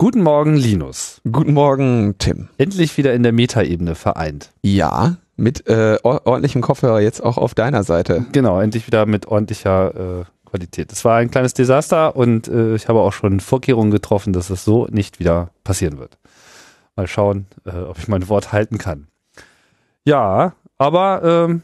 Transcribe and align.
Guten 0.00 0.22
Morgen, 0.22 0.54
Linus. 0.54 1.20
Guten 1.28 1.54
Morgen, 1.54 2.14
Tim. 2.18 2.50
Endlich 2.56 2.96
wieder 2.96 3.14
in 3.14 3.24
der 3.24 3.32
Metaebene 3.32 3.96
vereint. 3.96 4.52
Ja, 4.62 5.16
mit 5.34 5.66
äh, 5.66 5.98
ordentlichem 6.04 6.62
Kopfhörer 6.62 7.00
jetzt 7.00 7.20
auch 7.20 7.36
auf 7.36 7.52
deiner 7.52 7.82
Seite. 7.82 8.24
Genau, 8.30 8.60
endlich 8.60 8.86
wieder 8.86 9.06
mit 9.06 9.26
ordentlicher 9.26 10.20
äh, 10.20 10.24
Qualität. 10.48 10.92
Es 10.92 11.04
war 11.04 11.16
ein 11.16 11.32
kleines 11.32 11.52
Desaster 11.52 12.14
und 12.14 12.46
äh, 12.46 12.76
ich 12.76 12.88
habe 12.88 13.00
auch 13.00 13.12
schon 13.12 13.40
Vorkehrungen 13.40 13.90
getroffen, 13.90 14.32
dass 14.32 14.50
es 14.50 14.64
so 14.64 14.86
nicht 14.88 15.18
wieder 15.18 15.50
passieren 15.64 15.98
wird. 15.98 16.16
Mal 16.94 17.08
schauen, 17.08 17.46
äh, 17.66 17.70
ob 17.70 17.98
ich 17.98 18.06
mein 18.06 18.28
Wort 18.28 18.52
halten 18.52 18.78
kann. 18.78 19.08
Ja, 20.04 20.52
aber 20.76 21.48
ähm, 21.48 21.62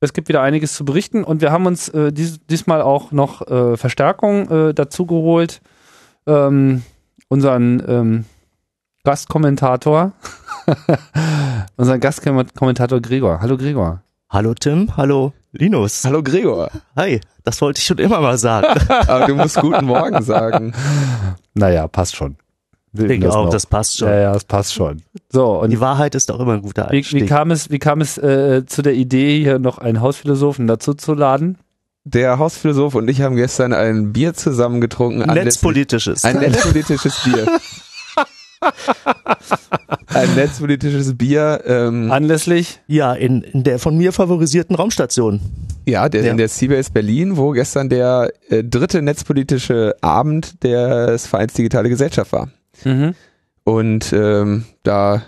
es 0.00 0.12
gibt 0.12 0.28
wieder 0.28 0.42
einiges 0.42 0.74
zu 0.74 0.84
berichten 0.84 1.24
und 1.24 1.40
wir 1.40 1.50
haben 1.50 1.64
uns 1.64 1.88
äh, 1.88 2.12
dies, 2.12 2.44
diesmal 2.50 2.82
auch 2.82 3.12
noch 3.12 3.48
äh, 3.48 3.78
Verstärkung 3.78 4.50
äh, 4.50 4.74
dazu 4.74 5.06
geholt. 5.06 5.62
Ähm, 6.26 6.82
unseren 7.34 7.82
ähm, 7.88 8.24
Gastkommentator, 9.02 10.12
unseren 11.76 11.98
Gastkommentator 11.98 13.00
Gregor. 13.00 13.40
Hallo 13.40 13.56
Gregor. 13.56 14.02
Hallo 14.30 14.54
Tim, 14.54 14.96
hallo 14.96 15.32
Linus. 15.50 16.04
Hallo 16.04 16.22
Gregor. 16.22 16.70
Hi, 16.94 17.20
das 17.42 17.60
wollte 17.60 17.80
ich 17.80 17.86
schon 17.86 17.98
immer 17.98 18.20
mal 18.20 18.38
sagen. 18.38 18.68
Aber 18.88 19.26
du 19.26 19.34
musst 19.34 19.60
guten 19.60 19.84
Morgen 19.84 20.22
sagen. 20.22 20.74
Naja, 21.54 21.88
passt 21.88 22.14
schon. 22.14 22.36
Ich 22.92 23.04
denke 23.04 23.32
auch, 23.32 23.46
noch. 23.46 23.50
das 23.50 23.66
passt 23.66 23.98
schon. 23.98 24.08
Ja, 24.10 24.16
ja, 24.16 24.32
das 24.32 24.44
passt 24.44 24.72
schon. 24.72 25.02
So, 25.28 25.58
und 25.60 25.70
Die 25.70 25.80
Wahrheit 25.80 26.14
ist 26.14 26.30
auch 26.30 26.38
immer 26.38 26.52
ein 26.52 26.62
guter 26.62 26.88
Einstieg. 26.88 27.22
Wie, 27.22 27.24
wie 27.24 27.28
kam 27.28 27.50
es, 27.50 27.68
wie 27.68 27.80
kam 27.80 28.00
es 28.00 28.16
äh, 28.16 28.64
zu 28.64 28.82
der 28.82 28.94
Idee, 28.94 29.40
hier 29.40 29.58
noch 29.58 29.78
einen 29.78 30.00
Hausphilosophen 30.00 30.68
dazu 30.68 30.94
zu 30.94 31.14
laden? 31.14 31.58
Der 32.04 32.38
Hausphilosoph 32.38 32.94
und 32.94 33.08
ich 33.08 33.22
haben 33.22 33.36
gestern 33.36 33.72
ein 33.72 34.12
Bier 34.12 34.34
zusammen 34.34 34.82
getrunken. 34.82 35.20
Netzpolitisches. 35.20 36.24
Ein 36.24 36.38
netzpolitisches 36.38 37.22
Bier. 37.24 37.46
ein 40.08 40.34
netzpolitisches 40.34 41.16
Bier. 41.16 41.62
Ähm, 41.66 42.10
Anlässlich? 42.10 42.80
Ja, 42.86 43.14
in, 43.14 43.40
in 43.40 43.64
der 43.64 43.78
von 43.78 43.96
mir 43.96 44.12
favorisierten 44.12 44.76
Raumstation. 44.76 45.40
Ja, 45.86 46.10
der, 46.10 46.24
ja. 46.24 46.30
in 46.30 46.36
der 46.36 46.48
Seabase 46.48 46.90
Berlin, 46.92 47.38
wo 47.38 47.52
gestern 47.52 47.88
der 47.88 48.30
äh, 48.50 48.62
dritte 48.62 49.00
netzpolitische 49.00 49.94
Abend 50.02 50.62
des 50.62 51.26
Vereins 51.26 51.54
Digitale 51.54 51.88
Gesellschaft 51.88 52.32
war. 52.32 52.50
Mhm. 52.84 53.14
Und 53.64 54.12
ähm, 54.12 54.64
da 54.82 55.22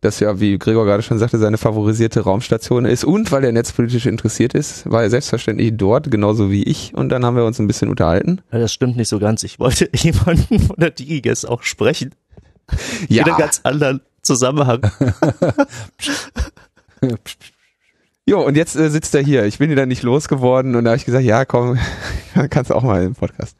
das 0.00 0.20
ja, 0.20 0.38
wie 0.40 0.58
Gregor 0.58 0.84
gerade 0.84 1.02
schon 1.02 1.18
sagte, 1.18 1.38
seine 1.38 1.58
favorisierte 1.58 2.20
Raumstation 2.20 2.84
ist 2.84 3.04
und 3.04 3.32
weil 3.32 3.44
er 3.44 3.52
netzpolitisch 3.52 4.06
interessiert 4.06 4.54
ist, 4.54 4.88
war 4.90 5.02
er 5.02 5.10
selbstverständlich 5.10 5.72
dort, 5.74 6.10
genauso 6.10 6.50
wie 6.50 6.62
ich 6.62 6.94
und 6.94 7.08
dann 7.08 7.24
haben 7.24 7.36
wir 7.36 7.44
uns 7.44 7.58
ein 7.58 7.66
bisschen 7.66 7.88
unterhalten. 7.88 8.40
Ja, 8.52 8.58
das 8.60 8.72
stimmt 8.72 8.96
nicht 8.96 9.08
so 9.08 9.18
ganz. 9.18 9.42
Ich 9.42 9.58
wollte 9.58 9.90
jemanden 9.94 10.60
von 10.60 10.76
der 10.78 10.90
DigiGuess 10.90 11.44
auch 11.44 11.62
sprechen. 11.62 12.14
Ja. 13.08 13.22
In 13.22 13.30
einem 13.30 13.38
ganz 13.38 13.60
anderen 13.64 14.00
Zusammenhang. 14.22 14.82
Jo, 18.28 18.44
und 18.44 18.58
jetzt 18.58 18.76
äh, 18.76 18.90
sitzt 18.90 19.14
er 19.14 19.22
hier. 19.22 19.46
Ich 19.46 19.56
bin 19.56 19.70
ihn 19.70 19.76
dann 19.76 19.88
nicht 19.88 20.02
losgeworden 20.02 20.76
und 20.76 20.84
da 20.84 20.90
habe 20.90 20.98
ich 20.98 21.06
gesagt, 21.06 21.24
ja, 21.24 21.46
komm, 21.46 21.78
kannst 22.50 22.70
du 22.70 22.74
auch 22.74 22.82
mal 22.82 23.02
im 23.02 23.14
Podcast. 23.14 23.56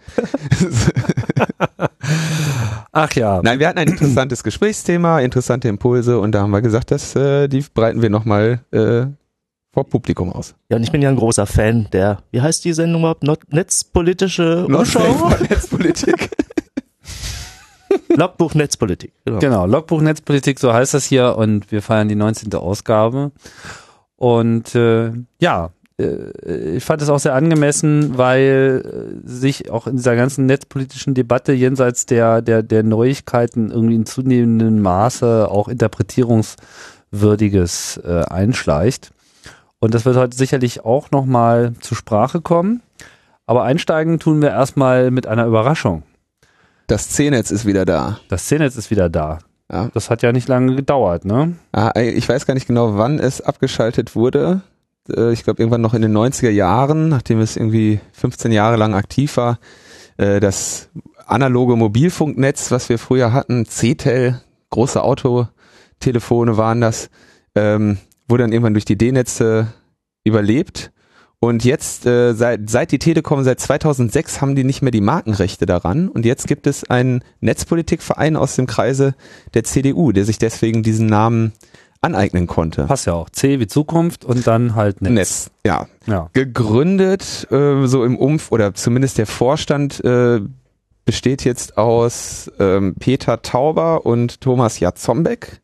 Ach 2.99 3.13
ja. 3.13 3.41
Nein, 3.45 3.61
wir 3.61 3.69
hatten 3.69 3.79
ein 3.79 3.87
interessantes 3.87 4.43
Gesprächsthema, 4.43 5.21
interessante 5.21 5.69
Impulse 5.69 6.19
und 6.19 6.33
da 6.33 6.41
haben 6.41 6.51
wir 6.51 6.63
gesagt, 6.63 6.91
dass 6.91 7.15
äh, 7.15 7.47
die 7.47 7.65
breiten 7.73 8.03
wir 8.03 8.11
nochmal 8.11 8.65
äh, 8.73 9.07
vor 9.73 9.85
Publikum 9.85 10.33
aus. 10.33 10.57
Ja, 10.69 10.79
und 10.79 10.83
ich 10.83 10.91
bin 10.91 11.01
ja 11.01 11.09
ein 11.09 11.15
großer 11.15 11.47
Fan 11.47 11.87
der, 11.93 12.25
wie 12.33 12.41
heißt 12.41 12.65
die 12.65 12.73
Sendung 12.73 13.03
überhaupt? 13.03 13.23
Not 13.23 13.39
Netzpolitische 13.53 14.67
Umschau? 14.67 15.31
Netzpolitik. 15.49 16.31
Logbuch 18.09 18.55
Netzpolitik. 18.55 19.13
Genau. 19.25 19.39
genau, 19.39 19.67
Logbuch 19.67 20.01
Netzpolitik, 20.01 20.59
so 20.59 20.73
heißt 20.73 20.95
das 20.95 21.05
hier 21.05 21.37
und 21.37 21.71
wir 21.71 21.83
feiern 21.83 22.09
die 22.09 22.17
19. 22.17 22.53
Ausgabe. 22.55 23.31
Und 24.17 24.75
äh, 24.75 25.13
ja, 25.39 25.71
ich 25.99 26.85
fand 26.85 27.03
es 27.03 27.09
auch 27.09 27.19
sehr 27.19 27.35
angemessen, 27.35 28.17
weil 28.17 28.85
äh, 28.85 28.89
sich 29.29 29.69
auch 29.71 29.89
in 29.89 29.97
dieser 29.97 30.15
ganzen 30.15 30.47
netzpolitischen 30.47 31.15
Debatte 31.15 31.53
jenseits 31.53 32.07
der, 32.07 32.41
der, 32.41 32.63
der 32.63 32.85
Neuigkeiten 32.85 33.73
irgendwie 33.73 33.97
in 33.97 34.07
zunehmendem 34.07 34.81
Maße 34.81 35.49
auch 35.51 35.67
Interpretierungswürdiges 35.67 38.01
äh, 38.05 38.23
einschleicht. 38.29 39.11
Und 39.81 39.95
das 39.95 40.05
wird 40.05 40.17
heute 40.17 40.37
sicherlich 40.37 40.85
auch 40.85 41.11
nochmal 41.11 41.73
zur 41.81 41.97
Sprache 41.97 42.41
kommen. 42.41 42.81
Aber 43.47 43.65
einsteigen 43.65 44.21
tun 44.21 44.41
wir 44.41 44.51
erstmal 44.51 45.11
mit 45.11 45.27
einer 45.27 45.47
Überraschung. 45.47 46.05
Das 46.87 47.09
C-Netz 47.09 47.51
ist 47.51 47.67
wieder 47.67 47.85
da. 47.85 48.21
Das 48.29 48.47
C-Netz 48.47 48.77
ist 48.77 48.93
wieder 48.93 49.09
da. 49.09 49.41
Ja. 49.71 49.91
Das 49.95 50.11
hat 50.11 50.23
ja 50.23 50.33
nicht 50.33 50.49
lange 50.49 50.77
gedauert, 50.77 51.25
ne? 51.25 51.57
Ah, 51.73 51.91
ich 51.99 52.29
weiß 52.29 52.47
gar 52.47 52.55
nicht 52.55 52.69
genau, 52.69 52.97
wann 52.97 53.19
es 53.19 53.41
abgeschaltet 53.41 54.15
wurde. 54.15 54.61
Äh, 55.15 55.33
ich 55.33 55.45
glaube 55.45 55.63
irgendwann 55.63 55.81
noch 55.81 55.95
in 55.95 56.03
den 56.03 56.17
90er 56.17 56.51
Jahren, 56.51 57.09
nachdem 57.09 57.41
es 57.41 57.57
irgendwie 57.57 58.01
15 58.13 58.53
Jahre 58.53 58.77
lang 58.77 58.95
aktiv 58.95 59.37
war. 59.37 59.59
Äh, 60.17 60.41
das 60.41 60.91
analoge 61.27 61.77
Mobilfunknetz, 61.77 62.71
was 62.71 62.89
wir 62.89 62.99
früher 62.99 63.33
hatten, 63.33 63.67
C-Tel, 63.67 64.41
große 64.71 65.03
Autotelefone 65.03 66.57
waren 66.57 66.81
das, 66.81 67.11
ähm, 67.55 67.99
wurde 68.29 68.45
dann 68.45 68.53
irgendwann 68.53 68.75
durch 68.75 68.85
die 68.85 68.99
D-Netze 68.99 69.69
überlebt 70.25 70.91
und 71.41 71.65
jetzt, 71.65 72.05
äh, 72.05 72.33
seit, 72.35 72.69
seit 72.69 72.91
die 72.91 72.99
Telekom 72.99 73.45
seit 73.45 73.61
2006 73.61 74.41
haben 74.41 74.57
die 74.57 74.65
nicht 74.65 74.83
mehr 74.83 74.91
die 74.91 75.01
Markenrechte 75.01 75.67
daran. 75.67 76.09
Und 76.09 76.27
jetzt 76.27 76.49
gibt 76.49 76.67
es 76.67 76.91
einen 76.91 77.23
Netzpolitikverein 77.41 78.37
aus 78.37 78.57
dem 78.57 78.67
Kreise 78.67 79.15
der 79.55 79.63
CDU, 79.63 80.11
der 80.11 80.25
sich 80.25 80.39
deswegen 80.39 80.83
diesen 80.83 81.07
Namen 81.07 81.53
aneignen 82.01 82.47
konnte. 82.47 82.85
Passt 82.85 83.07
ja 83.07 83.15
auch. 83.15 83.31
C 83.31 83.61
wie 83.61 83.67
Zukunft 83.67 84.25
und 84.25 84.47
dann 84.47 84.75
halt 84.75 85.03
Netz. 85.03 85.13
Netz, 85.13 85.51
ja. 85.67 85.87
ja. 86.07 86.31
Gegründet, 86.33 87.47
äh, 87.51 87.87
so 87.87 88.05
im 88.05 88.17
Umf, 88.17 88.53
oder 88.53 88.75
zumindest 88.75 89.19
der 89.19 89.27
Vorstand 89.27 90.03
äh, 90.05 90.41
besteht 91.05 91.45
jetzt 91.45 91.79
aus 91.79 92.51
ähm, 92.59 92.95
Peter 92.99 93.43
Tauber 93.43 94.05
und 94.07 94.41
Thomas 94.41 94.79
Jatzombeck. 94.79 95.61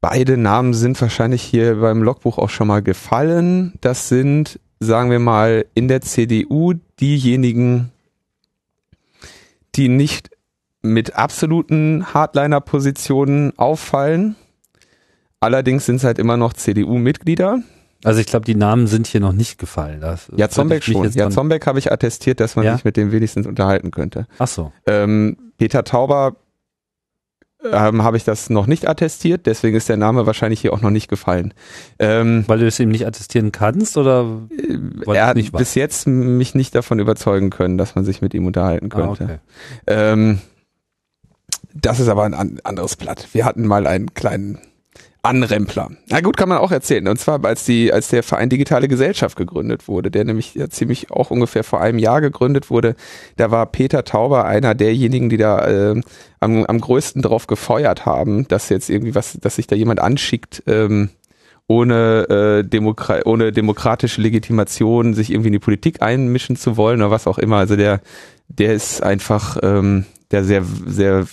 Beide 0.00 0.36
Namen 0.36 0.74
sind 0.74 1.00
wahrscheinlich 1.00 1.42
hier 1.42 1.76
beim 1.76 2.02
Logbuch 2.02 2.38
auch 2.38 2.50
schon 2.50 2.66
mal 2.66 2.82
gefallen. 2.82 3.74
Das 3.80 4.08
sind, 4.08 4.58
sagen 4.80 5.10
wir 5.10 5.20
mal, 5.20 5.66
in 5.74 5.86
der 5.86 6.00
CDU 6.00 6.74
diejenigen, 7.00 7.92
die 9.76 9.88
nicht 9.88 10.30
mit 10.82 11.14
absoluten 11.14 12.12
Hardliner-Positionen 12.12 13.58
auffallen. 13.58 14.34
Allerdings 15.42 15.86
sind 15.86 15.96
es 15.96 16.04
halt 16.04 16.20
immer 16.20 16.36
noch 16.36 16.52
CDU-Mitglieder. 16.52 17.62
Also 18.04 18.20
ich 18.20 18.26
glaube, 18.26 18.44
die 18.44 18.54
Namen 18.54 18.86
sind 18.86 19.08
hier 19.08 19.20
noch 19.20 19.32
nicht 19.32 19.58
gefallen. 19.58 20.00
Das 20.00 20.30
ja, 20.36 20.48
Zombeck 20.48 20.84
schon. 20.84 21.10
Ja, 21.10 21.30
Zombeck 21.30 21.66
habe 21.66 21.80
ich 21.80 21.90
attestiert, 21.90 22.38
dass 22.38 22.54
man 22.54 22.64
ja? 22.64 22.74
sich 22.74 22.84
mit 22.84 22.96
dem 22.96 23.10
wenigstens 23.10 23.48
unterhalten 23.48 23.90
könnte. 23.90 24.28
Ach 24.38 24.46
so. 24.46 24.70
Ähm, 24.86 25.36
Peter 25.58 25.82
Tauber 25.82 26.36
ähm, 27.64 28.04
habe 28.04 28.16
ich 28.16 28.22
das 28.22 28.50
noch 28.50 28.68
nicht 28.68 28.88
attestiert, 28.88 29.46
deswegen 29.46 29.76
ist 29.76 29.88
der 29.88 29.96
Name 29.96 30.26
wahrscheinlich 30.26 30.60
hier 30.60 30.72
auch 30.72 30.80
noch 30.80 30.90
nicht 30.90 31.08
gefallen. 31.08 31.54
Ähm, 31.98 32.44
weil 32.46 32.60
du 32.60 32.66
es 32.68 32.78
ihm 32.78 32.90
nicht 32.90 33.06
attestieren 33.06 33.50
kannst 33.50 33.96
oder? 33.96 34.42
Äh, 34.50 35.12
er 35.12 35.26
hat 35.26 35.52
bis 35.52 35.74
jetzt 35.74 36.06
mich 36.06 36.54
nicht 36.54 36.72
davon 36.76 37.00
überzeugen 37.00 37.50
können, 37.50 37.78
dass 37.78 37.96
man 37.96 38.04
sich 38.04 38.22
mit 38.22 38.32
ihm 38.32 38.46
unterhalten 38.46 38.90
ah, 38.92 38.94
könnte. 38.94 39.24
Ah, 39.24 39.26
okay. 39.26 39.38
ähm, 39.88 40.38
das 41.74 41.98
ist 41.98 42.08
aber 42.08 42.22
ein 42.24 42.60
anderes 42.62 42.94
Blatt. 42.94 43.26
Wir 43.32 43.44
hatten 43.44 43.66
mal 43.66 43.88
einen 43.88 44.14
kleinen 44.14 44.58
Anrempler. 45.22 45.90
Na 46.08 46.20
gut, 46.20 46.36
kann 46.36 46.48
man 46.48 46.58
auch 46.58 46.72
erzählen. 46.72 47.06
Und 47.06 47.18
zwar 47.18 47.44
als 47.44 47.64
die, 47.64 47.92
als 47.92 48.08
der 48.08 48.24
Verein 48.24 48.48
Digitale 48.48 48.88
Gesellschaft 48.88 49.36
gegründet 49.36 49.86
wurde, 49.86 50.10
der 50.10 50.24
nämlich 50.24 50.56
ja 50.56 50.68
ziemlich 50.68 51.12
auch 51.12 51.30
ungefähr 51.30 51.62
vor 51.62 51.80
einem 51.80 51.98
Jahr 51.98 52.20
gegründet 52.20 52.70
wurde, 52.70 52.96
da 53.36 53.52
war 53.52 53.66
Peter 53.66 54.02
Tauber 54.04 54.44
einer 54.46 54.74
derjenigen, 54.74 55.28
die 55.28 55.36
da 55.36 55.66
äh, 55.66 56.00
am, 56.40 56.64
am 56.64 56.80
größten 56.80 57.22
drauf 57.22 57.46
gefeuert 57.46 58.04
haben, 58.04 58.48
dass 58.48 58.68
jetzt 58.68 58.90
irgendwie 58.90 59.14
was, 59.14 59.38
dass 59.40 59.56
sich 59.56 59.68
da 59.68 59.76
jemand 59.76 60.00
anschickt, 60.00 60.64
ähm, 60.66 61.10
ohne, 61.68 62.62
äh, 62.62 62.68
Demokra 62.68 63.20
ohne 63.24 63.52
demokratische 63.52 64.20
Legitimation 64.20 65.14
sich 65.14 65.30
irgendwie 65.30 65.48
in 65.48 65.54
die 65.54 65.58
Politik 65.60 66.02
einmischen 66.02 66.56
zu 66.56 66.76
wollen 66.76 67.00
oder 67.00 67.12
was 67.12 67.28
auch 67.28 67.38
immer. 67.38 67.58
Also 67.58 67.76
der, 67.76 68.00
der 68.48 68.74
ist 68.74 69.04
einfach 69.04 69.56
ähm, 69.62 70.04
der 70.32 70.42
sehr, 70.42 70.64
sehr 70.86 71.26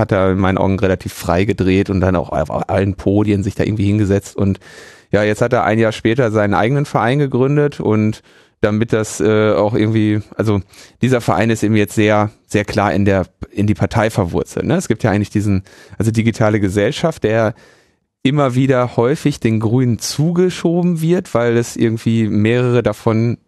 hat 0.00 0.12
er 0.12 0.32
in 0.32 0.38
meinen 0.38 0.58
Augen 0.58 0.78
relativ 0.78 1.12
frei 1.12 1.44
gedreht 1.44 1.90
und 1.90 2.00
dann 2.00 2.16
auch 2.16 2.30
auf 2.30 2.68
allen 2.68 2.94
Podien 2.94 3.42
sich 3.42 3.54
da 3.54 3.64
irgendwie 3.64 3.86
hingesetzt. 3.86 4.36
Und 4.36 4.58
ja, 5.12 5.22
jetzt 5.22 5.42
hat 5.42 5.52
er 5.52 5.64
ein 5.64 5.78
Jahr 5.78 5.92
später 5.92 6.30
seinen 6.30 6.54
eigenen 6.54 6.86
Verein 6.86 7.18
gegründet 7.18 7.80
und 7.80 8.22
damit 8.60 8.92
das 8.92 9.20
äh, 9.20 9.52
auch 9.52 9.74
irgendwie, 9.74 10.20
also 10.36 10.60
dieser 11.00 11.20
Verein 11.20 11.50
ist 11.50 11.62
eben 11.62 11.76
jetzt 11.76 11.94
sehr, 11.94 12.30
sehr 12.46 12.64
klar 12.64 12.92
in 12.92 13.04
der, 13.04 13.26
in 13.50 13.66
die 13.66 13.74
Partei 13.74 14.10
verwurzelt. 14.10 14.66
Ne? 14.66 14.74
Es 14.74 14.88
gibt 14.88 15.02
ja 15.02 15.10
eigentlich 15.10 15.30
diesen, 15.30 15.62
also 15.98 16.10
digitale 16.10 16.60
Gesellschaft, 16.60 17.24
der 17.24 17.54
immer 18.22 18.54
wieder 18.54 18.96
häufig 18.96 19.40
den 19.40 19.60
Grünen 19.60 19.98
zugeschoben 19.98 21.00
wird, 21.00 21.32
weil 21.32 21.56
es 21.56 21.76
irgendwie 21.76 22.28
mehrere 22.28 22.82
davon 22.82 23.38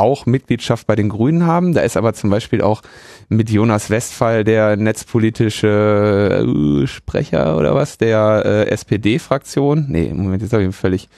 auch 0.00 0.26
Mitgliedschaft 0.26 0.86
bei 0.86 0.96
den 0.96 1.08
Grünen 1.08 1.46
haben. 1.46 1.74
Da 1.74 1.82
ist 1.82 1.96
aber 1.96 2.14
zum 2.14 2.30
Beispiel 2.30 2.62
auch 2.62 2.82
mit 3.28 3.50
Jonas 3.50 3.90
Westphal 3.90 4.42
der 4.44 4.76
netzpolitische 4.76 6.44
äh, 6.44 6.86
Sprecher 6.86 7.56
oder 7.56 7.74
was 7.74 7.98
der 7.98 8.42
äh, 8.44 8.70
SPD-Fraktion. 8.70 9.86
Nee, 9.88 10.12
Moment, 10.12 10.42
jetzt 10.42 10.52
habe 10.52 10.64
ich 10.64 10.74
völlig 10.74 11.08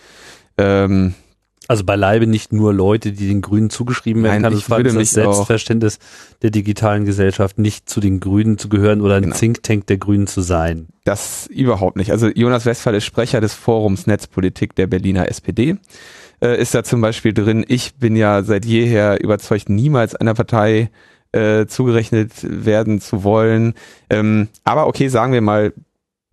ähm, 0.58 1.14
also 1.72 1.84
beileibe 1.84 2.26
nicht 2.26 2.52
nur 2.52 2.74
Leute, 2.74 3.12
die 3.12 3.26
den 3.28 3.40
Grünen 3.40 3.70
zugeschrieben 3.70 4.22
werden 4.22 4.42
Nein, 4.42 4.50
kann. 4.50 4.58
Ich 4.58 4.68
würde 4.68 4.92
das 4.92 5.10
Selbstverständnis 5.10 5.98
der 6.42 6.50
digitalen 6.50 7.06
Gesellschaft 7.06 7.58
nicht 7.58 7.88
zu 7.88 8.00
den 8.00 8.20
Grünen 8.20 8.58
zu 8.58 8.68
gehören 8.68 9.00
oder 9.00 9.14
ein 9.14 9.22
genau. 9.22 9.36
Think 9.36 9.62
Tank 9.62 9.86
der 9.86 9.96
Grünen 9.96 10.26
zu 10.26 10.42
sein. 10.42 10.88
Das 11.04 11.46
überhaupt 11.46 11.96
nicht. 11.96 12.10
Also 12.10 12.28
Jonas 12.28 12.66
Westphal 12.66 12.94
ist 12.94 13.06
Sprecher 13.06 13.40
des 13.40 13.54
Forums 13.54 14.06
Netzpolitik 14.06 14.74
der 14.74 14.86
Berliner 14.86 15.30
SPD. 15.30 15.78
Äh, 16.42 16.60
ist 16.60 16.74
da 16.74 16.84
zum 16.84 17.00
Beispiel 17.00 17.32
drin. 17.32 17.64
Ich 17.66 17.94
bin 17.94 18.16
ja 18.16 18.42
seit 18.42 18.66
jeher 18.66 19.24
überzeugt, 19.24 19.70
niemals 19.70 20.14
einer 20.14 20.34
Partei 20.34 20.90
äh, 21.32 21.64
zugerechnet 21.64 22.32
werden 22.42 23.00
zu 23.00 23.24
wollen. 23.24 23.72
Ähm, 24.10 24.48
aber 24.64 24.88
okay, 24.88 25.08
sagen 25.08 25.32
wir 25.32 25.40
mal, 25.40 25.72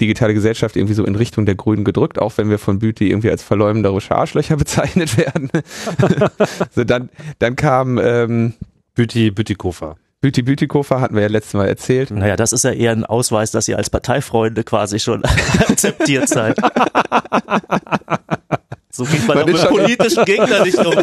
digitale 0.02 0.34
Gesellschaft 0.34 0.76
irgendwie 0.76 0.94
so 0.94 1.04
in 1.06 1.16
Richtung 1.16 1.46
der 1.46 1.56
Grünen 1.56 1.84
gedrückt, 1.84 2.20
auch 2.20 2.38
wenn 2.38 2.50
wir 2.50 2.60
von 2.60 2.80
Büti 2.80 3.10
irgendwie 3.10 3.30
als 3.30 3.44
verleumderische 3.44 4.16
Arschlöcher 4.16 4.58
bezeichnet 4.58 5.18
werden. 5.18 5.50
so 6.72 6.84
dann, 6.84 7.10
dann 7.40 7.56
kam 7.56 7.98
ähm, 7.98 8.54
Büti 8.96 9.32
Bütikofer. 9.32 9.96
Büti 10.22 10.42
Bütikofer 10.42 11.00
hatten 11.00 11.16
wir 11.16 11.22
ja 11.22 11.30
letztes 11.30 11.54
Mal 11.54 11.68
erzählt. 11.68 12.12
Naja, 12.12 12.36
das 12.36 12.52
ist 12.52 12.64
ja 12.64 12.72
eher 12.72 12.92
ein 12.92 13.06
Ausweis, 13.06 13.52
dass 13.52 13.68
ihr 13.70 13.78
als 13.78 13.90
Parteifreunde 13.90 14.64
quasi 14.66 15.00
schon 15.00 15.24
akzeptiert 15.60 16.28
seid. 16.28 16.58
so 18.92 19.06
geht 19.06 19.26
man, 19.28 19.38
man 19.38 19.44
auch 19.44 19.48
mit 19.48 19.70
politischen 19.70 20.26
Gegnern 20.26 20.64
nicht 20.64 20.78
um. 20.78 20.94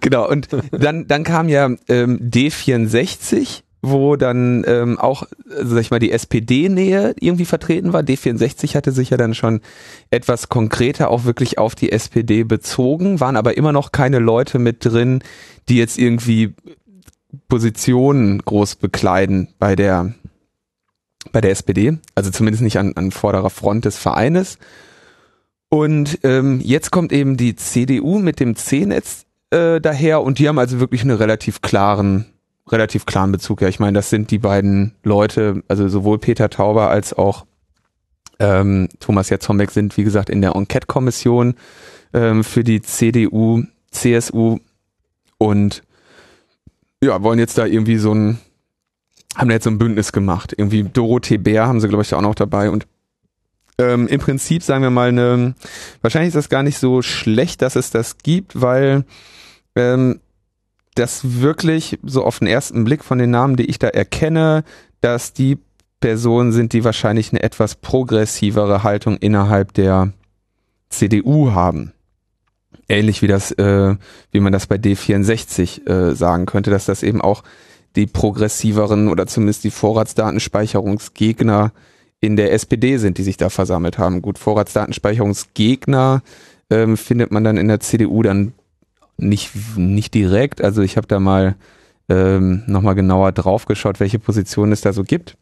genau, 0.00 0.28
und 0.28 0.48
dann, 0.70 1.06
dann 1.06 1.24
kam 1.24 1.48
ja 1.48 1.70
ähm, 1.88 2.20
D64 2.20 3.62
wo 3.90 4.16
dann 4.16 4.64
ähm, 4.66 4.98
auch, 4.98 5.24
sag 5.46 5.80
ich 5.80 5.90
mal, 5.90 5.98
die 5.98 6.12
SPD-Nähe 6.12 7.14
irgendwie 7.20 7.44
vertreten 7.44 7.92
war. 7.92 8.02
D64 8.02 8.74
hatte 8.74 8.92
sich 8.92 9.10
ja 9.10 9.16
dann 9.16 9.34
schon 9.34 9.60
etwas 10.10 10.48
konkreter 10.48 11.10
auch 11.10 11.24
wirklich 11.24 11.58
auf 11.58 11.74
die 11.74 11.92
SPD 11.92 12.44
bezogen, 12.44 13.20
waren 13.20 13.36
aber 13.36 13.56
immer 13.56 13.72
noch 13.72 13.92
keine 13.92 14.18
Leute 14.18 14.58
mit 14.58 14.84
drin, 14.84 15.22
die 15.68 15.76
jetzt 15.76 15.98
irgendwie 15.98 16.54
Positionen 17.48 18.40
groß 18.42 18.76
bekleiden 18.76 19.48
bei 19.58 19.76
der 19.76 20.14
bei 21.32 21.40
der 21.40 21.50
SPD, 21.50 21.98
also 22.14 22.30
zumindest 22.30 22.62
nicht 22.62 22.78
an, 22.78 22.92
an 22.94 23.10
vorderer 23.10 23.50
Front 23.50 23.84
des 23.84 23.98
Vereines. 23.98 24.58
Und 25.68 26.20
ähm, 26.22 26.60
jetzt 26.62 26.92
kommt 26.92 27.12
eben 27.12 27.36
die 27.36 27.56
CDU 27.56 28.18
mit 28.18 28.38
dem 28.38 28.54
C-Netz 28.54 29.26
äh, 29.50 29.80
daher 29.80 30.22
und 30.22 30.38
die 30.38 30.48
haben 30.48 30.58
also 30.58 30.80
wirklich 30.80 31.02
einen 31.02 31.16
relativ 31.16 31.62
klaren 31.62 32.26
relativ 32.68 33.06
klaren 33.06 33.32
Bezug. 33.32 33.60
Ja, 33.60 33.68
ich 33.68 33.80
meine, 33.80 33.94
das 33.94 34.10
sind 34.10 34.30
die 34.30 34.38
beiden 34.38 34.94
Leute, 35.02 35.62
also 35.68 35.88
sowohl 35.88 36.18
Peter 36.18 36.50
Tauber 36.50 36.90
als 36.90 37.14
auch 37.14 37.46
ähm, 38.38 38.88
Thomas 39.00 39.30
Jatzombeck 39.30 39.70
sind, 39.70 39.96
wie 39.96 40.04
gesagt, 40.04 40.30
in 40.30 40.42
der 40.42 40.54
Enquete-Kommission 40.54 41.54
ähm, 42.12 42.44
für 42.44 42.64
die 42.64 42.82
CDU, 42.82 43.62
CSU 43.90 44.58
und 45.38 45.82
ja, 47.02 47.22
wollen 47.22 47.38
jetzt 47.38 47.58
da 47.58 47.66
irgendwie 47.66 47.98
so 47.98 48.12
ein, 48.12 48.38
haben 49.36 49.48
da 49.48 49.54
jetzt 49.54 49.64
so 49.64 49.70
ein 49.70 49.78
Bündnis 49.78 50.12
gemacht. 50.12 50.54
Irgendwie 50.56 50.82
Dorothee 50.82 51.38
Bär 51.38 51.66
haben 51.66 51.80
sie, 51.80 51.88
glaube 51.88 52.02
ich, 52.02 52.14
auch 52.14 52.20
noch 52.20 52.34
dabei 52.34 52.70
und 52.70 52.86
ähm, 53.78 54.08
im 54.08 54.20
Prinzip 54.20 54.62
sagen 54.62 54.82
wir 54.82 54.90
mal 54.90 55.08
eine, 55.08 55.54
wahrscheinlich 56.00 56.28
ist 56.28 56.36
das 56.36 56.48
gar 56.48 56.62
nicht 56.62 56.78
so 56.78 57.02
schlecht, 57.02 57.60
dass 57.60 57.76
es 57.76 57.90
das 57.90 58.18
gibt, 58.18 58.60
weil 58.60 59.04
ähm, 59.74 60.20
das 60.96 61.40
wirklich 61.40 61.98
so 62.02 62.24
auf 62.24 62.40
den 62.40 62.48
ersten 62.48 62.84
Blick 62.84 63.04
von 63.04 63.18
den 63.18 63.30
Namen, 63.30 63.56
die 63.56 63.66
ich 63.66 63.78
da 63.78 63.88
erkenne, 63.88 64.64
dass 65.00 65.32
die 65.32 65.58
Personen 66.00 66.52
sind, 66.52 66.72
die 66.72 66.84
wahrscheinlich 66.84 67.32
eine 67.32 67.42
etwas 67.42 67.76
progressivere 67.76 68.82
Haltung 68.82 69.16
innerhalb 69.18 69.72
der 69.74 70.12
CDU 70.88 71.52
haben. 71.52 71.92
Ähnlich 72.88 73.22
wie 73.22 73.26
das, 73.26 73.52
äh, 73.52 73.94
wie 74.30 74.40
man 74.40 74.52
das 74.52 74.66
bei 74.66 74.76
D64 74.76 75.88
äh, 75.88 76.14
sagen 76.14 76.46
könnte, 76.46 76.70
dass 76.70 76.86
das 76.86 77.02
eben 77.02 77.20
auch 77.20 77.42
die 77.96 78.06
progressiveren 78.06 79.08
oder 79.08 79.26
zumindest 79.26 79.64
die 79.64 79.70
Vorratsdatenspeicherungsgegner 79.70 81.72
in 82.20 82.36
der 82.36 82.52
SPD 82.52 82.98
sind, 82.98 83.18
die 83.18 83.22
sich 83.22 83.36
da 83.36 83.50
versammelt 83.50 83.98
haben. 83.98 84.22
Gut, 84.22 84.38
Vorratsdatenspeicherungsgegner 84.38 86.22
ähm, 86.70 86.96
findet 86.96 87.32
man 87.32 87.44
dann 87.44 87.56
in 87.56 87.68
der 87.68 87.80
CDU 87.80 88.22
dann 88.22 88.52
nicht, 89.16 89.50
nicht 89.76 90.14
direkt. 90.14 90.62
Also 90.62 90.82
ich 90.82 90.96
habe 90.96 91.06
da 91.06 91.20
mal 91.20 91.56
ähm, 92.08 92.62
nochmal 92.66 92.94
genauer 92.94 93.32
drauf 93.32 93.66
geschaut, 93.66 94.00
welche 94.00 94.18
Positionen 94.18 94.72
es 94.72 94.80
da 94.80 94.92
so 94.92 95.02
gibt. 95.02 95.36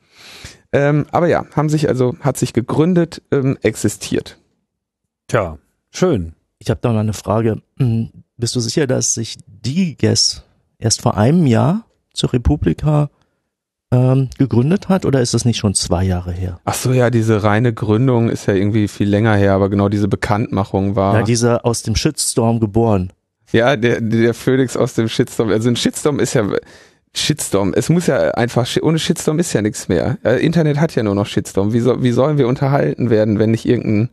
Ähm, 0.73 1.07
aber 1.13 1.29
ja, 1.29 1.45
haben 1.55 1.69
sich 1.69 1.89
also, 1.89 2.17
hat 2.21 2.37
sich 2.37 2.53
gegründet, 2.53 3.23
ähm, 3.31 3.59
existiert. 3.63 4.39
Tja, 5.29 5.59
schön. 5.91 6.35
Ich 6.59 6.71
habe 6.71 6.81
da 6.83 6.93
noch 6.93 7.01
eine 7.01 7.13
Frage. 7.13 7.63
Hm, 7.79 8.11
bist 8.37 8.57
du 8.57 8.61
sicher, 8.61 8.87
dass 8.87 9.15
sich 9.15 9.37
DigiGuess 9.47 10.43
erst 10.79 11.03
vor 11.03 11.17
einem 11.17 11.47
Jahr 11.47 11.85
zur 12.13 12.33
Republika 12.33 13.11
ähm, 13.93 14.29
gegründet 14.39 14.89
hat 14.89 15.05
oder 15.05 15.21
ist 15.21 15.35
das 15.35 15.45
nicht 15.45 15.59
schon 15.59 15.75
zwei 15.75 16.05
Jahre 16.05 16.33
her? 16.33 16.59
Ach 16.65 16.75
so, 16.75 16.93
ja, 16.93 17.11
diese 17.11 17.43
reine 17.45 17.73
Gründung 17.73 18.29
ist 18.29 18.47
ja 18.47 18.55
irgendwie 18.55 18.89
viel 18.89 19.09
länger 19.09 19.37
her, 19.37 19.53
aber 19.53 19.69
genau 19.69 19.89
diese 19.89 20.09
Bekanntmachung 20.09 20.97
war. 20.97 21.15
Ja, 21.15 21.23
dieser 21.23 21.65
aus 21.65 21.83
dem 21.83 21.95
Shitstorm 21.95 22.61
geboren. 22.61 23.13
Ja, 23.55 23.77
der, 23.77 24.01
der 24.01 24.35
Phoenix 24.35 24.77
aus 24.77 24.95
dem 24.95 25.09
Shitstorm. 25.09 25.51
Also 25.51 25.69
ein 25.69 25.77
Shitstorm 25.77 26.19
ist 26.19 26.35
ja 26.35 26.45
Shitstorm. 27.15 27.73
Es 27.73 27.89
muss 27.89 28.09
ja 28.09 28.33
einfach, 28.33 28.69
ohne 28.83 28.99
Shitstorm 28.99 29.39
ist 29.39 29.53
ja 29.53 29.63
nichts 29.63 29.87
mehr. 29.87 30.19
Äh, 30.25 30.45
Internet 30.45 30.81
hat 30.81 30.97
ja 30.97 31.05
nur 31.05 31.15
noch 31.15 31.27
Shitstorm. 31.27 31.73
Wie, 31.73 31.79
so, 31.79 32.03
wie 32.03 32.11
sollen 32.11 32.37
wir 32.37 32.49
unterhalten 32.49 33.11
werden, 33.11 33.39
wenn 33.39 33.53
nicht 33.53 33.65
irgendein, 33.65 34.11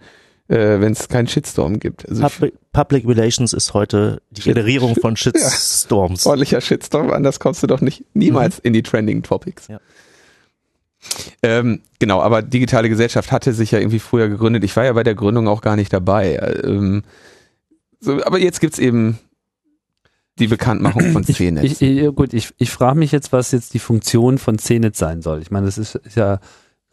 äh, 0.47 0.79
wenn 0.79 0.91
es 0.91 1.09
keinen 1.09 1.27
Shitstorm 1.27 1.79
gibt? 1.79 2.07
Also 2.07 2.21
Public, 2.21 2.53
Public, 2.71 3.07
Relations 3.07 3.53
ist 3.53 3.73
heute 3.73 4.21
die 4.29 4.41
Generierung 4.41 4.93
von 4.93 5.17
Shitstorms. 5.17 6.25
Ja, 6.25 6.29
ordentlicher 6.29 6.61
Shitstorm, 6.61 7.09
anders 7.09 7.39
kommst 7.39 7.63
du 7.63 7.67
doch 7.67 7.81
nicht 7.81 8.05
niemals 8.13 8.57
mhm. 8.57 8.61
in 8.65 8.73
die 8.73 8.83
Trending 8.83 9.23
Topics. 9.23 9.69
Ja. 9.69 9.79
Ähm, 11.41 11.81
genau, 11.97 12.21
aber 12.21 12.43
digitale 12.43 12.89
Gesellschaft 12.89 13.31
hatte 13.31 13.53
sich 13.53 13.71
ja 13.71 13.79
irgendwie 13.79 13.97
früher 13.97 14.29
gegründet. 14.29 14.63
Ich 14.63 14.75
war 14.75 14.85
ja 14.85 14.93
bei 14.93 15.01
der 15.01 15.15
Gründung 15.15 15.47
auch 15.47 15.61
gar 15.61 15.75
nicht 15.75 15.91
dabei. 15.91 16.35
Ähm, 16.63 17.01
so, 17.99 18.23
aber 18.23 18.37
jetzt 18.37 18.59
gibt's 18.59 18.77
eben 18.77 19.17
die 20.39 20.47
Bekanntmachung 20.47 21.11
von 21.11 21.23
CNET. 21.23 21.63
Ich, 21.63 21.81
ich, 21.81 22.15
gut, 22.15 22.33
ich, 22.33 22.51
ich 22.57 22.71
frage 22.71 22.97
mich 22.97 23.11
jetzt, 23.11 23.31
was 23.31 23.51
jetzt 23.51 23.73
die 23.73 23.79
Funktion 23.79 24.37
von 24.37 24.57
CNET 24.57 24.95
sein 24.95 25.21
soll. 25.21 25.41
Ich 25.41 25.51
meine, 25.51 25.65
das 25.65 25.77
ist, 25.77 25.95
ist 25.95 26.15
ja 26.15 26.39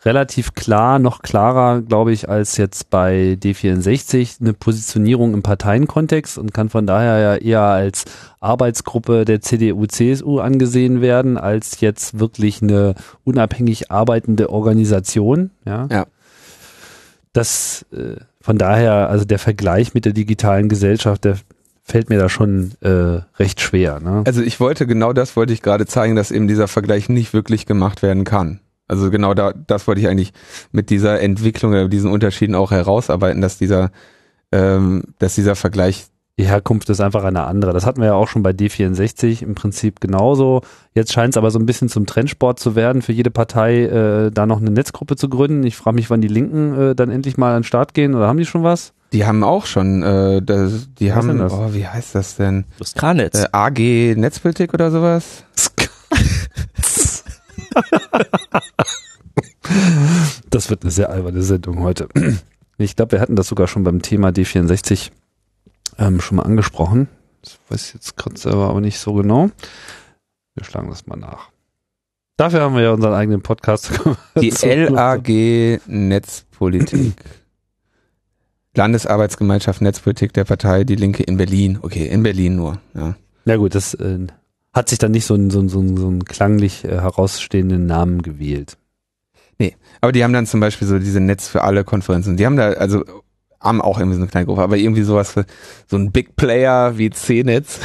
relativ 0.05 0.55
klar, 0.55 0.99
noch 0.99 1.23
klarer, 1.23 1.83
glaube 1.83 2.13
ich, 2.13 2.29
als 2.29 2.57
jetzt 2.57 2.91
bei 2.91 3.37
D64 3.43 4.41
eine 4.41 4.53
Positionierung 4.53 5.35
im 5.35 5.43
Parteienkontext 5.43 6.39
und 6.39 6.55
kann 6.55 6.69
von 6.69 6.87
daher 6.87 7.19
ja 7.19 7.37
eher 7.37 7.63
als 7.63 8.05
Arbeitsgruppe 8.41 9.25
der 9.25 9.41
CDU, 9.41 9.87
CSU 9.87 10.39
angesehen 10.39 11.01
werden, 11.01 11.37
als 11.37 11.81
jetzt 11.81 12.19
wirklich 12.19 12.63
eine 12.63 12.95
unabhängig 13.25 13.91
arbeitende 13.91 14.51
Organisation. 14.51 15.51
Ja. 15.65 15.89
ja. 15.91 16.07
Das 17.33 17.85
äh, 17.93 18.21
von 18.41 18.57
daher, 18.57 19.11
also 19.11 19.25
der 19.25 19.39
Vergleich 19.39 19.95
mit 19.95 20.05
der 20.05 20.13
digitalen 20.13 20.69
Gesellschaft, 20.69 21.25
der 21.25 21.37
fällt 21.89 22.11
mir 22.11 22.19
da 22.19 22.29
schon 22.29 22.73
äh, 22.81 23.21
recht 23.39 23.61
schwer. 23.61 24.01
Ne? 24.01 24.23
Also 24.27 24.43
ich 24.43 24.61
wollte 24.61 24.87
genau 24.87 25.13
das 25.13 25.37
wollte 25.37 25.53
ich 25.53 25.63
gerade 25.63 25.87
zeigen, 25.87 26.17
dass 26.17 26.31
eben 26.31 26.47
dieser 26.47 26.69
Vergleich 26.69 27.09
nicht 27.09 27.33
wirklich 27.33 27.67
gemacht 27.67 28.03
werden 28.03 28.25
kann. 28.25 28.61
Also 28.87 29.11
genau 29.11 29.35
da, 29.35 29.53
das 29.53 29.87
wollte 29.87 30.01
ich 30.01 30.09
eigentlich 30.09 30.33
mit 30.71 30.91
dieser 30.91 31.21
Entwicklung 31.21 31.73
oder 31.73 31.89
diesen 31.89 32.11
Unterschieden 32.11 32.55
auch 32.55 32.71
herausarbeiten, 32.71 33.41
dass 33.41 33.59
dieser, 33.59 33.91
ähm, 34.53 35.05
dass 35.19 35.35
dieser 35.35 35.57
Vergleich 35.57 36.07
die 36.39 36.47
Herkunft 36.47 36.89
ist 36.89 37.01
einfach 37.01 37.25
eine 37.25 37.45
andere. 37.45 37.73
Das 37.73 37.85
hatten 37.85 38.01
wir 38.01 38.09
ja 38.09 38.15
auch 38.15 38.29
schon 38.29 38.45
bei 38.45 38.51
D64 38.51 39.43
im 39.43 39.57
Prinzip 39.57 40.01
genauso. 40.01 40.63
Jetzt 40.95 41.13
scheint 41.13 41.35
es 41.35 41.37
aber 41.37 41.51
so 41.51 41.59
ein 41.59 41.67
bisschen 41.67 41.89
zum 41.89 42.07
Trendsport 42.07 42.61
zu 42.61 42.77
werden, 42.77 43.03
für 43.03 43.13
jede 43.13 43.33
Partei 43.33 43.83
äh, 43.83 44.31
da 44.31 44.47
noch 44.47 44.61
eine 44.61 44.71
Netzgruppe 44.71 45.17
zu 45.17 45.29
gründen. 45.29 45.65
Ich 45.65 45.77
frage 45.77 45.97
mich, 45.97 46.11
wann 46.11 46.21
die 46.21 46.29
Linken 46.29 46.79
äh, 46.79 46.95
dann 46.95 47.11
endlich 47.11 47.37
mal 47.39 47.55
an 47.55 47.63
den 47.63 47.65
Start 47.65 47.93
gehen 47.93 48.15
oder 48.15 48.29
haben 48.29 48.39
die 48.39 48.47
schon 48.47 48.63
was? 48.63 48.93
Die 49.13 49.25
haben 49.25 49.43
auch 49.43 49.65
schon, 49.67 50.03
äh, 50.03 50.43
das, 50.43 50.89
die 50.99 51.09
was 51.11 51.17
haben, 51.17 51.41
oh, 51.41 51.73
wie 51.73 51.87
heißt 51.87 52.15
das 52.15 52.37
denn? 52.37 52.67
Das 52.79 52.95
K-Netz. 52.95 53.45
Äh, 53.45 53.49
AG 53.53 54.15
Netzpolitik 54.17 54.75
oder 54.75 54.91
sowas? 54.91 55.45
das 60.51 60.69
wird 60.71 60.83
eine 60.83 60.91
sehr 60.91 61.11
alberne 61.11 61.43
Sendung 61.43 61.81
heute. 61.83 62.09
Ich 62.77 62.97
glaube, 62.97 63.13
wir 63.13 63.21
hatten 63.21 63.37
das 63.37 63.49
sogar 63.49 63.67
schon 63.67 63.85
beim 63.85 64.03
Thema 64.03 64.29
D64 64.29 65.11
ähm, 65.99 66.21
schon 66.21 66.37
mal 66.37 66.45
angesprochen. 66.45 67.09
Das 67.43 67.59
weiß 67.69 67.89
ich 67.89 67.95
jetzt 67.95 68.17
gerade 68.17 68.39
selber 68.39 68.69
aber 68.69 68.81
nicht 68.81 68.99
so 68.99 69.15
genau. 69.15 69.51
Wir 70.55 70.65
schlagen 70.65 70.91
das 70.91 71.07
mal 71.07 71.17
nach. 71.17 71.51
Dafür 72.37 72.61
haben 72.61 72.77
wir 72.77 72.83
ja 72.83 72.93
unseren 72.93 73.15
eigenen 73.15 73.43
Podcast. 73.43 73.91
Die 74.41 74.51
LAG 74.63 75.81
Netzpolitik. 75.87 77.15
Landesarbeitsgemeinschaft 78.79 79.83
Netzpolitik 79.83 80.33
der 80.33 80.45
Partei 80.45 80.85
Die 80.85 80.95
Linke 80.95 81.23
in 81.25 81.37
Berlin. 81.37 81.79
Okay, 81.83 82.07
in 82.07 82.23
Berlin 82.23 82.57
nur. 82.57 82.81
Ja, 82.95 83.17
ja 83.45 83.57
gut, 83.57 83.75
das 83.75 83.95
äh, 83.95 84.19
hat 84.73 84.89
sich 84.89 84.99
dann 84.99 85.11
nicht 85.11 85.27
so 85.27 85.35
einen 85.35 85.51
so, 85.51 85.67
so, 85.69 85.97
so 85.97 86.07
einen 86.07 86.25
klanglich 86.25 86.85
äh, 86.85 87.01
herausstehenden 87.01 87.87
Namen 87.87 88.23
gewählt. 88.23 88.79
Nee, 89.59 89.75
aber 90.01 90.13
die 90.13 90.23
haben 90.23 90.33
dann 90.33 90.47
zum 90.47 90.61
Beispiel 90.61 90.87
so 90.87 90.99
diese 90.99 91.21
Netz 91.21 91.49
für 91.49 91.65
alle 91.65 91.83
Konferenzen. 91.83 92.37
Die 92.37 92.47
haben 92.47 92.57
da, 92.57 92.71
also 92.71 93.05
haben 93.61 93.83
auch 93.83 93.99
irgendwie 93.99 94.17
so 94.17 94.23
eine 94.23 94.31
kleine 94.31 94.47
Gruppe, 94.47 94.63
aber 94.63 94.77
irgendwie 94.77 95.03
sowas 95.03 95.33
für 95.33 95.45
so 95.89 95.97
ein 95.97 96.13
Big 96.13 96.37
Player 96.37 96.97
wie 96.97 97.11
C-Netz. 97.11 97.81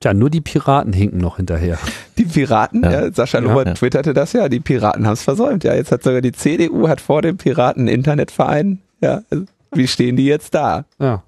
Tja, 0.00 0.12
nur 0.12 0.28
die 0.28 0.42
Piraten 0.42 0.92
hinken 0.92 1.18
noch 1.18 1.38
hinterher. 1.38 1.78
Die 2.18 2.26
Piraten, 2.26 2.82
ja, 2.82 3.06
ja 3.06 3.12
Sascha 3.12 3.38
Lober 3.38 3.66
ja, 3.66 3.72
twitterte 3.72 4.12
das 4.12 4.34
ja, 4.34 4.50
die 4.50 4.60
Piraten 4.60 5.06
haben 5.06 5.14
es 5.14 5.22
versäumt. 5.22 5.64
Ja, 5.64 5.74
jetzt 5.74 5.90
hat 5.90 6.02
sogar 6.02 6.20
die 6.20 6.32
CDU 6.32 6.88
hat 6.88 7.00
vor 7.00 7.22
dem 7.22 7.38
Piraten 7.38 7.88
Internetverein. 7.88 8.80
Ja, 9.00 9.22
also, 9.30 9.46
wie 9.76 9.88
stehen 9.88 10.16
die 10.16 10.26
jetzt 10.26 10.54
da? 10.54 10.84
Ja. 10.98 11.22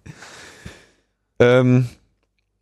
Ähm, 1.38 1.87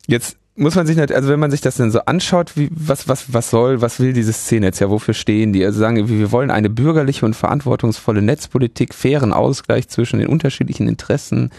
jetzt 0.07 0.37
muss 0.57 0.75
man 0.75 0.87
sich 0.87 0.97
nicht, 0.97 1.11
also 1.11 1.29
wenn 1.29 1.39
man 1.39 1.51
sich 1.51 1.61
das 1.61 1.75
denn 1.75 1.91
so 1.91 1.99
anschaut, 2.01 2.57
wie, 2.57 2.69
was, 2.71 3.07
was, 3.07 3.31
was 3.31 3.49
soll, 3.51 3.81
was 3.81 3.99
will 3.99 4.11
dieses 4.11 4.45
C-Netz? 4.45 4.79
Ja, 4.79 4.89
wofür 4.89 5.13
stehen 5.13 5.53
die? 5.53 5.63
Also 5.63 5.79
sagen, 5.79 6.09
wir 6.09 6.31
wollen 6.31 6.49
eine 6.49 6.69
bürgerliche 6.69 7.25
und 7.25 7.35
verantwortungsvolle 7.35 8.23
Netzpolitik, 8.23 8.95
fairen 8.95 9.33
Ausgleich 9.33 9.87
zwischen 9.87 10.19
den 10.19 10.27
unterschiedlichen 10.27 10.87
Interessen, 10.87 11.51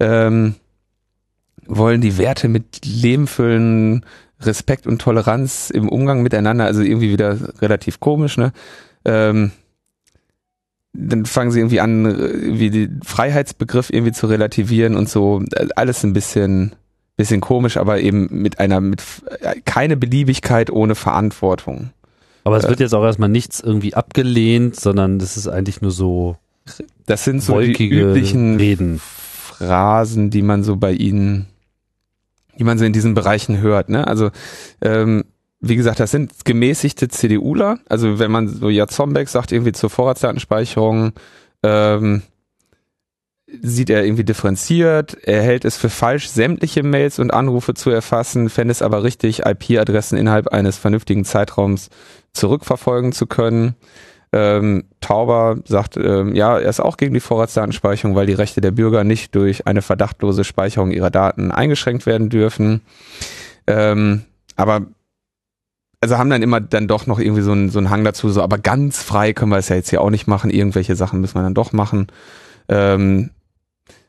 ähm, 0.00 0.54
wollen 1.66 2.00
die 2.00 2.16
Werte 2.16 2.48
mit 2.48 2.84
Leben 2.84 3.26
füllen, 3.26 4.06
Respekt 4.40 4.86
und 4.86 5.02
Toleranz 5.02 5.68
im 5.68 5.88
Umgang 5.88 6.22
miteinander, 6.22 6.64
also 6.64 6.80
irgendwie 6.80 7.10
wieder 7.10 7.36
relativ 7.60 8.00
komisch, 8.00 8.38
ne? 8.38 8.52
Ähm, 9.04 9.52
dann 10.92 11.24
fangen 11.24 11.50
sie 11.50 11.60
irgendwie 11.60 11.80
an, 11.80 12.58
wie 12.58 12.70
den 12.70 13.00
Freiheitsbegriff 13.02 13.90
irgendwie 13.90 14.12
zu 14.12 14.26
relativieren 14.26 14.96
und 14.96 15.08
so, 15.08 15.42
alles 15.76 16.04
ein 16.04 16.12
bisschen 16.12 16.74
bisschen 17.20 17.42
komisch, 17.42 17.76
aber 17.76 18.00
eben 18.00 18.28
mit 18.30 18.58
einer, 18.58 18.80
mit 18.80 19.02
keine 19.66 19.98
Beliebigkeit 19.98 20.70
ohne 20.70 20.94
Verantwortung. 20.94 21.90
Aber 22.44 22.56
es 22.56 22.64
äh, 22.64 22.68
wird 22.70 22.80
jetzt 22.80 22.94
auch 22.94 23.04
erstmal 23.04 23.28
nichts 23.28 23.60
irgendwie 23.60 23.94
abgelehnt, 23.94 24.76
sondern 24.76 25.18
das 25.18 25.36
ist 25.36 25.46
eigentlich 25.46 25.82
nur 25.82 25.90
so. 25.90 26.36
Das 27.04 27.24
sind 27.24 27.42
so 27.42 27.60
die 27.60 27.88
üblichen 27.88 28.56
Reden. 28.56 29.00
Phrasen, 29.00 30.30
die 30.30 30.40
man 30.40 30.64
so 30.64 30.76
bei 30.76 30.92
ihnen, 30.92 31.46
die 32.58 32.64
man 32.64 32.78
so 32.78 32.86
in 32.86 32.94
diesen 32.94 33.12
Bereichen 33.12 33.60
hört. 33.60 33.90
Ne? 33.90 34.06
Also 34.06 34.30
ähm, 34.80 35.24
wie 35.60 35.76
gesagt, 35.76 36.00
das 36.00 36.10
sind 36.10 36.44
gemäßigte 36.44 37.08
CDUler. 37.08 37.78
Also 37.88 38.18
wenn 38.18 38.30
man 38.30 38.48
so 38.48 38.68
ja 38.68 38.86
Zombeck 38.86 39.28
sagt 39.28 39.52
irgendwie 39.52 39.72
zur 39.72 39.90
Vorratsdatenspeicherung, 39.90 41.12
ähm, 41.62 42.22
sieht 43.60 43.90
er 43.90 44.04
irgendwie 44.04 44.24
differenziert. 44.24 45.18
Er 45.22 45.42
hält 45.42 45.64
es 45.64 45.76
für 45.76 45.90
falsch, 45.90 46.28
sämtliche 46.28 46.82
Mails 46.82 47.18
und 47.18 47.32
Anrufe 47.32 47.74
zu 47.74 47.90
erfassen, 47.90 48.48
fände 48.48 48.72
es 48.72 48.80
aber 48.80 49.02
richtig, 49.02 49.42
IP-Adressen 49.44 50.16
innerhalb 50.16 50.48
eines 50.48 50.78
vernünftigen 50.78 51.24
Zeitraums 51.24 51.90
zurückverfolgen 52.32 53.12
zu 53.12 53.26
können. 53.26 53.74
Ähm, 54.32 54.84
Tauber 55.00 55.58
sagt, 55.64 55.96
ähm, 55.96 56.36
ja, 56.36 56.58
er 56.58 56.70
ist 56.70 56.78
auch 56.78 56.96
gegen 56.96 57.12
die 57.12 57.20
Vorratsdatenspeicherung, 57.20 58.14
weil 58.14 58.26
die 58.26 58.32
Rechte 58.32 58.60
der 58.60 58.70
Bürger 58.70 59.02
nicht 59.02 59.34
durch 59.34 59.66
eine 59.66 59.82
verdachtlose 59.82 60.44
Speicherung 60.44 60.92
ihrer 60.92 61.10
Daten 61.10 61.50
eingeschränkt 61.50 62.06
werden 62.06 62.28
dürfen. 62.30 62.82
Ähm, 63.66 64.22
aber 64.54 64.86
also 66.00 66.16
haben 66.16 66.30
dann 66.30 66.42
immer 66.42 66.60
dann 66.60 66.88
doch 66.88 67.06
noch 67.06 67.18
irgendwie 67.18 67.42
so 67.42 67.52
einen, 67.52 67.68
so 67.68 67.78
einen 67.78 67.90
Hang 67.90 68.04
dazu, 68.04 68.30
so, 68.30 68.42
aber 68.42 68.58
ganz 68.58 69.02
frei 69.02 69.32
können 69.32 69.50
wir 69.50 69.58
es 69.58 69.68
ja 69.68 69.76
jetzt 69.76 69.90
hier 69.90 70.00
auch 70.00 70.10
nicht 70.10 70.26
machen. 70.26 70.50
Irgendwelche 70.50 70.96
Sachen 70.96 71.20
müssen 71.20 71.34
wir 71.34 71.42
dann 71.42 71.54
doch 71.54 71.72
machen. 71.72 72.06
Ähm, 72.68 73.30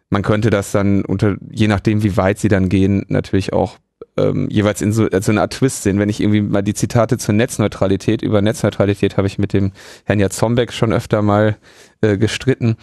man 0.10 0.21
könnte 0.21 0.50
das 0.50 0.71
dann 0.71 1.03
unter, 1.03 1.36
je 1.50 1.67
nachdem 1.67 2.03
wie 2.03 2.17
weit 2.17 2.39
sie 2.39 2.48
dann 2.48 2.69
gehen, 2.69 3.05
natürlich 3.10 3.53
auch 3.53 3.77
ähm, 4.17 4.48
jeweils 4.50 4.81
in 4.81 4.93
so, 4.93 5.07
so 5.10 5.31
eine 5.31 5.41
Art 5.41 5.53
Twist 5.53 5.83
sehen. 5.83 6.00
Wenn 6.00 6.10
ich 6.10 6.21
irgendwie 6.21 6.41
mal 6.41 6.62
die 6.62 6.74
Zitate 6.74 7.17
zur 7.17 7.36
Netzneutralität, 7.36 8.21
über 8.21 8.41
Netzneutralität 8.41 9.17
habe 9.17 9.27
ich 9.27 9.38
mit 9.38 9.53
dem 9.53 9.71
Herrn 10.05 10.19
Jatzombeck 10.19 10.74
schon 10.74 10.93
öfter 10.93 11.21
mal 11.21 11.57
äh, 12.01 12.17
gestritten. 12.17 12.75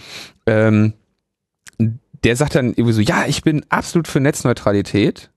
Ähm, 0.47 0.95
der 2.25 2.37
sagt 2.37 2.55
dann 2.55 2.71
irgendwie 2.71 2.93
so, 2.93 3.01
ja, 3.01 3.27
ich 3.27 3.43
bin 3.43 3.65
absolut 3.69 4.09
für 4.09 4.21
Netzneutralität 4.21 5.31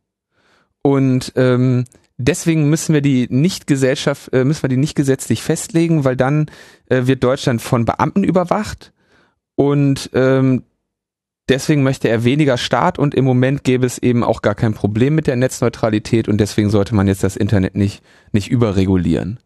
und 0.81 1.33
ähm, 1.35 1.85
deswegen 2.27 2.69
müssen 2.69 2.93
wir 2.93 3.01
die 3.01 3.27
nicht 3.29 3.67
Gesellschaft, 3.67 4.33
äh, 4.33 4.43
müssen 4.43 4.63
wir 4.63 4.69
die 4.69 4.77
nicht 4.77 4.95
gesetzlich 4.95 5.41
festlegen, 5.43 6.03
weil 6.03 6.15
dann 6.15 6.47
äh, 6.89 7.07
wird 7.07 7.23
Deutschland 7.23 7.61
von 7.61 7.85
Beamten 7.85 8.23
überwacht 8.23 8.93
und 9.55 10.09
ähm, 10.13 10.63
deswegen 11.49 11.83
möchte 11.83 12.09
er 12.09 12.23
weniger 12.23 12.57
Staat 12.57 12.99
und 12.99 13.15
im 13.15 13.25
Moment 13.25 13.63
gäbe 13.63 13.85
es 13.85 13.97
eben 13.97 14.23
auch 14.23 14.41
gar 14.41 14.55
kein 14.55 14.73
Problem 14.73 15.15
mit 15.15 15.27
der 15.27 15.35
Netzneutralität 15.35 16.27
und 16.27 16.39
deswegen 16.39 16.69
sollte 16.69 16.95
man 16.95 17.07
jetzt 17.07 17.23
das 17.23 17.35
Internet 17.35 17.75
nicht, 17.75 18.01
nicht 18.31 18.49
überregulieren. 18.49 19.39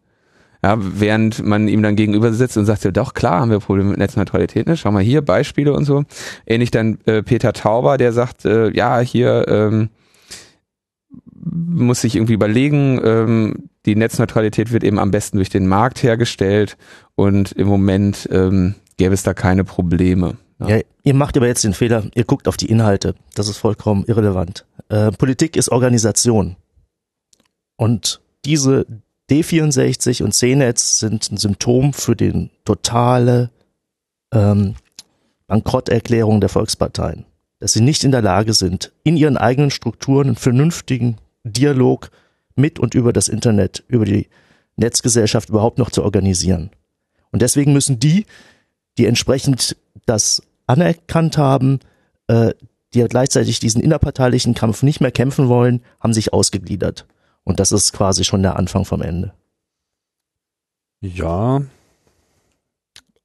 Ja, 0.62 0.76
während 0.78 1.44
man 1.44 1.68
ihm 1.68 1.82
dann 1.82 1.96
gegenüber 1.96 2.32
sitzt 2.32 2.56
und 2.56 2.64
sagt, 2.64 2.84
ja 2.84 2.90
doch, 2.90 3.14
klar 3.14 3.40
haben 3.40 3.50
wir 3.50 3.60
Probleme 3.60 3.90
mit 3.90 3.98
Netzneutralität, 3.98 4.66
ne? 4.66 4.76
Schau 4.76 4.90
mal 4.90 5.02
hier, 5.02 5.20
Beispiele 5.20 5.72
und 5.72 5.84
so. 5.84 6.04
Ähnlich 6.46 6.70
dann 6.70 6.98
äh, 7.04 7.22
Peter 7.22 7.52
Tauber, 7.52 7.98
der 7.98 8.12
sagt, 8.12 8.44
äh, 8.46 8.70
ja, 8.70 8.98
hier 9.00 9.46
ähm, 9.48 9.90
muss 11.50 12.00
sich 12.00 12.16
irgendwie 12.16 12.34
überlegen, 12.34 13.00
ähm, 13.04 13.68
die 13.84 13.94
Netzneutralität 13.94 14.72
wird 14.72 14.84
eben 14.84 14.98
am 14.98 15.10
besten 15.10 15.36
durch 15.36 15.48
den 15.48 15.66
Markt 15.66 16.02
hergestellt 16.02 16.76
und 17.14 17.52
im 17.52 17.68
Moment 17.68 18.28
ähm, 18.32 18.74
gäbe 18.96 19.14
es 19.14 19.22
da 19.22 19.34
keine 19.34 19.64
Probleme. 19.64 20.36
Ja. 20.58 20.68
ja. 20.68 20.80
ihr 21.02 21.14
macht 21.14 21.36
aber 21.36 21.46
jetzt 21.46 21.64
den 21.64 21.74
Fehler, 21.74 22.04
ihr 22.14 22.24
guckt 22.24 22.48
auf 22.48 22.56
die 22.56 22.66
Inhalte. 22.66 23.14
Das 23.34 23.48
ist 23.48 23.58
vollkommen 23.58 24.04
irrelevant. 24.06 24.66
Äh, 24.88 25.12
Politik 25.12 25.56
ist 25.56 25.70
Organisation. 25.70 26.56
Und 27.76 28.20
diese 28.44 28.86
D64 29.30 30.22
und 30.22 30.32
C-Netz 30.32 30.98
sind 30.98 31.30
ein 31.30 31.36
Symptom 31.36 31.92
für 31.92 32.16
den 32.16 32.50
totale 32.64 33.50
ähm, 34.32 34.74
Bankrotterklärung 35.46 36.40
der 36.40 36.48
Volksparteien. 36.48 37.26
Dass 37.58 37.72
sie 37.72 37.80
nicht 37.80 38.04
in 38.04 38.10
der 38.10 38.22
Lage 38.22 38.52
sind, 38.52 38.92
in 39.02 39.16
ihren 39.16 39.36
eigenen 39.36 39.70
Strukturen 39.70 40.28
einen 40.28 40.36
vernünftigen 40.36 41.18
Dialog 41.52 42.10
mit 42.54 42.78
und 42.78 42.94
über 42.94 43.12
das 43.12 43.28
Internet, 43.28 43.84
über 43.88 44.04
die 44.04 44.28
Netzgesellschaft 44.76 45.48
überhaupt 45.48 45.78
noch 45.78 45.90
zu 45.90 46.02
organisieren. 46.02 46.70
Und 47.30 47.42
deswegen 47.42 47.72
müssen 47.72 47.98
die, 47.98 48.26
die 48.98 49.06
entsprechend 49.06 49.76
das 50.06 50.42
anerkannt 50.66 51.38
haben, 51.38 51.80
äh, 52.28 52.52
die 52.94 53.04
gleichzeitig 53.04 53.60
diesen 53.60 53.82
innerparteilichen 53.82 54.54
Kampf 54.54 54.82
nicht 54.82 55.00
mehr 55.00 55.12
kämpfen 55.12 55.48
wollen, 55.48 55.82
haben 56.00 56.14
sich 56.14 56.32
ausgegliedert. 56.32 57.06
Und 57.44 57.60
das 57.60 57.72
ist 57.72 57.92
quasi 57.92 58.24
schon 58.24 58.42
der 58.42 58.56
Anfang 58.56 58.84
vom 58.84 59.02
Ende. 59.02 59.32
Ja. 61.00 61.62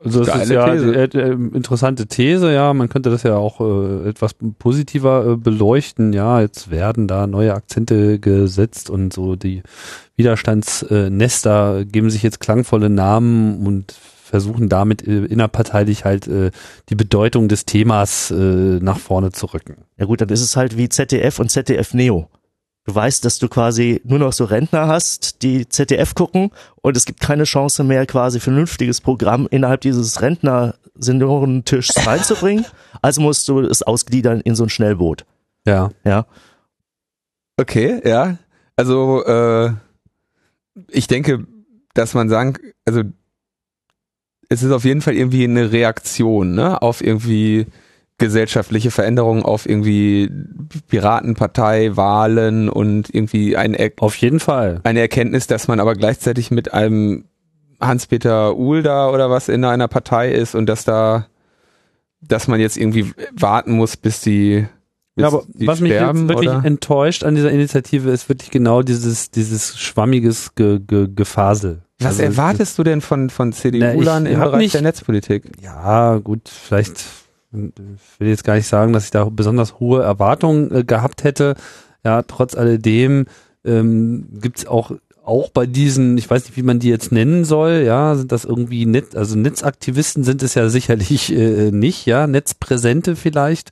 Also 0.03 0.23
das 0.23 0.43
ist 0.43 0.51
ja 0.51 0.71
These. 0.71 0.95
Äh, 0.95 1.17
äh, 1.17 1.31
interessante 1.31 2.07
These, 2.07 2.51
ja, 2.51 2.73
man 2.73 2.89
könnte 2.89 3.09
das 3.09 3.23
ja 3.23 3.35
auch 3.35 3.61
äh, 3.61 4.09
etwas 4.09 4.35
positiver 4.57 5.33
äh, 5.33 5.37
beleuchten, 5.37 6.13
ja, 6.13 6.41
jetzt 6.41 6.71
werden 6.71 7.07
da 7.07 7.27
neue 7.27 7.53
Akzente 7.53 8.19
gesetzt 8.19 8.89
und 8.89 9.13
so 9.13 9.35
die 9.35 9.61
Widerstandsnester 10.15 11.85
geben 11.85 12.09
sich 12.09 12.23
jetzt 12.23 12.39
klangvolle 12.39 12.89
Namen 12.89 13.65
und 13.65 13.93
versuchen 14.31 14.69
damit 14.69 15.05
äh, 15.05 15.25
innerparteilich 15.25 16.05
halt 16.05 16.27
äh, 16.27 16.51
die 16.89 16.95
Bedeutung 16.95 17.47
des 17.47 17.65
Themas 17.65 18.31
äh, 18.31 18.33
nach 18.35 18.97
vorne 18.97 19.31
zu 19.31 19.47
rücken. 19.47 19.83
Ja 19.97 20.05
gut, 20.05 20.21
dann 20.21 20.29
ist 20.29 20.41
es 20.41 20.55
halt 20.55 20.77
wie 20.77 20.89
ZDF 20.89 21.39
und 21.39 21.51
ZDF 21.51 21.93
Neo. 21.93 22.29
Du 22.85 22.95
weißt, 22.95 23.23
dass 23.23 23.37
du 23.37 23.47
quasi 23.47 24.01
nur 24.03 24.17
noch 24.17 24.33
so 24.33 24.45
Rentner 24.45 24.87
hast, 24.87 25.43
die 25.43 25.69
ZDF 25.69 26.15
gucken 26.15 26.49
und 26.81 26.97
es 26.97 27.05
gibt 27.05 27.19
keine 27.19 27.43
Chance 27.43 27.83
mehr, 27.83 28.07
quasi 28.07 28.39
vernünftiges 28.39 29.01
Programm 29.01 29.47
innerhalb 29.51 29.81
dieses 29.81 30.21
Rentner-Seniorentischs 30.21 32.05
reinzubringen. 32.05 32.65
Also 33.03 33.21
musst 33.21 33.47
du 33.47 33.61
es 33.61 33.81
ausgliedern 33.81 34.41
in 34.41 34.53
so 34.53 34.63
ein 34.63 34.69
Schnellboot. 34.69 35.25
Ja. 35.65 35.89
Ja. 36.03 36.27
Okay, 37.57 37.99
ja. 38.07 38.37
Also, 38.75 39.25
äh, 39.25 39.71
ich 40.87 41.07
denke, 41.07 41.47
dass 41.95 42.13
man 42.13 42.29
sagen, 42.29 42.57
also 42.85 43.01
es 44.49 44.61
ist 44.61 44.71
auf 44.71 44.83
jeden 44.83 45.01
Fall 45.01 45.15
irgendwie 45.15 45.45
eine 45.45 45.71
Reaktion, 45.71 46.53
ne, 46.53 46.81
auf 46.81 47.01
irgendwie 47.01 47.65
gesellschaftliche 48.21 48.91
Veränderungen, 48.91 49.43
auf 49.43 49.67
irgendwie 49.67 50.31
Piratenpartei, 50.87 51.97
Wahlen 51.97 52.69
und 52.69 53.13
irgendwie 53.13 53.57
ein 53.57 53.73
er 53.73 53.91
auf 53.99 54.15
jeden 54.15 54.39
Fall 54.39 54.79
eine 54.83 54.99
Erkenntnis, 54.99 55.47
dass 55.47 55.67
man 55.67 55.79
aber 55.79 55.95
gleichzeitig 55.95 56.51
mit 56.51 56.73
einem 56.73 57.25
Hans-Peter 57.81 58.55
Uhl 58.55 58.83
da 58.83 59.09
oder 59.09 59.29
was 59.29 59.49
in 59.49 59.65
einer 59.65 59.87
Partei 59.87 60.31
ist 60.31 60.55
und 60.55 60.67
dass 60.67 60.85
da, 60.85 61.25
dass 62.21 62.47
man 62.47 62.59
jetzt 62.59 62.77
irgendwie 62.77 63.11
warten 63.33 63.73
muss, 63.73 63.97
bis 63.97 64.21
die 64.21 64.65
ja, 65.17 65.27
aber 65.27 65.43
was 65.55 65.81
mich 65.81 65.91
jetzt 65.91 66.27
wirklich 66.29 66.49
oder? 66.49 66.63
enttäuscht 66.63 67.23
an 67.25 67.35
dieser 67.35 67.51
Initiative 67.51 68.09
ist 68.11 68.29
wirklich 68.29 68.49
genau 68.49 68.81
dieses, 68.81 69.29
dieses 69.29 69.77
schwammiges 69.77 70.55
Ge 70.55 70.79
Ge 70.79 71.09
Gefasel. 71.13 71.81
Was 71.99 72.19
also, 72.19 72.23
erwartest 72.23 72.79
du 72.79 72.83
denn 72.83 73.01
von, 73.01 73.29
von 73.29 73.51
CDU-Lern 73.51 74.25
im 74.25 74.39
Bereich 74.39 74.57
nicht, 74.57 74.73
der 74.73 74.81
Netzpolitik? 74.81 75.43
Ja, 75.61 76.17
gut, 76.17 76.49
vielleicht 76.49 77.03
Ich 77.53 78.19
will 78.19 78.29
jetzt 78.29 78.43
gar 78.43 78.55
nicht 78.55 78.67
sagen, 78.67 78.93
dass 78.93 79.05
ich 79.05 79.11
da 79.11 79.25
besonders 79.25 79.79
hohe 79.79 80.01
Erwartungen 80.01 80.73
äh, 80.73 80.83
gehabt 80.83 81.23
hätte. 81.23 81.55
Ja, 82.03 82.21
trotz 82.23 82.55
alledem 82.55 83.25
ähm, 83.63 84.27
gibt 84.41 84.67
auch 84.67 84.91
auch 85.23 85.49
bei 85.49 85.65
diesen, 85.65 86.17
ich 86.17 86.29
weiß 86.29 86.45
nicht, 86.45 86.57
wie 86.57 86.63
man 86.63 86.79
die 86.79 86.89
jetzt 86.89 87.11
nennen 87.11 87.45
soll, 87.45 87.83
ja, 87.85 88.15
sind 88.15 88.31
das 88.31 88.43
irgendwie 88.43 88.85
Netz, 88.85 89.15
also 89.15 89.37
Netzaktivisten 89.37 90.23
sind 90.23 90.41
es 90.41 90.55
ja 90.55 90.67
sicherlich 90.69 91.31
äh, 91.31 91.71
nicht, 91.71 92.05
ja, 92.05 92.25
Netzpräsente 92.27 93.15
vielleicht, 93.15 93.71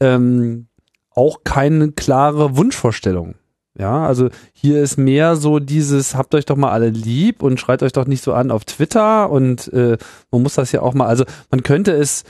ähm, 0.00 0.66
auch 1.10 1.44
keine 1.44 1.92
klare 1.92 2.56
Wunschvorstellung. 2.56 3.36
Ja, 3.78 4.06
also 4.06 4.28
hier 4.52 4.82
ist 4.82 4.98
mehr 4.98 5.36
so 5.36 5.58
dieses, 5.58 6.14
habt 6.14 6.34
euch 6.34 6.44
doch 6.44 6.56
mal 6.56 6.72
alle 6.72 6.90
lieb 6.90 7.42
und 7.42 7.58
schreit 7.58 7.82
euch 7.82 7.92
doch 7.92 8.06
nicht 8.06 8.22
so 8.22 8.34
an 8.34 8.50
auf 8.50 8.66
Twitter 8.66 9.30
und 9.30 9.72
äh, 9.72 9.96
man 10.30 10.42
muss 10.42 10.54
das 10.54 10.72
ja 10.72 10.82
auch 10.82 10.92
mal, 10.92 11.06
also 11.06 11.24
man 11.50 11.62
könnte 11.62 11.92
es, 11.92 12.24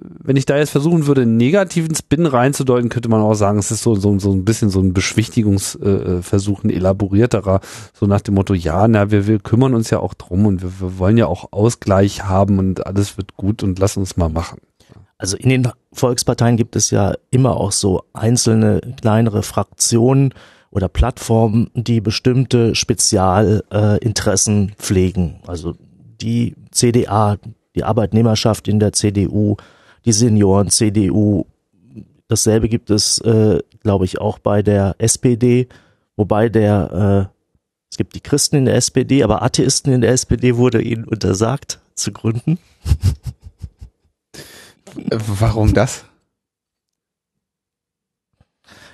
wenn 0.00 0.36
ich 0.36 0.46
da 0.46 0.56
jetzt 0.56 0.70
versuchen 0.70 1.06
würde, 1.06 1.22
einen 1.22 1.36
negativen 1.36 1.94
Spin 1.94 2.26
reinzudeuten, 2.26 2.88
könnte 2.88 3.08
man 3.08 3.20
auch 3.20 3.34
sagen, 3.34 3.58
es 3.58 3.70
ist 3.70 3.82
so, 3.82 3.94
so, 3.94 4.18
so 4.18 4.32
ein 4.32 4.44
bisschen 4.44 4.70
so 4.70 4.80
ein 4.80 4.92
Beschwichtigungsversuch, 4.92 6.64
äh, 6.64 6.66
ein 6.66 6.70
elaborierterer, 6.70 7.60
so 7.92 8.06
nach 8.06 8.20
dem 8.20 8.34
Motto, 8.34 8.54
ja, 8.54 8.88
na, 8.88 9.10
wir, 9.10 9.26
wir 9.26 9.38
kümmern 9.38 9.74
uns 9.74 9.90
ja 9.90 10.00
auch 10.00 10.14
drum 10.14 10.46
und 10.46 10.62
wir, 10.62 10.80
wir 10.80 10.98
wollen 10.98 11.16
ja 11.16 11.26
auch 11.26 11.52
Ausgleich 11.52 12.24
haben 12.24 12.58
und 12.58 12.86
alles 12.86 13.16
wird 13.16 13.36
gut 13.36 13.62
und 13.62 13.78
lass 13.78 13.96
uns 13.96 14.16
mal 14.16 14.28
machen. 14.28 14.58
Also 15.18 15.36
in 15.36 15.50
den 15.50 15.68
Volksparteien 15.92 16.56
gibt 16.56 16.76
es 16.76 16.90
ja 16.90 17.14
immer 17.30 17.56
auch 17.56 17.72
so 17.72 18.04
einzelne 18.14 18.80
kleinere 19.00 19.42
Fraktionen, 19.42 20.32
oder 20.70 20.88
Plattformen, 20.88 21.70
die 21.74 22.00
bestimmte 22.00 22.74
Spezialinteressen 22.74 24.68
äh, 24.68 24.72
pflegen. 24.76 25.40
Also 25.46 25.74
die 26.20 26.54
CDA, 26.70 27.38
die 27.74 27.84
Arbeitnehmerschaft 27.84 28.68
in 28.68 28.78
der 28.78 28.92
CDU, 28.92 29.56
die 30.04 30.12
Senioren 30.12 30.70
CDU. 30.70 31.46
Dasselbe 32.28 32.68
gibt 32.68 32.90
es, 32.90 33.18
äh, 33.20 33.60
glaube 33.82 34.04
ich, 34.04 34.20
auch 34.20 34.38
bei 34.38 34.62
der 34.62 34.94
SPD, 34.98 35.68
wobei 36.16 36.48
der 36.48 37.30
äh, 37.32 37.40
es 37.90 37.96
gibt 37.96 38.14
die 38.14 38.20
Christen 38.20 38.56
in 38.56 38.64
der 38.66 38.76
SPD, 38.76 39.24
aber 39.24 39.42
Atheisten 39.42 39.92
in 39.92 40.00
der 40.00 40.12
SPD 40.12 40.56
wurde 40.56 40.80
ihnen 40.80 41.04
untersagt 41.04 41.80
zu 41.94 42.12
gründen. 42.12 42.58
Warum 45.10 45.74
das? 45.74 46.04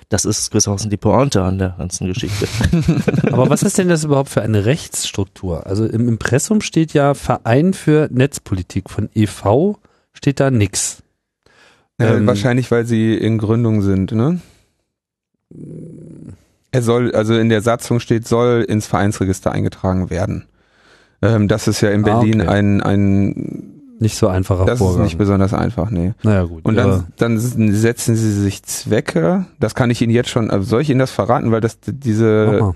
Das 0.09 0.23
ist 0.23 0.51
gewissermaßen 0.51 0.89
die 0.89 0.97
Pointe 0.97 1.43
an 1.43 1.57
der 1.57 1.75
ganzen 1.77 2.07
Geschichte. 2.07 2.47
Aber 3.31 3.49
was 3.49 3.61
ist 3.61 3.77
denn 3.77 3.89
das 3.89 4.05
überhaupt 4.05 4.29
für 4.29 4.41
eine 4.41 4.63
Rechtsstruktur? 4.63 5.67
Also 5.67 5.85
im 5.85 6.07
Impressum 6.07 6.61
steht 6.61 6.93
ja 6.93 7.13
Verein 7.13 7.73
für 7.73 8.07
Netzpolitik. 8.09 8.89
Von 8.89 9.09
e.V. 9.13 9.77
steht 10.17 10.39
da 10.39 10.51
nix. 10.51 11.03
Ja, 11.99 12.15
ähm, 12.15 12.27
wahrscheinlich, 12.27 12.69
weil 12.71 12.85
sie 12.85 13.15
in 13.15 13.37
Gründung 13.37 13.81
sind, 13.81 14.11
ne? 14.11 14.39
Er 16.71 16.81
soll, 16.81 17.13
also 17.15 17.35
in 17.35 17.49
der 17.49 17.61
Satzung 17.61 17.99
steht, 17.99 18.27
soll 18.27 18.65
ins 18.67 18.85
Vereinsregister 18.85 19.51
eingetragen 19.51 20.09
werden. 20.09 20.45
Ähm, 21.21 21.47
das 21.47 21.67
ist 21.67 21.81
ja 21.81 21.89
in 21.89 22.01
ah, 22.01 22.19
Berlin 22.19 22.41
ah, 22.41 22.45
okay. 22.45 22.53
ein, 22.53 22.81
ein 22.81 23.73
nicht 23.99 24.17
so 24.17 24.27
einfacher 24.27 24.65
Das 24.65 24.77
Vorgang. 24.77 25.01
ist 25.01 25.05
nicht 25.05 25.17
besonders 25.17 25.53
einfach, 25.55 25.89
nee. 25.89 26.13
Naja, 26.21 26.43
gut. 26.43 26.63
Und 26.65 26.75
dann, 26.75 27.05
dann 27.17 27.39
setzen 27.39 28.15
sie 28.15 28.31
sich 28.31 28.61
Zwecke, 28.61 29.45
das 29.59 29.73
kann 29.73 29.89
ich 29.89 30.01
Ihnen 30.03 30.13
jetzt 30.13 30.29
schon, 30.29 30.51
also 30.51 30.67
soll 30.67 30.81
ich 30.81 30.89
Ihnen 30.91 30.99
das 30.99 31.09
verraten, 31.09 31.51
weil 31.51 31.61
das, 31.61 31.79
diese, 31.87 32.59
Aha. 32.61 32.75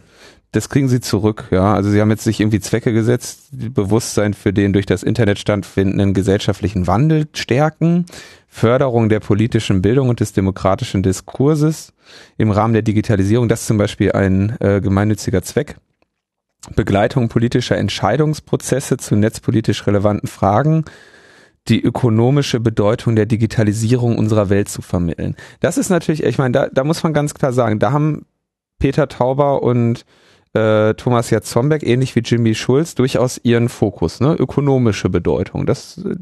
Das 0.51 0.67
kriegen 0.67 0.89
Sie 0.89 0.99
zurück, 0.99 1.47
ja. 1.51 1.73
Also 1.73 1.89
Sie 1.89 2.01
haben 2.01 2.11
jetzt 2.11 2.25
sich 2.25 2.41
irgendwie 2.41 2.59
Zwecke 2.59 2.91
gesetzt, 2.91 3.49
Bewusstsein 3.51 4.33
für 4.33 4.51
den 4.51 4.73
durch 4.73 4.85
das 4.85 5.01
Internet 5.01 5.39
stattfindenden 5.39 6.13
gesellschaftlichen 6.13 6.87
Wandel 6.87 7.27
stärken, 7.33 8.05
Förderung 8.47 9.07
der 9.07 9.21
politischen 9.21 9.81
Bildung 9.81 10.09
und 10.09 10.19
des 10.19 10.33
demokratischen 10.33 11.03
Diskurses 11.03 11.93
im 12.37 12.51
Rahmen 12.51 12.73
der 12.73 12.81
Digitalisierung, 12.81 13.47
das 13.47 13.61
ist 13.61 13.67
zum 13.67 13.77
Beispiel 13.77 14.11
ein 14.11 14.57
äh, 14.59 14.81
gemeinnütziger 14.81 15.41
Zweck. 15.41 15.77
Begleitung 16.75 17.29
politischer 17.29 17.77
Entscheidungsprozesse 17.77 18.97
zu 18.97 19.15
netzpolitisch 19.15 19.87
relevanten 19.87 20.27
Fragen, 20.27 20.83
die 21.67 21.81
ökonomische 21.81 22.59
Bedeutung 22.59 23.15
der 23.15 23.25
Digitalisierung 23.25 24.17
unserer 24.17 24.49
Welt 24.49 24.67
zu 24.69 24.81
vermitteln. 24.81 25.35
Das 25.59 25.77
ist 25.77 25.89
natürlich, 25.89 26.23
ich 26.23 26.37
meine, 26.37 26.51
da, 26.51 26.67
da 26.67 26.83
muss 26.83 27.03
man 27.03 27.13
ganz 27.13 27.33
klar 27.33 27.53
sagen, 27.53 27.79
da 27.79 27.91
haben 27.91 28.25
Peter 28.79 29.07
Tauber 29.07 29.63
und 29.63 30.05
äh, 30.53 30.93
Thomas 30.95 31.29
Jatzombeck, 31.29 31.83
ähnlich 31.83 32.15
wie 32.15 32.21
Jimmy 32.21 32.55
Schulz, 32.55 32.95
durchaus 32.95 33.39
ihren 33.43 33.69
Fokus, 33.69 34.19
ne? 34.19 34.35
ökonomische 34.37 35.09
Bedeutung. 35.09 35.65
Das 35.65 35.97
äh, 35.99 36.15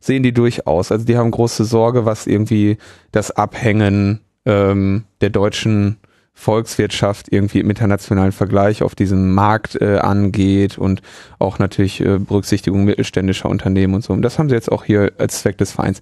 sehen 0.00 0.22
die 0.22 0.32
durchaus. 0.32 0.92
Also 0.92 1.04
die 1.04 1.16
haben 1.16 1.30
große 1.30 1.64
Sorge, 1.64 2.04
was 2.04 2.26
irgendwie 2.26 2.78
das 3.12 3.30
Abhängen 3.30 4.20
ähm, 4.44 5.04
der 5.20 5.30
deutschen 5.30 5.96
Volkswirtschaft 6.34 7.32
irgendwie 7.32 7.60
im 7.60 7.70
internationalen 7.70 8.32
Vergleich 8.32 8.82
auf 8.82 8.94
diesem 8.94 9.32
Markt 9.34 9.80
äh, 9.80 9.98
angeht 9.98 10.78
und 10.78 11.00
auch 11.38 11.60
natürlich 11.60 12.00
äh, 12.00 12.18
Berücksichtigung 12.18 12.84
mittelständischer 12.84 13.48
Unternehmen 13.48 13.94
und 13.94 14.04
so. 14.04 14.12
Und 14.12 14.22
das 14.22 14.38
haben 14.38 14.48
sie 14.48 14.56
jetzt 14.56 14.70
auch 14.70 14.84
hier 14.84 15.12
als 15.18 15.40
Zweck 15.40 15.58
des 15.58 15.72
Vereins. 15.72 16.00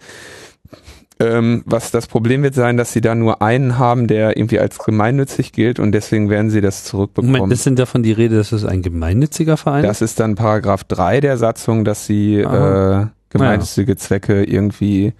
Ähm, 1.23 1.63
was 1.67 1.91
das 1.91 2.07
Problem 2.07 2.43
wird 2.43 2.55
sein, 2.55 2.77
dass 2.77 2.93
sie 2.93 3.01
da 3.01 3.15
nur 3.15 3.43
einen 3.43 3.79
haben, 3.79 4.07
der 4.07 4.37
irgendwie 4.37 4.59
als 4.59 4.79
gemeinnützig 4.79 5.53
gilt 5.53 5.79
und 5.79 5.93
deswegen 5.93 6.31
werden 6.31 6.51
sie 6.51 6.61
das 6.61 6.85
zurückbekommen. 6.85 7.33
Moment, 7.33 7.53
ist 7.53 7.67
denn 7.67 7.77
davon 7.77 8.03
die 8.03 8.13
Rede, 8.13 8.37
dass 8.37 8.53
es 8.53 8.65
ein 8.65 8.83
gemeinnütziger 8.83 9.57
Verein 9.57 9.85
ist? 9.85 9.89
Das 9.89 10.03
ist 10.03 10.21
dann 10.21 10.35
Paragraph 10.35 10.85
3 10.85 11.21
der 11.21 11.37
Satzung, 11.37 11.85
dass 11.85 12.07
sie 12.07 12.37
äh, 12.37 13.07
gemeinnützige 13.31 13.93
ja. 13.93 13.97
Zwecke 13.99 14.45
irgendwie 14.45 15.13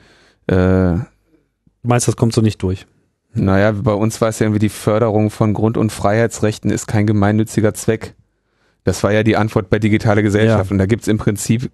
äh, 0.47 0.95
Du 1.83 1.89
meinst, 1.89 2.07
das 2.07 2.17
kommt 2.17 2.33
so 2.33 2.41
nicht 2.41 2.63
durch? 2.63 2.87
Naja, 3.35 3.73
bei 3.73 3.93
uns 3.93 4.21
war 4.21 4.29
es 4.29 4.39
ja 4.39 4.47
irgendwie 4.47 4.61
die 4.61 4.69
Förderung 4.69 5.31
von 5.31 5.53
Grund- 5.53 5.77
und 5.77 5.91
Freiheitsrechten 5.91 6.71
ist 6.71 6.87
kein 6.87 7.07
gemeinnütziger 7.07 7.75
Zweck. 7.75 8.15
Das 8.85 9.03
war 9.03 9.13
ja 9.13 9.23
die 9.23 9.37
Antwort 9.37 9.71
bei 9.71 9.79
digitale 9.79 10.23
Gesellschaft. 10.23 10.71
Ja. 10.71 10.75
Und 10.75 10.79
da 10.79 10.87
gibt's 10.87 11.09
im 11.09 11.19
Prinzip, 11.19 11.71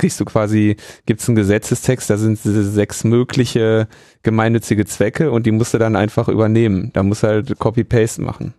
kriegst 0.00 0.18
du 0.18 0.24
quasi, 0.24 0.76
gibt's 1.06 1.28
einen 1.28 1.36
Gesetzestext, 1.36 2.10
da 2.10 2.16
sind 2.16 2.38
sechs 2.42 3.04
mögliche 3.04 3.86
gemeinnützige 4.22 4.86
Zwecke 4.86 5.30
und 5.30 5.46
die 5.46 5.52
musst 5.52 5.74
du 5.74 5.78
dann 5.78 5.94
einfach 5.94 6.28
übernehmen. 6.28 6.90
Da 6.94 7.02
musst 7.02 7.22
du 7.22 7.28
halt 7.28 7.58
Copy-Paste 7.58 8.22
machen. 8.22 8.54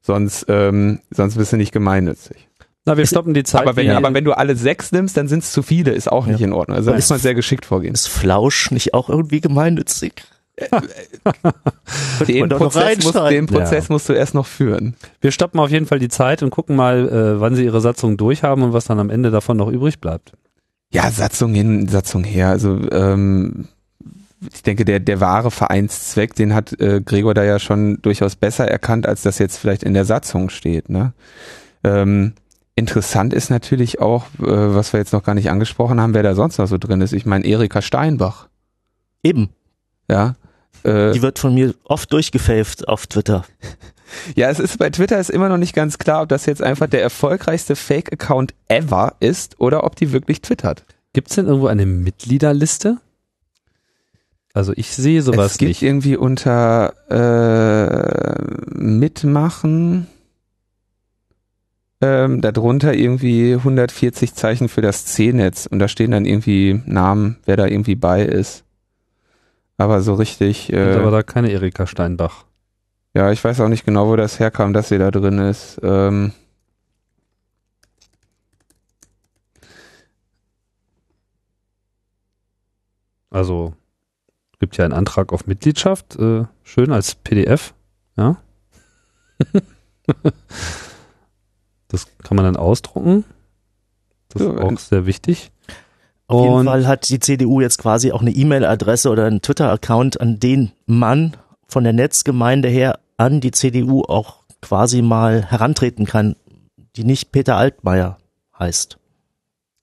Sonst, 0.00 0.46
ähm, 0.48 1.00
sonst 1.10 1.36
bist 1.36 1.52
du 1.52 1.56
nicht 1.56 1.72
gemeinnützig. 1.72 2.48
Na, 2.84 2.96
wir 2.96 3.06
stoppen 3.06 3.32
die 3.32 3.44
Zeit. 3.44 3.62
Aber 3.62 3.76
wenn, 3.76 3.90
aber 3.90 4.12
wenn 4.12 4.24
du 4.24 4.32
alle 4.32 4.56
sechs 4.56 4.90
nimmst, 4.90 5.16
dann 5.16 5.28
sind 5.28 5.44
es 5.44 5.52
zu 5.52 5.62
viele, 5.62 5.92
ist 5.92 6.10
auch 6.10 6.26
ja. 6.26 6.32
nicht 6.32 6.42
in 6.42 6.52
Ordnung. 6.52 6.76
Also 6.76 6.90
da 6.90 6.96
muss 6.96 7.08
man 7.08 7.20
sehr 7.20 7.34
geschickt 7.34 7.64
vorgehen. 7.64 7.94
Ist 7.94 8.08
Flausch 8.08 8.72
nicht 8.72 8.92
auch 8.92 9.08
irgendwie 9.08 9.40
gemeinnützig? 9.40 10.24
den, 12.28 12.48
Prozess 12.48 13.02
musst, 13.04 13.16
den 13.16 13.46
Prozess 13.46 13.88
ja. 13.88 13.92
musst 13.92 14.08
du 14.08 14.12
erst 14.12 14.34
noch 14.34 14.46
führen. 14.46 14.96
Wir 15.20 15.30
stoppen 15.30 15.58
auf 15.60 15.70
jeden 15.70 15.86
Fall 15.86 15.98
die 15.98 16.08
Zeit 16.08 16.42
und 16.42 16.50
gucken 16.50 16.76
mal, 16.76 17.08
äh, 17.08 17.40
wann 17.40 17.54
sie 17.54 17.64
ihre 17.64 17.80
Satzung 17.80 18.16
durchhaben 18.16 18.62
und 18.62 18.72
was 18.72 18.84
dann 18.84 18.98
am 18.98 19.10
Ende 19.10 19.30
davon 19.30 19.56
noch 19.56 19.68
übrig 19.68 20.00
bleibt. 20.00 20.32
Ja, 20.92 21.10
Satzung 21.10 21.54
hin, 21.54 21.88
Satzung 21.88 22.24
her. 22.24 22.48
Also 22.48 22.78
ähm, 22.90 23.68
ich 24.52 24.62
denke, 24.62 24.84
der, 24.84 25.00
der 25.00 25.20
wahre 25.20 25.50
Vereinszweck, 25.50 26.34
den 26.34 26.54
hat 26.54 26.78
äh, 26.80 27.00
Gregor 27.00 27.34
da 27.34 27.44
ja 27.44 27.58
schon 27.58 28.00
durchaus 28.02 28.36
besser 28.36 28.68
erkannt, 28.68 29.06
als 29.06 29.22
das 29.22 29.38
jetzt 29.38 29.56
vielleicht 29.56 29.82
in 29.82 29.94
der 29.94 30.04
Satzung 30.04 30.50
steht. 30.50 30.90
Ne? 30.90 31.12
Ähm, 31.84 32.34
interessant 32.74 33.32
ist 33.32 33.50
natürlich 33.50 34.00
auch, 34.00 34.26
äh, 34.38 34.74
was 34.74 34.92
wir 34.92 35.00
jetzt 35.00 35.12
noch 35.12 35.22
gar 35.22 35.34
nicht 35.34 35.50
angesprochen 35.50 36.00
haben, 36.00 36.14
wer 36.14 36.22
da 36.22 36.34
sonst 36.34 36.58
noch 36.58 36.66
so 36.66 36.78
drin 36.78 37.00
ist. 37.00 37.12
Ich 37.12 37.24
meine, 37.24 37.46
Erika 37.46 37.80
Steinbach. 37.82 38.48
Eben. 39.22 39.50
Ja, 40.10 40.34
äh, 40.84 41.12
Die 41.12 41.22
wird 41.22 41.38
von 41.38 41.54
mir 41.54 41.74
oft 41.84 42.12
durchgefaved 42.12 42.88
auf 42.88 43.06
Twitter. 43.06 43.44
Ja, 44.34 44.50
es 44.50 44.58
ist 44.58 44.78
bei 44.78 44.90
Twitter 44.90 45.18
ist 45.18 45.30
immer 45.30 45.48
noch 45.48 45.56
nicht 45.56 45.74
ganz 45.74 45.98
klar, 45.98 46.22
ob 46.22 46.28
das 46.28 46.46
jetzt 46.46 46.62
einfach 46.62 46.86
der 46.86 47.02
erfolgreichste 47.02 47.76
Fake-Account 47.76 48.54
ever 48.68 49.14
ist 49.20 49.60
oder 49.60 49.84
ob 49.84 49.96
die 49.96 50.12
wirklich 50.12 50.42
twittert. 50.42 50.84
Gibt 51.12 51.30
es 51.30 51.36
denn 51.36 51.46
irgendwo 51.46 51.66
eine 51.66 51.86
Mitgliederliste? 51.86 52.98
Also 54.54 54.72
ich 54.76 54.90
sehe 54.94 55.22
sowas 55.22 55.52
es 55.52 55.58
gibt 55.58 55.68
nicht. 55.68 55.82
irgendwie 55.82 56.16
unter 56.16 56.94
äh, 57.08 58.74
Mitmachen 58.74 60.06
ähm, 62.02 62.40
darunter 62.40 62.94
irgendwie 62.94 63.54
140 63.54 64.34
Zeichen 64.34 64.68
für 64.68 64.82
das 64.82 65.06
C-Netz 65.06 65.66
und 65.66 65.78
da 65.78 65.88
stehen 65.88 66.10
dann 66.10 66.26
irgendwie 66.26 66.82
Namen, 66.84 67.38
wer 67.46 67.56
da 67.56 67.66
irgendwie 67.66 67.94
bei 67.94 68.22
ist. 68.24 68.64
Aber 69.78 70.02
so 70.02 70.14
richtig. 70.14 70.72
Äh, 70.72 70.94
aber 70.94 71.10
da 71.10 71.22
keine 71.22 71.50
Erika 71.50 71.86
Steinbach. 71.86 72.44
Ja, 73.14 73.30
ich 73.30 73.44
weiß 73.44 73.60
auch 73.60 73.68
nicht 73.68 73.84
genau, 73.84 74.08
wo 74.08 74.16
das 74.16 74.38
herkam, 74.38 74.72
dass 74.72 74.88
sie 74.88 74.98
da 74.98 75.10
drin 75.10 75.38
ist. 75.38 75.78
Ähm, 75.82 76.32
also 83.30 83.74
gibt 84.62 84.76
ja 84.76 84.84
einen 84.84 84.94
Antrag 84.94 85.32
auf 85.32 85.46
Mitgliedschaft, 85.48 86.16
äh, 86.20 86.44
schön 86.62 86.92
als 86.92 87.16
PDF, 87.16 87.74
ja. 88.16 88.36
das 91.88 92.06
kann 92.22 92.36
man 92.36 92.44
dann 92.44 92.56
ausdrucken. 92.56 93.24
Das 94.28 94.42
ist 94.42 94.48
auch 94.48 94.78
sehr 94.78 95.04
wichtig. 95.04 95.50
Auf 96.28 96.44
jeden 96.44 96.64
Fall 96.64 96.86
hat 96.86 97.08
die 97.08 97.18
CDU 97.18 97.60
jetzt 97.60 97.78
quasi 97.78 98.12
auch 98.12 98.20
eine 98.20 98.30
E-Mail-Adresse 98.30 99.10
oder 99.10 99.26
einen 99.26 99.42
Twitter-Account, 99.42 100.20
an 100.20 100.38
den 100.38 100.70
man 100.86 101.36
von 101.72 101.84
der 101.84 101.92
Netzgemeinde 101.92 102.68
her 102.68 103.00
an 103.16 103.40
die 103.40 103.50
CDU 103.50 104.02
auch 104.02 104.42
quasi 104.60 105.02
mal 105.02 105.44
herantreten 105.44 106.06
kann, 106.06 106.36
die 106.96 107.04
nicht 107.04 107.32
Peter 107.32 107.56
Altmaier 107.56 108.18
heißt. 108.58 108.98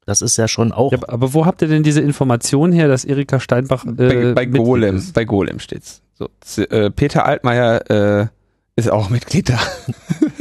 Das 0.05 0.21
ist 0.21 0.37
ja 0.37 0.47
schon 0.47 0.71
auch. 0.71 0.91
Ja, 0.91 0.99
aber 1.07 1.33
wo 1.33 1.45
habt 1.45 1.61
ihr 1.61 1.67
denn 1.67 1.83
diese 1.83 2.01
Information 2.01 2.71
her, 2.71 2.87
dass 2.87 3.05
Erika 3.05 3.39
Steinbach 3.39 3.85
äh, 3.85 4.33
bei, 4.33 4.33
bei 4.33 4.45
Golem, 4.45 4.97
ist? 4.97 5.13
bei 5.13 5.25
Golem 5.25 5.59
steht's. 5.59 6.01
So, 6.13 6.29
äh, 6.63 6.89
Peter 6.89 7.25
Altmaier 7.25 7.89
äh, 7.91 8.27
ist 8.75 8.89
auch 8.89 9.09
Mitglied 9.09 9.49
da. 9.49 9.59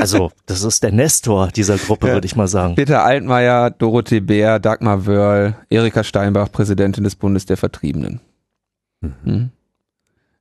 Also, 0.01 0.31
das 0.47 0.63
ist 0.63 0.85
der 0.85 0.93
Nestor 0.93 1.49
dieser 1.49 1.77
Gruppe, 1.77 2.07
ja. 2.07 2.13
würde 2.13 2.25
ich 2.25 2.37
mal 2.37 2.47
sagen. 2.47 2.77
Peter 2.77 3.05
Altmaier, 3.05 3.71
Dorothee 3.71 4.21
Bär, 4.21 4.61
Dagmar 4.61 5.07
Wörl, 5.07 5.57
Erika 5.71 6.05
Steinbach, 6.05 6.53
Präsidentin 6.53 7.03
des 7.03 7.17
Bundes 7.17 7.47
der 7.47 7.57
Vertriebenen. 7.57 8.21
Mhm. 9.01 9.51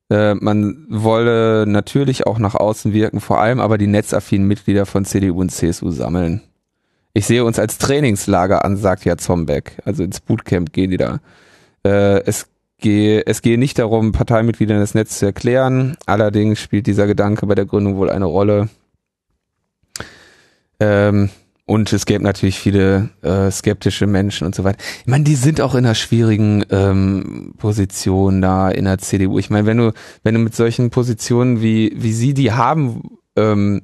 Äh, 0.10 0.36
man 0.36 0.86
wolle 0.90 1.66
natürlich 1.68 2.26
auch 2.26 2.40
nach 2.40 2.56
außen 2.56 2.94
wirken, 2.94 3.20
vor 3.20 3.40
allem 3.40 3.60
aber 3.60 3.78
die 3.78 3.88
netzaffinen 3.88 4.48
Mitglieder 4.48 4.86
von 4.86 5.06
CDU 5.06 5.42
und 5.42 5.50
CSU 5.52 5.92
sammeln. 5.92 6.42
Ich 7.14 7.26
sehe 7.26 7.44
uns 7.44 7.60
als 7.60 7.78
Trainingslager 7.78 8.64
an, 8.64 8.78
sagt 8.78 9.04
ja 9.06 9.18
Zombeck. 9.18 9.82
Also 9.86 10.04
ins 10.04 10.22
Bootcamp 10.22 10.72
gehen 10.72 10.92
die 10.92 10.98
da. 10.98 11.20
Äh, 11.84 12.22
es 12.26 12.48
gehe, 12.78 13.26
es 13.26 13.42
gehe 13.42 13.58
nicht 13.58 13.80
darum, 13.80 14.12
Parteimitgliedern 14.12 14.80
das 14.80 14.94
Netz 14.94 15.20
zu 15.20 15.26
erklären. 15.26 15.98
Allerdings 16.06 16.60
spielt 16.60 16.88
dieser 16.88 17.08
Gedanke 17.08 17.48
bei 17.48 17.56
der 17.56 17.66
Gründung 17.66 17.98
wohl 17.98 18.10
eine 18.10 18.26
Rolle. 18.26 18.70
Ähm, 20.80 21.30
und 21.68 21.92
es 21.92 22.06
gäbe 22.06 22.24
natürlich 22.24 22.58
viele 22.58 23.10
äh, 23.22 23.52
skeptische 23.52 24.08
Menschen 24.08 24.48
und 24.48 24.56
so 24.56 24.64
weiter. 24.64 24.80
Ich 25.02 25.08
meine, 25.08 25.26
die 25.26 25.36
sind 25.36 25.60
auch 25.60 25.76
in 25.76 25.86
einer 25.86 25.96
schwierigen 25.96 26.64
ähm, 26.70 27.54
Position 27.58 28.42
da 28.42 28.72
in 28.72 28.86
der 28.86 29.00
CDU. 29.00 29.38
Ich 29.38 29.50
meine, 29.50 29.68
wenn 29.68 29.78
du, 29.78 29.92
wenn 30.24 30.34
du 30.34 30.40
mit 30.40 30.56
solchen 30.56 30.92
Positionen 30.92 31.62
wie, 31.62 31.92
wie 31.98 32.14
sie 32.14 32.34
die 32.34 32.54
haben, 32.54 33.18
ähm, 33.36 33.82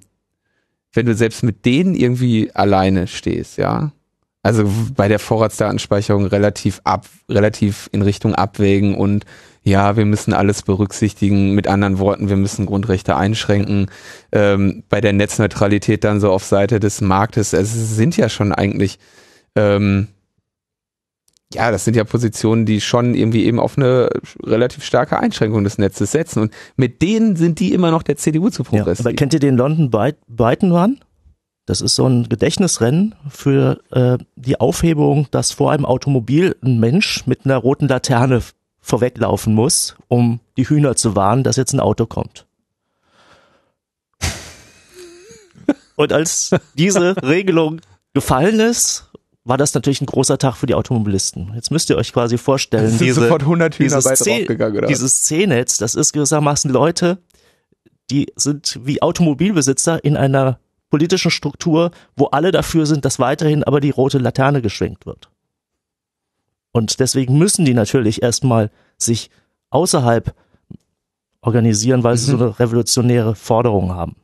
wenn 0.94 1.06
du 1.06 1.14
selbst 1.14 1.44
mit 1.44 1.66
denen 1.66 1.94
irgendwie 1.94 2.52
alleine 2.56 3.06
stehst, 3.06 3.58
ja. 3.58 3.92
Also 4.44 4.70
bei 4.96 5.10
der 5.10 5.20
Vorratsdatenspeicherung 5.20 6.26
relativ 6.26 6.80
ab, 6.86 7.06
relativ 7.30 7.90
in 7.92 8.02
Richtung 8.02 8.34
abwägen 8.34 8.96
und 8.96 9.26
ja, 9.64 9.96
wir 9.96 10.06
müssen 10.06 10.34
alles 10.34 10.62
berücksichtigen. 10.62 11.56
Mit 11.56 11.68
anderen 11.68 12.00
Worten, 12.00 12.30
wir 12.30 12.36
müssen 12.36 12.66
Grundrechte 12.66 13.16
einschränken. 13.16 13.88
Ähm, 14.32 14.84
bei 14.90 15.02
der 15.02 15.14
Netzneutralität 15.14 16.04
dann 16.04 16.20
so 16.20 16.32
auf 16.32 16.44
Seite 16.44 16.80
des 16.80 17.02
Marktes. 17.02 17.54
Es 17.54 17.96
sind 17.96 18.18
ja 18.18 18.30
schon 18.30 18.52
eigentlich 18.52 19.00
ähm, 19.56 20.08
ja, 21.54 21.72
das 21.72 21.86
sind 21.86 21.96
ja 21.96 22.04
Positionen, 22.04 22.66
die 22.66 22.82
schon 22.82 23.14
irgendwie 23.14 23.46
eben 23.46 23.60
auf 23.60 23.78
eine 23.78 24.10
relativ 24.44 24.84
starke 24.84 25.20
Einschränkung 25.20 25.64
des 25.64 25.78
Netzes 25.78 26.12
setzen. 26.12 26.40
Und 26.40 26.54
mit 26.76 27.02
denen 27.02 27.36
sind 27.36 27.60
die 27.60 27.74
immer 27.74 27.92
noch 27.92 28.04
der 28.04 28.18
CDU 28.18 28.50
zu 28.50 28.64
progressiv. 28.64 29.06
Ja, 29.06 29.10
aber 29.10 29.16
kennt 29.16 29.34
ihr 29.34 29.40
den 29.40 29.56
London 29.56 29.90
Brighton 29.92 30.72
Run? 30.72 31.00
Das 31.66 31.80
ist 31.80 31.96
so 31.96 32.08
ein 32.08 32.28
Gedächtnisrennen 32.28 33.16
für 33.30 33.80
äh, 33.92 34.18
die 34.36 34.60
Aufhebung, 34.60 35.28
dass 35.32 35.52
vor 35.52 35.72
einem 35.72 35.86
Automobil 35.86 36.56
ein 36.62 36.80
Mensch 36.80 37.26
mit 37.26 37.46
einer 37.46 37.58
roten 37.58 37.88
Laterne 37.88 38.42
vorweglaufen 38.84 39.56
muss, 39.56 39.96
um 40.10 40.42
die 40.58 40.68
Hühner 40.68 40.96
zu 40.96 41.16
warnen, 41.16 41.44
dass 41.44 41.56
jetzt 41.56 41.74
ein 41.74 41.80
Auto 41.80 42.06
kommt. 42.06 42.46
Und 45.96 46.12
als 46.12 46.52
diese 46.76 47.16
Regelung 47.24 47.80
gefallen 48.14 48.60
ist, 48.60 49.10
war 49.46 49.58
das 49.58 49.74
natürlich 49.74 50.02
ein 50.02 50.06
großer 50.06 50.38
Tag 50.38 50.56
für 50.56 50.66
die 50.66 50.76
Automobilisten. 50.76 51.54
Jetzt 51.56 51.72
müsst 51.72 51.90
ihr 51.90 51.98
euch 51.98 52.14
quasi 52.14 52.38
vorstellen, 52.38 52.90
sind 52.90 53.02
diese, 53.02 53.22
sofort 53.22 53.44
100 53.44 53.80
dieses, 53.80 54.04
C 54.06 54.48
dieses 54.88 55.22
C-Netz, 55.24 55.78
das 55.78 55.96
ist 55.96 56.14
gewissermaßen 56.14 56.72
Leute, 56.72 57.20
die 58.10 58.32
sind 58.36 58.80
wie 58.84 59.02
Automobilbesitzer 59.02 60.04
in 60.04 60.18
einer 60.18 60.60
politischen 60.90 61.32
Struktur, 61.32 61.92
wo 62.16 62.26
alle 62.28 62.52
dafür 62.52 62.86
sind, 62.86 63.06
dass 63.06 63.20
weiterhin 63.20 63.64
aber 63.64 63.80
die 63.80 63.90
rote 63.90 64.18
Laterne 64.18 64.62
geschwenkt 64.62 65.06
wird. 65.06 65.30
Und 66.74 67.00
deswegen 67.00 67.38
müssen 67.38 67.64
die 67.64 67.74
natürlich 67.74 68.22
erstmal 68.22 68.70
sich 68.98 69.30
außerhalb 69.70 70.36
organisieren, 71.42 72.04
weil 72.04 72.18
sie 72.18 72.32
so 72.32 72.38
mhm. 72.38 72.44
eine 72.44 72.60
revolutionäre 72.60 73.36
Forderung 73.36 73.94
haben. 73.94 74.16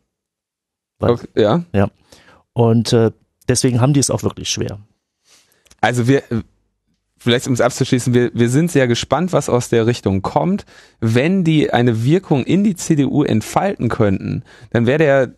Weil, 0.97 1.11
okay, 1.11 1.27
ja. 1.35 1.63
Ja. 1.73 1.89
Und 2.53 2.91
äh, 2.91 3.11
deswegen 3.47 3.79
haben 3.79 3.93
die 3.93 3.99
es 3.99 4.09
auch 4.09 4.23
wirklich 4.23 4.49
schwer. 4.49 4.79
Also 5.79 6.07
wir, 6.07 6.23
vielleicht 7.17 7.47
um 7.47 7.53
es 7.53 7.61
abzuschließen, 7.61 8.13
wir, 8.13 8.31
wir 8.33 8.49
sind 8.49 8.71
sehr 8.71 8.87
gespannt, 8.87 9.31
was 9.31 9.47
aus 9.47 9.69
der 9.69 9.85
Richtung 9.85 10.21
kommt. 10.21 10.65
Wenn 10.99 11.43
die 11.43 11.71
eine 11.71 12.03
Wirkung 12.03 12.43
in 12.43 12.63
die 12.63 12.75
CDU 12.75 13.23
entfalten 13.23 13.89
könnten, 13.89 14.43
dann 14.71 14.87
wäre 14.87 14.97
der 14.97 15.33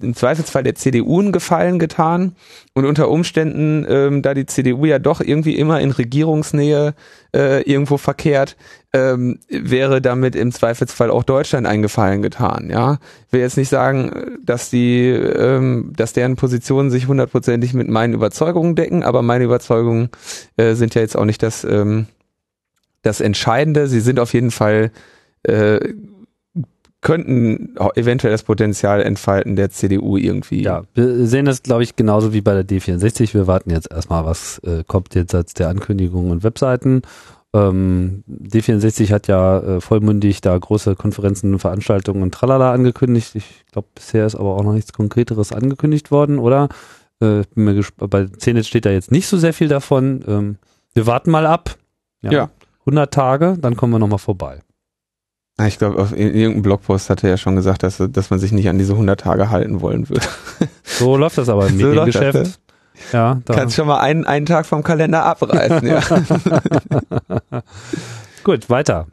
im 0.00 0.14
Zweifelsfall 0.14 0.62
der 0.62 0.74
CDU 0.74 1.20
einen 1.20 1.32
Gefallen 1.32 1.78
getan 1.78 2.36
und 2.74 2.84
unter 2.84 3.08
Umständen, 3.08 3.86
ähm, 3.88 4.22
da 4.22 4.34
die 4.34 4.44
CDU 4.44 4.84
ja 4.84 4.98
doch 4.98 5.20
irgendwie 5.20 5.56
immer 5.56 5.80
in 5.80 5.90
Regierungsnähe 5.90 6.94
äh, 7.34 7.62
irgendwo 7.62 7.96
verkehrt, 7.96 8.56
ähm, 8.92 9.38
wäre 9.48 10.02
damit 10.02 10.36
im 10.36 10.52
Zweifelsfall 10.52 11.10
auch 11.10 11.24
Deutschland 11.24 11.66
einen 11.66 11.82
Gefallen 11.82 12.20
getan. 12.20 12.68
Ja, 12.70 12.98
ich 13.26 13.32
will 13.32 13.40
jetzt 13.40 13.56
nicht 13.56 13.70
sagen, 13.70 14.38
dass 14.44 14.68
die, 14.68 15.08
ähm, 15.08 15.92
dass 15.96 16.12
deren 16.12 16.36
Positionen 16.36 16.90
sich 16.90 17.08
hundertprozentig 17.08 17.72
mit 17.72 17.88
meinen 17.88 18.12
Überzeugungen 18.12 18.76
decken, 18.76 19.02
aber 19.02 19.22
meine 19.22 19.44
Überzeugungen 19.44 20.10
äh, 20.56 20.74
sind 20.74 20.94
ja 20.94 21.00
jetzt 21.00 21.16
auch 21.16 21.24
nicht 21.24 21.42
das 21.42 21.64
ähm, 21.64 22.06
das 23.02 23.20
Entscheidende. 23.20 23.86
Sie 23.86 24.00
sind 24.00 24.20
auf 24.20 24.34
jeden 24.34 24.50
Fall 24.50 24.90
äh, 25.42 25.80
könnten 27.02 27.76
eventuell 27.94 28.32
das 28.32 28.42
Potenzial 28.42 29.02
entfalten 29.02 29.56
der 29.56 29.70
CDU 29.70 30.16
irgendwie. 30.16 30.62
Ja, 30.62 30.82
wir 30.94 31.26
sehen 31.26 31.46
das, 31.46 31.62
glaube 31.62 31.82
ich, 31.82 31.96
genauso 31.96 32.32
wie 32.32 32.42
bei 32.42 32.52
der 32.52 32.66
D64. 32.66 33.32
Wir 33.32 33.46
warten 33.46 33.70
jetzt 33.70 33.90
erstmal, 33.90 34.24
was 34.24 34.58
äh, 34.60 34.84
kommt 34.86 35.14
jetzt 35.14 35.34
als 35.34 35.54
der 35.54 35.68
Ankündigungen 35.68 36.30
und 36.30 36.42
Webseiten. 36.42 37.02
Ähm, 37.52 38.22
D64 38.28 39.12
hat 39.12 39.26
ja 39.26 39.58
äh, 39.60 39.80
vollmundig 39.80 40.40
da 40.40 40.56
große 40.56 40.94
Konferenzen, 40.94 41.58
Veranstaltungen 41.58 42.22
und 42.22 42.34
tralala 42.34 42.72
angekündigt. 42.72 43.34
Ich 43.34 43.64
glaube, 43.72 43.88
bisher 43.94 44.26
ist 44.26 44.36
aber 44.36 44.54
auch 44.54 44.62
noch 44.62 44.74
nichts 44.74 44.92
Konkreteres 44.92 45.52
angekündigt 45.52 46.10
worden, 46.10 46.38
oder? 46.38 46.68
Äh, 47.20 47.42
bin 47.54 47.64
mir 47.64 47.82
bei 47.96 48.26
CNET 48.26 48.66
steht 48.66 48.84
da 48.84 48.90
jetzt 48.90 49.10
nicht 49.10 49.26
so 49.26 49.36
sehr 49.36 49.52
viel 49.52 49.68
davon. 49.68 50.22
Ähm, 50.28 50.56
wir 50.94 51.06
warten 51.06 51.30
mal 51.30 51.46
ab. 51.46 51.76
Ja. 52.22 52.30
ja. 52.30 52.50
100 52.80 53.12
Tage, 53.12 53.56
dann 53.58 53.76
kommen 53.76 53.92
wir 53.92 53.98
nochmal 53.98 54.18
vorbei. 54.18 54.60
Ich 55.66 55.78
glaube, 55.78 56.00
auf 56.00 56.12
irgendeinem 56.12 56.62
Blogpost 56.62 57.10
hat 57.10 57.24
er 57.24 57.30
ja 57.30 57.36
schon 57.36 57.56
gesagt, 57.56 57.82
dass, 57.82 58.02
dass 58.10 58.30
man 58.30 58.38
sich 58.38 58.52
nicht 58.52 58.68
an 58.68 58.78
diese 58.78 58.92
100 58.92 59.20
Tage 59.20 59.50
halten 59.50 59.80
wollen 59.80 60.08
würde. 60.08 60.26
So 60.84 61.16
läuft 61.16 61.38
das 61.38 61.48
aber 61.48 61.68
im 61.68 61.78
so 61.78 61.86
Mediengeschäft. 61.86 62.34
Das, 62.34 62.60
ja, 63.12 63.40
da. 63.44 63.54
Kannst 63.54 63.76
schon 63.76 63.86
mal 63.86 64.00
einen, 64.00 64.26
einen 64.26 64.44
Tag 64.44 64.66
vom 64.66 64.82
Kalender 64.82 65.24
abreißen, 65.24 65.86
ja. 65.86 66.02
Gut, 68.44 68.68
weiter. 68.68 69.06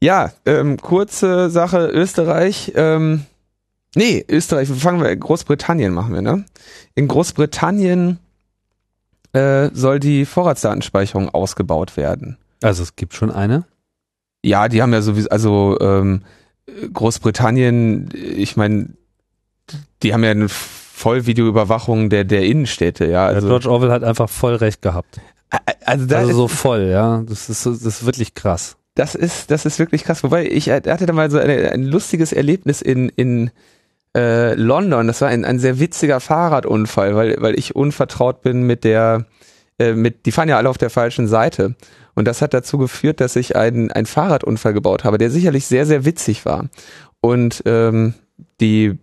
Ja, 0.00 0.30
ähm, 0.46 0.78
kurze 0.78 1.50
Sache, 1.50 1.88
Österreich, 1.88 2.72
ähm, 2.76 3.26
nee, 3.94 4.24
Österreich, 4.28 4.68
fangen 4.68 5.02
wir, 5.02 5.14
Großbritannien 5.14 5.92
machen 5.92 6.14
wir, 6.14 6.22
ne? 6.22 6.44
In 6.94 7.08
Großbritannien 7.08 8.18
äh, 9.32 9.70
soll 9.72 9.98
die 9.98 10.24
Vorratsdatenspeicherung 10.24 11.28
ausgebaut 11.28 11.96
werden. 11.96 12.38
Also 12.62 12.82
es 12.82 12.96
gibt 12.96 13.14
schon 13.14 13.30
eine? 13.30 13.64
Ja, 14.44 14.68
die 14.68 14.82
haben 14.82 14.92
ja 14.92 15.02
sowieso, 15.02 15.28
also 15.30 15.76
ähm, 15.80 16.22
Großbritannien, 16.92 18.10
ich 18.14 18.56
meine, 18.56 18.90
die 20.02 20.12
haben 20.12 20.24
ja 20.24 20.30
eine 20.30 20.48
Vollvideoüberwachung 20.48 22.10
der, 22.10 22.24
der 22.24 22.44
Innenstädte, 22.44 23.06
ja. 23.06 23.26
Also, 23.26 23.48
George 23.48 23.70
Orwell 23.70 23.90
hat 23.90 24.04
einfach 24.04 24.28
voll 24.28 24.54
recht 24.56 24.82
gehabt. 24.82 25.20
Also, 25.84 26.14
also 26.14 26.32
so 26.32 26.48
voll, 26.48 26.88
ja. 26.90 27.22
Das 27.26 27.48
ist, 27.48 27.64
das 27.64 27.82
ist 27.82 28.04
wirklich 28.04 28.34
krass. 28.34 28.76
Das 28.94 29.14
ist, 29.14 29.50
das 29.50 29.64
ist 29.64 29.78
wirklich 29.78 30.04
krass. 30.04 30.22
Wobei 30.24 30.46
ich 30.46 30.70
hatte 30.70 31.06
da 31.06 31.12
mal 31.12 31.30
so 31.30 31.38
eine, 31.38 31.70
ein 31.70 31.84
lustiges 31.84 32.32
Erlebnis 32.32 32.82
in, 32.82 33.08
in 33.10 33.50
äh, 34.16 34.54
London. 34.54 35.06
Das 35.06 35.20
war 35.20 35.28
ein, 35.28 35.44
ein 35.44 35.58
sehr 35.60 35.78
witziger 35.78 36.20
Fahrradunfall, 36.20 37.14
weil, 37.14 37.36
weil 37.38 37.58
ich 37.58 37.76
unvertraut 37.76 38.42
bin 38.42 38.62
mit 38.62 38.84
der, 38.84 39.26
äh, 39.78 39.94
mit, 39.94 40.26
die 40.26 40.32
fahren 40.32 40.48
ja 40.48 40.56
alle 40.56 40.68
auf 40.68 40.78
der 40.78 40.90
falschen 40.90 41.26
Seite. 41.26 41.74
Und 42.14 42.26
das 42.26 42.42
hat 42.42 42.52
dazu 42.52 42.78
geführt, 42.78 43.20
dass 43.20 43.36
ich 43.36 43.56
einen, 43.56 43.92
einen 43.92 44.06
Fahrradunfall 44.06 44.72
gebaut 44.72 45.04
habe, 45.04 45.18
der 45.18 45.30
sicherlich 45.30 45.66
sehr, 45.66 45.86
sehr 45.86 46.04
witzig 46.04 46.44
war. 46.44 46.68
Und 47.20 47.62
ähm, 47.66 48.14
die 48.60 48.98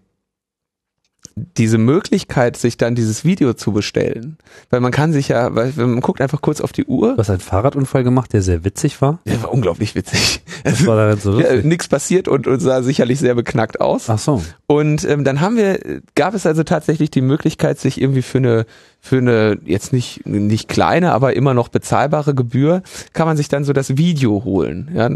diese 1.36 1.78
Möglichkeit, 1.78 2.56
sich 2.56 2.78
dann 2.78 2.96
dieses 2.96 3.26
Video 3.26 3.54
zu 3.54 3.74
bestellen, 3.74 4.38
weil 4.70 4.80
man 4.80 4.94
kann 4.94 5.12
sich 5.12 5.28
ja, 5.28 5.54
weil 5.54 5.74
man 5.76 6.00
guckt 6.00 6.22
einfach 6.22 6.42
kurz 6.42 6.62
auf 6.62 6.72
die 6.72 6.86
Uhr. 6.86 7.14
Du 7.14 7.18
hast 7.18 7.30
einen 7.30 7.42
Fahrradunfall 7.42 8.06
gemacht, 8.06 8.32
der 8.32 8.42
sehr 8.42 8.64
witzig 8.64 9.02
war. 9.02 9.20
Der 9.26 9.44
war 9.44 9.52
unglaublich 9.52 9.96
witzig. 9.96 10.42
Das 10.64 10.88
war 10.88 10.96
daran 10.96 11.20
so 11.20 11.40
ja, 11.40 11.58
Nichts 11.58 11.88
passiert 11.88 12.28
und, 12.28 12.48
und 12.48 12.60
sah 12.60 12.82
sicherlich 12.82 13.20
sehr 13.20 13.36
beknackt 13.36 13.82
aus. 13.82 14.10
Ach 14.10 14.18
so. 14.18 14.42
Und 14.66 15.04
ähm, 15.04 15.24
dann 15.24 15.40
haben 15.40 15.58
wir, 15.58 16.02
gab 16.16 16.34
es 16.34 16.48
also 16.48 16.64
tatsächlich 16.64 17.12
die 17.12 17.22
Möglichkeit, 17.22 17.80
sich 17.80 18.02
irgendwie 18.02 18.24
für 18.24 18.40
eine 18.40 18.66
für 19.00 19.18
eine 19.18 19.60
jetzt 19.64 19.94
nicht 19.94 20.26
nicht 20.26 20.68
kleine, 20.68 21.12
aber 21.12 21.36
immer 21.36 21.54
noch 21.54 21.68
bezahlbare 21.68 22.34
Gebühr 22.34 22.82
kann 23.14 23.28
man 23.28 23.38
sich 23.38 23.48
dann 23.48 23.64
so 23.64 23.74
das 23.74 23.98
Video 23.98 24.44
holen. 24.44 24.90
Ja, 24.96 25.10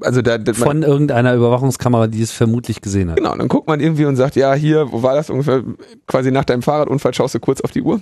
also 0.00 0.22
da, 0.22 0.38
da 0.38 0.52
von 0.52 0.82
irgendeiner 0.82 1.34
Überwachungskamera, 1.34 2.06
die 2.06 2.22
es 2.22 2.32
vermutlich 2.32 2.80
gesehen 2.80 3.10
hat. 3.10 3.16
Genau, 3.16 3.34
dann 3.34 3.48
guckt 3.48 3.66
man 3.66 3.80
irgendwie 3.80 4.04
und 4.04 4.16
sagt, 4.16 4.36
ja, 4.36 4.54
hier, 4.54 4.90
wo 4.92 5.02
war 5.02 5.14
das 5.14 5.30
ungefähr? 5.30 5.62
Quasi 6.06 6.30
nach 6.30 6.44
deinem 6.44 6.62
Fahrradunfall 6.62 7.14
schaust 7.14 7.34
du 7.34 7.40
kurz 7.40 7.60
auf 7.60 7.70
die 7.70 7.82
Uhr. 7.82 8.00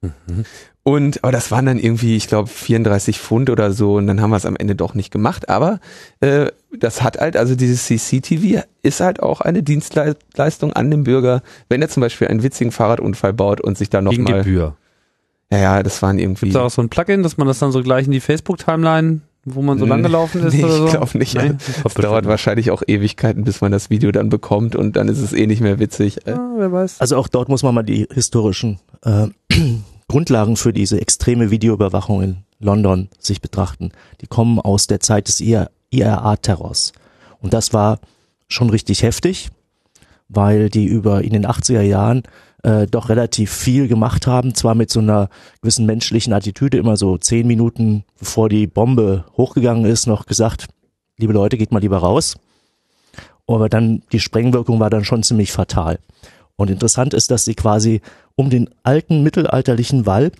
Mhm. 0.00 0.44
Und, 0.84 1.22
aber 1.22 1.32
das 1.32 1.50
waren 1.50 1.66
dann 1.66 1.78
irgendwie, 1.78 2.16
ich 2.16 2.28
glaube, 2.28 2.48
34 2.48 3.18
Pfund 3.18 3.50
oder 3.50 3.72
so 3.72 3.96
und 3.96 4.06
dann 4.06 4.22
haben 4.22 4.30
wir 4.30 4.36
es 4.36 4.46
am 4.46 4.56
Ende 4.56 4.74
doch 4.74 4.94
nicht 4.94 5.10
gemacht. 5.10 5.48
Aber 5.50 5.80
äh, 6.20 6.46
das 6.78 7.02
hat 7.02 7.18
halt, 7.18 7.36
also 7.36 7.56
dieses 7.56 7.84
CCTV 7.84 8.62
ist 8.82 9.00
halt 9.00 9.20
auch 9.20 9.42
eine 9.42 9.62
Dienstleistung 9.62 10.72
an 10.72 10.90
den 10.90 11.04
Bürger, 11.04 11.42
wenn 11.68 11.82
er 11.82 11.88
zum 11.88 12.00
Beispiel 12.00 12.28
einen 12.28 12.42
witzigen 12.42 12.72
Fahrradunfall 12.72 13.34
baut 13.34 13.60
und 13.60 13.76
sich 13.76 13.90
da 13.90 14.00
nochmal... 14.00 14.24
Gegen 14.24 14.38
Gebühr. 14.38 14.76
Ja, 15.50 15.58
ja, 15.58 15.82
das 15.82 16.00
waren 16.00 16.18
irgendwie... 16.18 16.46
Gibt 16.46 16.56
es 16.56 16.62
auch 16.62 16.70
so 16.70 16.80
ein 16.80 16.88
Plugin, 16.88 17.22
dass 17.22 17.36
man 17.36 17.46
das 17.46 17.58
dann 17.58 17.72
so 17.72 17.82
gleich 17.82 18.06
in 18.06 18.12
die 18.12 18.20
Facebook-Timeline 18.20 19.20
wo 19.54 19.62
man 19.62 19.78
so 19.78 19.86
lang 19.86 20.02
gelaufen 20.02 20.44
ist 20.44 20.54
nee, 20.54 20.64
oder 20.64 20.76
so? 20.76 20.86
Ich 20.86 20.92
glaube 20.92 21.18
nicht. 21.18 21.34
Nein, 21.34 21.58
es 21.84 21.94
dauert 21.94 22.26
wahrscheinlich 22.26 22.70
auch 22.70 22.82
Ewigkeiten, 22.86 23.44
bis 23.44 23.60
man 23.60 23.72
das 23.72 23.90
Video 23.90 24.12
dann 24.12 24.28
bekommt 24.28 24.76
und 24.76 24.96
dann 24.96 25.08
ist 25.08 25.18
es 25.18 25.32
eh 25.32 25.46
nicht 25.46 25.60
mehr 25.60 25.78
witzig. 25.78 26.18
Ja, 26.26 26.38
wer 26.56 26.72
weiß. 26.72 27.00
Also 27.00 27.16
auch 27.16 27.28
dort 27.28 27.48
muss 27.48 27.62
man 27.62 27.74
mal 27.74 27.82
die 27.82 28.06
historischen 28.12 28.78
äh, 29.04 29.28
Grundlagen 30.08 30.56
für 30.56 30.72
diese 30.72 31.00
extreme 31.00 31.50
Videoüberwachung 31.50 32.22
in 32.22 32.36
London 32.60 33.08
sich 33.18 33.40
betrachten. 33.40 33.92
Die 34.20 34.26
kommen 34.26 34.58
aus 34.58 34.86
der 34.86 35.00
Zeit 35.00 35.28
des 35.28 35.40
IRA-Terrors. 35.40 36.92
Und 37.40 37.52
das 37.52 37.72
war 37.72 38.00
schon 38.48 38.70
richtig 38.70 39.02
heftig, 39.02 39.50
weil 40.28 40.70
die 40.70 40.86
über 40.86 41.22
in 41.22 41.32
den 41.32 41.46
80er 41.46 41.82
Jahren 41.82 42.22
äh, 42.68 42.86
doch 42.86 43.08
relativ 43.08 43.50
viel 43.50 43.88
gemacht 43.88 44.26
haben, 44.26 44.54
zwar 44.54 44.74
mit 44.74 44.90
so 44.90 45.00
einer 45.00 45.30
gewissen 45.62 45.86
menschlichen 45.86 46.34
Attitüde, 46.34 46.76
immer 46.76 46.98
so 46.98 47.16
zehn 47.16 47.46
Minuten 47.46 48.04
bevor 48.18 48.50
die 48.50 48.66
Bombe 48.66 49.24
hochgegangen 49.38 49.86
ist, 49.86 50.06
noch 50.06 50.26
gesagt, 50.26 50.66
liebe 51.16 51.32
Leute, 51.32 51.56
geht 51.56 51.72
mal 51.72 51.80
lieber 51.80 51.98
raus. 51.98 52.36
Aber 53.46 53.70
dann, 53.70 54.02
die 54.12 54.20
Sprengwirkung 54.20 54.78
war 54.80 54.90
dann 54.90 55.06
schon 55.06 55.22
ziemlich 55.22 55.50
fatal. 55.50 55.98
Und 56.56 56.68
interessant 56.68 57.14
ist, 57.14 57.30
dass 57.30 57.46
sie 57.46 57.54
quasi 57.54 58.02
um 58.34 58.50
den 58.50 58.68
alten 58.82 59.22
mittelalterlichen 59.22 60.04
Wall 60.04 60.30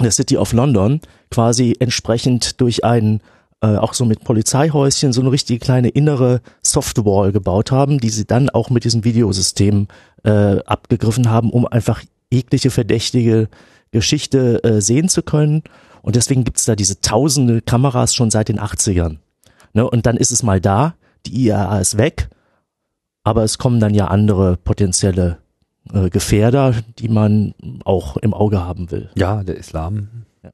der 0.00 0.10
City 0.10 0.38
of 0.38 0.52
London 0.52 1.00
quasi 1.30 1.76
entsprechend 1.78 2.60
durch 2.60 2.84
einen 2.84 3.20
äh, 3.62 3.76
auch 3.76 3.94
so 3.94 4.04
mit 4.04 4.24
Polizeihäuschen 4.24 5.12
so 5.12 5.20
eine 5.20 5.30
richtige 5.30 5.60
kleine 5.60 5.88
innere 5.88 6.40
Softwall 6.62 7.30
gebaut 7.30 7.70
haben, 7.70 7.98
die 8.00 8.10
sie 8.10 8.26
dann 8.26 8.50
auch 8.50 8.70
mit 8.70 8.84
diesem 8.84 9.04
Videosystem 9.04 9.86
äh, 10.24 10.58
abgegriffen 10.64 11.30
haben, 11.30 11.50
um 11.50 11.66
einfach 11.66 12.02
jegliche 12.30 12.70
verdächtige 12.70 13.48
Geschichte 13.92 14.64
äh, 14.64 14.80
sehen 14.80 15.08
zu 15.08 15.22
können. 15.22 15.62
Und 16.02 16.16
deswegen 16.16 16.42
gibt's 16.42 16.64
da 16.64 16.74
diese 16.74 17.00
tausende 17.00 17.62
Kameras 17.62 18.14
schon 18.14 18.30
seit 18.30 18.48
den 18.48 18.58
80ern. 18.58 19.18
Ne? 19.74 19.88
Und 19.88 20.06
dann 20.06 20.16
ist 20.16 20.32
es 20.32 20.42
mal 20.42 20.60
da, 20.60 20.94
die 21.26 21.46
IAA 21.46 21.78
ist 21.78 21.96
weg, 21.96 22.30
aber 23.22 23.44
es 23.44 23.58
kommen 23.58 23.78
dann 23.78 23.94
ja 23.94 24.08
andere 24.08 24.56
potenzielle 24.56 25.38
äh, 25.92 26.10
Gefährder, 26.10 26.74
die 26.98 27.08
man 27.08 27.54
auch 27.84 28.16
im 28.16 28.34
Auge 28.34 28.64
haben 28.64 28.90
will. 28.90 29.10
Ja, 29.14 29.44
der 29.44 29.56
Islam. 29.56 30.24
Ja. 30.42 30.50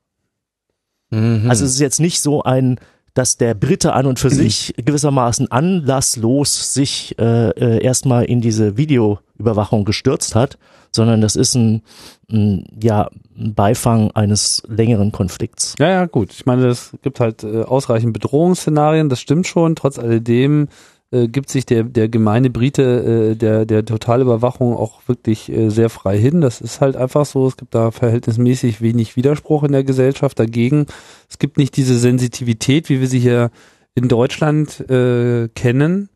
Mhm. 1.09 1.49
Also 1.49 1.65
es 1.65 1.73
ist 1.73 1.81
jetzt 1.81 2.01
nicht 2.01 2.21
so 2.21 2.43
ein 2.43 2.79
dass 3.15 3.37
der 3.37 3.55
Brite 3.55 3.93
an 3.93 4.07
und 4.07 4.19
für 4.19 4.31
sich 4.31 4.75
gewissermaßen 4.85 5.51
anlasslos 5.51 6.75
sich 6.75 7.17
äh, 7.19 7.51
äh, 7.51 7.83
erstmal 7.83 8.25
in 8.25 8.41
diese 8.41 8.77
Videoüberwachung 8.77 9.85
gestürzt 9.85 10.35
hat, 10.35 10.59
sondern 10.91 11.21
das 11.21 11.37
ist 11.37 11.55
ein, 11.55 11.83
ein 12.31 12.65
ja 12.81 13.11
ein 13.39 13.55
Beifang 13.55 14.11
eines 14.13 14.63
längeren 14.69 15.13
Konflikts. 15.13 15.75
Ja, 15.79 15.89
ja, 15.89 16.07
gut. 16.07 16.33
Ich 16.33 16.47
meine, 16.47 16.67
es 16.67 16.93
gibt 17.03 17.21
halt 17.21 17.45
äh, 17.45 17.63
ausreichend 17.63 18.13
Bedrohungsszenarien, 18.13 19.09
das 19.09 19.21
stimmt 19.21 19.47
schon. 19.47 19.77
Trotz 19.77 19.99
alledem 19.99 20.69
äh, 21.11 21.29
gibt 21.29 21.49
sich 21.49 21.65
der, 21.65 21.85
der 21.85 22.09
gemeine 22.09 22.51
Brite 22.51 23.33
äh, 23.33 23.35
der, 23.35 23.65
der 23.65 23.85
Totalüberwachung 23.85 24.77
auch 24.77 25.01
wirklich 25.07 25.51
äh, 25.51 25.71
sehr 25.71 25.89
frei 25.89 26.19
hin. 26.19 26.41
Das 26.41 26.61
ist 26.61 26.81
halt 26.81 26.97
einfach 26.97 27.25
so. 27.25 27.47
Es 27.47 27.57
gibt 27.57 27.75
da 27.75 27.91
verhältnismäßig 27.91 28.81
wenig 28.81 29.17
Widerspruch 29.17 29.65
in 29.65 29.73
der 29.73 29.85
Gesellschaft 29.85 30.39
dagegen. 30.39 30.87
Es 31.29 31.39
gibt 31.39 31.57
nicht 31.57 31.77
diese 31.77 31.99
Sensitivität, 31.99 32.89
wie 32.89 33.01
wir 33.01 33.07
sie 33.07 33.21
hier 33.21 33.51
in 33.95 34.09
Deutschland 34.09 34.89
äh, 34.91 35.49
kennen. 35.49 36.11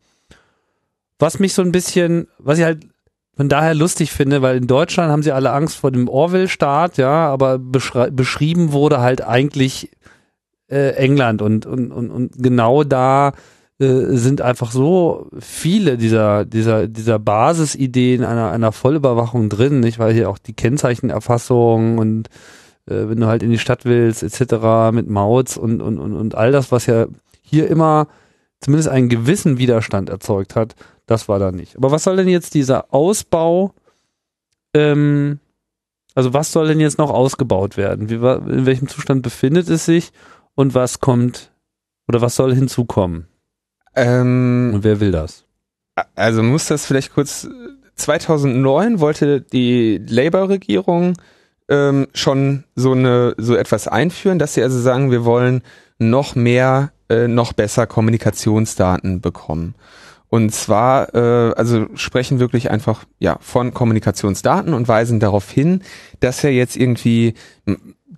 Was 1.17 1.39
mich 1.39 1.53
so 1.53 1.61
ein 1.61 1.71
bisschen, 1.71 2.27
was 2.37 2.59
ich 2.59 2.63
halt 2.63 2.85
von 3.35 3.49
daher 3.49 3.73
lustig 3.73 4.11
finde, 4.11 4.43
weil 4.43 4.57
in 4.57 4.67
Deutschland 4.67 5.11
haben 5.11 5.23
sie 5.23 5.31
alle 5.31 5.53
Angst 5.53 5.77
vor 5.77 5.89
dem 5.91 6.07
Orwell-Staat, 6.07 6.97
ja, 6.97 7.27
aber 7.29 7.57
beschrieben 7.57 8.73
wurde 8.73 8.99
halt 9.01 9.23
eigentlich 9.23 9.89
äh, 10.69 10.91
England 10.91 11.41
und, 11.41 11.65
und, 11.65 11.91
und, 11.91 12.11
und 12.11 12.33
genau 12.37 12.83
da 12.83 13.33
äh, 13.79 14.15
sind 14.15 14.41
einfach 14.41 14.71
so 14.71 15.29
viele 15.39 15.97
dieser, 15.97 16.45
dieser, 16.45 16.87
dieser 16.87 17.19
Basisideen 17.19 18.23
einer, 18.23 18.51
einer 18.51 18.71
Vollüberwachung 18.71 19.49
drin, 19.49 19.79
nicht? 19.79 19.99
Weil 19.99 20.13
hier 20.13 20.29
auch 20.29 20.37
die 20.37 20.53
Kennzeichenerfassung 20.53 21.97
und 21.97 22.27
äh, 22.85 23.09
wenn 23.09 23.19
du 23.19 23.27
halt 23.27 23.43
in 23.43 23.49
die 23.49 23.59
Stadt 23.59 23.85
willst, 23.85 24.23
etc., 24.23 24.91
mit 24.91 25.09
Mautz 25.09 25.57
und, 25.57 25.81
und, 25.81 25.99
und, 25.99 26.15
und 26.15 26.35
all 26.35 26.51
das, 26.51 26.71
was 26.71 26.85
ja 26.85 27.07
hier 27.41 27.67
immer 27.67 28.07
zumindest 28.59 28.89
einen 28.89 29.09
gewissen 29.09 29.57
Widerstand 29.57 30.09
erzeugt 30.09 30.55
hat, 30.55 30.75
das 31.05 31.27
war 31.27 31.39
da 31.39 31.51
nicht. 31.51 31.75
Aber 31.75 31.91
was 31.91 32.03
soll 32.03 32.15
denn 32.15 32.29
jetzt 32.29 32.53
dieser 32.53 32.93
Ausbau, 32.93 33.73
ähm, 34.73 35.39
also 36.15 36.33
was 36.33 36.51
soll 36.51 36.67
denn 36.67 36.79
jetzt 36.79 36.97
noch 36.97 37.09
ausgebaut 37.09 37.75
werden? 37.75 38.09
Wie, 38.09 38.15
in 38.15 38.65
welchem 38.65 38.87
Zustand 38.87 39.21
befindet 39.23 39.69
es 39.69 39.85
sich 39.85 40.11
und 40.55 40.75
was 40.75 40.99
kommt 40.99 41.51
oder 42.07 42.21
was 42.21 42.35
soll 42.35 42.53
hinzukommen? 42.53 43.27
Ähm, 43.95 44.71
Und 44.73 44.83
wer 44.83 44.99
will 44.99 45.11
das? 45.11 45.45
Also 46.15 46.43
muss 46.43 46.67
das 46.67 46.85
vielleicht 46.85 47.13
kurz. 47.13 47.47
2009 47.95 48.99
wollte 48.99 49.41
die 49.41 50.03
Labour-Regierung 50.07 51.13
ähm, 51.69 52.07
schon 52.13 52.63
so 52.75 52.93
eine 52.93 53.35
so 53.37 53.55
etwas 53.55 53.87
einführen, 53.87 54.39
dass 54.39 54.55
sie 54.55 54.63
also 54.63 54.79
sagen, 54.79 55.11
wir 55.11 55.25
wollen 55.25 55.61
noch 55.99 56.35
mehr, 56.35 56.91
äh, 57.09 57.27
noch 57.27 57.53
besser 57.53 57.85
Kommunikationsdaten 57.85 59.21
bekommen. 59.21 59.75
Und 60.29 60.49
zwar, 60.49 61.13
äh, 61.13 61.53
also 61.53 61.85
sprechen 61.93 62.39
wirklich 62.39 62.71
einfach 62.71 63.05
ja 63.19 63.37
von 63.39 63.71
Kommunikationsdaten 63.71 64.73
und 64.73 64.87
weisen 64.87 65.19
darauf 65.19 65.51
hin, 65.51 65.83
dass 66.21 66.41
ja 66.41 66.49
jetzt 66.49 66.75
irgendwie 66.75 67.35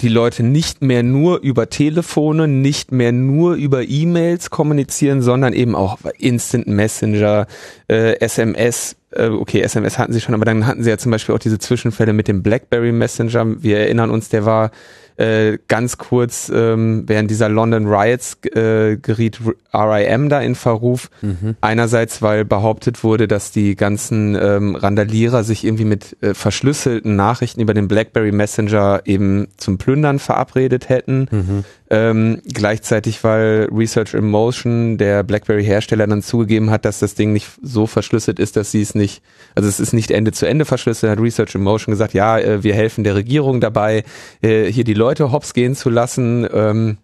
die 0.02 0.10
Leute 0.10 0.44
nicht 0.44 0.82
mehr 0.82 1.04
nur 1.04 1.40
über 1.40 1.70
Telefone, 1.70 2.50
nicht 2.50 2.92
mehr 2.92 3.14
nur 3.14 3.54
über 3.56 3.84
E-Mails 3.84 4.50
kommunizieren, 4.50 5.22
sondern 5.22 5.54
eben 5.54 5.74
auch 5.74 6.00
Instant 6.20 6.68
Messenger, 6.68 7.48
äh, 7.88 8.20
SMS. 8.20 8.98
Äh, 9.12 9.28
okay, 9.28 9.62
SMS 9.62 9.98
hatten 9.98 10.12
sie 10.12 10.20
schon, 10.20 10.36
aber 10.36 10.44
dann 10.44 10.68
hatten 10.68 10.84
sie 10.84 10.90
ja 10.90 10.98
zum 10.98 11.12
Beispiel 11.12 11.34
auch 11.34 11.40
diese 11.40 11.60
Zwischenfälle 11.60 12.12
mit 12.12 12.28
dem 12.28 12.44
BlackBerry 12.44 12.92
Messenger. 12.92 13.64
Wir 13.64 13.80
erinnern 13.80 14.12
uns, 14.12 14.28
der 14.28 14.46
war 14.46 14.72
äh, 15.18 15.58
ganz 15.68 15.98
kurz 15.98 16.52
ähm, 16.54 17.04
während 17.08 17.32
dieser 17.32 17.50
London 17.50 17.88
Riots 17.88 18.38
äh, 18.54 18.98
geriet 18.98 19.40
RIM 19.74 20.30
da 20.30 20.42
in 20.42 20.56
Verruf. 20.56 21.10
Mhm. 21.22 21.56
Einerseits, 21.62 22.22
weil 22.22 22.46
behauptet 22.46 23.04
wurde, 23.04 23.28
dass 23.28 23.52
die 23.52 23.76
ganzen 23.76 24.36
ähm, 24.36 24.76
Randalierer 24.76 25.44
sich 25.44 25.64
irgendwie 25.64 25.86
mit 25.86 26.18
äh, 26.22 26.34
verschlüsselten 26.34 27.16
Nachrichten 27.16 27.62
über 27.62 27.74
den 27.74 27.88
BlackBerry 27.88 28.32
Messenger 28.32 29.02
eben 29.06 29.48
zum 29.58 29.78
Plündern 29.78 30.20
verabredet 30.20 30.90
hätten. 30.90 31.28
Mhm. 31.32 31.64
Ähm, 31.92 32.42
gleichzeitig, 32.52 33.24
weil 33.24 33.70
Research 33.72 34.16
in 34.16 34.26
Motion, 34.26 34.98
der 34.98 35.22
BlackBerry-Hersteller, 35.22 36.08
dann 36.08 36.24
zugegeben 36.24 36.72
hat, 36.72 36.84
dass 36.84 37.00
das 37.00 37.14
Ding 37.14 37.32
nicht 37.32 37.48
so 37.62 37.86
verschlüsselt 37.86 38.40
ist, 38.40 38.56
dass 38.56 38.72
sie 38.72 38.82
es 38.82 38.96
nicht, 38.96 39.22
also 39.54 39.70
es 39.70 39.80
ist 39.80 39.94
nicht 39.94 40.10
Ende 40.10 40.32
zu 40.32 40.48
Ende 40.48 40.66
verschlüsselt, 40.66 41.12
hat 41.12 41.20
Research 41.20 41.54
in 41.54 41.62
Motion 41.62 41.92
gesagt, 41.92 42.16
ja, 42.16 42.40
äh, 42.40 42.64
wir 42.64 42.74
helfen 42.74 43.04
der 43.04 43.14
Regierung 43.14 43.62
dabei, 43.62 44.04
äh, 44.42 44.66
hier 44.66 44.84
die 44.84 44.96
Leute 44.96 45.32
hops 45.32 45.54
gehen 45.54 45.76
zu 45.76 45.92
lassen. 45.92 46.48
Ähm, 46.52 46.98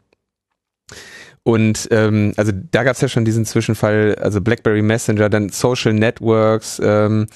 und 1.43 1.87
ähm, 1.91 2.33
also 2.37 2.51
da 2.71 2.83
gab 2.83 2.95
es 2.95 3.01
ja 3.01 3.07
schon 3.07 3.25
diesen 3.25 3.45
Zwischenfall, 3.45 4.15
also 4.15 4.41
BlackBerry 4.41 4.81
Messenger, 4.81 5.29
dann 5.29 5.49
Social 5.49 5.93
Networks, 5.93 6.81
ähm, 6.83 7.27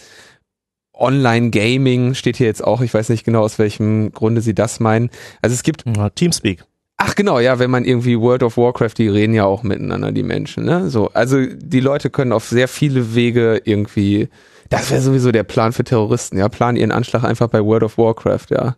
Online 0.98 1.50
Gaming 1.50 2.14
steht 2.14 2.38
hier 2.38 2.48
jetzt 2.48 2.64
auch, 2.64 2.82
ich 2.82 2.94
weiß 2.94 3.10
nicht 3.10 3.24
genau, 3.24 3.42
aus 3.42 3.60
welchem 3.60 4.12
Grunde 4.12 4.42
sie 4.42 4.56
das 4.56 4.80
meinen. 4.80 5.10
Also 5.42 5.54
es 5.54 5.64
gibt 5.64 5.84
ja, 5.86 6.10
Teamspeak. 6.10 6.64
Ach 6.98 7.14
genau, 7.16 7.40
ja, 7.40 7.60
wenn 7.60 7.70
man 7.72 7.84
irgendwie 7.86 8.20
World 8.20 8.44
of 8.44 8.58
Warcraft, 8.58 8.94
die 8.98 9.10
reden 9.10 9.34
ja 9.34 9.44
auch 9.46 9.64
miteinander, 9.64 10.12
die 10.14 10.24
Menschen, 10.24 10.64
ne? 10.66 10.90
So, 10.90 11.10
also 11.14 11.46
die 11.46 11.82
Leute 11.82 12.10
können 12.10 12.32
auf 12.32 12.46
sehr 12.48 12.68
viele 12.70 13.16
Wege 13.16 13.62
irgendwie 13.66 14.30
Das 14.70 14.90
wäre 14.92 15.02
sowieso 15.02 15.32
der 15.32 15.44
Plan 15.44 15.74
für 15.74 15.84
Terroristen, 15.84 16.38
ja. 16.38 16.50
Planen 16.50 16.78
ihren 16.78 16.92
Anschlag 16.92 17.24
einfach 17.24 17.48
bei 17.50 17.64
World 17.64 17.84
of 17.84 17.98
Warcraft, 17.98 18.48
ja. 18.50 18.76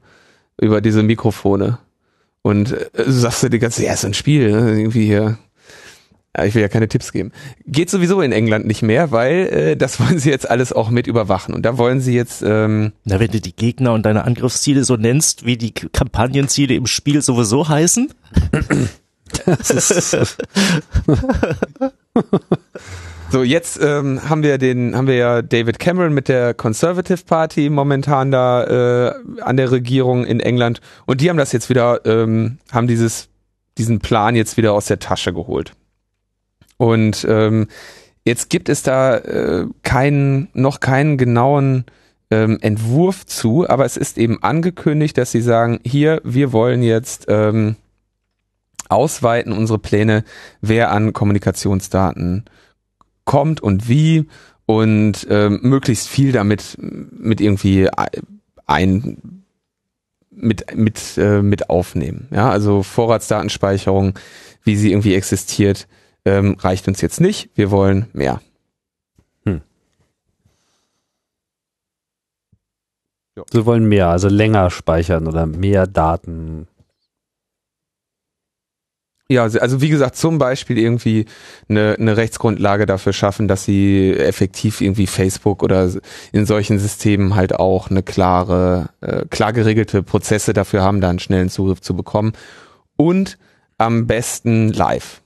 Über 0.59 0.81
diese 0.81 1.03
Mikrofone. 1.03 1.79
Und 2.41 2.71
äh, 2.73 2.87
sagst 3.07 3.43
du 3.43 3.49
die 3.49 3.59
ganze, 3.59 3.83
ja, 3.85 3.93
ist 3.93 4.05
ein 4.05 4.13
Spiel, 4.13 4.51
ne? 4.51 4.79
irgendwie 4.79 5.05
hier. 5.05 5.37
Ich 6.45 6.53
will 6.55 6.61
ja 6.61 6.67
keine 6.67 6.87
Tipps 6.87 7.11
geben. 7.11 7.31
Geht 7.65 7.89
sowieso 7.89 8.21
in 8.21 8.31
England 8.31 8.67
nicht 8.67 8.83
mehr, 8.83 9.11
weil 9.11 9.47
äh, 9.47 9.75
das 9.77 9.99
wollen 10.01 10.19
sie 10.19 10.29
jetzt 10.29 10.49
alles 10.49 10.71
auch 10.73 10.89
mit 10.89 11.07
überwachen. 11.07 11.53
Und 11.53 11.63
da 11.63 11.77
wollen 11.77 12.01
sie 12.01 12.13
jetzt. 12.13 12.43
Ähm, 12.45 12.93
Na, 13.05 13.19
wenn 13.19 13.31
du 13.31 13.41
die 13.41 13.55
Gegner 13.55 13.93
und 13.93 14.05
deine 14.05 14.23
Angriffsziele 14.25 14.83
so 14.83 14.95
nennst, 14.95 15.45
wie 15.45 15.57
die 15.57 15.73
Kampagnenziele 15.73 16.75
im 16.75 16.87
Spiel 16.87 17.21
sowieso 17.21 17.67
heißen. 17.67 18.09
so, 23.31 23.43
jetzt 23.43 23.79
ähm, 23.81 24.21
haben 24.27 24.43
wir 24.43 24.57
den, 24.57 24.95
haben 24.95 25.07
wir 25.07 25.15
ja 25.15 25.41
David 25.41 25.79
Cameron 25.79 26.13
mit 26.13 26.27
der 26.27 26.53
Conservative 26.53 27.23
Party 27.25 27.69
momentan 27.69 28.31
da 28.31 29.07
äh, 29.07 29.13
an 29.41 29.57
der 29.57 29.71
Regierung 29.71 30.25
in 30.25 30.39
England 30.39 30.81
und 31.05 31.21
die 31.21 31.29
haben 31.29 31.37
das 31.37 31.51
jetzt 31.51 31.69
wieder, 31.69 32.05
ähm, 32.05 32.59
haben 32.71 32.87
dieses, 32.87 33.29
diesen 33.77 33.99
Plan 33.99 34.35
jetzt 34.35 34.57
wieder 34.57 34.73
aus 34.73 34.85
der 34.85 34.99
Tasche 34.99 35.33
geholt. 35.33 35.73
Und 36.77 37.25
ähm, 37.29 37.67
jetzt 38.23 38.49
gibt 38.49 38.69
es 38.69 38.83
da 38.83 39.17
äh, 39.17 39.65
keinen, 39.83 40.49
noch 40.53 40.79
keinen 40.79 41.17
genauen 41.17 41.85
ähm, 42.29 42.57
Entwurf 42.61 43.25
zu, 43.25 43.67
aber 43.67 43.85
es 43.85 43.97
ist 43.97 44.17
eben 44.17 44.43
angekündigt, 44.43 45.17
dass 45.17 45.31
sie 45.31 45.41
sagen, 45.41 45.79
hier, 45.83 46.21
wir 46.23 46.51
wollen 46.51 46.83
jetzt 46.83 47.25
ähm, 47.29 47.75
ausweiten 48.89 49.53
unsere 49.53 49.79
Pläne, 49.79 50.23
wer 50.61 50.91
an 50.91 51.13
Kommunikationsdaten 51.13 52.45
kommt 53.25 53.61
und 53.61 53.89
wie 53.89 54.27
und 54.65 55.27
ähm, 55.29 55.59
möglichst 55.63 56.07
viel 56.07 56.31
damit 56.31 56.77
mit 56.79 57.41
irgendwie 57.41 57.89
ein 58.65 59.43
mit 60.29 60.75
mit 60.75 61.17
äh, 61.17 61.41
mit 61.41 61.69
aufnehmen. 61.69 62.27
Ja, 62.31 62.49
also 62.49 62.83
Vorratsdatenspeicherung, 62.83 64.13
wie 64.63 64.75
sie 64.75 64.91
irgendwie 64.91 65.15
existiert, 65.15 65.87
ähm, 66.27 66.55
reicht 66.59 66.87
uns 66.87 67.01
jetzt 67.01 67.21
nicht. 67.21 67.49
Wir 67.55 67.71
wollen 67.71 68.07
mehr. 68.13 68.41
Hm. 69.45 69.61
Sie 73.51 73.65
wollen 73.65 73.87
mehr, 73.87 74.09
also 74.09 74.27
länger 74.27 74.69
speichern 74.69 75.27
oder 75.27 75.45
mehr 75.45 75.87
Daten 75.87 76.67
ja, 79.29 79.43
also 79.43 79.81
wie 79.81 79.89
gesagt, 79.89 80.15
zum 80.15 80.37
Beispiel 80.37 80.77
irgendwie 80.77 81.25
eine, 81.67 81.97
eine 81.99 82.15
Rechtsgrundlage 82.15 82.85
dafür 82.85 83.11
schaffen, 83.11 83.49
dass 83.49 83.65
sie 83.65 84.13
effektiv 84.13 84.79
irgendwie 84.79 85.05
Facebook 85.05 85.63
oder 85.63 85.91
in 86.31 86.45
solchen 86.45 86.79
Systemen 86.79 87.35
halt 87.35 87.53
auch 87.53 87.89
eine 87.89 88.03
klare, 88.03 88.89
äh, 89.01 89.25
klar 89.29 89.51
geregelte 89.51 90.01
Prozesse 90.01 90.53
dafür 90.53 90.81
haben, 90.81 91.01
da 91.01 91.09
einen 91.09 91.19
schnellen 91.19 91.49
Zugriff 91.49 91.81
zu 91.81 91.93
bekommen. 91.93 92.31
Und 92.95 93.37
am 93.77 94.07
besten 94.07 94.71
live. 94.71 95.21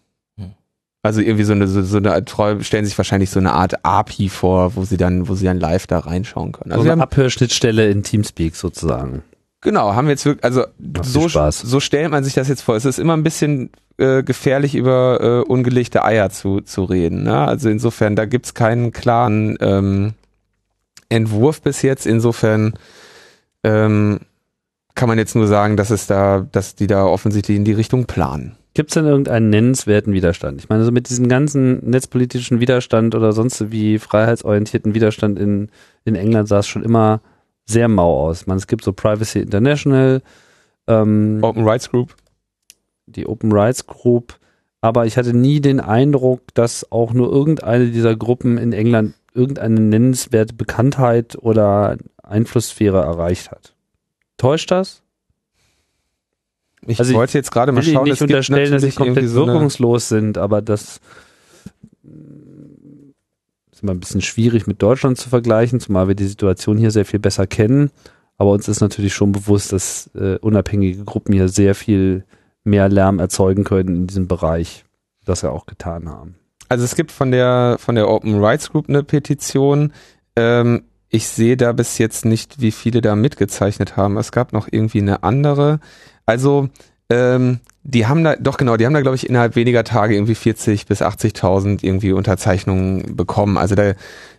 Also 1.04 1.22
irgendwie 1.22 1.44
so 1.44 1.54
eine, 1.54 1.68
so, 1.68 1.82
so 1.82 1.98
eine 1.98 2.24
stellen 2.64 2.86
sich 2.86 2.98
wahrscheinlich 2.98 3.32
so 3.32 3.40
eine 3.40 3.54
Art 3.54 3.84
API 3.84 4.30
vor, 4.30 4.76
wo 4.76 4.84
sie 4.84 4.98
dann, 4.98 5.28
wo 5.28 5.34
sie 5.34 5.46
dann 5.46 5.60
live 5.60 5.88
da 5.88 6.00
reinschauen 6.00 6.52
können. 6.52 6.72
Also 6.72 6.86
so 6.86 6.92
eine 6.92 7.02
Abhörschnittstelle 7.02 7.90
in 7.90 8.04
Teamspeak 8.04 8.56
sozusagen. 8.56 9.24
Genau, 9.62 9.94
haben 9.94 10.08
wir 10.08 10.12
jetzt 10.12 10.26
wirklich, 10.26 10.44
also 10.44 10.66
so, 11.04 11.28
so 11.28 11.80
stellt 11.80 12.12
man 12.12 12.24
sich 12.24 12.34
das 12.34 12.48
jetzt 12.48 12.62
vor. 12.62 12.76
Es 12.76 12.86
ist 12.86 13.00
immer 13.00 13.14
ein 13.16 13.24
bisschen 13.24 13.72
äh, 13.98 14.24
gefährlich, 14.24 14.76
über 14.76 15.20
äh, 15.22 15.50
ungelegte 15.50 16.04
Eier 16.04 16.30
zu, 16.30 16.62
zu 16.62 16.84
reden. 16.84 17.24
Ne? 17.24 17.38
Also 17.38 17.70
insofern, 17.70 18.16
da 18.16 18.26
gibt's 18.26 18.54
keinen 18.54 18.92
klaren 18.92 19.58
ähm, 19.60 20.14
Entwurf 21.10 21.62
bis 21.62 21.84
jetzt. 21.84 22.08
Insofern 22.08 22.74
ähm, 23.64 24.22
kann 24.96 25.10
man 25.10 25.18
jetzt 25.18 25.36
nur 25.36 25.48
sagen, 25.48 25.78
dass 25.78 25.90
es 25.90 26.08
da, 26.08 26.46
dass 26.52 26.76
die 26.76 26.88
da 26.88 27.06
offensichtlich 27.06 27.58
in 27.58 27.66
die 27.66 27.74
Richtung 27.74 28.06
planen. 28.06 28.56
Gibt 28.73 28.91
es 28.91 28.93
denn 28.93 29.05
irgendeinen 29.05 29.49
nennenswerten 29.49 30.13
Widerstand? 30.13 30.62
Ich 30.62 30.69
meine, 30.69 30.86
so 30.86 30.91
mit 30.91 31.10
diesem 31.10 31.27
ganzen 31.27 31.89
netzpolitischen 31.89 32.62
Widerstand 32.62 33.15
oder 33.15 33.34
sonst 33.34 33.71
wie 33.71 33.99
freiheitsorientierten 33.99 34.93
Widerstand 34.93 35.38
in, 35.39 35.69
in 36.05 36.15
England 36.15 36.47
sah 36.47 36.60
es 36.60 36.67
schon 36.67 36.84
immer 36.84 37.21
sehr 37.65 37.89
mau 37.89 38.27
aus. 38.27 38.47
Man, 38.47 38.57
es 38.57 38.67
gibt 38.67 38.84
so 38.84 38.93
Privacy 38.93 39.39
International, 39.39 40.21
ähm, 40.88 41.39
Open 41.41 41.67
Rights 41.67 41.89
Group. 41.89 42.15
Die 43.07 43.27
Open 43.27 43.51
Rights 43.51 43.86
Group. 43.88 44.39
Aber 44.79 45.05
ich 45.05 45.17
hatte 45.17 45.36
nie 45.36 45.60
den 45.60 45.79
Eindruck, 45.79 46.41
dass 46.53 46.91
auch 46.91 47.13
nur 47.13 47.31
irgendeine 47.31 47.88
dieser 47.88 48.15
Gruppen 48.15 48.57
in 48.57 48.73
England 48.73 49.15
irgendeine 49.34 49.79
nennenswerte 49.79 50.53
Bekanntheit 50.53 51.38
oder 51.39 51.97
Einflusssphäre 52.23 53.01
erreicht 53.01 53.51
hat. 53.51 53.75
Täuscht 54.38 54.71
das? 54.71 55.03
Ich 56.88 57.00
also 57.00 57.13
wollte 57.13 57.38
jetzt 57.38 57.52
gerade 57.52 57.72
mal 57.72 57.84
schauen, 57.84 58.08
ich 58.08 58.13
nicht 58.13 58.22
unterstellen, 58.22 58.72
dass 58.72 58.82
sie 58.82 58.91
komplett 58.91 59.30
so 59.30 59.46
wirkungslos 59.46 60.10
sind, 60.10 60.38
aber 60.38 60.62
das 60.62 61.00
ist 63.72 63.84
immer 63.84 63.94
ein 63.94 64.00
bisschen 64.00 64.22
schwierig 64.22 64.67
mit 64.67 64.82
Deutschland 64.82 65.17
zu 65.17 65.30
vergleichen, 65.30 65.80
zumal 65.80 66.08
wir 66.08 66.15
die 66.15 66.28
Situation 66.28 66.78
hier 66.78 66.91
sehr 66.91 67.06
viel 67.06 67.20
besser 67.20 67.46
kennen. 67.48 67.91
Aber 68.38 68.52
uns 68.52 68.67
ist 68.67 68.82
natürlich 68.82 69.13
schon 69.13 69.32
bewusst, 69.32 69.72
dass 69.72 70.10
äh, 70.15 70.38
unabhängige 70.39 71.04
Gruppen 71.04 71.34
hier 71.34 71.48
sehr 71.48 71.76
viel 71.76 72.26
mehr 72.63 72.89
Lärm 72.89 73.20
erzeugen 73.20 73.63
können 73.63 73.96
in 73.96 74.08
diesem 74.08 74.28
Bereich, 74.28 74.86
das 75.26 75.44
wir 75.44 75.52
auch 75.52 75.67
getan 75.67 76.10
haben. 76.10 76.36
Also 76.67 76.86
es 76.86 76.96
gibt 76.96 77.12
von 77.12 77.32
der 77.32 77.76
von 77.80 77.96
der 77.96 78.10
Open 78.10 78.44
Rights 78.44 78.72
Group 78.72 78.88
eine 78.89 79.04
Petition. 79.04 79.94
Ähm, 80.36 80.84
ich 81.10 81.28
sehe 81.28 81.58
da 81.58 81.74
bis 81.74 81.98
jetzt 81.98 82.24
nicht, 82.24 82.62
wie 82.62 82.72
viele 82.72 83.02
da 83.02 83.15
mitgezeichnet 83.15 83.98
haben. 83.98 84.17
Es 84.17 84.32
gab 84.32 84.54
noch 84.54 84.70
irgendwie 84.72 85.02
eine 85.02 85.24
andere. 85.24 85.80
Also 86.32 86.70
ähm, 87.10 87.60
die 87.84 88.08
haben 88.08 88.24
da, 88.24 88.38
doch 88.38 88.56
genau, 88.56 88.78
die 88.78 88.86
haben 88.86 88.94
da, 88.94 89.02
glaube 89.02 89.17
ich, 89.17 89.28
innerhalb 89.28 89.58
weniger 89.58 89.84
Tage 89.84 90.15
irgendwie 90.15 90.36
40 90.36 90.86
bis 90.86 91.02
80.000 91.02 91.84
irgendwie 91.84 92.13
Unterzeichnungen 92.13 93.17
bekommen. 93.17 93.58
Also 93.58 93.76
da, 93.76 93.96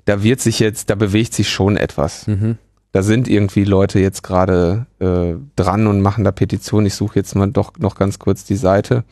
da 0.07 0.22
wird 0.22 0.40
sich 0.40 0.59
jetzt, 0.59 0.88
da 0.88 0.94
bewegt 0.94 1.35
sich 1.35 1.50
schon 1.50 1.76
etwas. 1.76 2.26
Mhm. 2.26 2.57
Da 2.92 3.02
sind 3.02 3.28
irgendwie 3.28 3.64
Leute 3.64 3.98
jetzt 3.98 4.22
gerade 4.22 4.87
äh, 5.00 5.35
dran 5.55 5.87
und 5.87 6.00
machen 6.00 6.24
da 6.24 6.33
Petitionen. 6.33 6.87
Ich 6.87 6.94
suche 6.94 7.16
jetzt 7.16 7.35
mal 7.35 7.50
doch 7.50 7.78
noch 7.78 7.94
ganz 7.94 8.18
kurz 8.18 8.44
die 8.44 8.57
Seite. 8.57 9.05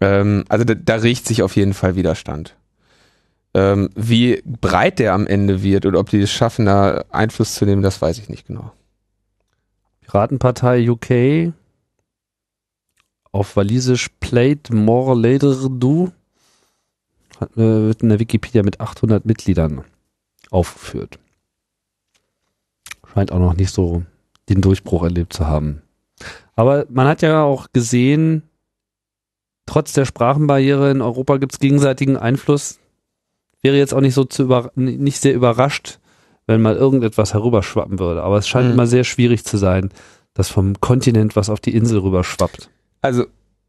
Ähm, 0.00 0.44
also 0.48 0.64
da, 0.64 0.74
da 0.74 0.96
riecht 0.96 1.24
sich 1.26 1.44
auf 1.44 1.54
jeden 1.54 1.74
Fall 1.74 1.94
Widerstand. 1.94 2.56
Ähm, 3.54 3.90
wie 3.94 4.42
breit 4.44 4.98
der 4.98 5.12
am 5.14 5.26
Ende 5.26 5.62
wird 5.62 5.86
oder 5.86 6.00
ob 6.00 6.10
die 6.10 6.20
es 6.20 6.32
schaffen, 6.32 6.66
da 6.66 7.04
Einfluss 7.10 7.54
zu 7.54 7.64
nehmen, 7.64 7.82
das 7.82 8.02
weiß 8.02 8.18
ich 8.18 8.28
nicht 8.28 8.48
genau. 8.48 8.72
Piratenpartei 10.02 10.88
UK 10.90 11.52
auf 13.36 13.54
Walisisch 13.56 14.08
Played 14.20 14.72
More 14.72 15.14
Later 15.14 15.68
Do 15.68 16.10
äh, 17.40 17.46
wird 17.56 18.02
in 18.02 18.08
der 18.08 18.18
Wikipedia 18.18 18.62
mit 18.62 18.80
800 18.80 19.26
Mitgliedern 19.26 19.84
aufgeführt. 20.50 21.18
Scheint 23.12 23.32
auch 23.32 23.38
noch 23.38 23.54
nicht 23.54 23.72
so 23.72 24.04
den 24.48 24.62
Durchbruch 24.62 25.02
erlebt 25.02 25.34
zu 25.34 25.46
haben. 25.46 25.82
Aber 26.54 26.86
man 26.88 27.06
hat 27.06 27.20
ja 27.20 27.42
auch 27.42 27.66
gesehen, 27.74 28.42
trotz 29.66 29.92
der 29.92 30.06
Sprachenbarriere 30.06 30.90
in 30.90 31.02
Europa 31.02 31.36
gibt 31.36 31.52
es 31.52 31.60
gegenseitigen 31.60 32.16
Einfluss. 32.16 32.78
Wäre 33.60 33.76
jetzt 33.76 33.92
auch 33.92 34.00
nicht 34.00 34.14
so 34.14 34.24
zu 34.24 34.44
über, 34.44 34.70
nicht 34.76 35.20
sehr 35.20 35.34
überrascht, 35.34 35.98
wenn 36.46 36.62
mal 36.62 36.76
irgendetwas 36.76 37.34
herüberschwappen 37.34 37.98
würde. 37.98 38.22
Aber 38.22 38.38
es 38.38 38.48
scheint 38.48 38.68
mhm. 38.68 38.74
immer 38.74 38.86
sehr 38.86 39.04
schwierig 39.04 39.44
zu 39.44 39.58
sein, 39.58 39.90
dass 40.32 40.48
vom 40.48 40.80
Kontinent 40.80 41.36
was 41.36 41.50
auf 41.50 41.60
die 41.60 41.74
Insel 41.74 41.98
rüberschwappt 41.98 42.70
also 43.06 43.24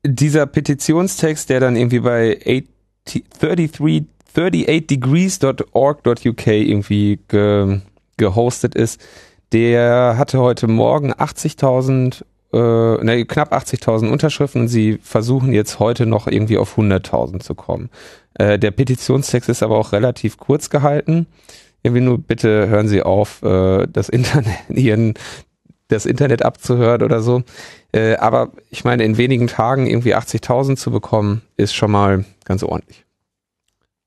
dieser 0.06 0.45
Petitionstext, 0.45 1.50
der 1.50 1.60
dann 1.60 1.76
irgendwie 1.76 2.00
bei 2.00 2.38
33, 2.43 4.06
38degrees.org.uk 4.38 6.47
irgendwie 6.47 7.19
ge, 7.28 7.80
gehostet 8.17 8.76
ist, 8.76 9.02
der 9.52 10.15
hatte 10.17 10.39
heute 10.39 10.67
Morgen 10.67 11.13
80.000 11.13 12.23
äh, 12.54 13.04
ne, 13.04 13.26
knapp 13.26 13.54
80.000 13.54 14.10
Unterschriften 14.10 14.62
und 14.62 14.67
sie 14.67 15.00
versuchen 15.02 15.54
jetzt 15.54 15.80
heute 15.80 16.06
noch 16.06 16.28
irgendwie 16.28 16.58
auf 16.58 16.78
100.000 16.78 17.39
zu 17.39 17.56
kommen. 17.56 17.89
Äh, 18.36 18.60
der 18.60 18.71
Petitionstext 18.71 19.50
ist 19.50 19.63
aber 19.63 19.78
auch 19.78 19.91
relativ 19.91 20.38
kurz 20.38 20.69
gehalten. 20.69 21.28
Irgendwie 21.84 22.04
nur 22.04 22.19
bitte 22.19 22.67
hören 22.67 22.88
Sie 22.88 23.02
auf, 23.02 23.41
äh, 23.43 23.88
das 23.88 24.10
Internet, 24.10 24.58
ihren, 24.69 25.15
das 25.88 26.06
Internet 26.06 26.43
abzuhören 26.43 27.02
oder 27.02 27.21
so. 27.21 27.43
Äh, 27.93 28.15
aber 28.15 28.52
ich 28.69 28.84
meine, 28.84 29.04
in 29.04 29.17
wenigen 29.17 29.47
Tagen 29.47 29.88
irgendwie 29.88 30.15
80.000 30.15 30.76
zu 30.76 30.91
bekommen, 30.91 31.41
ist 31.56 31.73
schon 31.73 31.91
mal 31.91 32.26
ganz 32.45 32.63
ordentlich. 32.63 33.06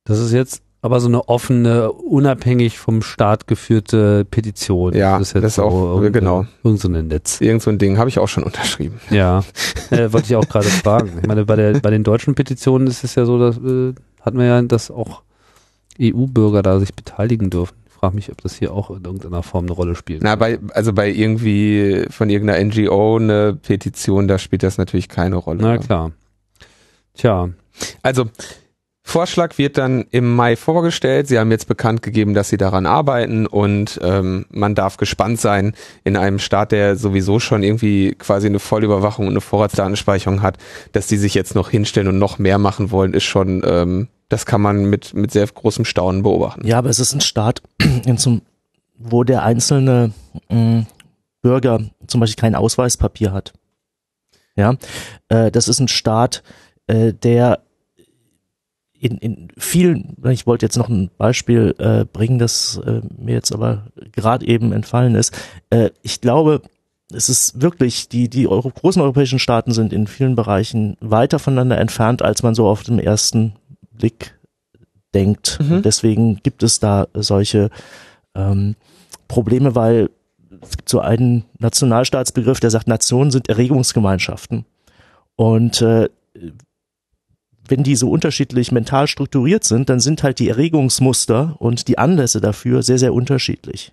Das 0.04 0.18
ist 0.18 0.32
jetzt 0.32 0.62
aber 0.82 1.00
so 1.00 1.08
eine 1.08 1.28
offene, 1.28 1.92
unabhängig 1.92 2.78
vom 2.78 3.02
Staat 3.02 3.46
geführte 3.46 4.24
Petition. 4.24 4.94
Ja, 4.94 5.18
das 5.18 5.28
ist, 5.28 5.34
jetzt 5.34 5.44
das 5.44 5.52
ist 5.52 5.56
so 5.56 5.62
auch, 5.64 6.00
genau. 6.10 6.46
Irgend 6.62 6.80
so 6.80 6.88
ein 6.88 7.08
Netz. 7.08 7.40
Irgend 7.40 7.62
so 7.62 7.70
ein 7.70 7.78
Ding, 7.78 7.98
habe 7.98 8.08
ich 8.08 8.18
auch 8.18 8.28
schon 8.28 8.44
unterschrieben. 8.44 9.00
Ja, 9.10 9.44
äh, 9.90 10.12
wollte 10.12 10.26
ich 10.26 10.36
auch 10.36 10.48
gerade 10.48 10.68
fragen. 10.68 11.18
Ich 11.20 11.26
meine, 11.26 11.44
bei, 11.44 11.56
der, 11.56 11.80
bei 11.80 11.90
den 11.90 12.02
deutschen 12.02 12.34
Petitionen 12.34 12.86
ist 12.86 13.04
es 13.04 13.14
ja 13.14 13.26
so, 13.26 13.38
dass 13.38 13.58
äh, 13.58 13.94
hatten 14.22 14.38
wir 14.38 14.46
ja, 14.46 14.62
dass 14.62 14.90
auch 14.90 15.22
EU-Bürger 16.00 16.62
da 16.62 16.78
sich 16.80 16.94
beteiligen 16.94 17.50
dürfen. 17.50 17.76
Frage 18.00 18.14
mich, 18.14 18.30
ob 18.30 18.40
das 18.40 18.56
hier 18.56 18.72
auch 18.72 18.90
in 18.90 19.04
irgendeiner 19.04 19.42
Form 19.42 19.66
eine 19.66 19.72
Rolle 19.72 19.94
spielt. 19.94 20.22
Na, 20.22 20.34
bei, 20.34 20.58
also 20.72 20.94
bei 20.94 21.10
irgendwie 21.10 22.06
von 22.08 22.30
irgendeiner 22.30 22.64
NGO 22.64 23.16
eine 23.16 23.54
Petition, 23.54 24.26
da 24.26 24.38
spielt 24.38 24.62
das 24.62 24.78
natürlich 24.78 25.08
keine 25.08 25.36
Rolle. 25.36 25.60
Na 25.62 25.78
klar. 25.78 26.12
Tja. 27.14 27.50
Also 28.02 28.26
Vorschlag 29.02 29.58
wird 29.58 29.76
dann 29.76 30.06
im 30.10 30.34
Mai 30.34 30.56
vorgestellt. 30.56 31.28
Sie 31.28 31.38
haben 31.38 31.50
jetzt 31.50 31.68
bekannt 31.68 32.00
gegeben, 32.00 32.32
dass 32.32 32.48
sie 32.48 32.56
daran 32.56 32.86
arbeiten 32.86 33.46
und 33.46 34.00
ähm, 34.02 34.46
man 34.50 34.74
darf 34.74 34.96
gespannt 34.96 35.40
sein 35.40 35.74
in 36.04 36.16
einem 36.16 36.38
Staat, 36.38 36.72
der 36.72 36.96
sowieso 36.96 37.38
schon 37.38 37.62
irgendwie 37.62 38.14
quasi 38.14 38.46
eine 38.46 38.60
Vollüberwachung 38.60 39.26
und 39.26 39.32
eine 39.32 39.40
Vorratsdatenspeicherung 39.40 40.40
hat, 40.42 40.56
dass 40.92 41.06
die 41.06 41.16
sich 41.18 41.34
jetzt 41.34 41.54
noch 41.54 41.68
hinstellen 41.68 42.08
und 42.08 42.18
noch 42.18 42.38
mehr 42.38 42.58
machen 42.58 42.90
wollen, 42.90 43.12
ist 43.12 43.24
schon, 43.24 43.62
ähm, 43.66 44.08
das 44.30 44.46
kann 44.46 44.62
man 44.62 44.86
mit, 44.86 45.12
mit 45.12 45.32
sehr 45.32 45.46
großem 45.46 45.84
Staunen 45.84 46.22
beobachten. 46.22 46.66
Ja, 46.66 46.78
aber 46.78 46.88
es 46.88 47.00
ist 47.00 47.12
ein 47.12 47.20
Staat, 47.20 47.60
zum, 48.16 48.42
wo 48.96 49.24
der 49.24 49.42
einzelne 49.42 50.12
mh, 50.48 50.86
Bürger 51.42 51.80
zum 52.06 52.20
Beispiel 52.20 52.40
kein 52.40 52.54
Ausweispapier 52.54 53.32
hat. 53.32 53.52
Ja, 54.56 54.76
äh, 55.28 55.50
das 55.50 55.68
ist 55.68 55.80
ein 55.80 55.88
Staat, 55.88 56.42
äh, 56.86 57.12
der 57.12 57.60
in, 59.00 59.18
in 59.18 59.48
vielen, 59.58 60.16
ich 60.28 60.46
wollte 60.46 60.66
jetzt 60.66 60.76
noch 60.76 60.88
ein 60.88 61.10
Beispiel 61.16 61.74
äh, 61.78 62.04
bringen, 62.04 62.38
das 62.38 62.80
äh, 62.84 63.00
mir 63.16 63.34
jetzt 63.34 63.52
aber 63.52 63.86
gerade 64.12 64.46
eben 64.46 64.72
entfallen 64.72 65.14
ist. 65.14 65.34
Äh, 65.70 65.90
ich 66.02 66.20
glaube, 66.20 66.62
es 67.12 67.28
ist 67.28 67.60
wirklich, 67.60 68.08
die, 68.08 68.28
die 68.28 68.46
Euro 68.46 68.70
großen 68.70 69.02
europäischen 69.02 69.38
Staaten 69.38 69.72
sind 69.72 69.92
in 69.92 70.06
vielen 70.06 70.36
Bereichen 70.36 70.96
weiter 71.00 71.38
voneinander 71.40 71.78
entfernt, 71.78 72.22
als 72.22 72.42
man 72.42 72.54
so 72.54 72.68
auf 72.68 72.84
den 72.84 73.00
ersten 73.00 73.54
Blick 74.00 74.38
denkt. 75.14 75.58
Mhm. 75.60 75.82
Deswegen 75.82 76.36
gibt 76.42 76.62
es 76.62 76.80
da 76.80 77.06
solche 77.14 77.70
ähm, 78.34 78.76
Probleme, 79.28 79.74
weil 79.74 80.10
es 80.62 80.76
gibt 80.76 80.88
so 80.88 81.00
einen 81.00 81.44
Nationalstaatsbegriff, 81.58 82.60
der 82.60 82.70
sagt, 82.70 82.88
Nationen 82.88 83.30
sind 83.30 83.48
Erregungsgemeinschaften. 83.48 84.64
Und 85.36 85.82
äh, 85.82 86.08
wenn 87.68 87.82
die 87.82 87.96
so 87.96 88.10
unterschiedlich 88.10 88.72
mental 88.72 89.06
strukturiert 89.06 89.64
sind, 89.64 89.88
dann 89.88 90.00
sind 90.00 90.22
halt 90.22 90.38
die 90.38 90.48
Erregungsmuster 90.48 91.56
und 91.58 91.86
die 91.88 91.98
Anlässe 91.98 92.40
dafür 92.40 92.82
sehr, 92.82 92.98
sehr 92.98 93.14
unterschiedlich. 93.14 93.92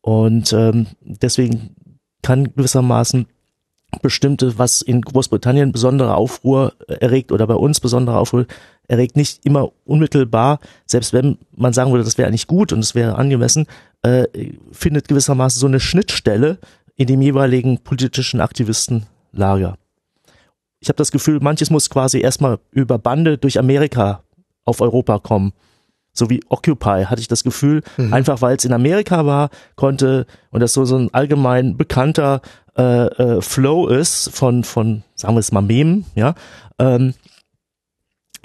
Und 0.00 0.52
ähm, 0.52 0.86
deswegen 1.02 1.76
kann 2.22 2.54
gewissermaßen 2.54 3.26
bestimmte, 4.02 4.58
was 4.58 4.82
in 4.82 5.02
Großbritannien 5.02 5.72
besondere 5.72 6.14
Aufruhr 6.14 6.72
erregt 6.86 7.32
oder 7.32 7.46
bei 7.46 7.54
uns 7.54 7.80
besondere 7.80 8.18
Aufruhr 8.18 8.46
erregt, 8.88 9.16
nicht 9.16 9.44
immer 9.44 9.70
unmittelbar, 9.84 10.58
selbst 10.86 11.12
wenn 11.12 11.38
man 11.56 11.72
sagen 11.72 11.90
würde, 11.90 12.04
das 12.04 12.18
wäre 12.18 12.28
eigentlich 12.28 12.46
gut 12.46 12.72
und 12.72 12.80
es 12.80 12.94
wäre 12.94 13.16
angemessen, 13.16 13.66
äh, 14.02 14.24
findet 14.72 15.08
gewissermaßen 15.08 15.60
so 15.60 15.66
eine 15.66 15.80
Schnittstelle 15.80 16.58
in 16.96 17.06
dem 17.06 17.22
jeweiligen 17.22 17.78
politischen 17.78 18.40
Aktivistenlager 18.40 19.76
ich 20.80 20.88
habe 20.88 20.96
das 20.96 21.12
Gefühl, 21.12 21.40
manches 21.40 21.70
muss 21.70 21.90
quasi 21.90 22.20
erstmal 22.20 22.58
über 22.72 22.98
Bande 22.98 23.38
durch 23.38 23.58
Amerika 23.58 24.22
auf 24.64 24.80
Europa 24.80 25.18
kommen. 25.18 25.52
So 26.12 26.28
wie 26.28 26.42
Occupy 26.48 27.04
hatte 27.04 27.20
ich 27.20 27.28
das 27.28 27.44
Gefühl, 27.44 27.82
mhm. 27.96 28.12
einfach 28.12 28.42
weil 28.42 28.56
es 28.56 28.64
in 28.64 28.72
Amerika 28.72 29.26
war, 29.26 29.50
konnte 29.76 30.26
und 30.50 30.60
das 30.60 30.72
so 30.72 30.84
so 30.84 30.96
ein 30.96 31.12
allgemein 31.14 31.76
bekannter 31.76 32.40
äh, 32.76 33.06
äh, 33.06 33.42
Flow 33.42 33.86
ist 33.86 34.30
von 34.30 34.64
von 34.64 35.02
sagen 35.14 35.34
wir 35.34 35.40
es 35.40 35.52
mal 35.52 35.62
Memen, 35.62 36.06
ja, 36.14 36.34
ähm, 36.78 37.14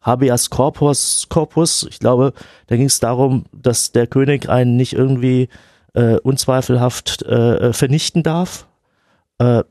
Habeas 0.00 0.50
Corpus, 0.50 1.26
Corpus, 1.28 1.84
ich 1.90 1.98
glaube, 1.98 2.32
da 2.68 2.76
ging 2.76 2.86
es 2.86 3.00
darum, 3.00 3.46
dass 3.52 3.90
der 3.90 4.06
König 4.06 4.48
einen 4.48 4.76
nicht 4.76 4.92
irgendwie 4.92 5.48
äh, 5.94 6.18
unzweifelhaft 6.18 7.22
äh, 7.22 7.72
vernichten 7.72 8.22
darf. 8.22 8.68
Äh, 9.38 9.64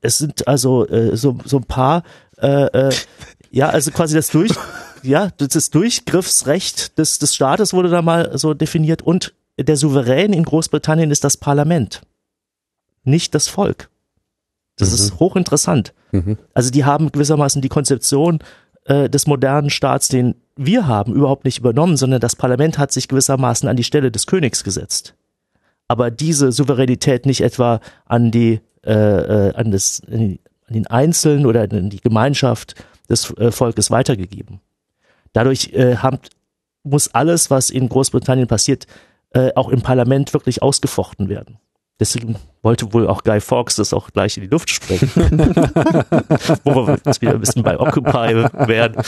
es 0.00 0.18
sind 0.18 0.48
also 0.48 0.88
äh, 0.88 1.16
so, 1.16 1.38
so 1.44 1.58
ein 1.58 1.64
paar, 1.64 2.02
äh, 2.38 2.66
äh, 2.66 2.92
ja, 3.50 3.68
also 3.68 3.92
quasi 3.92 4.16
das 4.16 4.28
durch, 4.28 4.50
ja, 5.02 5.30
das 5.36 5.70
Durchgriffsrecht 5.70 6.98
des, 6.98 7.18
des 7.18 7.34
Staates 7.34 7.72
wurde 7.72 7.88
da 7.88 8.02
mal 8.02 8.36
so 8.38 8.54
definiert 8.54 9.02
und 9.02 9.34
der 9.58 9.76
Souverän 9.76 10.32
in 10.32 10.44
Großbritannien 10.44 11.10
ist 11.10 11.24
das 11.24 11.36
Parlament, 11.36 12.02
nicht 13.04 13.34
das 13.34 13.48
Volk. 13.48 13.88
Das 14.76 14.90
mhm. 14.90 14.94
ist 14.94 15.18
hochinteressant. 15.18 15.94
Mhm. 16.12 16.38
Also 16.54 16.70
die 16.70 16.84
haben 16.84 17.10
gewissermaßen 17.10 17.62
die 17.62 17.68
Konzeption 17.68 18.40
äh, 18.84 19.08
des 19.08 19.26
modernen 19.26 19.70
Staats, 19.70 20.08
den 20.08 20.34
wir 20.56 20.86
haben, 20.86 21.14
überhaupt 21.14 21.44
nicht 21.44 21.58
übernommen, 21.58 21.96
sondern 21.96 22.20
das 22.20 22.36
Parlament 22.36 22.78
hat 22.78 22.92
sich 22.92 23.08
gewissermaßen 23.08 23.68
an 23.68 23.76
die 23.76 23.84
Stelle 23.84 24.10
des 24.10 24.26
Königs 24.26 24.64
gesetzt. 24.64 25.14
Aber 25.88 26.10
diese 26.10 26.52
Souveränität 26.52 27.26
nicht 27.26 27.42
etwa 27.42 27.80
an 28.06 28.30
die, 28.30 28.60
äh, 28.84 28.92
äh 28.92 29.54
an 29.54 29.70
das, 29.70 30.02
an 30.10 30.38
den 30.68 30.86
Einzelnen 30.86 31.46
oder 31.46 31.62
an 31.62 31.90
die 31.90 32.00
Gemeinschaft 32.00 32.74
des 33.08 33.30
äh, 33.38 33.50
Volkes 33.52 33.90
weitergegeben. 33.90 34.60
Dadurch 35.36 35.74
äh, 35.74 35.96
haben, 35.96 36.18
muss 36.82 37.08
alles, 37.08 37.50
was 37.50 37.68
in 37.68 37.90
Großbritannien 37.90 38.46
passiert, 38.46 38.86
äh, 39.34 39.52
auch 39.54 39.68
im 39.68 39.82
Parlament 39.82 40.32
wirklich 40.32 40.62
ausgefochten 40.62 41.28
werden. 41.28 41.58
Deswegen 42.00 42.36
wollte 42.62 42.90
wohl 42.94 43.06
auch 43.06 43.22
Guy 43.22 43.42
Fawkes 43.42 43.76
das 43.76 43.92
auch 43.92 44.10
gleich 44.12 44.38
in 44.38 44.44
die 44.44 44.48
Luft 44.48 44.70
sprengen. 44.70 45.10
Wo 46.64 46.86
wir 46.86 46.98
jetzt 47.04 47.20
wieder 47.20 47.32
ein 47.32 47.40
bisschen 47.40 47.62
bei 47.62 47.78
Occupy 47.78 48.44
werden. 48.66 49.02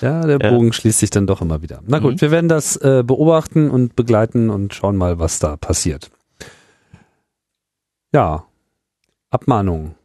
Ja, 0.00 0.24
der 0.24 0.38
Bogen 0.38 0.68
ja. 0.68 0.72
schließt 0.72 1.00
sich 1.00 1.10
dann 1.10 1.26
doch 1.26 1.40
immer 1.40 1.62
wieder. 1.62 1.80
Na 1.84 1.98
gut, 1.98 2.14
mhm. 2.14 2.20
wir 2.20 2.30
werden 2.30 2.48
das 2.48 2.76
äh, 2.76 3.02
beobachten 3.04 3.70
und 3.70 3.96
begleiten 3.96 4.50
und 4.50 4.72
schauen 4.72 4.96
mal, 4.96 5.18
was 5.18 5.40
da 5.40 5.56
passiert. 5.56 6.12
Ja, 8.12 8.44
Abmahnung. 9.30 9.96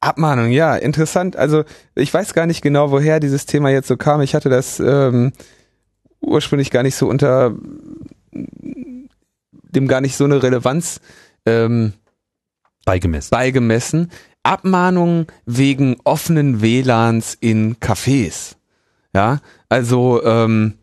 Abmahnung, 0.00 0.50
ja, 0.50 0.76
interessant. 0.76 1.36
Also 1.36 1.64
ich 1.94 2.12
weiß 2.12 2.32
gar 2.32 2.46
nicht 2.46 2.62
genau, 2.62 2.90
woher 2.90 3.20
dieses 3.20 3.46
Thema 3.46 3.70
jetzt 3.70 3.88
so 3.88 3.96
kam. 3.96 4.22
Ich 4.22 4.34
hatte 4.34 4.48
das 4.48 4.80
ähm, 4.80 5.32
ursprünglich 6.20 6.70
gar 6.70 6.82
nicht 6.82 6.96
so 6.96 7.08
unter 7.08 7.54
dem 8.32 9.88
gar 9.88 10.00
nicht 10.00 10.16
so 10.16 10.24
eine 10.24 10.42
Relevanz 10.42 11.00
ähm, 11.46 11.92
beigemessen. 12.84 13.30
beigemessen. 13.30 14.10
Abmahnungen 14.42 15.26
wegen 15.44 15.96
offenen 16.04 16.62
WLANs 16.62 17.36
in 17.38 17.76
Cafés. 17.76 18.56
Ja, 19.14 19.40
also 19.68 20.22
ähm, 20.24 20.74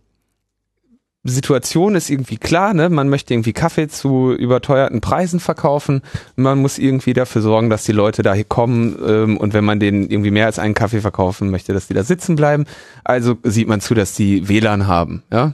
Situation 1.23 1.95
ist 1.95 2.09
irgendwie 2.09 2.37
klar, 2.37 2.73
ne? 2.73 2.89
Man 2.89 3.09
möchte 3.09 3.33
irgendwie 3.33 3.53
Kaffee 3.53 3.87
zu 3.87 4.33
überteuerten 4.33 5.01
Preisen 5.01 5.39
verkaufen. 5.39 6.01
Man 6.35 6.59
muss 6.59 6.77
irgendwie 6.77 7.13
dafür 7.13 7.41
sorgen, 7.41 7.69
dass 7.69 7.83
die 7.83 7.91
Leute 7.91 8.21
da 8.21 8.33
hier 8.33 8.45
kommen 8.45 8.97
ähm, 9.05 9.37
und 9.37 9.53
wenn 9.53 9.65
man 9.65 9.79
denen 9.79 10.09
irgendwie 10.09 10.31
mehr 10.31 10.45
als 10.45 10.59
einen 10.59 10.73
Kaffee 10.73 11.01
verkaufen 11.01 11.49
möchte, 11.49 11.73
dass 11.73 11.87
die 11.87 11.93
da 11.93 12.03
sitzen 12.03 12.35
bleiben. 12.35 12.65
Also 13.03 13.37
sieht 13.43 13.67
man 13.67 13.81
zu, 13.81 13.93
dass 13.93 14.13
die 14.13 14.47
WLAN 14.47 14.87
haben, 14.87 15.23
ja. 15.31 15.53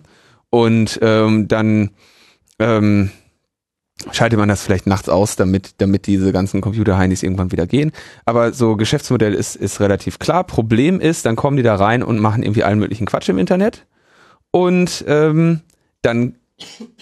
Und 0.50 1.00
ähm, 1.02 1.48
dann 1.48 1.90
ähm, 2.60 3.10
schaltet 4.12 4.38
man 4.38 4.50
das 4.50 4.62
vielleicht 4.62 4.86
nachts 4.86 5.10
aus, 5.10 5.36
damit, 5.36 5.82
damit 5.82 6.06
diese 6.06 6.32
ganzen 6.32 6.62
Computer-Heinis 6.62 7.24
irgendwann 7.24 7.52
wieder 7.52 7.66
gehen. 7.66 7.92
Aber 8.26 8.54
so 8.54 8.76
Geschäftsmodell 8.76 9.34
ist, 9.34 9.56
ist 9.56 9.80
relativ 9.80 10.20
klar. 10.20 10.44
Problem 10.44 11.00
ist, 11.00 11.26
dann 11.26 11.36
kommen 11.36 11.58
die 11.58 11.64
da 11.64 11.76
rein 11.76 12.04
und 12.04 12.20
machen 12.20 12.44
irgendwie 12.44 12.64
allen 12.64 12.78
möglichen 12.78 13.08
Quatsch 13.08 13.30
im 13.30 13.40
Internet 13.40 13.88
und 14.54 15.04
ähm, 15.08 15.62
dann 16.04 16.36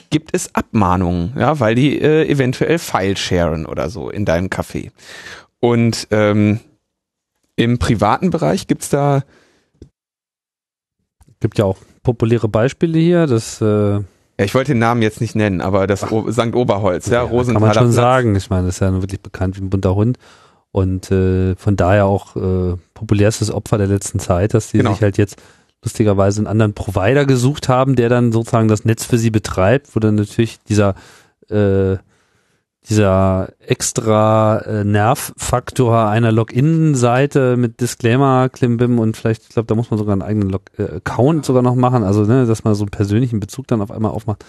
gibt 0.09 0.33
es 0.33 0.55
Abmahnungen, 0.55 1.33
ja, 1.37 1.59
weil 1.59 1.75
die 1.75 2.01
äh, 2.01 2.27
eventuell 2.27 2.79
File 2.79 3.17
sharen 3.17 3.65
oder 3.65 3.89
so 3.89 4.09
in 4.09 4.23
deinem 4.23 4.47
Café. 4.47 4.91
Und 5.59 6.07
ähm, 6.11 6.61
Im 7.57 7.77
privaten 7.77 8.29
Bereich 8.29 8.67
gibt's 8.67 8.89
da 8.89 9.23
gibt 11.41 11.57
ja 11.57 11.65
auch 11.65 11.77
populäre 12.03 12.47
Beispiele 12.47 12.97
hier, 12.99 13.27
das 13.27 13.61
äh 13.61 13.65
ja, 14.39 14.45
ich 14.45 14.55
wollte 14.55 14.71
den 14.71 14.79
Namen 14.79 15.01
jetzt 15.01 15.19
nicht 15.19 15.35
nennen, 15.35 15.59
aber 15.59 15.87
das 15.87 16.09
o 16.09 16.31
St. 16.31 16.55
Oberholz, 16.55 17.07
ja, 17.07 17.15
ja 17.15 17.21
Rosenthaler 17.21 17.59
Kann 17.59 17.61
man 17.61 17.73
schon 17.73 17.93
Platz. 17.93 17.95
sagen. 17.95 18.35
Ich 18.35 18.49
meine, 18.49 18.67
das 18.67 18.75
ist 18.75 18.79
ja 18.79 18.93
wirklich 18.93 19.21
bekannt 19.21 19.57
wie 19.57 19.61
ein 19.61 19.69
bunter 19.69 19.93
Hund 19.93 20.17
und 20.71 21.11
äh, 21.11 21.55
von 21.57 21.75
daher 21.75 22.05
auch 22.05 22.35
äh, 22.37 22.77
populärstes 22.93 23.51
Opfer 23.51 23.77
der 23.77 23.87
letzten 23.87 24.19
Zeit, 24.19 24.53
dass 24.53 24.71
die 24.71 24.77
genau. 24.77 24.93
sich 24.93 25.01
halt 25.01 25.17
jetzt 25.17 25.41
lustigerweise 25.84 26.39
einen 26.39 26.47
anderen 26.47 26.73
Provider 26.73 27.25
gesucht 27.25 27.69
haben, 27.69 27.95
der 27.95 28.09
dann 28.09 28.32
sozusagen 28.32 28.67
das 28.67 28.86
Netz 28.86 29.05
für 29.05 29.17
sie 29.17 29.32
betreibt, 29.32 29.95
wo 29.95 29.99
dann 29.99 30.15
natürlich 30.15 30.59
dieser 30.63 30.95
äh, 31.49 31.97
dieser 32.89 33.49
extra 33.59 34.57
äh, 34.59 34.84
Nervfaktor 34.84 36.07
einer 36.07 36.32
Login-Seite 36.32 37.55
mit 37.55 37.79
Disclaimer, 37.79 38.49
Klimbim 38.49 38.97
und 38.97 39.15
vielleicht, 39.15 39.43
ich 39.43 39.49
glaube, 39.49 39.67
da 39.67 39.75
muss 39.75 39.91
man 39.91 39.99
sogar 39.99 40.13
einen 40.13 40.23
eigenen 40.23 40.49
Log 40.49 40.63
äh, 40.77 40.95
Account 40.95 41.45
sogar 41.45 41.61
noch 41.61 41.75
machen, 41.75 42.03
also 42.03 42.23
ne, 42.23 42.45
dass 42.47 42.63
man 42.63 42.73
so 42.73 42.84
einen 42.84 42.91
persönlichen 42.91 43.39
Bezug 43.39 43.67
dann 43.67 43.82
auf 43.82 43.91
einmal 43.91 44.11
aufmacht. 44.11 44.43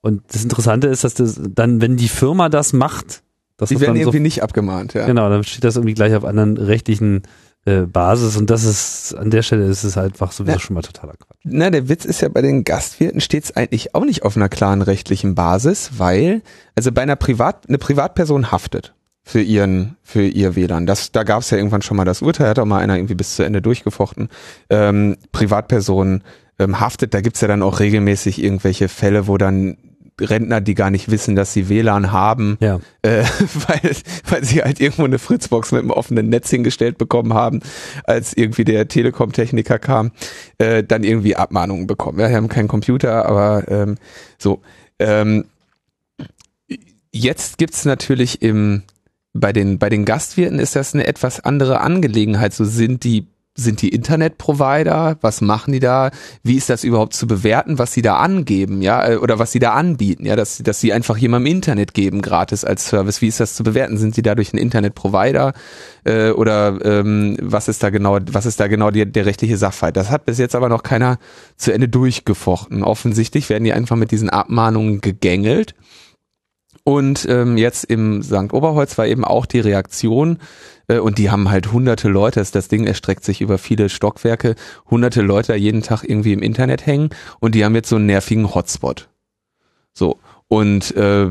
Und 0.00 0.22
das 0.32 0.42
Interessante 0.42 0.86
ist, 0.86 1.04
dass 1.04 1.14
das 1.14 1.38
dann, 1.54 1.82
wenn 1.82 1.98
die 1.98 2.08
Firma 2.08 2.48
das 2.48 2.72
macht, 2.72 3.22
das 3.58 3.68
die 3.68 3.78
werden 3.78 3.96
irgendwie 3.96 4.18
so, 4.18 4.22
nicht 4.22 4.42
abgemahnt, 4.42 4.94
ja. 4.94 5.04
Genau, 5.04 5.28
dann 5.28 5.44
steht 5.44 5.64
das 5.64 5.76
irgendwie 5.76 5.92
gleich 5.92 6.14
auf 6.14 6.24
anderen 6.24 6.56
rechtlichen 6.56 7.22
äh, 7.66 7.82
Basis 7.82 8.36
und 8.36 8.48
das 8.48 8.64
ist, 8.64 9.14
an 9.14 9.30
der 9.30 9.42
Stelle 9.42 9.66
ist 9.66 9.84
es 9.84 9.96
halt 9.96 10.14
einfach 10.14 10.32
sowieso 10.32 10.56
ja. 10.56 10.60
schon 10.60 10.74
mal 10.74 10.82
totaler 10.82 11.12
Quatsch. 11.12 11.38
Na, 11.44 11.70
der 11.70 11.88
Witz 11.88 12.04
ist 12.04 12.20
ja 12.22 12.28
bei 12.28 12.42
den 12.42 12.64
Gastwirten 12.64 13.20
steht 13.20 13.44
es 13.44 13.56
eigentlich 13.56 13.94
auch 13.94 14.04
nicht 14.04 14.22
auf 14.22 14.36
einer 14.36 14.48
klaren 14.48 14.82
rechtlichen 14.82 15.34
Basis, 15.34 15.92
weil, 15.98 16.42
also 16.74 16.90
bei 16.92 17.02
einer 17.02 17.16
Privat, 17.16 17.68
eine 17.68 17.78
Privatperson 17.78 18.50
haftet 18.50 18.94
für 19.22 19.40
ihren, 19.42 19.96
für 20.02 20.22
ihr 20.22 20.56
WLAN. 20.56 20.86
Das, 20.86 21.12
da 21.12 21.22
gab 21.22 21.42
es 21.42 21.50
ja 21.50 21.58
irgendwann 21.58 21.82
schon 21.82 21.96
mal 21.96 22.04
das 22.04 22.22
Urteil, 22.22 22.48
hat 22.48 22.58
auch 22.58 22.64
mal 22.64 22.80
einer 22.80 22.96
irgendwie 22.96 23.14
bis 23.14 23.36
zu 23.36 23.42
Ende 23.42 23.60
durchgefochten. 23.60 24.28
Ähm, 24.70 25.16
Privatperson 25.32 26.22
ähm, 26.58 26.80
haftet, 26.80 27.14
da 27.14 27.20
gibt's 27.20 27.40
ja 27.40 27.48
dann 27.48 27.62
auch 27.62 27.80
regelmäßig 27.80 28.42
irgendwelche 28.42 28.88
Fälle, 28.88 29.26
wo 29.26 29.36
dann 29.36 29.76
Rentner, 30.20 30.60
die 30.60 30.74
gar 30.74 30.90
nicht 30.90 31.10
wissen, 31.10 31.36
dass 31.36 31.52
sie 31.52 31.68
WLAN 31.68 32.12
haben, 32.12 32.58
ja. 32.60 32.80
äh, 33.02 33.24
weil, 33.68 33.96
weil 34.28 34.44
sie 34.44 34.62
halt 34.62 34.80
irgendwo 34.80 35.04
eine 35.04 35.18
Fritzbox 35.18 35.72
mit 35.72 35.82
einem 35.82 35.90
offenen 35.90 36.28
Netz 36.28 36.50
hingestellt 36.50 36.98
bekommen 36.98 37.34
haben, 37.34 37.60
als 38.04 38.32
irgendwie 38.32 38.64
der 38.64 38.88
Telekom-Techniker 38.88 39.78
kam, 39.78 40.12
äh, 40.58 40.82
dann 40.84 41.04
irgendwie 41.04 41.36
Abmahnungen 41.36 41.86
bekommen. 41.86 42.20
Ja, 42.20 42.28
wir 42.28 42.36
haben 42.36 42.48
keinen 42.48 42.68
Computer, 42.68 43.26
aber 43.26 43.64
ähm, 43.68 43.96
so. 44.38 44.60
Ähm, 44.98 45.46
jetzt 47.12 47.58
gibt's 47.58 47.84
natürlich 47.84 48.42
im 48.42 48.82
bei 49.32 49.52
den 49.52 49.78
bei 49.78 49.88
den 49.88 50.04
Gastwirten 50.04 50.58
ist 50.58 50.76
das 50.76 50.94
eine 50.94 51.06
etwas 51.06 51.40
andere 51.40 51.80
Angelegenheit. 51.80 52.52
So 52.52 52.64
sind 52.64 53.04
die 53.04 53.26
sind 53.62 53.82
die 53.82 53.90
Internetprovider? 53.90 55.18
Was 55.20 55.40
machen 55.40 55.72
die 55.72 55.80
da? 55.80 56.10
Wie 56.42 56.56
ist 56.56 56.70
das 56.70 56.84
überhaupt 56.84 57.14
zu 57.14 57.26
bewerten, 57.26 57.78
was 57.78 57.92
sie 57.92 58.02
da 58.02 58.16
angeben, 58.16 58.82
ja, 58.82 59.08
äh, 59.08 59.16
oder 59.16 59.38
was 59.38 59.52
sie 59.52 59.58
da 59.58 59.72
anbieten, 59.72 60.26
ja, 60.26 60.36
dass, 60.36 60.58
dass 60.58 60.80
sie 60.80 60.92
einfach 60.92 61.16
jemandem 61.16 61.52
Internet 61.52 61.94
geben, 61.94 62.22
gratis 62.22 62.64
als 62.64 62.86
Service? 62.86 63.20
Wie 63.22 63.28
ist 63.28 63.40
das 63.40 63.54
zu 63.54 63.62
bewerten? 63.62 63.98
Sind 63.98 64.14
sie 64.14 64.22
dadurch 64.22 64.52
ein 64.52 64.58
Internetprovider 64.58 65.52
äh, 66.04 66.30
oder 66.30 66.78
ähm, 66.84 67.36
was 67.40 67.68
ist 67.68 67.82
da 67.82 67.90
genau, 67.90 68.18
was 68.30 68.46
ist 68.46 68.60
da 68.60 68.66
genau 68.66 68.90
die, 68.90 69.10
der 69.10 69.26
rechtliche 69.26 69.56
Sachverhalt? 69.56 69.96
Das 69.96 70.10
hat 70.10 70.24
bis 70.24 70.38
jetzt 70.38 70.54
aber 70.54 70.68
noch 70.68 70.82
keiner 70.82 71.18
zu 71.56 71.72
Ende 71.72 71.88
durchgefochten. 71.88 72.82
Offensichtlich 72.82 73.48
werden 73.50 73.64
die 73.64 73.72
einfach 73.72 73.96
mit 73.96 74.10
diesen 74.10 74.30
Abmahnungen 74.30 75.00
gegängelt. 75.00 75.74
Und 76.90 77.24
ähm, 77.30 77.56
jetzt 77.56 77.84
im 77.84 78.20
St. 78.20 78.52
Oberholz 78.52 78.98
war 78.98 79.06
eben 79.06 79.24
auch 79.24 79.46
die 79.46 79.60
Reaktion, 79.60 80.38
äh, 80.88 80.98
und 80.98 81.18
die 81.18 81.30
haben 81.30 81.48
halt 81.48 81.70
hunderte 81.70 82.08
Leute, 82.08 82.40
das, 82.40 82.50
das 82.50 82.66
Ding 82.66 82.84
erstreckt 82.84 83.22
sich 83.22 83.40
über 83.40 83.58
viele 83.58 83.88
Stockwerke, 83.88 84.56
hunderte 84.90 85.22
Leute 85.22 85.54
jeden 85.54 85.82
Tag 85.82 86.02
irgendwie 86.02 86.32
im 86.32 86.42
Internet 86.42 86.84
hängen 86.86 87.10
und 87.38 87.54
die 87.54 87.64
haben 87.64 87.76
jetzt 87.76 87.90
so 87.90 87.96
einen 87.96 88.06
nervigen 88.06 88.52
Hotspot. 88.52 89.08
So. 89.92 90.18
Und 90.48 90.96
äh, 90.96 91.28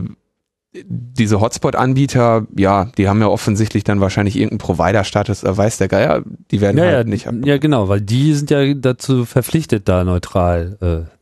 diese 0.72 1.42
Hotspot-Anbieter, 1.42 2.48
ja, 2.56 2.86
die 2.98 3.10
haben 3.10 3.20
ja 3.20 3.28
offensichtlich 3.28 3.84
dann 3.84 4.00
wahrscheinlich 4.00 4.38
irgendeinen 4.38 4.60
Provider-Status, 4.60 5.44
er 5.44 5.58
weiß 5.58 5.78
der 5.78 5.90
Geier, 5.90 6.24
die 6.52 6.62
werden 6.62 6.78
ja, 6.78 6.86
halt 6.86 6.94
ja, 6.94 7.04
nicht 7.04 7.28
haben. 7.28 7.44
Ja, 7.44 7.58
genau, 7.58 7.90
weil 7.90 8.00
die 8.00 8.34
sind 8.34 8.50
ja 8.50 8.74
dazu 8.76 9.26
verpflichtet, 9.26 9.90
da 9.90 10.06
neutral 10.06 10.78
äh, 10.80 11.19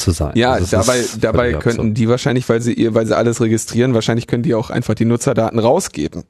zu 0.00 0.10
sein. 0.10 0.32
Ja, 0.34 0.52
also 0.52 0.66
dabei, 0.76 1.04
dabei 1.20 1.52
könnten 1.52 1.80
absurd. 1.80 1.98
die 1.98 2.08
wahrscheinlich, 2.08 2.48
weil 2.48 2.60
sie 2.60 2.72
ihr, 2.72 2.94
weil 2.94 3.06
sie 3.06 3.16
alles 3.16 3.40
registrieren, 3.40 3.94
wahrscheinlich 3.94 4.26
können 4.26 4.42
die 4.42 4.54
auch 4.54 4.70
einfach 4.70 4.94
die 4.94 5.04
Nutzerdaten 5.04 5.58
rausgeben. 5.58 6.24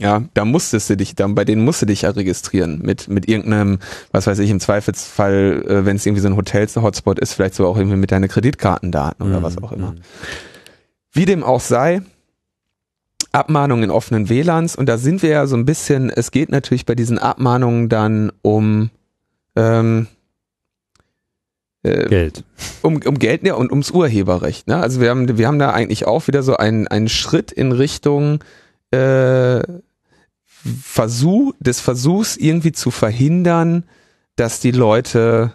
Ja, 0.00 0.22
da 0.34 0.44
musstest 0.44 0.90
du 0.90 0.96
dich, 0.96 1.16
dann 1.16 1.34
bei 1.34 1.44
denen 1.44 1.64
musst 1.64 1.82
du 1.82 1.86
dich 1.86 2.02
ja 2.02 2.10
registrieren 2.10 2.80
mit 2.82 3.08
mit 3.08 3.28
irgendeinem, 3.28 3.80
was 4.12 4.28
weiß 4.28 4.38
ich, 4.38 4.50
im 4.50 4.60
Zweifelsfall, 4.60 5.64
äh, 5.66 5.84
wenn 5.84 5.96
es 5.96 6.06
irgendwie 6.06 6.22
so 6.22 6.28
ein 6.28 6.36
Hotels-Hotspot 6.36 7.18
ist, 7.18 7.32
vielleicht 7.32 7.54
so 7.54 7.66
auch 7.66 7.76
irgendwie 7.76 7.96
mit 7.96 8.12
deinen 8.12 8.28
Kreditkartendaten 8.28 9.26
oder 9.26 9.40
mhm. 9.40 9.42
was 9.42 9.58
auch 9.58 9.72
immer. 9.72 9.92
Mhm. 9.92 10.00
Wie 11.12 11.24
dem 11.24 11.42
auch 11.42 11.60
sei, 11.60 12.02
Abmahnungen 13.32 13.84
in 13.84 13.90
offenen 13.90 14.28
WLANs 14.28 14.76
und 14.76 14.88
da 14.88 14.98
sind 14.98 15.22
wir 15.22 15.30
ja 15.30 15.46
so 15.46 15.56
ein 15.56 15.64
bisschen, 15.64 16.10
es 16.10 16.30
geht 16.30 16.50
natürlich 16.50 16.86
bei 16.86 16.94
diesen 16.94 17.18
Abmahnungen 17.18 17.88
dann 17.88 18.30
um 18.42 18.90
ähm, 19.56 20.06
äh, 21.88 22.08
Geld. 22.08 22.44
Um, 22.82 23.00
um 23.04 23.18
Geld 23.18 23.46
ja, 23.46 23.54
und 23.54 23.70
ums 23.70 23.90
Urheberrecht. 23.90 24.66
Ne? 24.68 24.76
Also 24.76 25.00
wir 25.00 25.10
haben, 25.10 25.38
wir 25.38 25.46
haben 25.46 25.58
da 25.58 25.70
eigentlich 25.70 26.06
auch 26.06 26.26
wieder 26.26 26.42
so 26.42 26.56
einen, 26.56 26.86
einen 26.88 27.08
Schritt 27.08 27.52
in 27.52 27.72
Richtung 27.72 28.42
äh, 28.90 29.60
Versuch, 30.82 31.54
des 31.60 31.80
Versuchs 31.80 32.36
irgendwie 32.36 32.72
zu 32.72 32.90
verhindern, 32.90 33.84
dass 34.36 34.60
die 34.60 34.72
Leute 34.72 35.52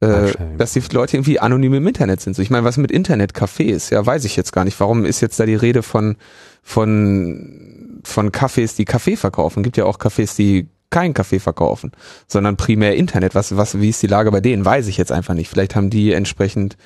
äh, 0.00 0.32
dass 0.58 0.72
die 0.72 0.82
Leute 0.92 1.16
irgendwie 1.16 1.40
anonym 1.40 1.74
im 1.74 1.86
Internet 1.86 2.20
sind. 2.20 2.34
So, 2.34 2.42
ich 2.42 2.50
meine, 2.50 2.64
was 2.64 2.76
mit 2.76 2.90
Internetcafés? 2.90 3.92
Ja, 3.92 4.04
weiß 4.04 4.24
ich 4.24 4.36
jetzt 4.36 4.52
gar 4.52 4.64
nicht. 4.64 4.78
Warum 4.80 5.04
ist 5.04 5.20
jetzt 5.20 5.38
da 5.38 5.46
die 5.46 5.54
Rede 5.54 5.82
von 5.82 6.16
von 6.62 8.00
von 8.02 8.30
Cafés, 8.30 8.76
die 8.76 8.84
Kaffee 8.84 9.16
verkaufen? 9.16 9.62
Gibt 9.62 9.76
ja 9.76 9.84
auch 9.84 9.98
Cafés, 9.98 10.36
die 10.36 10.68
keinen 10.94 11.12
Kaffee 11.12 11.40
verkaufen, 11.40 11.90
sondern 12.28 12.56
primär 12.56 12.94
Internet. 12.94 13.34
Was 13.34 13.56
was 13.56 13.80
wie 13.80 13.88
ist 13.88 14.00
die 14.00 14.06
Lage 14.06 14.30
bei 14.30 14.40
denen? 14.40 14.64
Weiß 14.64 14.86
ich 14.86 14.96
jetzt 14.96 15.10
einfach 15.10 15.34
nicht. 15.34 15.50
Vielleicht 15.50 15.74
haben 15.74 15.90
die 15.90 16.12
entsprechend 16.12 16.76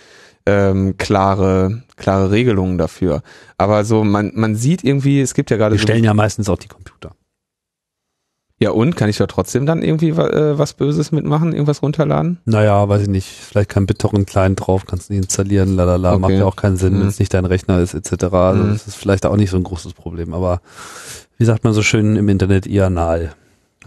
ähm, 0.46 0.96
klare 0.96 1.82
klare 1.96 2.30
Regelungen 2.30 2.78
dafür. 2.78 3.22
Aber 3.58 3.84
so 3.84 4.04
man 4.04 4.32
man 4.34 4.56
sieht 4.56 4.82
irgendwie, 4.82 5.20
es 5.20 5.34
gibt 5.34 5.50
ja 5.50 5.58
gerade 5.58 5.74
Wir 5.74 5.80
stellen 5.80 6.04
ja 6.04 6.14
meistens 6.14 6.48
auch 6.48 6.56
die 6.56 6.68
Computer. 6.68 7.12
Ja 8.60 8.70
und 8.70 8.96
kann 8.96 9.10
ich 9.10 9.18
da 9.18 9.26
trotzdem 9.26 9.66
dann 9.66 9.82
irgendwie 9.82 10.08
äh, 10.08 10.58
was 10.58 10.72
Böses 10.72 11.12
mitmachen, 11.12 11.52
irgendwas 11.52 11.82
runterladen? 11.82 12.38
Naja, 12.46 12.88
weiß 12.88 13.02
ich 13.02 13.08
nicht. 13.08 13.28
Vielleicht 13.28 13.68
kein 13.68 13.84
BitTorrent-Client 13.84 14.58
drauf, 14.58 14.86
kannst 14.86 15.10
du 15.10 15.12
nicht 15.12 15.24
installieren, 15.24 15.76
lalala, 15.76 16.12
okay. 16.12 16.18
macht 16.18 16.32
ja 16.32 16.46
auch 16.46 16.56
keinen 16.56 16.78
Sinn, 16.78 16.94
mhm. 16.94 17.00
wenn 17.02 17.08
es 17.08 17.18
nicht 17.18 17.32
dein 17.34 17.44
Rechner 17.44 17.78
ist, 17.78 17.92
etc. 17.92 18.24
Also 18.32 18.64
mhm. 18.64 18.72
Das 18.72 18.88
ist 18.88 18.96
vielleicht 18.96 19.26
auch 19.26 19.36
nicht 19.36 19.50
so 19.50 19.58
ein 19.58 19.64
großes 19.64 19.92
Problem, 19.92 20.32
aber 20.32 20.60
wie 21.36 21.44
sagt 21.44 21.62
man 21.62 21.74
so 21.74 21.82
schön 21.82 22.16
im 22.16 22.28
Internet, 22.28 22.66
eher 22.66 22.90
nahe. 22.90 23.32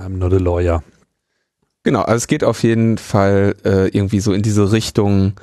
I'm 0.02 0.18
not 0.18 0.34
a 0.34 0.38
lawyer. 0.38 0.84
Genau, 1.84 2.02
also 2.02 2.18
es 2.18 2.28
geht 2.28 2.44
auf 2.44 2.64
jeden 2.64 2.98
Fall 2.98 3.56
äh, 3.66 3.88
irgendwie 3.88 4.20
so 4.20 4.34
in 4.34 4.42
diese 4.42 4.72
Richtung, 4.72 5.34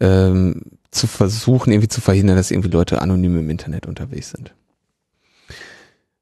ähm, 0.00 0.62
zu 0.90 1.06
versuchen, 1.06 1.72
irgendwie 1.72 1.88
zu 1.88 2.00
verhindern, 2.00 2.36
dass 2.36 2.50
irgendwie 2.50 2.70
Leute 2.70 3.02
anonym 3.02 3.38
im 3.38 3.50
Internet 3.50 3.86
unterwegs 3.86 4.30
sind. 4.30 4.54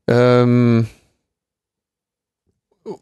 Ähm, 0.09 0.87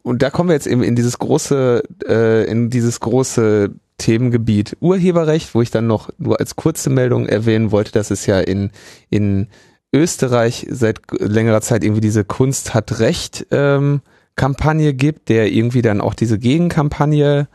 und 0.03 0.21
da 0.21 0.29
kommen 0.29 0.49
wir 0.49 0.55
jetzt 0.55 0.67
eben 0.67 0.83
in 0.83 0.95
dieses 0.95 1.19
große, 1.19 1.83
äh, 2.07 2.49
in 2.49 2.69
dieses 2.69 2.99
große 2.99 3.71
Themengebiet 3.97 4.77
Urheberrecht, 4.79 5.55
wo 5.55 5.61
ich 5.61 5.71
dann 5.71 5.87
noch 5.87 6.09
nur 6.17 6.39
als 6.39 6.55
kurze 6.55 6.89
Meldung 6.89 7.27
erwähnen 7.27 7.71
wollte, 7.71 7.91
dass 7.91 8.11
es 8.11 8.25
ja 8.25 8.39
in, 8.39 8.71
in 9.09 9.47
Österreich 9.93 10.67
seit 10.69 11.01
längerer 11.11 11.61
Zeit 11.61 11.83
irgendwie 11.83 12.01
diese 12.01 12.25
Kunst 12.25 12.73
hat 12.73 12.99
Recht 12.99 13.47
ähm, 13.51 14.01
Kampagne 14.35 14.93
gibt, 14.93 15.29
der 15.29 15.51
irgendwie 15.51 15.81
dann 15.81 16.01
auch 16.01 16.13
diese 16.13 16.37
Gegenkampagne 16.37 17.47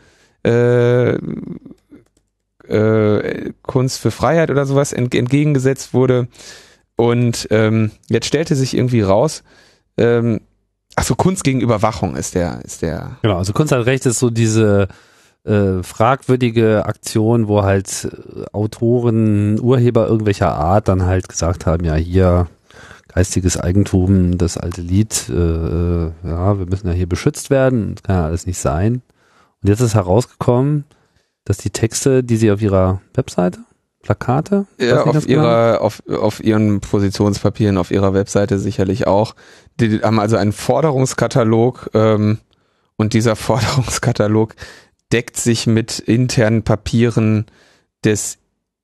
äh, 0.44 1.14
äh, 2.70 3.52
Kunst 3.62 3.98
für 3.98 4.10
Freiheit 4.10 4.50
oder 4.50 4.66
sowas 4.66 4.92
ent 4.92 5.14
entgegengesetzt 5.14 5.92
wurde. 5.92 6.28
Und 6.96 7.48
ähm, 7.50 7.90
jetzt 8.08 8.26
stellte 8.26 8.54
sich 8.54 8.76
irgendwie 8.76 9.00
raus, 9.00 9.42
ähm, 9.96 10.40
ach 10.96 11.04
so, 11.04 11.14
Kunst 11.14 11.44
gegen 11.44 11.60
Überwachung 11.60 12.16
ist 12.16 12.34
der, 12.34 12.60
ist 12.64 12.82
der. 12.82 13.16
Genau, 13.22 13.38
also 13.38 13.52
Kunst 13.52 13.72
hat 13.72 13.86
recht 13.86 14.06
ist 14.06 14.18
so 14.18 14.30
diese 14.30 14.88
äh, 15.44 15.82
fragwürdige 15.82 16.84
Aktion, 16.86 17.48
wo 17.48 17.62
halt 17.62 18.04
äh, 18.04 18.44
Autoren, 18.52 19.58
Urheber 19.60 20.06
irgendwelcher 20.06 20.54
Art 20.54 20.88
dann 20.88 21.06
halt 21.06 21.28
gesagt 21.28 21.66
haben, 21.66 21.84
ja 21.84 21.94
hier 21.94 22.48
geistiges 23.12 23.56
Eigentum, 23.56 24.38
das 24.38 24.56
alte 24.56 24.80
Lied, 24.80 25.28
äh, 25.28 25.34
äh 25.34 26.12
ja, 26.24 26.58
wir 26.58 26.66
müssen 26.66 26.86
ja 26.86 26.92
hier 26.92 27.08
beschützt 27.08 27.50
werden, 27.50 27.94
das 27.94 28.02
kann 28.02 28.16
ja 28.16 28.24
alles 28.24 28.46
nicht 28.46 28.58
sein. 28.58 29.02
Und 29.62 29.68
jetzt 29.68 29.80
ist 29.80 29.94
herausgekommen, 29.94 30.84
dass 31.44 31.58
die 31.58 31.70
Texte, 31.70 32.22
die 32.22 32.36
sie 32.36 32.50
auf 32.50 32.62
ihrer 32.62 33.00
Webseite 33.14 33.60
Plakate? 34.02 34.66
Ja, 34.78 35.04
auf 35.04 35.28
ihrer, 35.28 35.80
auf, 35.82 36.02
auf 36.08 36.42
ihren 36.42 36.80
Positionspapieren, 36.80 37.76
auf 37.76 37.90
ihrer 37.90 38.14
Webseite 38.14 38.58
sicherlich 38.58 39.06
auch. 39.06 39.34
Die 39.78 40.00
haben 40.00 40.18
also 40.18 40.36
einen 40.36 40.52
Forderungskatalog 40.52 41.90
ähm, 41.94 42.38
und 42.96 43.12
dieser 43.12 43.36
Forderungskatalog 43.36 44.54
deckt 45.12 45.36
sich 45.36 45.66
mit 45.66 45.98
internen 45.98 46.62
Papieren 46.62 47.46
des 48.04 48.38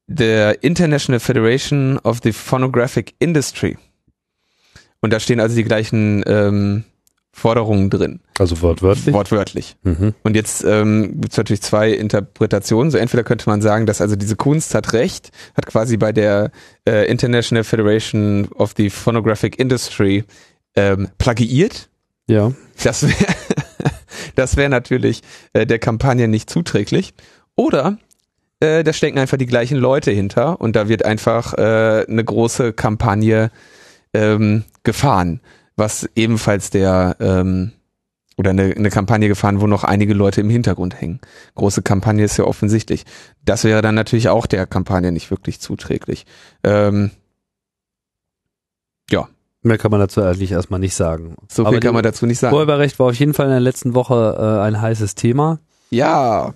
der 0.09 0.63
International 0.63 1.19
Federation 1.19 1.99
of 1.99 2.21
the 2.23 2.33
Phonographic 2.33 3.15
Industry. 3.19 3.77
Und 5.07 5.13
da 5.13 5.21
stehen 5.21 5.39
also 5.39 5.55
die 5.55 5.63
gleichen 5.63 6.25
ähm, 6.27 6.83
Forderungen 7.31 7.91
drin. 7.91 8.19
Also 8.41 8.61
wortwörtlich? 8.61 9.15
Wortwörtlich. 9.15 9.77
Mhm. 9.85 10.15
Und 10.25 10.35
jetzt 10.35 10.65
ähm, 10.65 11.21
gibt 11.21 11.31
es 11.31 11.37
natürlich 11.37 11.63
zwei 11.63 11.93
Interpretationen. 11.93 12.91
So 12.91 12.99
entweder 12.99 13.23
könnte 13.23 13.49
man 13.49 13.63
sagen, 13.63 13.87
dass 13.87 14.01
also 14.01 14.17
diese 14.17 14.35
Kunst 14.35 14.75
hat 14.75 14.95
recht, 14.95 15.31
hat 15.57 15.65
quasi 15.67 15.97
bei 15.97 16.11
der 16.11 16.51
äh, 16.89 17.09
International 17.09 17.63
Federation 17.63 18.49
of 18.57 18.75
the 18.77 18.91
Phonographic 18.91 19.61
Industry 19.61 20.25
ähm, 20.75 21.07
plagiiert. 21.19 21.89
Ja. 22.27 22.51
Das 22.83 23.05
wäre 23.05 23.15
das 24.35 24.57
wäre 24.57 24.71
natürlich 24.71 25.23
äh, 25.53 25.67
der 25.67 25.79
Kampagne 25.79 26.27
nicht 26.27 26.51
zuträglich. 26.51 27.15
Oder 27.55 27.97
äh, 28.59 28.83
da 28.83 28.93
stecken 28.93 29.21
einfach 29.21 29.37
die 29.37 29.47
gleichen 29.47 29.79
Leute 29.79 30.11
hinter 30.11 30.61
und 30.61 30.75
da 30.75 30.89
wird 30.89 31.05
einfach 31.05 31.55
äh, 31.55 32.07
eine 32.09 32.25
große 32.25 32.73
Kampagne 32.73 33.53
ähm, 34.15 34.65
gefahren 34.83 35.41
was 35.77 36.09
ebenfalls 36.17 36.71
der 36.71 37.17
ähm, 37.21 37.73
oder 38.39 38.51
eine, 38.51 38.75
eine 38.77 38.91
Kampagne 38.91 39.29
gefahren, 39.29 39.61
wo 39.61 39.67
noch 39.67 39.85
einige 39.85 40.13
Leute 40.13 40.41
im 40.41 40.51
Hintergrund 40.51 41.01
hängen. 41.01 41.21
Große 41.55 41.83
Kampagne 41.83 42.25
ist 42.25 42.37
ja 42.37 42.45
offensichtlich. 42.45 43.05
Das 43.45 43.65
wäre 43.65 43.81
dann 43.81 43.95
natürlich 43.95 44.29
auch 44.29 44.47
der 44.47 44.67
Kampagne 44.67 45.13
nicht 45.13 45.31
wirklich 45.31 45.61
zuträglich. 45.61 46.27
Ähm, 46.63 47.13
ja. 49.11 49.29
Mehr 49.63 49.79
kann 49.79 49.91
man 49.91 50.01
dazu 50.01 50.23
eigentlich 50.23 50.53
erstmal 50.53 50.81
nicht 50.81 50.95
sagen. 50.95 51.37
So 51.49 51.63
viel 51.63 51.69
Aber 51.69 51.81
kann 51.81 51.95
man 51.95 52.03
dazu 52.03 52.27
nicht 52.27 52.39
sagen. 52.39 52.55
Urheberrecht 52.55 52.99
war 52.99 53.07
auf 53.07 53.15
jeden 53.15 53.35
Fall 53.35 53.47
in 53.47 53.53
der 53.53 53.61
letzten 53.61 53.95
Woche 53.95 54.37
äh, 54.39 54.67
ein 54.67 54.81
heißes 54.81 55.15
Thema. 55.15 55.59
Ja. 55.91 56.55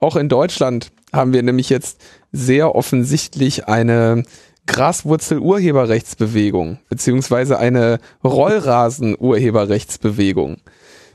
Auch 0.00 0.16
in 0.16 0.28
Deutschland 0.28 0.92
haben 1.12 1.32
wir 1.32 1.42
nämlich 1.42 1.70
jetzt 1.70 2.00
sehr 2.30 2.74
offensichtlich 2.74 3.68
eine 3.68 4.24
Graswurzel-Urheberrechtsbewegung, 4.66 6.78
beziehungsweise 6.88 7.58
eine 7.58 7.98
Rollrasen-Urheberrechtsbewegung. 8.24 10.56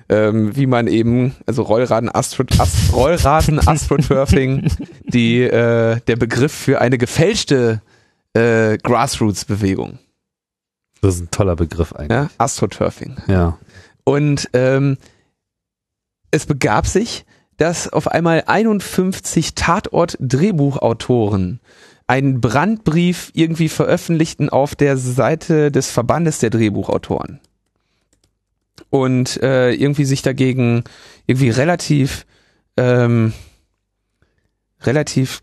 Ähm, 0.09 0.55
wie 0.55 0.67
man 0.67 0.87
eben, 0.87 1.35
also 1.45 1.63
Rollraden 1.63 2.09
Astro, 2.09 2.45
Ast, 2.59 2.93
Rollrasen 2.93 3.59
Astroturfing, 3.67 4.71
die, 5.03 5.41
äh, 5.41 5.99
der 6.07 6.15
Begriff 6.15 6.53
für 6.53 6.79
eine 6.79 6.97
gefälschte 6.97 7.81
äh, 8.33 8.77
Grassroots-Bewegung. 8.77 9.99
Das 11.01 11.15
ist 11.15 11.21
ein 11.21 11.31
toller 11.31 11.57
Begriff 11.57 11.91
eigentlich. 11.93 12.17
Ja, 12.17 12.29
Astroturfing. 12.37 13.17
Ja. 13.27 13.57
Und 14.05 14.49
ähm, 14.53 14.95
es 16.31 16.45
begab 16.45 16.87
sich, 16.87 17.25
dass 17.57 17.91
auf 17.91 18.07
einmal 18.07 18.43
51 18.45 19.55
Tatort-Drehbuchautoren 19.55 21.59
einen 22.07 22.39
Brandbrief 22.39 23.31
irgendwie 23.33 23.69
veröffentlichten 23.69 24.49
auf 24.49 24.75
der 24.75 24.97
Seite 24.97 25.71
des 25.71 25.91
Verbandes 25.91 26.39
der 26.39 26.49
Drehbuchautoren. 26.49 27.39
Und 28.89 29.41
äh, 29.43 29.71
irgendwie 29.71 30.05
sich 30.05 30.21
dagegen 30.21 30.85
irgendwie 31.25 31.49
relativ 31.49 32.25
ähm, 32.77 33.33
relativ 34.81 35.41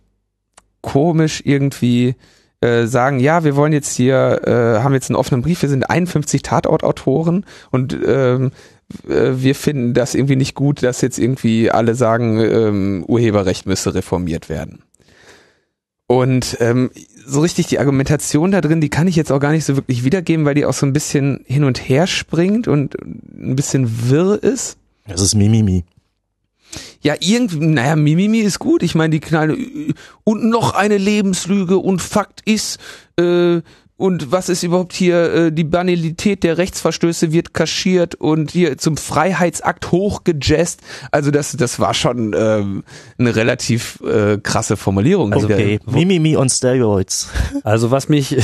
komisch 0.81 1.43
irgendwie 1.45 2.15
äh, 2.61 2.87
sagen, 2.87 3.21
ja, 3.21 3.45
wir 3.45 3.57
wollen 3.57 3.73
jetzt 3.73 3.95
hier, 3.95 4.41
äh, 4.47 4.83
haben 4.83 4.95
jetzt 4.95 5.11
einen 5.11 5.17
offenen 5.17 5.43
Brief, 5.43 5.63
wir 5.63 5.69
sind 5.69 5.91
51 5.91 6.43
Tatortautoren 6.43 7.45
und 7.71 7.97
ähm, 8.07 8.47
äh, 8.47 8.51
wir 9.05 9.55
finden 9.55 9.95
das 9.95 10.15
irgendwie 10.15 10.37
nicht 10.37 10.55
gut, 10.55 10.83
dass 10.83 11.01
jetzt 11.01 11.19
irgendwie 11.19 11.71
alle 11.71 11.95
sagen, 11.95 12.39
ähm, 12.41 13.05
Urheberrecht 13.07 13.67
müsse 13.67 13.95
reformiert 13.95 14.49
werden. 14.49 14.83
Und 16.07 16.59
ähm, 16.61 16.91
so 17.27 17.41
richtig 17.41 17.67
die 17.67 17.79
Argumentation 17.79 18.51
da 18.51 18.61
drin, 18.61 18.81
die 18.81 18.91
kann 18.91 19.09
ich 19.09 19.17
jetzt 19.17 19.33
auch 19.33 19.41
gar 19.41 19.53
nicht 19.53 19.65
so 19.65 19.77
wirklich 19.77 20.05
wiedergeben, 20.05 20.45
weil 20.45 20.55
die 20.55 20.67
auch 20.67 20.75
so 20.75 20.85
ein 20.85 20.93
bisschen 20.93 21.41
hin 21.47 21.65
und 21.65 21.89
her 21.89 22.07
springt 22.07 22.69
und 22.69 22.95
ein 23.03 23.57
bisschen 23.57 24.11
wirr 24.11 24.43
ist. 24.43 24.77
Das 25.07 25.21
ist 25.21 25.35
Mimimi. 25.35 25.85
Ja, 27.01 27.15
irgendwie, 27.21 27.67
naja, 27.67 27.97
Mimimi 27.97 28.39
ist 28.41 28.59
gut. 28.59 28.83
Ich 28.83 28.95
meine, 28.95 29.11
die 29.11 29.21
kleine 29.21 29.57
und 30.25 30.45
noch 30.45 30.75
eine 30.75 30.99
Lebenslüge 30.99 31.79
und 31.79 32.03
Fakt 32.03 32.43
ist, 32.45 32.79
äh, 33.19 33.61
und 33.97 34.33
was 34.33 34.49
ist 34.49 34.65
überhaupt 34.65 34.93
hier, 34.93 35.33
äh, 35.33 35.53
die 35.53 35.63
Banalität 35.63 36.43
der 36.43 36.59
Rechtsverstöße 36.59 37.31
wird 37.31 37.55
kaschiert 37.55 38.17
und 38.17 38.51
hier 38.51 38.77
zum 38.77 38.97
Freiheitsakt 38.97 39.93
hochgejazzt. 39.93 40.81
Also 41.13 41.31
das, 41.31 41.53
das 41.53 41.79
war 41.79 41.95
schon 41.95 42.35
ähm, 42.37 42.83
eine 43.19 43.37
relativ 43.37 44.01
äh, 44.01 44.39
krasse 44.39 44.77
Formulierung. 44.77 45.33
Also 45.33 45.47
okay, 45.47 45.79
Mimimi 45.87 46.37
on 46.37 46.49
Steroids. 46.49 47.31
Also 47.63 47.91
was 47.91 48.09
mich, 48.09 48.37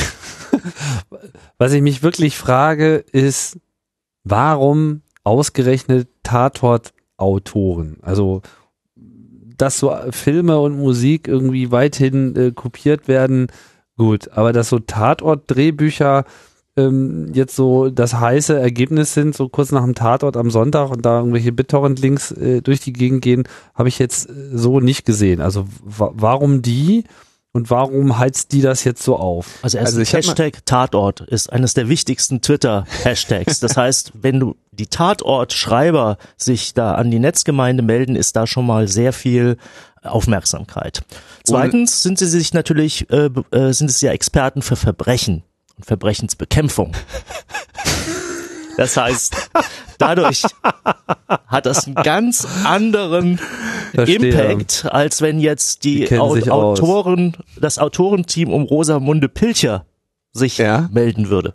was 1.59 1.72
ich 1.72 1.82
mich 1.82 2.03
wirklich 2.03 2.36
frage, 2.36 3.05
ist, 3.12 3.59
warum 4.24 5.03
ausgerechnet 5.24 6.09
Tatort-Autoren? 6.22 7.96
Also 8.03 8.42
dass 9.57 9.78
so 9.78 9.94
Filme 10.11 10.59
und 10.59 10.78
Musik 10.78 11.28
irgendwie 11.28 11.70
weithin 11.70 12.34
äh, 12.36 12.51
kopiert 12.53 13.09
werden, 13.09 13.48
Gut, 14.01 14.30
aber 14.32 14.55
dass 14.55 14.70
so 14.70 14.78
Tatort-Drehbücher 14.78 16.24
ähm, 16.74 17.34
jetzt 17.34 17.55
so 17.55 17.90
das 17.90 18.14
heiße 18.14 18.59
Ergebnis 18.59 19.12
sind, 19.12 19.36
so 19.36 19.51
kurz 19.51 19.72
nach 19.72 19.84
dem 19.84 19.94
Tatort 19.94 20.38
am 20.38 20.51
Sonntag 20.51 20.88
und 20.90 21.05
da 21.05 21.18
irgendwelche 21.18 21.53
BitTorrent-Links 21.53 22.32
äh, 22.32 22.62
durch 22.62 22.80
die 22.80 22.94
Gegend 22.94 23.20
gehen, 23.20 23.44
habe 23.74 23.90
ich 23.90 23.98
jetzt 23.98 24.30
äh, 24.30 24.32
so 24.55 24.80
nicht 24.80 25.05
gesehen. 25.05 25.42
Also 25.42 25.66
warum 25.84 26.62
die? 26.62 27.05
Und 27.53 27.68
warum 27.68 28.16
heizt 28.16 28.53
die 28.53 28.62
das 28.62 28.84
jetzt 28.84 29.03
so 29.03 29.16
auf? 29.16 29.59
Also, 29.61 29.78
also 29.78 30.01
Hashtag 30.01 30.64
Tatort 30.64 31.20
ist 31.20 31.53
eines 31.53 31.74
der 31.74 31.90
wichtigsten 31.90 32.40
Twitter-Hashtags. 32.40 33.61
Das 33.61 33.76
heißt, 33.76 34.12
wenn 34.14 34.40
du 34.40 34.57
die 34.70 34.86
Tatort-Schreiber 34.86 36.16
sich 36.38 36.72
da 36.72 36.94
an 36.94 37.11
die 37.11 37.18
Netzgemeinde 37.18 37.82
melden, 37.82 38.16
ist 38.16 38.36
da 38.36 38.46
schon 38.46 38.64
mal 38.64 38.88
sehr 38.88 39.12
viel 39.12 39.59
Aufmerksamkeit. 40.03 41.03
Zweitens 41.44 42.03
sind 42.03 42.18
sie 42.18 42.26
sich 42.26 42.55
natürlich, 42.55 43.11
äh, 43.11 43.30
äh, 43.51 43.72
sind 43.72 43.90
es 43.90 44.01
ja 44.01 44.12
Experten 44.12 44.62
für 44.62 44.76
Verbrechen 44.76 45.42
und 45.76 45.86
Verbrechensbekämpfung. 45.86 46.92
Das 48.76 48.96
heißt, 48.96 49.51
dadurch 49.98 50.42
hat 51.46 51.66
das 51.66 51.84
einen 51.84 51.96
ganz 51.96 52.46
anderen 52.64 53.38
Verstehe. 53.92 54.30
Impact, 54.30 54.86
als 54.90 55.20
wenn 55.20 55.38
jetzt 55.38 55.84
die, 55.84 56.07
die 56.07 56.18
Au 56.18 56.34
Autoren, 56.34 57.36
aus. 57.36 57.44
das 57.61 57.78
Autorenteam 57.78 58.51
um 58.51 58.62
Rosamunde 58.62 59.28
Pilcher 59.28 59.84
sich 60.32 60.57
ja. 60.57 60.88
melden 60.92 61.28
würde. 61.28 61.53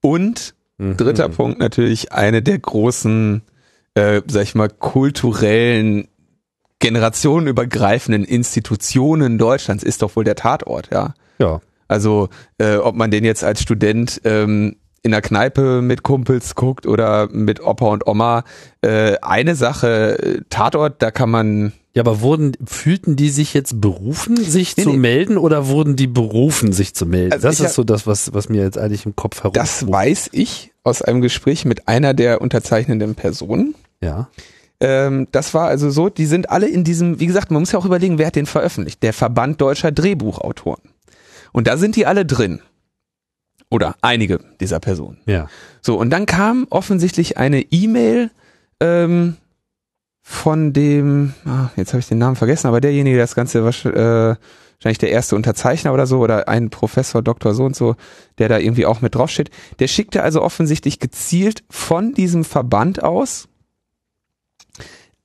Und 0.00 0.56
mhm. 0.78 0.96
dritter 0.96 1.28
Punkt 1.28 1.60
natürlich 1.60 2.10
eine 2.10 2.42
der 2.42 2.58
großen, 2.58 3.42
äh, 3.94 4.22
sag 4.26 4.42
ich 4.42 4.54
mal, 4.56 4.70
kulturellen 4.70 6.08
generationenübergreifenden 6.80 8.24
Institutionen 8.24 9.38
Deutschlands 9.38 9.82
ist 9.82 10.02
doch 10.02 10.14
wohl 10.16 10.24
der 10.24 10.36
Tatort, 10.36 10.90
ja. 10.92 11.14
Ja. 11.38 11.60
Also 11.88 12.28
äh, 12.58 12.76
ob 12.76 12.94
man 12.94 13.10
den 13.10 13.24
jetzt 13.24 13.42
als 13.42 13.62
Student 13.62 14.20
ähm, 14.24 14.76
in 15.02 15.12
der 15.12 15.22
Kneipe 15.22 15.80
mit 15.80 16.02
Kumpels 16.02 16.54
guckt 16.54 16.86
oder 16.86 17.28
mit 17.30 17.60
Opa 17.60 17.86
und 17.86 18.06
Oma. 18.06 18.44
Äh, 18.82 19.16
eine 19.22 19.54
Sache, 19.54 20.42
Tatort, 20.50 21.02
da 21.02 21.10
kann 21.10 21.30
man. 21.30 21.72
Ja, 21.94 22.02
aber 22.02 22.20
wurden, 22.20 22.52
fühlten 22.64 23.16
die 23.16 23.30
sich 23.30 23.54
jetzt 23.54 23.80
berufen, 23.80 24.36
sich 24.36 24.76
nee, 24.76 24.84
zu 24.84 24.90
nee. 24.90 24.98
melden 24.98 25.38
oder 25.38 25.66
wurden 25.68 25.96
die 25.96 26.06
berufen, 26.06 26.72
sich 26.72 26.94
zu 26.94 27.06
melden? 27.06 27.32
Also 27.32 27.48
das 27.48 27.60
ist 27.60 27.74
so 27.74 27.82
das, 27.82 28.06
was, 28.06 28.34
was 28.34 28.48
mir 28.48 28.62
jetzt 28.62 28.78
eigentlich 28.78 29.06
im 29.06 29.16
Kopf 29.16 29.42
herum. 29.42 29.54
Das 29.54 29.88
weiß 29.88 30.28
ich 30.32 30.72
aus 30.84 31.02
einem 31.02 31.22
Gespräch 31.22 31.64
mit 31.64 31.88
einer 31.88 32.14
der 32.14 32.40
unterzeichnenden 32.40 33.14
Personen. 33.14 33.74
Ja. 34.00 34.28
Ähm, 34.80 35.26
das 35.32 35.54
war 35.54 35.68
also 35.68 35.90
so, 35.90 36.08
die 36.08 36.26
sind 36.26 36.50
alle 36.50 36.68
in 36.68 36.84
diesem, 36.84 37.18
wie 37.20 37.26
gesagt, 37.26 37.50
man 37.50 37.62
muss 37.62 37.72
ja 37.72 37.78
auch 37.78 37.84
überlegen, 37.84 38.18
wer 38.18 38.28
hat 38.28 38.36
den 38.36 38.46
veröffentlicht? 38.46 39.02
Der 39.02 39.12
Verband 39.12 39.60
deutscher 39.60 39.90
Drehbuchautoren. 39.92 40.82
Und 41.52 41.66
da 41.66 41.76
sind 41.76 41.96
die 41.96 42.06
alle 42.06 42.24
drin. 42.24 42.60
Oder 43.70 43.96
einige 44.00 44.40
dieser 44.60 44.80
Personen. 44.80 45.18
Ja. 45.26 45.48
So, 45.82 45.98
und 45.98 46.10
dann 46.10 46.26
kam 46.26 46.66
offensichtlich 46.70 47.36
eine 47.36 47.60
E-Mail 47.60 48.30
ähm, 48.80 49.36
von 50.22 50.72
dem, 50.72 51.34
ah, 51.44 51.68
jetzt 51.76 51.92
habe 51.92 52.00
ich 52.00 52.08
den 52.08 52.18
Namen 52.18 52.36
vergessen, 52.36 52.66
aber 52.66 52.80
derjenige, 52.80 53.16
der 53.16 53.24
das 53.24 53.34
Ganze 53.34 53.58
äh, 53.58 53.62
wahrscheinlich 53.62 54.98
der 54.98 55.10
erste 55.10 55.36
Unterzeichner 55.36 55.92
oder 55.92 56.06
so, 56.06 56.20
oder 56.20 56.48
ein 56.48 56.70
Professor, 56.70 57.20
Doktor 57.20 57.54
so 57.54 57.64
und 57.64 57.76
so, 57.76 57.96
der 58.38 58.48
da 58.48 58.58
irgendwie 58.58 58.86
auch 58.86 59.00
mit 59.00 59.14
draufsteht. 59.14 59.50
Der 59.80 59.88
schickte 59.88 60.22
also 60.22 60.42
offensichtlich 60.42 60.98
gezielt 60.98 61.64
von 61.68 62.14
diesem 62.14 62.44
Verband 62.44 63.02
aus 63.02 63.48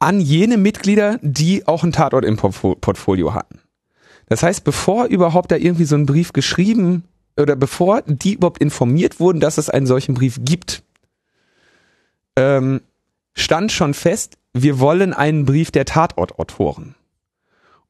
an 0.03 0.19
jene 0.19 0.57
Mitglieder, 0.57 1.19
die 1.21 1.67
auch 1.67 1.83
ein 1.83 1.91
Tatort 1.91 2.25
im 2.25 2.37
Portfolio 2.37 3.33
hatten. 3.33 3.59
Das 4.27 4.43
heißt, 4.43 4.63
bevor 4.63 5.05
überhaupt 5.05 5.51
da 5.51 5.55
irgendwie 5.55 5.85
so 5.85 5.95
ein 5.95 6.05
Brief 6.05 6.33
geschrieben 6.33 7.03
oder 7.37 7.55
bevor 7.55 8.01
die 8.05 8.33
überhaupt 8.33 8.61
informiert 8.61 9.19
wurden, 9.19 9.39
dass 9.39 9.57
es 9.57 9.69
einen 9.69 9.85
solchen 9.85 10.13
Brief 10.13 10.39
gibt, 10.43 10.83
ähm, 12.35 12.81
stand 13.33 13.71
schon 13.71 13.93
fest, 13.93 14.37
wir 14.53 14.79
wollen 14.79 15.13
einen 15.13 15.45
Brief 15.45 15.71
der 15.71 15.85
Tatortautoren. 15.85 16.95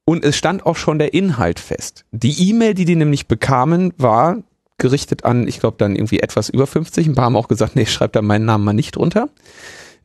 Und 0.04 0.24
es 0.24 0.36
stand 0.36 0.66
auch 0.66 0.76
schon 0.76 0.98
der 0.98 1.14
Inhalt 1.14 1.60
fest. 1.60 2.04
Die 2.12 2.50
E-Mail, 2.50 2.74
die 2.74 2.84
die 2.84 2.96
nämlich 2.96 3.26
bekamen, 3.26 3.92
war 3.96 4.38
gerichtet 4.76 5.24
an, 5.24 5.48
ich 5.48 5.60
glaube 5.60 5.76
dann 5.78 5.96
irgendwie 5.96 6.20
etwas 6.20 6.48
über 6.48 6.66
50. 6.66 7.06
Ein 7.06 7.14
paar 7.14 7.26
haben 7.26 7.36
auch 7.36 7.48
gesagt, 7.48 7.74
nee, 7.76 7.82
ich 7.82 7.92
schreibe 7.92 8.12
da 8.12 8.22
meinen 8.22 8.44
Namen 8.44 8.64
mal 8.64 8.72
nicht 8.72 8.96
drunter. 8.96 9.28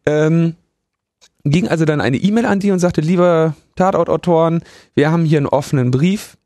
Ähm, 0.06 0.56
ging 1.44 1.68
also 1.68 1.86
dann 1.86 2.02
eine 2.02 2.18
E-Mail 2.18 2.46
an 2.46 2.60
die 2.60 2.72
und 2.72 2.80
sagte, 2.80 3.02
lieber 3.02 3.56
Tatortautoren, 3.76 4.62
wir 4.96 5.12
haben 5.12 5.26
hier 5.26 5.38
einen 5.38 5.48
offenen 5.48 5.92
Brief, 5.92 6.38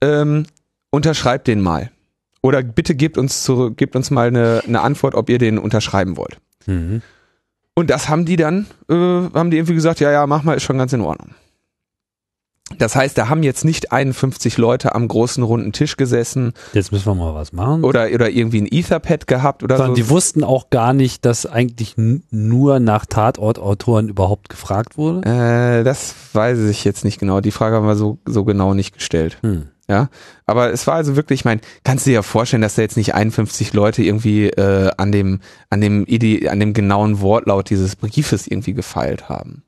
ähm, 0.00 0.46
unterschreibt 0.90 1.46
den 1.46 1.60
mal. 1.60 1.90
Oder 2.42 2.62
bitte 2.62 2.94
gebt 2.94 3.18
uns 3.18 3.44
zurück, 3.44 3.76
gebt 3.76 3.94
uns 3.94 4.10
mal 4.10 4.26
eine, 4.26 4.62
eine 4.66 4.80
Antwort, 4.80 5.14
ob 5.14 5.30
ihr 5.30 5.38
den 5.38 5.58
unterschreiben 5.58 6.16
wollt. 6.16 6.38
Mhm. 6.66 7.02
Und 7.74 7.88
das 7.88 8.08
haben 8.08 8.24
die 8.24 8.36
dann, 8.36 8.66
äh, 8.88 8.94
haben 8.94 9.50
die 9.50 9.58
irgendwie 9.58 9.74
gesagt, 9.74 10.00
ja, 10.00 10.10
ja, 10.10 10.26
mach 10.26 10.42
mal, 10.42 10.56
ist 10.56 10.64
schon 10.64 10.78
ganz 10.78 10.92
in 10.92 11.00
Ordnung. 11.00 11.34
Das 12.78 12.96
heißt, 12.96 13.16
da 13.18 13.28
haben 13.28 13.42
jetzt 13.42 13.64
nicht 13.64 13.92
51 13.92 14.58
Leute 14.58 14.94
am 14.94 15.08
großen 15.08 15.42
runden 15.42 15.72
Tisch 15.72 15.96
gesessen. 15.96 16.52
Jetzt 16.72 16.92
müssen 16.92 17.06
wir 17.06 17.14
mal 17.14 17.34
was 17.34 17.52
machen. 17.52 17.84
Oder, 17.84 18.10
oder 18.12 18.30
irgendwie 18.30 18.60
ein 18.60 18.68
Etherpad 18.70 19.26
gehabt 19.26 19.62
oder 19.62 19.76
Sondern 19.76 19.96
so. 19.96 20.02
Die 20.02 20.08
wussten 20.10 20.44
auch 20.44 20.70
gar 20.70 20.92
nicht, 20.92 21.24
dass 21.24 21.46
eigentlich 21.46 21.94
nur 21.96 22.80
nach 22.80 23.06
Tatortautoren 23.06 24.08
überhaupt 24.08 24.48
gefragt 24.48 24.96
wurde? 24.96 25.28
Äh, 25.28 25.84
das 25.84 26.14
weiß 26.32 26.58
ich 26.60 26.84
jetzt 26.84 27.04
nicht 27.04 27.18
genau. 27.18 27.40
Die 27.40 27.50
Frage 27.50 27.76
haben 27.76 27.86
wir 27.86 27.96
so, 27.96 28.18
so 28.26 28.44
genau 28.44 28.74
nicht 28.74 28.94
gestellt. 28.94 29.38
Hm. 29.42 29.68
Ja, 29.88 30.08
aber 30.46 30.72
es 30.72 30.86
war 30.86 30.94
also 30.94 31.16
wirklich, 31.16 31.40
ich 31.40 31.44
meine, 31.44 31.60
kannst 31.84 32.06
du 32.06 32.10
dir 32.10 32.14
ja 32.14 32.22
vorstellen, 32.22 32.62
dass 32.62 32.76
da 32.76 32.82
jetzt 32.82 32.96
nicht 32.96 33.14
51 33.14 33.72
Leute 33.74 34.02
irgendwie 34.02 34.46
äh, 34.46 34.90
an 34.96 35.12
dem 35.12 35.40
an 35.70 35.80
dem 35.80 36.06
Ide 36.06 36.50
an 36.50 36.60
dem 36.60 36.72
genauen 36.72 37.20
Wortlaut 37.20 37.68
dieses 37.68 37.96
Briefes 37.96 38.46
irgendwie 38.46 38.74
gefeilt 38.74 39.28
haben. 39.28 39.64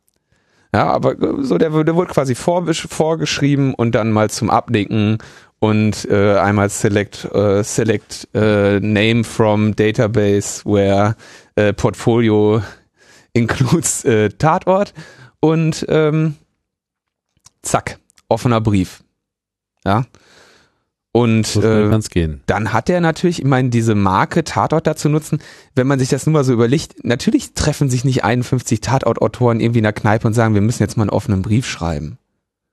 Ja, 0.74 0.88
aber 0.88 1.12
äh, 1.12 1.44
so 1.44 1.56
der, 1.56 1.70
der 1.84 1.94
wurde 1.94 2.12
quasi 2.12 2.34
vor, 2.34 2.66
vorgeschrieben 2.74 3.74
und 3.74 3.94
dann 3.94 4.10
mal 4.10 4.28
zum 4.28 4.50
Abnicken 4.50 5.18
und 5.60 6.04
äh, 6.10 6.36
einmal 6.36 6.68
select 6.68 7.32
äh, 7.32 7.62
select 7.62 8.26
äh, 8.34 8.80
name 8.80 9.22
from 9.22 9.76
database 9.76 10.64
where 10.64 11.14
äh, 11.54 11.72
portfolio 11.72 12.60
includes 13.34 14.04
äh, 14.04 14.30
Tatort 14.30 14.94
und 15.38 15.86
ähm, 15.88 16.34
zack 17.62 18.00
offener 18.28 18.60
Brief. 18.60 19.04
Ja. 19.84 20.06
Und 21.16 21.54
äh, 21.54 21.88
dann 22.46 22.72
hat 22.72 22.90
er 22.90 23.00
natürlich, 23.00 23.38
ich 23.38 23.44
meine, 23.44 23.68
diese 23.68 23.94
Marke 23.94 24.42
Tatort 24.42 24.84
dazu 24.84 25.08
nutzen, 25.08 25.38
wenn 25.76 25.86
man 25.86 26.00
sich 26.00 26.08
das 26.08 26.26
nur 26.26 26.32
mal 26.32 26.42
so 26.42 26.52
überlegt, 26.52 27.04
natürlich 27.04 27.54
treffen 27.54 27.88
sich 27.88 28.04
nicht 28.04 28.24
51 28.24 28.80
Tatort-Autoren 28.80 29.60
irgendwie 29.60 29.78
in 29.78 29.84
der 29.84 29.92
Kneipe 29.92 30.26
und 30.26 30.34
sagen, 30.34 30.54
wir 30.54 30.60
müssen 30.60 30.82
jetzt 30.82 30.96
mal 30.96 31.04
einen 31.04 31.10
offenen 31.10 31.42
Brief 31.42 31.68
schreiben. 31.68 32.18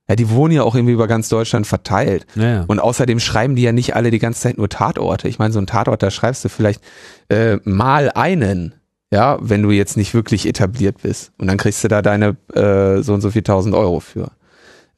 Ja, 0.10 0.16
die 0.16 0.32
wohnen 0.32 0.56
ja 0.56 0.64
auch 0.64 0.74
irgendwie 0.74 0.96
über 0.96 1.08
ganz 1.08 1.30
Deutschland 1.30 1.68
verteilt. 1.68 2.26
Ja, 2.34 2.44
ja. 2.44 2.66
Und 2.68 2.80
außerdem 2.80 3.20
schreiben 3.20 3.56
die 3.56 3.62
ja 3.62 3.74
nicht 3.74 3.96
alle 3.96 4.10
die 4.10 4.18
ganze 4.18 4.42
Zeit 4.42 4.58
nur 4.58 4.70
Tatorte. 4.70 5.28
Ich 5.28 5.38
meine, 5.38 5.54
so 5.54 5.60
ein 5.60 5.68
Tatort, 5.68 6.02
da 6.02 6.10
schreibst 6.10 6.44
du 6.44 6.50
vielleicht 6.50 6.82
äh, 7.30 7.58
mal 7.64 8.10
einen, 8.10 8.74
ja, 9.12 9.38
wenn 9.40 9.62
du 9.62 9.70
jetzt 9.70 9.98
nicht 9.98 10.16
wirklich 10.16 10.48
etabliert 10.48 11.04
bist. 11.04 11.32
Und 11.38 11.46
dann 11.46 11.58
kriegst 11.58 11.84
du 11.84 11.90
da 11.90 12.02
deine 12.02 12.36
äh, 12.56 13.04
so 13.04 13.14
und 13.14 13.22
so 13.22 13.30
viel 13.30 13.44
tausend 13.44 13.76
Euro 13.76 14.00
für. 14.00 14.32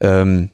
Ähm, 0.00 0.48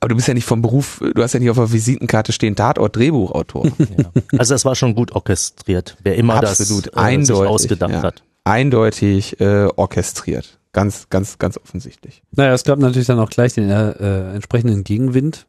aber 0.00 0.10
du 0.10 0.16
bist 0.16 0.28
ja 0.28 0.34
nicht 0.34 0.44
vom 0.44 0.62
Beruf, 0.62 1.02
du 1.14 1.22
hast 1.22 1.32
ja 1.32 1.40
nicht 1.40 1.50
auf 1.50 1.56
der 1.56 1.72
Visitenkarte 1.72 2.32
stehen 2.32 2.56
Tatort 2.56 2.96
Drehbuchautor. 2.96 3.66
Ja. 3.98 4.10
Also 4.38 4.54
das 4.54 4.64
war 4.64 4.74
schon 4.74 4.94
gut 4.94 5.12
orchestriert, 5.12 5.96
wer 6.02 6.16
immer 6.16 6.34
Absolut, 6.34 6.86
das 6.86 6.92
äh, 6.92 6.96
eindeutig, 6.96 7.36
sich 7.38 7.48
ausgedacht 7.48 7.92
ja. 7.92 8.02
hat. 8.02 8.22
Eindeutig 8.44 9.40
äh, 9.40 9.68
orchestriert. 9.74 10.58
Ganz, 10.72 11.08
ganz, 11.08 11.38
ganz 11.38 11.56
offensichtlich. 11.56 12.22
Naja, 12.32 12.52
es 12.52 12.64
gab 12.64 12.78
natürlich 12.78 13.06
dann 13.06 13.18
auch 13.18 13.30
gleich 13.30 13.54
den 13.54 13.70
äh, 13.70 14.34
entsprechenden 14.34 14.84
Gegenwind. 14.84 15.46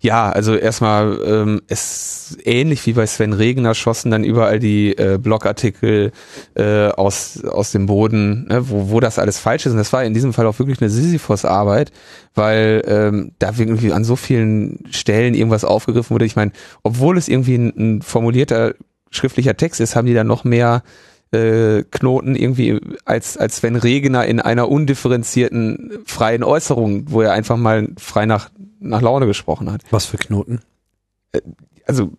Ja, 0.00 0.30
also 0.30 0.54
erstmal 0.54 1.20
ähm, 1.24 1.62
es 1.68 2.36
ähnlich 2.44 2.84
wie 2.86 2.94
bei 2.94 3.06
Sven 3.06 3.32
Regner 3.32 3.74
schossen 3.74 4.10
dann 4.10 4.24
überall 4.24 4.58
die 4.58 4.96
äh, 4.96 5.18
Blogartikel 5.18 6.12
äh, 6.54 6.88
aus 6.88 7.44
aus 7.44 7.70
dem 7.70 7.86
Boden, 7.86 8.46
ne, 8.48 8.68
wo 8.68 8.90
wo 8.90 9.00
das 9.00 9.18
alles 9.18 9.38
falsch 9.38 9.66
ist. 9.66 9.72
Und 9.72 9.78
das 9.78 9.92
war 9.92 10.04
in 10.04 10.14
diesem 10.14 10.32
Fall 10.32 10.46
auch 10.46 10.58
wirklich 10.58 10.80
eine 10.80 10.90
Sisyphos-Arbeit, 10.90 11.92
weil 12.34 12.82
ähm, 12.86 13.32
da 13.38 13.52
irgendwie 13.56 13.92
an 13.92 14.04
so 14.04 14.16
vielen 14.16 14.84
Stellen 14.90 15.34
irgendwas 15.34 15.64
aufgegriffen 15.64 16.14
wurde. 16.14 16.24
Ich 16.24 16.36
meine, 16.36 16.52
obwohl 16.82 17.16
es 17.16 17.28
irgendwie 17.28 17.56
ein, 17.56 17.72
ein 17.76 18.02
formulierter 18.02 18.74
schriftlicher 19.10 19.56
Text 19.56 19.80
ist, 19.80 19.94
haben 19.94 20.06
die 20.06 20.14
dann 20.14 20.26
noch 20.26 20.44
mehr 20.44 20.82
äh, 21.32 21.82
Knoten 21.90 22.36
irgendwie 22.36 22.80
als 23.04 23.36
als 23.36 23.56
Sven 23.56 23.76
Regner 23.76 24.24
in 24.26 24.40
einer 24.40 24.68
undifferenzierten 24.68 25.98
freien 26.04 26.44
Äußerung, 26.44 27.10
wo 27.10 27.22
er 27.22 27.32
einfach 27.32 27.56
mal 27.56 27.88
frei 27.98 28.26
nach 28.26 28.50
nach 28.80 29.00
Laune 29.00 29.26
gesprochen 29.26 29.70
hat. 29.72 29.82
Was 29.90 30.06
für 30.06 30.18
Knoten? 30.18 30.60
Äh, 31.32 31.40
also 31.86 32.12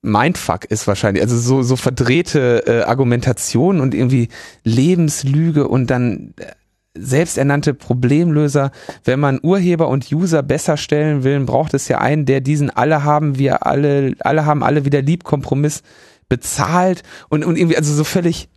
Mindfuck 0.00 0.64
ist 0.66 0.86
wahrscheinlich, 0.86 1.22
also 1.22 1.36
so, 1.36 1.62
so 1.62 1.76
verdrehte 1.76 2.64
äh, 2.66 2.82
Argumentation 2.82 3.80
und 3.80 3.94
irgendwie 3.94 4.28
Lebenslüge 4.62 5.66
und 5.66 5.88
dann 5.90 6.34
äh, 6.38 6.52
selbsternannte 6.94 7.74
Problemlöser. 7.74 8.70
Wenn 9.04 9.20
man 9.20 9.40
Urheber 9.42 9.88
und 9.88 10.10
User 10.12 10.42
besser 10.42 10.76
stellen 10.76 11.24
will, 11.24 11.40
braucht 11.40 11.74
es 11.74 11.88
ja 11.88 11.98
einen, 11.98 12.26
der 12.26 12.40
diesen 12.40 12.70
alle 12.70 13.04
haben 13.04 13.38
wir 13.38 13.66
alle, 13.66 14.14
alle 14.20 14.46
haben 14.46 14.62
alle 14.62 14.84
wieder 14.84 15.02
lieb 15.02 15.24
Kompromiss 15.24 15.82
bezahlt 16.28 17.02
und, 17.28 17.44
und 17.44 17.56
irgendwie, 17.56 17.76
also 17.76 17.92
so 17.94 18.04
völlig, 18.04 18.48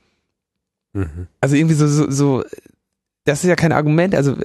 mhm. 0.93 1.27
also 1.39 1.55
irgendwie 1.55 1.75
so, 1.75 1.87
so, 1.87 2.09
so, 2.09 2.43
das 3.25 3.43
ist 3.43 3.49
ja 3.49 3.55
kein 3.55 3.71
Argument, 3.71 4.15
also 4.15 4.35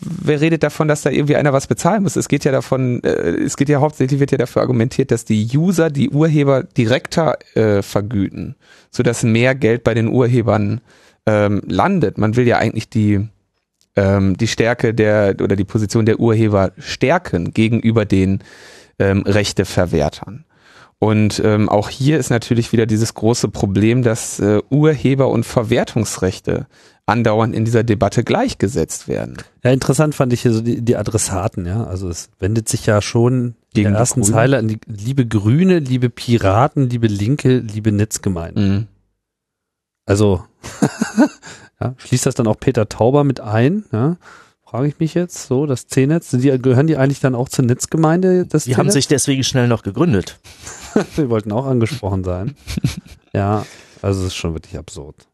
wer 0.00 0.40
redet 0.40 0.62
davon, 0.62 0.88
dass 0.88 1.02
da 1.02 1.10
irgendwie 1.10 1.36
einer 1.36 1.52
was 1.52 1.66
bezahlen 1.66 2.02
muss? 2.02 2.16
Es 2.16 2.28
geht 2.28 2.44
ja 2.44 2.52
davon, 2.52 3.02
äh, 3.02 3.08
es 3.08 3.56
geht 3.56 3.68
ja 3.68 3.80
hauptsächlich 3.80 4.20
wird 4.20 4.32
ja 4.32 4.38
dafür 4.38 4.62
argumentiert, 4.62 5.10
dass 5.10 5.24
die 5.24 5.46
User 5.56 5.90
die 5.90 6.10
Urheber 6.10 6.62
direkter 6.62 7.38
äh, 7.54 7.82
vergüten, 7.82 8.56
sodass 8.90 9.22
mehr 9.22 9.54
Geld 9.54 9.84
bei 9.84 9.94
den 9.94 10.08
Urhebern 10.08 10.80
ähm, 11.26 11.62
landet. 11.66 12.18
Man 12.18 12.36
will 12.36 12.46
ja 12.46 12.58
eigentlich 12.58 12.88
die 12.88 13.28
ähm, 13.96 14.36
die 14.36 14.46
Stärke 14.46 14.94
der 14.94 15.36
oder 15.40 15.56
die 15.56 15.64
Position 15.64 16.06
der 16.06 16.20
Urheber 16.20 16.72
stärken 16.78 17.52
gegenüber 17.52 18.04
den 18.04 18.42
ähm, 18.98 19.22
Rechteverwertern. 19.22 20.44
Und 20.98 21.42
ähm, 21.44 21.68
auch 21.68 21.90
hier 21.90 22.18
ist 22.18 22.30
natürlich 22.30 22.72
wieder 22.72 22.86
dieses 22.86 23.12
große 23.14 23.48
Problem, 23.48 24.02
dass 24.02 24.40
äh, 24.40 24.62
Urheber- 24.70 25.28
und 25.28 25.44
Verwertungsrechte 25.44 26.66
andauernd 27.04 27.54
in 27.54 27.64
dieser 27.64 27.84
Debatte 27.84 28.24
gleichgesetzt 28.24 29.06
werden. 29.06 29.36
Ja, 29.62 29.72
interessant 29.72 30.14
fand 30.14 30.32
ich 30.32 30.42
hier 30.42 30.52
so 30.52 30.62
die, 30.62 30.80
die 30.80 30.96
Adressaten, 30.96 31.66
ja. 31.66 31.84
Also 31.84 32.08
es 32.08 32.30
wendet 32.38 32.68
sich 32.68 32.86
ja 32.86 33.02
schon 33.02 33.54
Gegen 33.74 33.88
in 33.88 33.92
der 33.92 34.00
ersten 34.00 34.22
Zeile 34.22 34.56
an 34.56 34.68
die 34.68 34.78
liebe 34.86 35.26
Grüne, 35.26 35.80
liebe 35.80 36.08
Piraten, 36.08 36.88
liebe 36.88 37.06
Linke, 37.08 37.58
liebe 37.58 37.92
Netzgemeinden. 37.92 38.68
Mhm. 38.68 38.86
Also 40.06 40.44
ja, 41.80 41.94
schließt 41.98 42.24
das 42.24 42.34
dann 42.34 42.46
auch 42.46 42.58
Peter 42.58 42.88
Tauber 42.88 43.22
mit 43.22 43.40
ein, 43.40 43.84
ja 43.92 44.16
frage 44.68 44.88
ich 44.88 44.98
mich 44.98 45.14
jetzt 45.14 45.46
so, 45.46 45.64
das 45.64 45.86
C-Netz, 45.86 46.30
die, 46.30 46.58
gehören 46.58 46.86
die 46.86 46.96
eigentlich 46.96 47.20
dann 47.20 47.34
auch 47.34 47.48
zur 47.48 47.64
Netzgemeinde? 47.64 48.46
Das 48.46 48.64
die 48.64 48.76
haben 48.76 48.90
sich 48.90 49.06
deswegen 49.06 49.44
schnell 49.44 49.68
noch 49.68 49.82
gegründet. 49.82 50.38
Sie 51.16 51.28
wollten 51.28 51.52
auch 51.52 51.66
angesprochen 51.66 52.24
sein. 52.24 52.54
ja, 53.32 53.64
also 54.02 54.20
es 54.20 54.28
ist 54.28 54.36
schon 54.36 54.54
wirklich 54.54 54.78
absurd. 54.78 55.28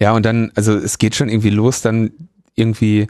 Ja, 0.00 0.12
und 0.12 0.24
dann, 0.24 0.52
also 0.54 0.76
es 0.76 0.98
geht 0.98 1.14
schon 1.14 1.28
irgendwie 1.28 1.50
los, 1.50 1.82
dann 1.82 2.12
irgendwie 2.54 3.08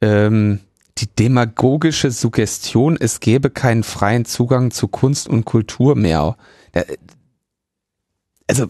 ähm, 0.00 0.60
die 0.98 1.08
demagogische 1.08 2.10
Suggestion, 2.10 2.96
es 2.98 3.20
gäbe 3.20 3.50
keinen 3.50 3.82
freien 3.82 4.24
Zugang 4.24 4.70
zu 4.70 4.86
Kunst 4.86 5.28
und 5.28 5.44
Kultur 5.44 5.96
mehr. 5.96 6.36
Also, 8.46 8.68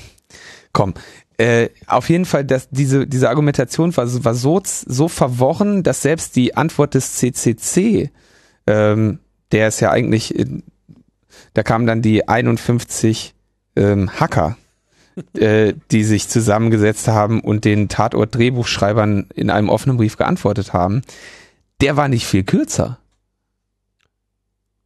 komm, 0.72 0.94
äh, 1.36 1.68
auf 1.86 2.08
jeden 2.08 2.24
Fall, 2.24 2.44
dass 2.44 2.68
diese, 2.70 3.06
diese 3.06 3.28
Argumentation 3.28 3.96
war, 3.96 4.24
war 4.24 4.34
so, 4.34 4.60
so 4.64 5.08
verworren, 5.08 5.82
dass 5.82 6.02
selbst 6.02 6.34
die 6.34 6.56
Antwort 6.56 6.94
des 6.94 7.14
CCC, 7.14 8.10
ähm, 8.66 9.20
der 9.52 9.68
ist 9.68 9.80
ja 9.80 9.90
eigentlich, 9.90 10.34
in, 10.34 10.64
da 11.54 11.62
kamen 11.62 11.86
dann 11.86 12.02
die 12.02 12.28
51 12.28 13.34
ähm, 13.76 14.10
Hacker, 14.18 14.56
äh, 15.34 15.74
die 15.90 16.04
sich 16.04 16.28
zusammengesetzt 16.28 17.08
haben 17.08 17.40
und 17.40 17.64
den 17.64 17.88
Tatort-Drehbuchschreibern 17.88 19.28
in 19.34 19.50
einem 19.50 19.68
offenen 19.68 19.96
Brief 19.96 20.16
geantwortet 20.16 20.72
haben, 20.72 21.02
der 21.80 21.96
war 21.96 22.08
nicht 22.08 22.26
viel 22.26 22.44
kürzer. 22.44 22.98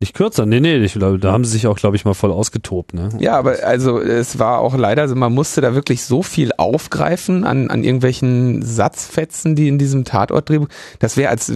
Nicht 0.00 0.14
kürzer, 0.14 0.46
nee, 0.46 0.60
nee, 0.60 0.76
ich, 0.76 0.92
da 0.94 1.32
haben 1.32 1.44
sie 1.44 1.50
sich 1.50 1.66
auch, 1.66 1.76
glaube 1.76 1.96
ich, 1.96 2.04
mal 2.04 2.14
voll 2.14 2.30
ausgetobt. 2.30 2.94
Ne? 2.94 3.08
Ja, 3.18 3.36
aber 3.36 3.64
also 3.64 3.98
es 4.00 4.38
war 4.38 4.60
auch 4.60 4.76
leider, 4.76 5.02
also 5.02 5.16
man 5.16 5.32
musste 5.32 5.60
da 5.60 5.74
wirklich 5.74 6.04
so 6.04 6.22
viel 6.22 6.52
aufgreifen 6.56 7.42
an, 7.42 7.68
an 7.68 7.82
irgendwelchen 7.82 8.62
Satzfetzen, 8.62 9.56
die 9.56 9.66
in 9.66 9.76
diesem 9.76 10.04
Tatort-Drehbuch, 10.04 10.68
das 11.00 11.16
wäre 11.16 11.30
als 11.30 11.52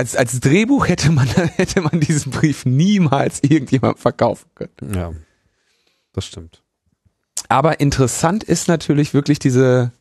als, 0.00 0.16
als 0.16 0.40
Drehbuch 0.40 0.88
hätte 0.88 1.12
man, 1.12 1.26
hätte 1.56 1.82
man 1.82 2.00
diesen 2.00 2.32
Brief 2.32 2.64
niemals 2.64 3.42
irgendjemand 3.42 3.98
verkaufen 3.98 4.48
können. 4.54 4.94
Ja, 4.94 5.12
das 6.14 6.24
stimmt. 6.24 6.62
Aber 7.50 7.80
interessant 7.80 8.42
ist 8.42 8.66
natürlich 8.66 9.12
wirklich 9.12 9.38
diese 9.38 9.92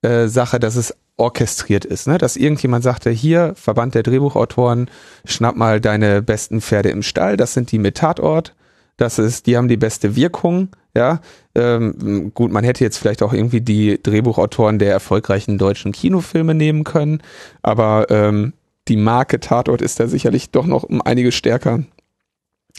äh, 0.00 0.28
Sache, 0.28 0.58
dass 0.58 0.76
es 0.76 0.96
orchestriert 1.18 1.84
ist, 1.84 2.06
ne? 2.06 2.16
dass 2.16 2.36
irgendjemand 2.36 2.82
sagte, 2.82 3.10
hier, 3.10 3.52
Verband 3.54 3.94
der 3.94 4.02
Drehbuchautoren, 4.02 4.88
schnapp 5.26 5.54
mal 5.54 5.82
deine 5.82 6.22
besten 6.22 6.62
Pferde 6.62 6.88
im 6.88 7.02
Stall, 7.02 7.36
das 7.36 7.52
sind 7.52 7.70
die 7.72 7.78
mit 7.78 7.98
Tatort, 7.98 8.54
das 8.96 9.18
ist, 9.18 9.46
die 9.46 9.58
haben 9.58 9.68
die 9.68 9.76
beste 9.76 10.16
Wirkung, 10.16 10.68
ja. 10.96 11.20
Ähm, 11.54 12.32
gut, 12.32 12.52
man 12.52 12.64
hätte 12.64 12.84
jetzt 12.84 12.96
vielleicht 12.96 13.22
auch 13.22 13.34
irgendwie 13.34 13.60
die 13.60 14.02
Drehbuchautoren 14.02 14.78
der 14.78 14.92
erfolgreichen 14.92 15.58
deutschen 15.58 15.92
Kinofilme 15.92 16.54
nehmen 16.54 16.84
können, 16.84 17.22
aber 17.60 18.06
ähm, 18.08 18.54
die 18.88 18.96
Marke 18.96 19.40
Tatort 19.40 19.82
ist 19.82 20.00
da 20.00 20.08
sicherlich 20.08 20.50
doch 20.50 20.66
noch 20.66 20.82
um 20.82 21.02
einiges 21.02 21.34
stärker 21.34 21.84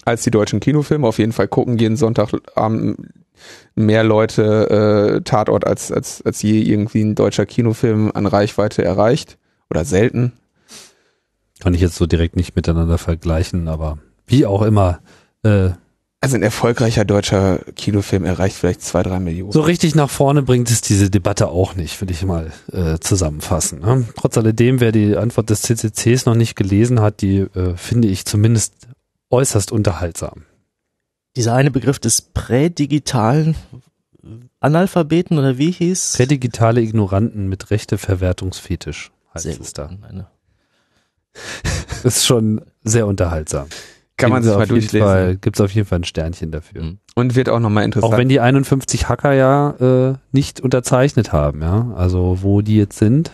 als 0.06 0.24
die 0.24 0.32
deutschen 0.32 0.60
Kinofilme. 0.60 1.08
Auf 1.08 1.20
jeden 1.20 1.32
Fall 1.32 1.48
gucken 1.48 1.78
jeden 1.78 1.96
Sonntagabend 1.96 2.98
mehr 3.76 4.04
Leute 4.04 5.18
äh, 5.18 5.22
Tatort 5.22 5.66
als, 5.66 5.92
als, 5.92 6.22
als 6.22 6.42
je 6.42 6.62
irgendwie 6.62 7.02
ein 7.02 7.16
deutscher 7.16 7.46
Kinofilm 7.46 8.12
an 8.14 8.26
Reichweite 8.26 8.84
erreicht. 8.84 9.38
Oder 9.70 9.86
selten. 9.86 10.34
Kann 11.60 11.74
ich 11.74 11.82
jetzt 11.82 11.96
so 11.96 12.06
direkt 12.06 12.36
nicht 12.36 12.56
miteinander 12.56 12.98
vergleichen, 12.98 13.68
aber 13.68 13.98
wie 14.28 14.46
auch 14.46 14.62
immer. 14.62 15.00
Äh, 15.44 15.72
also 16.24 16.36
ein 16.36 16.44
erfolgreicher 16.44 17.04
deutscher 17.04 17.60
Kinofilm 17.76 18.24
erreicht 18.24 18.56
vielleicht 18.56 18.82
zwei, 18.82 19.04
drei 19.04 19.20
Millionen. 19.20 19.52
So 19.52 19.60
richtig 19.60 19.94
nach 19.94 20.10
vorne 20.10 20.42
bringt 20.42 20.72
es 20.72 20.80
diese 20.80 21.10
Debatte 21.10 21.50
auch 21.50 21.76
nicht, 21.76 22.00
würde 22.00 22.14
ich 22.14 22.24
mal 22.24 22.54
äh, 22.72 22.98
zusammenfassen. 23.00 23.82
Ne? 23.82 24.08
Trotz 24.16 24.38
alledem, 24.38 24.80
wer 24.80 24.94
die 24.94 25.18
Antwort 25.18 25.50
des 25.50 25.64
CCCs 25.64 26.26
noch 26.26 26.36
nicht 26.36 26.56
gelesen 26.56 27.02
hat, 27.02 27.22
die 27.22 27.40
äh, 27.40 27.76
finde 27.76 28.08
ich 28.08 28.24
zumindest 28.24 28.88
äußerst 29.32 29.74
unterhaltsam. 29.74 30.44
Dieser 31.36 31.56
eine 31.56 31.72
Begriff 31.72 32.00
des 32.00 32.22
prädigitalen 32.22 33.56
Analphabeten 34.62 35.38
oder 35.38 35.58
wie 35.58 35.72
hieß? 35.72 36.14
Prädigitale 36.16 36.80
Ignoranten 36.80 37.50
mit 37.50 37.70
Rechteverwertungsfetisch 37.70 39.12
heißt 39.34 39.44
sehr 39.44 39.60
es 39.60 39.74
da. 39.74 39.90
Meine. 40.00 40.28
ist 42.06 42.26
schon 42.26 42.62
sehr 42.86 43.08
unterhaltsam. 43.08 43.68
Kann 44.18 44.30
man 44.30 44.44
sich 44.44 44.56
mal 44.56 44.68
durchlesen. 44.68 45.42
Gibt 45.42 45.56
es 45.56 45.62
auf 45.62 45.72
jeden 45.72 45.88
Fall 45.88 46.00
ein 46.00 46.04
Sternchen 46.04 46.52
dafür. 46.52 46.84
Mhm. 46.84 46.98
Und 47.16 47.36
wird 47.36 47.50
auch 47.50 47.60
nochmal 47.60 47.84
interessant. 47.84 48.14
Auch 48.14 48.18
wenn 48.18 48.30
die 48.30 48.40
51 48.40 49.10
Hacker 49.10 49.34
ja 49.34 49.72
äh, 50.12 50.14
nicht 50.32 50.62
unterzeichnet 50.62 51.32
haben, 51.32 51.62
ja. 51.62 51.92
Also 51.96 52.40
wo 52.42 52.62
die 52.62 52.78
jetzt 52.78 52.98
sind, 52.98 53.32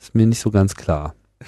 ist 0.00 0.14
mir 0.14 0.26
nicht 0.26 0.40
so 0.40 0.50
ganz 0.50 0.74
klar. 0.74 1.14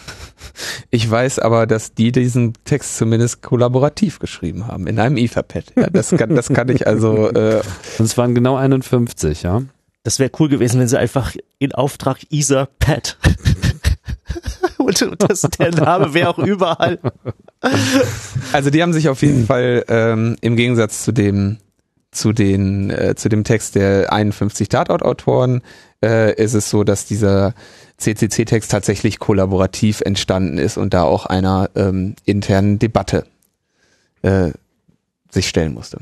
Ich 0.90 1.08
weiß 1.08 1.38
aber, 1.38 1.66
dass 1.66 1.94
die 1.94 2.12
diesen 2.12 2.52
Text 2.64 2.98
zumindest 2.98 3.40
kollaborativ 3.42 4.18
geschrieben 4.18 4.66
haben, 4.66 4.86
in 4.86 4.98
einem 4.98 5.16
Etherpad. 5.16 5.72
Ja, 5.76 5.88
das, 5.88 6.10
kann, 6.10 6.34
das 6.34 6.48
kann 6.48 6.68
ich 6.68 6.86
also. 6.86 7.30
Äh 7.34 7.62
Und 7.98 8.04
es 8.04 8.18
waren 8.18 8.34
genau 8.34 8.56
51, 8.56 9.44
ja. 9.44 9.62
Das 10.02 10.18
wäre 10.18 10.30
cool 10.38 10.48
gewesen, 10.48 10.80
wenn 10.80 10.88
sie 10.88 10.98
einfach 10.98 11.34
in 11.58 11.72
Auftrag 11.72 12.18
Etherpad. 12.30 13.16
und, 14.82 15.02
und 15.02 15.30
das, 15.30 15.42
der 15.42 15.70
Name 15.70 16.14
wäre 16.14 16.30
auch 16.30 16.38
überall. 16.38 16.98
Also 18.52 18.70
die 18.70 18.82
haben 18.82 18.92
sich 18.92 19.08
auf 19.08 19.22
jeden 19.22 19.46
Fall 19.46 19.84
ähm, 19.88 20.36
im 20.40 20.56
Gegensatz 20.56 21.04
zu 21.04 21.12
dem 21.12 21.58
zu 22.10 22.32
den 22.32 22.90
äh, 22.90 23.14
zu 23.14 23.28
dem 23.28 23.44
Text 23.44 23.74
der 23.74 24.12
51 24.12 24.68
Tatort-Autoren 24.68 25.62
äh, 26.04 26.34
ist 26.34 26.54
es 26.54 26.68
so, 26.68 26.84
dass 26.84 27.06
dieser 27.06 27.54
CCC-Text 27.98 28.70
tatsächlich 28.70 29.18
kollaborativ 29.18 30.00
entstanden 30.00 30.58
ist 30.58 30.76
und 30.76 30.92
da 30.92 31.04
auch 31.04 31.26
einer 31.26 31.70
ähm, 31.74 32.16
internen 32.24 32.78
Debatte 32.78 33.24
äh, 34.22 34.50
sich 35.30 35.48
stellen 35.48 35.72
musste. 35.72 35.98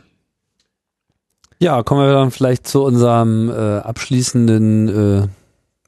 Ja, 1.58 1.82
kommen 1.82 2.06
wir 2.06 2.12
dann 2.12 2.30
vielleicht 2.30 2.66
zu 2.66 2.82
unserem 2.82 3.50
äh, 3.50 3.78
abschließenden 3.78 5.24
äh, 5.24 5.28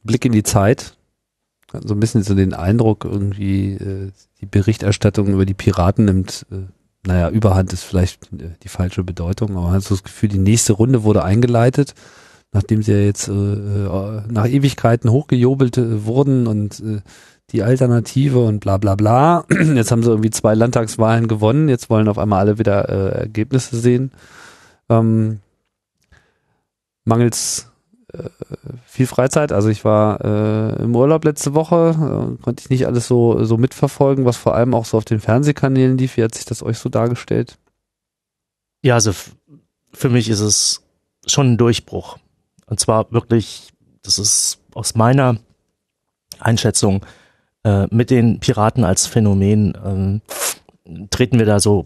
Blick 0.04 0.24
in 0.24 0.32
die 0.32 0.42
Zeit. 0.42 0.94
So 1.84 1.94
ein 1.94 2.00
bisschen 2.00 2.22
so 2.22 2.34
den 2.34 2.54
Eindruck, 2.54 3.04
irgendwie 3.04 3.74
äh, 3.74 4.10
die 4.40 4.46
Berichterstattung 4.46 5.28
über 5.28 5.46
die 5.46 5.54
Piraten 5.54 6.04
nimmt, 6.04 6.46
äh, 6.50 6.66
naja, 7.06 7.30
Überhand 7.30 7.72
ist 7.72 7.82
vielleicht 7.82 8.32
äh, 8.32 8.50
die 8.62 8.68
falsche 8.68 9.04
Bedeutung, 9.04 9.52
aber 9.52 9.62
man 9.62 9.72
hat 9.72 9.82
so 9.82 9.94
das 9.94 10.04
Gefühl, 10.04 10.28
die 10.28 10.38
nächste 10.38 10.74
Runde 10.74 11.02
wurde 11.02 11.24
eingeleitet 11.24 11.94
nachdem 12.52 12.82
sie 12.82 12.92
ja 12.92 12.98
jetzt 12.98 13.28
äh, 13.28 13.32
äh, 13.32 14.22
nach 14.28 14.46
Ewigkeiten 14.46 15.10
hochgejubelt 15.10 15.78
äh, 15.78 16.04
wurden 16.04 16.46
und 16.46 16.80
äh, 16.80 17.00
die 17.50 17.62
Alternative 17.62 18.44
und 18.44 18.60
bla 18.60 18.76
bla 18.76 18.94
bla. 18.94 19.44
Jetzt 19.50 19.90
haben 19.90 20.02
sie 20.02 20.10
irgendwie 20.10 20.30
zwei 20.30 20.54
Landtagswahlen 20.54 21.28
gewonnen, 21.28 21.68
jetzt 21.68 21.90
wollen 21.90 22.08
auf 22.08 22.16
einmal 22.16 22.40
alle 22.40 22.58
wieder 22.58 22.88
äh, 22.88 23.20
Ergebnisse 23.20 23.76
sehen. 23.76 24.10
Ähm, 24.88 25.40
mangels 27.04 27.70
viel 28.86 29.06
Freizeit, 29.06 29.52
also 29.52 29.68
ich 29.68 29.84
war 29.84 30.20
äh, 30.22 30.82
im 30.82 30.94
Urlaub 30.94 31.24
letzte 31.24 31.54
Woche, 31.54 32.36
äh, 32.38 32.42
konnte 32.42 32.62
ich 32.62 32.70
nicht 32.70 32.86
alles 32.86 33.06
so, 33.06 33.42
so 33.44 33.56
mitverfolgen, 33.56 34.24
was 34.24 34.36
vor 34.36 34.54
allem 34.54 34.74
auch 34.74 34.84
so 34.84 34.98
auf 34.98 35.04
den 35.04 35.20
Fernsehkanälen 35.20 35.96
lief. 35.96 36.16
Wie 36.16 36.22
hat 36.22 36.34
sich 36.34 36.44
das 36.44 36.62
euch 36.62 36.78
so 36.78 36.88
dargestellt? 36.88 37.58
Ja, 38.82 38.94
also 38.94 39.12
für 39.92 40.08
mich 40.08 40.28
ist 40.28 40.40
es 40.40 40.82
schon 41.26 41.52
ein 41.52 41.58
Durchbruch. 41.58 42.18
Und 42.66 42.80
zwar 42.80 43.10
wirklich, 43.12 43.70
das 44.02 44.18
ist 44.18 44.58
aus 44.74 44.94
meiner 44.94 45.38
Einschätzung, 46.38 47.04
äh, 47.64 47.86
mit 47.90 48.10
den 48.10 48.40
Piraten 48.40 48.84
als 48.84 49.06
Phänomen 49.06 49.76
ähm, 49.84 50.20
treten 51.10 51.38
wir 51.38 51.46
da 51.46 51.60
so 51.60 51.84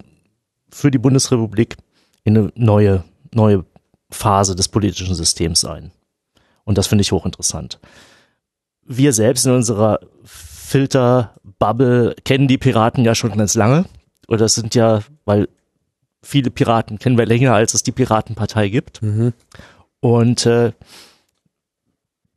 für 0.71 0.91
die 0.91 0.99
Bundesrepublik 0.99 1.77
in 2.25 2.37
eine 2.37 2.53
neue, 2.55 3.05
neue 3.33 3.65
Phase 4.11 4.57
des 4.57 4.69
politischen 4.69 5.15
Systems 5.15 5.65
ein. 5.65 5.93
Und 6.67 6.77
das 6.77 6.89
finde 6.89 7.03
ich 7.03 7.13
hochinteressant. 7.13 7.81
Wir 8.85 9.15
selbst 9.15 9.47
in 9.47 9.53
unserer 9.53 10.01
Filterbubble 10.25 12.17
kennen 12.25 12.49
die 12.49 12.59
Piraten 12.59 13.05
ja 13.05 13.15
schon 13.15 13.37
ganz 13.37 13.55
lange. 13.55 13.87
Oder 14.29 14.39
das 14.39 14.55
sind 14.55 14.75
ja, 14.75 15.01
weil 15.25 15.49
viele 16.23 16.51
Piraten 16.51 16.99
kennen 16.99 17.17
wir 17.17 17.25
länger, 17.25 17.55
als 17.55 17.73
es 17.73 17.85
die 17.85 17.93
Piratenpartei 17.93 18.69
gibt. 18.69 19.01
Mhm. 19.01 19.33
Und 20.01 20.45
äh, 20.45 20.73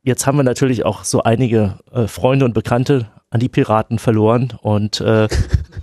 jetzt 0.02 0.26
haben 0.26 0.38
wir 0.38 0.44
natürlich 0.44 0.84
auch 0.84 1.04
so 1.04 1.24
einige 1.24 1.80
äh, 1.92 2.06
Freunde 2.06 2.44
und 2.44 2.54
Bekannte 2.54 3.10
an 3.30 3.40
die 3.40 3.48
Piraten 3.48 3.98
verloren 3.98 4.52
und 4.62 5.00
äh, 5.00 5.28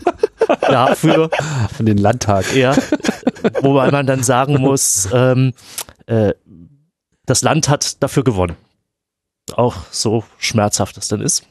dafür 0.62 1.30
an 1.78 1.86
den 1.86 1.98
Landtag. 1.98 2.56
Ja, 2.56 2.76
wobei 3.62 3.92
man 3.92 4.08
dann 4.08 4.24
sagen 4.24 4.58
muss, 4.60 5.10
ähm, 5.14 5.54
äh, 6.08 6.34
das 7.28 7.44
Land 7.44 7.70
hat 7.70 8.02
dafür 8.02 8.24
gewonnen. 8.24 8.58
Auch 9.54 9.76
so 9.92 10.24
schmerzhaft 10.40 10.98
es 10.98 11.08
dann 11.08 11.22
ist. 11.22 11.44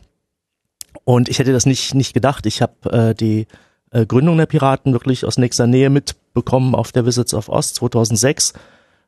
Und 1.04 1.28
ich 1.28 1.38
hätte 1.38 1.52
das 1.52 1.64
nicht 1.66 1.94
nicht 1.94 2.12
gedacht. 2.12 2.46
Ich 2.46 2.60
habe 2.60 2.90
äh, 2.90 3.14
die 3.14 3.46
äh, 3.92 4.04
Gründung 4.04 4.36
der 4.36 4.46
Piraten 4.46 4.92
wirklich 4.92 5.24
aus 5.24 5.38
nächster 5.38 5.68
Nähe 5.68 5.90
mitbekommen 5.90 6.74
auf 6.74 6.90
der 6.90 7.06
Visits 7.06 7.32
of 7.32 7.48
Ost 7.48 7.76
2006 7.76 8.54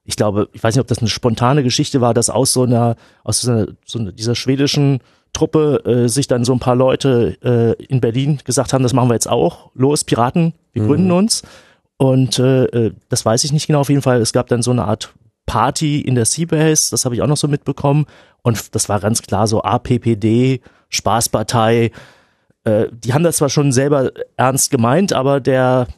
ich 0.09 0.17
glaube, 0.17 0.49
ich 0.55 0.65
weiß 0.65 0.75
nicht, 0.75 0.81
ob 0.81 0.87
das 0.87 0.99
eine 0.99 1.11
spontane 1.11 1.63
Geschichte 1.63 2.01
war, 2.01 2.15
dass 2.15 2.31
aus 2.31 2.55
so 2.55 2.63
einer, 2.63 2.97
aus 3.25 3.43
so, 3.43 3.51
einer, 3.53 3.67
so 3.85 3.99
einer, 3.99 4.11
dieser 4.11 4.35
schwedischen 4.35 5.01
Truppe 5.35 5.83
äh, 5.85 6.09
sich 6.09 6.27
dann 6.27 6.47
so 6.47 6.55
ein 6.55 6.61
paar 6.61 6.77
Leute 6.77 7.37
äh, 7.45 7.85
in 7.85 8.01
Berlin 8.01 8.39
gesagt 8.43 8.73
haben, 8.73 8.83
das 8.83 8.95
machen 8.95 9.11
wir 9.11 9.15
jetzt 9.15 9.29
auch. 9.29 9.71
Los, 9.75 10.05
Piraten, 10.05 10.55
wir 10.73 10.83
mhm. 10.83 10.87
gründen 10.87 11.13
uns. 11.13 11.43
Und 11.99 12.39
äh, 12.39 12.65
äh, 12.65 12.93
das 13.11 13.27
weiß 13.27 13.45
ich 13.45 13.53
nicht 13.53 13.67
genau 13.67 13.81
auf 13.81 13.91
jeden 13.91 14.01
Fall. 14.01 14.23
Es 14.23 14.33
gab 14.33 14.47
dann 14.47 14.63
so 14.63 14.71
eine 14.71 14.87
Art 14.87 15.13
Party 15.49 16.03
in 16.03 16.15
der 16.15 16.27
Seabase, 16.27 16.91
das 16.91 17.05
habe 17.05 17.15
ich 17.15 17.23
auch 17.23 17.27
noch 17.27 17.37
so 17.37 17.49
mitbekommen. 17.49 18.07
Und 18.43 18.75
das 18.75 18.89
war 18.89 19.01
ganz 19.01 19.23
klar 19.23 19.49
so 19.49 19.63
APPD, 19.63 20.61
Spaßpartei. 20.91 21.91
Äh, 22.65 22.87
die 22.93 23.15
haben 23.15 23.25
das 23.25 23.39
zwar 23.39 23.49
schon 23.49 23.73
selber 23.73 24.13
ernst 24.37 24.71
gemeint, 24.71 25.13
aber 25.13 25.41
der 25.41 25.89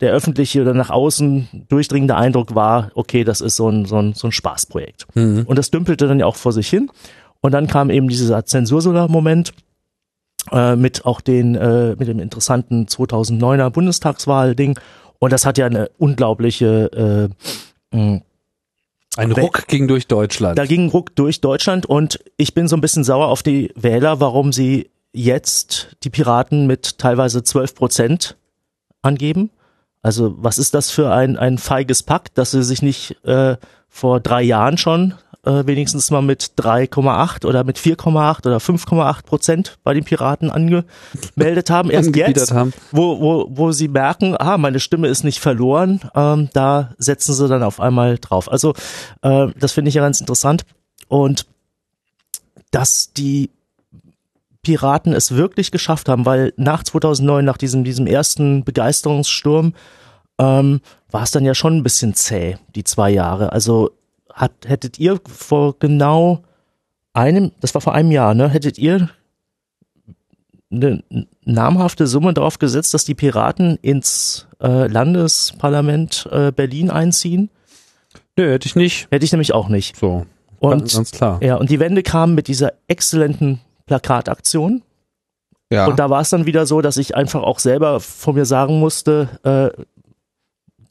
der 0.00 0.12
öffentliche 0.12 0.60
oder 0.60 0.74
nach 0.74 0.90
außen 0.90 1.48
durchdringende 1.68 2.14
Eindruck 2.14 2.54
war, 2.54 2.90
okay, 2.94 3.24
das 3.24 3.40
ist 3.40 3.56
so 3.56 3.68
ein, 3.68 3.86
so 3.86 3.96
ein, 3.96 4.12
so 4.12 4.28
ein 4.28 4.32
Spaßprojekt. 4.32 5.06
Mhm. 5.14 5.44
Und 5.46 5.58
das 5.58 5.70
dümpelte 5.70 6.06
dann 6.06 6.20
ja 6.20 6.26
auch 6.26 6.36
vor 6.36 6.52
sich 6.52 6.68
hin. 6.68 6.90
Und 7.40 7.52
dann 7.52 7.66
kam 7.66 7.88
eben 7.88 8.08
dieser 8.08 8.44
Zensursolar-Moment 8.44 9.54
äh, 10.52 10.76
mit 10.76 11.06
auch 11.06 11.22
den, 11.22 11.54
äh, 11.54 11.96
mit 11.96 12.08
dem 12.08 12.20
interessanten 12.20 12.84
2009er 12.84 13.70
Bundestagswahl-Ding. 13.70 14.78
Und 15.18 15.32
das 15.32 15.46
hat 15.46 15.56
ja 15.56 15.66
eine 15.66 15.88
unglaubliche 15.98 17.30
äh, 17.32 17.48
ein 19.16 19.32
Ruck 19.32 19.66
ging 19.66 19.88
durch 19.88 20.06
Deutschland. 20.06 20.58
Da 20.58 20.66
ging 20.66 20.84
ein 20.84 20.90
Ruck 20.90 21.14
durch 21.16 21.40
Deutschland 21.40 21.86
und 21.86 22.20
ich 22.36 22.54
bin 22.54 22.68
so 22.68 22.76
ein 22.76 22.80
bisschen 22.80 23.04
sauer 23.04 23.28
auf 23.28 23.42
die 23.42 23.72
Wähler, 23.74 24.20
warum 24.20 24.52
sie 24.52 24.90
jetzt 25.12 25.96
die 26.04 26.10
Piraten 26.10 26.66
mit 26.66 26.98
teilweise 26.98 27.42
12 27.42 27.74
Prozent 27.74 28.36
angeben. 29.02 29.50
Also 30.02 30.34
was 30.38 30.58
ist 30.58 30.74
das 30.74 30.90
für 30.90 31.12
ein, 31.12 31.36
ein 31.36 31.58
feiges 31.58 32.02
Pack, 32.02 32.34
dass 32.34 32.52
sie 32.52 32.62
sich 32.62 32.82
nicht 32.82 33.16
äh, 33.24 33.56
vor 33.88 34.20
drei 34.20 34.42
Jahren 34.42 34.78
schon 34.78 35.14
äh, 35.48 35.66
wenigstens 35.66 36.10
mal 36.10 36.20
mit 36.20 36.52
3,8 36.58 37.46
oder 37.46 37.64
mit 37.64 37.78
4,8 37.78 38.46
oder 38.46 38.58
5,8 38.58 39.24
Prozent 39.24 39.78
bei 39.82 39.94
den 39.94 40.04
Piraten 40.04 40.50
angemeldet 40.50 41.70
haben. 41.70 41.90
Erst 41.90 42.14
jetzt, 42.14 42.52
haben. 42.52 42.74
Wo, 42.92 43.18
wo, 43.20 43.46
wo 43.48 43.72
sie 43.72 43.88
merken, 43.88 44.36
ah, 44.38 44.58
meine 44.58 44.78
Stimme 44.78 45.08
ist 45.08 45.24
nicht 45.24 45.40
verloren, 45.40 46.00
ähm, 46.14 46.50
da 46.52 46.94
setzen 46.98 47.32
sie 47.32 47.48
dann 47.48 47.62
auf 47.62 47.80
einmal 47.80 48.18
drauf. 48.18 48.52
Also 48.52 48.74
äh, 49.22 49.48
das 49.58 49.72
finde 49.72 49.88
ich 49.88 49.94
ja 49.94 50.02
ganz 50.02 50.20
interessant. 50.20 50.64
Und 51.08 51.46
dass 52.70 53.14
die 53.14 53.50
Piraten 54.62 55.14
es 55.14 55.34
wirklich 55.34 55.70
geschafft 55.70 56.10
haben, 56.10 56.26
weil 56.26 56.52
nach 56.58 56.82
2009, 56.82 57.42
nach 57.42 57.56
diesem, 57.56 57.84
diesem 57.84 58.06
ersten 58.06 58.64
Begeisterungssturm, 58.64 59.72
ähm, 60.38 60.80
war 61.10 61.22
es 61.22 61.30
dann 61.30 61.46
ja 61.46 61.54
schon 61.54 61.78
ein 61.78 61.82
bisschen 61.82 62.12
zäh, 62.12 62.58
die 62.74 62.84
zwei 62.84 63.08
Jahre. 63.08 63.52
Also 63.52 63.92
hat, 64.38 64.52
hättet 64.66 64.98
ihr 64.98 65.20
vor 65.26 65.78
genau 65.78 66.42
einem, 67.12 67.52
das 67.60 67.74
war 67.74 67.80
vor 67.80 67.94
einem 67.94 68.12
Jahr, 68.12 68.34
ne, 68.34 68.48
hättet 68.48 68.78
ihr 68.78 69.10
eine 70.70 71.02
namhafte 71.44 72.06
Summe 72.06 72.34
darauf 72.34 72.58
gesetzt, 72.58 72.94
dass 72.94 73.04
die 73.04 73.14
Piraten 73.14 73.78
ins 73.80 74.46
äh, 74.60 74.86
Landesparlament 74.86 76.28
äh, 76.30 76.52
Berlin 76.52 76.90
einziehen? 76.90 77.50
Nö, 78.36 78.52
hätte 78.52 78.66
ich 78.66 78.76
nicht. 78.76 79.08
Hätte 79.10 79.24
ich 79.24 79.32
nämlich 79.32 79.54
auch 79.54 79.68
nicht. 79.68 79.96
So. 79.96 80.26
Und, 80.60 80.92
ganz 80.92 81.10
klar. 81.10 81.40
Ja, 81.42 81.56
und 81.56 81.70
die 81.70 81.80
Wende 81.80 82.02
kam 82.02 82.34
mit 82.34 82.48
dieser 82.48 82.74
exzellenten 82.86 83.60
Plakataktion. 83.86 84.82
Ja. 85.72 85.86
Und 85.86 85.98
da 85.98 86.10
war 86.10 86.20
es 86.20 86.30
dann 86.30 86.46
wieder 86.46 86.66
so, 86.66 86.80
dass 86.80 86.96
ich 86.96 87.14
einfach 87.14 87.42
auch 87.42 87.58
selber 87.58 88.00
von 88.00 88.34
mir 88.34 88.44
sagen 88.44 88.78
musste, 88.78 89.28
äh, 89.42 89.82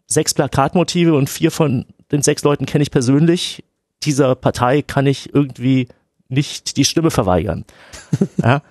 sechs 0.07 0.33
Plakatmotive 0.33 1.13
und 1.13 1.29
vier 1.29 1.51
von 1.51 1.85
den 2.11 2.21
sechs 2.21 2.43
Leuten 2.43 2.65
kenne 2.65 2.83
ich 2.83 2.91
persönlich. 2.91 3.63
Dieser 4.03 4.35
Partei 4.35 4.81
kann 4.81 5.05
ich 5.07 5.33
irgendwie 5.33 5.87
nicht 6.29 6.77
die 6.77 6.85
Stimme 6.85 7.11
verweigern. 7.11 7.65
Ja? 8.43 8.61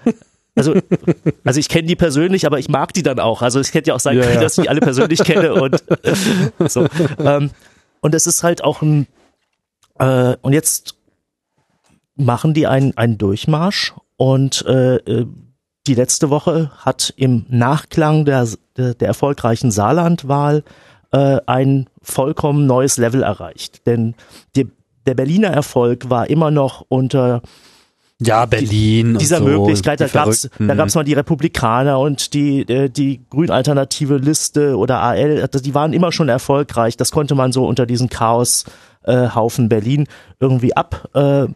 Also, 0.59 0.75
also 1.45 1.61
ich 1.61 1.69
kenne 1.69 1.87
die 1.87 1.97
persönlich, 1.97 2.47
aber 2.47 2.59
ich 2.59 2.71
mag 2.71 2.95
die 2.95 3.03
dann 3.03 3.21
auch. 3.21 3.43
Also 3.43 3.61
es 3.61 3.75
hätte 3.75 3.89
ja 3.89 3.95
auch 3.95 4.01
sein 4.01 4.17
ja, 4.17 4.23
können, 4.23 4.37
ja. 4.37 4.41
dass 4.41 4.57
ich 4.57 4.63
die 4.63 4.71
alle 4.71 4.81
persönlich 4.81 5.23
kenne 5.23 5.53
und 5.53 5.85
so. 6.67 6.87
Ähm, 7.19 7.51
und 8.01 8.15
es 8.15 8.27
ist 8.27 8.43
halt 8.43 8.65
auch 8.65 8.81
ein 8.81 9.07
äh, 9.99 10.37
und 10.41 10.55
jetzt 10.55 10.95
machen 12.15 12.55
die 12.55 12.67
einen, 12.67 12.97
einen 12.97 13.19
Durchmarsch 13.19 13.93
und 14.17 14.65
äh, 14.67 14.97
äh 14.97 15.27
die 15.87 15.95
letzte 15.95 16.31
Woche 16.31 16.73
hat 16.79 17.15
im 17.17 17.47
Nachklang 17.49 18.25
der, 18.25 18.49
der, 18.77 18.95
der 18.95 19.07
erfolgreichen 19.07 19.71
Saarlandwahl 19.71 20.65
äh, 21.13 21.39
ein 21.47 21.89
vollkommen 22.07 22.67
neues 22.67 22.97
Level 22.97 23.23
erreicht. 23.23 23.87
Denn 23.87 24.15
die, 24.55 24.69
der 25.07 25.15
Berliner 25.15 25.49
Erfolg 25.49 26.09
war 26.09 26.31
immer 26.31 26.51
noch 26.51 26.85
unter 26.89 27.43
ja, 28.19 28.47
Berlin. 28.47 29.15
Die, 29.15 29.19
dieser 29.19 29.39
so, 29.39 29.45
Möglichkeit, 29.45 30.01
da 30.01 30.07
gab's, 30.07 30.49
da 30.59 30.75
gab's 30.75 30.95
mal 30.95 31.05
die 31.05 31.13
Republikaner 31.13 31.99
und 31.99 32.33
die, 32.33 32.61
äh, 32.63 32.89
die 32.89 33.21
grün-alternative 33.29 34.17
Liste 34.17 34.79
oder 34.79 35.03
AL, 35.03 35.43
also 35.43 35.63
die 35.63 35.75
waren 35.75 35.93
immer 35.93 36.13
schon 36.13 36.29
erfolgreich. 36.29 36.97
Das 36.97 37.11
konnte 37.11 37.35
man 37.35 37.53
so 37.53 37.67
unter 37.67 37.85
diesen 37.85 38.09
Chaos-Haufen 38.09 39.65
äh, 39.67 39.69
Berlin 39.69 40.07
irgendwie 40.41 40.75
ab, 40.75 41.11
äh, 41.15 41.47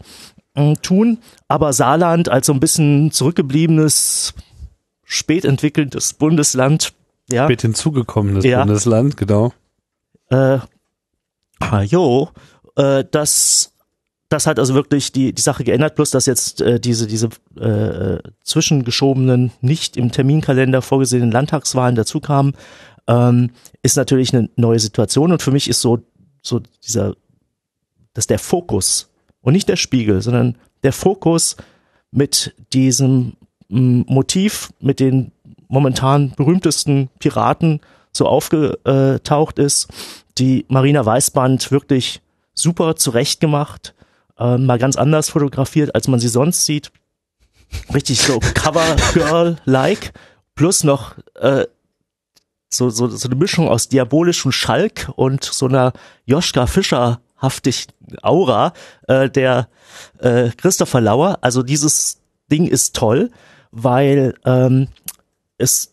tun. 0.82 1.18
Aber 1.48 1.72
Saarland 1.72 2.28
als 2.28 2.46
so 2.46 2.52
ein 2.52 2.60
bisschen 2.60 3.12
zurückgebliebenes, 3.12 4.34
spät 5.04 5.46
entwickeltes 5.46 6.12
Bundesland 6.12 6.92
ja. 7.32 7.44
Spät 7.44 7.62
hinzugekommenes 7.62 8.44
ja. 8.44 8.58
Bundesland, 8.64 9.16
genau. 9.16 9.52
Äh, 10.30 10.58
jo, 11.84 12.30
äh, 12.76 13.04
das, 13.10 13.74
das 14.28 14.46
hat 14.46 14.58
also 14.58 14.74
wirklich 14.74 15.12
die, 15.12 15.32
die 15.32 15.42
Sache 15.42 15.64
geändert, 15.64 15.96
plus 15.96 16.10
dass 16.10 16.26
jetzt 16.26 16.60
äh, 16.60 16.80
diese, 16.80 17.06
diese 17.06 17.28
äh, 17.58 18.18
zwischengeschobenen, 18.42 19.52
nicht 19.60 19.96
im 19.96 20.12
Terminkalender 20.12 20.82
vorgesehenen 20.82 21.32
Landtagswahlen 21.32 21.96
dazukamen, 21.96 22.54
ähm, 23.06 23.50
ist 23.82 23.96
natürlich 23.96 24.34
eine 24.34 24.48
neue 24.56 24.78
Situation 24.78 25.32
und 25.32 25.42
für 25.42 25.50
mich 25.50 25.68
ist 25.68 25.80
so, 25.80 26.00
so 26.42 26.60
dieser, 26.86 27.14
dass 28.14 28.26
der 28.26 28.38
Fokus 28.38 29.10
und 29.42 29.52
nicht 29.52 29.68
der 29.68 29.76
Spiegel, 29.76 30.22
sondern 30.22 30.56
der 30.82 30.92
Fokus 30.92 31.56
mit 32.10 32.54
diesem 32.72 33.34
Motiv, 33.68 34.72
mit 34.80 34.98
den 34.98 35.30
momentan 35.68 36.32
berühmtesten 36.36 37.08
Piraten 37.20 37.80
so 38.12 38.26
aufgetaucht 38.26 39.58
ist. 39.58 39.88
Die 40.40 40.64
Marina 40.68 41.04
Weißband 41.04 41.70
wirklich 41.70 42.22
super 42.54 42.96
zurechtgemacht, 42.96 43.94
äh, 44.38 44.56
mal 44.56 44.78
ganz 44.78 44.96
anders 44.96 45.28
fotografiert, 45.28 45.94
als 45.94 46.08
man 46.08 46.18
sie 46.18 46.28
sonst 46.28 46.64
sieht. 46.64 46.92
Richtig 47.92 48.22
so 48.22 48.40
Cover 48.54 48.96
Girl-like, 49.12 50.14
plus 50.54 50.82
noch 50.82 51.16
äh, 51.34 51.66
so, 52.70 52.88
so, 52.88 53.08
so 53.08 53.28
eine 53.28 53.36
Mischung 53.36 53.68
aus 53.68 53.88
diabolischem 53.88 54.50
Schalk 54.50 55.10
und 55.14 55.44
so 55.44 55.66
einer 55.66 55.92
Joschka 56.24 56.66
Fischer 56.66 57.20
haftig 57.36 57.88
Aura 58.22 58.72
äh, 59.08 59.28
der 59.28 59.68
äh, 60.20 60.48
Christopher 60.56 61.02
Lauer. 61.02 61.36
Also 61.42 61.62
dieses 61.62 62.22
Ding 62.50 62.66
ist 62.66 62.96
toll, 62.96 63.30
weil 63.72 64.34
ähm, 64.46 64.88
es 65.58 65.92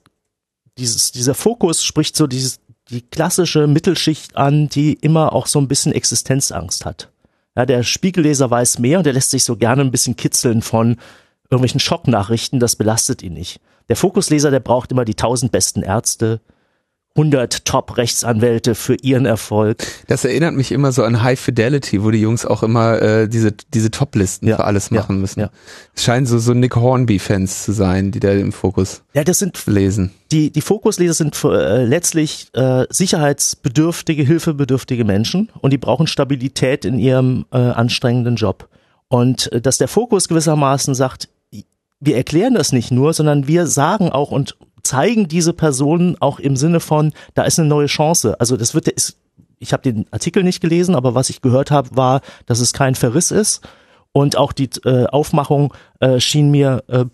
dieses, 0.78 1.12
dieser 1.12 1.36
Fokus 1.36 1.84
spricht 1.84 2.16
so 2.16 2.28
dieses, 2.28 2.62
die 2.90 3.02
klassische 3.02 3.68
Mittelschicht 3.68 4.36
an, 4.36 4.70
die 4.70 4.94
immer 4.94 5.34
auch 5.34 5.48
so 5.48 5.60
ein 5.60 5.68
bisschen 5.68 5.92
Existenzangst 5.92 6.86
hat. 6.86 7.10
Ja, 7.56 7.66
der 7.66 7.84
Spiegelleser 7.84 8.50
weiß 8.50 8.80
mehr 8.80 9.00
und 9.00 9.06
der 9.06 9.14
lässt 9.14 9.32
sich 9.32 9.44
so 9.44 9.56
gerne 9.56 9.82
ein 9.82 9.92
bisschen 9.92 10.16
kitzeln 10.16 10.62
von 10.62 10.98
irgendwelchen 11.50 11.80
Schocknachrichten, 11.80 12.60
das 12.60 12.76
belastet 12.76 13.24
ihn 13.24 13.34
nicht. 13.34 13.60
Der 13.90 13.96
Fokusleser, 13.96 14.52
der 14.52 14.60
braucht 14.60 14.92
immer 14.92 15.06
die 15.06 15.16
tausend 15.16 15.52
besten 15.52 15.82
Ärzte, 15.82 16.42
100 17.18 17.66
Top-Rechtsanwälte 17.66 18.76
für 18.76 18.96
ihren 18.96 19.26
Erfolg. 19.26 19.84
Das 20.08 20.24
erinnert 20.24 20.54
mich 20.54 20.72
immer 20.72 20.92
so 20.92 21.04
an 21.04 21.24
High 21.24 21.40
Fidelity, 21.40 22.04
wo 22.04 22.12
die 22.12 22.22
Jungs 22.22 22.46
auch 22.46 22.62
immer 22.62 23.02
äh, 23.02 23.28
diese 23.28 23.52
diese 23.74 23.90
Top-Listen 23.90 24.48
ja, 24.48 24.58
für 24.58 24.66
alles 24.66 24.92
machen 24.92 25.16
ja, 25.16 25.22
müssen. 25.22 25.40
Ja. 25.40 25.50
Es 25.96 26.04
scheinen 26.04 26.28
so 26.28 26.38
so 26.38 26.54
Nick 26.54 26.76
Hornby-Fans 26.76 27.64
zu 27.64 27.72
sein, 27.72 28.12
die 28.12 28.20
da 28.20 28.32
im 28.32 28.52
Fokus 28.52 29.02
ja, 29.14 29.24
das 29.24 29.40
sind, 29.40 29.66
lesen. 29.66 30.12
Die 30.32 30.52
die 30.52 30.62
Fokusleser 30.62 31.16
sind 31.16 31.44
äh, 31.44 31.86
letztlich 31.86 32.50
äh, 32.54 32.86
sicherheitsbedürftige, 32.90 34.24
hilfebedürftige 34.24 35.04
Menschen 35.04 35.52
und 35.60 35.74
die 35.74 35.80
brauchen 35.80 36.06
Stabilität 36.06 36.86
in 36.86 37.00
ihrem 37.00 37.46
äh, 37.52 37.58
anstrengenden 37.58 38.36
Job. 38.36 38.70
Und 39.08 39.52
äh, 39.52 39.60
dass 39.60 39.80
der 39.80 39.88
Fokus 39.88 40.28
gewissermaßen 40.28 40.94
sagt, 40.94 41.30
wir 42.00 42.16
erklären 42.16 42.54
das 42.54 42.74
nicht 42.74 42.92
nur, 42.92 43.14
sondern 43.14 43.48
wir 43.48 43.66
sagen 43.66 44.12
auch 44.12 44.30
und 44.30 44.56
zeigen 44.88 45.28
diese 45.28 45.54
Personen 45.54 46.16
auch 46.20 46.40
im 46.40 46.56
Sinne 46.56 46.80
von, 46.80 47.14
da 47.34 47.44
ist 47.44 47.60
eine 47.60 47.68
neue 47.68 47.88
Chance. 47.88 48.40
Also 48.40 48.58
das 48.58 48.74
wird, 48.74 48.88
ist, 48.88 49.18
ich 49.60 49.74
habe 49.74 49.84
den 49.84 50.06
Artikel 50.12 50.44
nicht 50.44 50.62
gelesen, 50.62 50.96
aber 50.96 51.14
was 51.14 51.30
ich 51.30 51.42
gehört 51.42 51.72
habe, 51.72 51.96
war, 51.96 52.22
dass 52.46 52.60
es 52.60 52.74
kein 52.74 52.96
Verriss 52.96 53.32
ist. 53.32 53.68
Und 54.12 54.38
auch 54.38 54.52
die 54.52 54.70
äh, 54.86 55.06
Aufmachung 55.08 55.74
äh, 56.00 56.20
schien 56.20 56.50
mir 56.50 56.84
äh, 56.88 57.06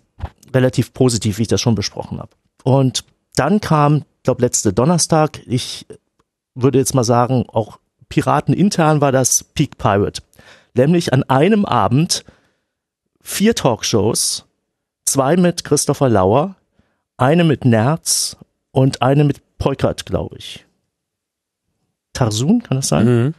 relativ 0.54 0.94
positiv, 0.94 1.38
wie 1.38 1.42
ich 1.42 1.48
das 1.48 1.60
schon 1.60 1.74
besprochen 1.74 2.18
habe. 2.18 2.30
Und 2.62 3.04
dann 3.34 3.60
kam, 3.60 4.04
glaube 4.22 4.42
letzte 4.42 4.72
Donnerstag, 4.72 5.40
ich 5.46 5.86
würde 6.54 6.78
jetzt 6.78 6.94
mal 6.94 7.04
sagen, 7.04 7.44
auch 7.48 7.78
Piraten 8.08 8.54
intern 8.54 9.00
war 9.00 9.12
das 9.12 9.42
Peak 9.42 9.76
Pirate. 9.76 10.22
Nämlich 10.74 11.12
an 11.12 11.24
einem 11.24 11.64
Abend 11.64 12.24
vier 13.20 13.54
Talkshows, 13.54 14.46
zwei 15.04 15.36
mit 15.36 15.64
Christopher 15.64 16.08
Lauer, 16.08 16.56
eine 17.16 17.44
mit 17.44 17.64
Nerz 17.64 18.36
und 18.72 19.02
eine 19.02 19.24
mit 19.24 19.58
Peukert, 19.58 20.06
glaube 20.06 20.36
ich. 20.38 20.64
Tarsun, 22.12 22.62
kann 22.62 22.78
das 22.78 22.88
sein? 22.88 23.06
Mhm. 23.06 23.34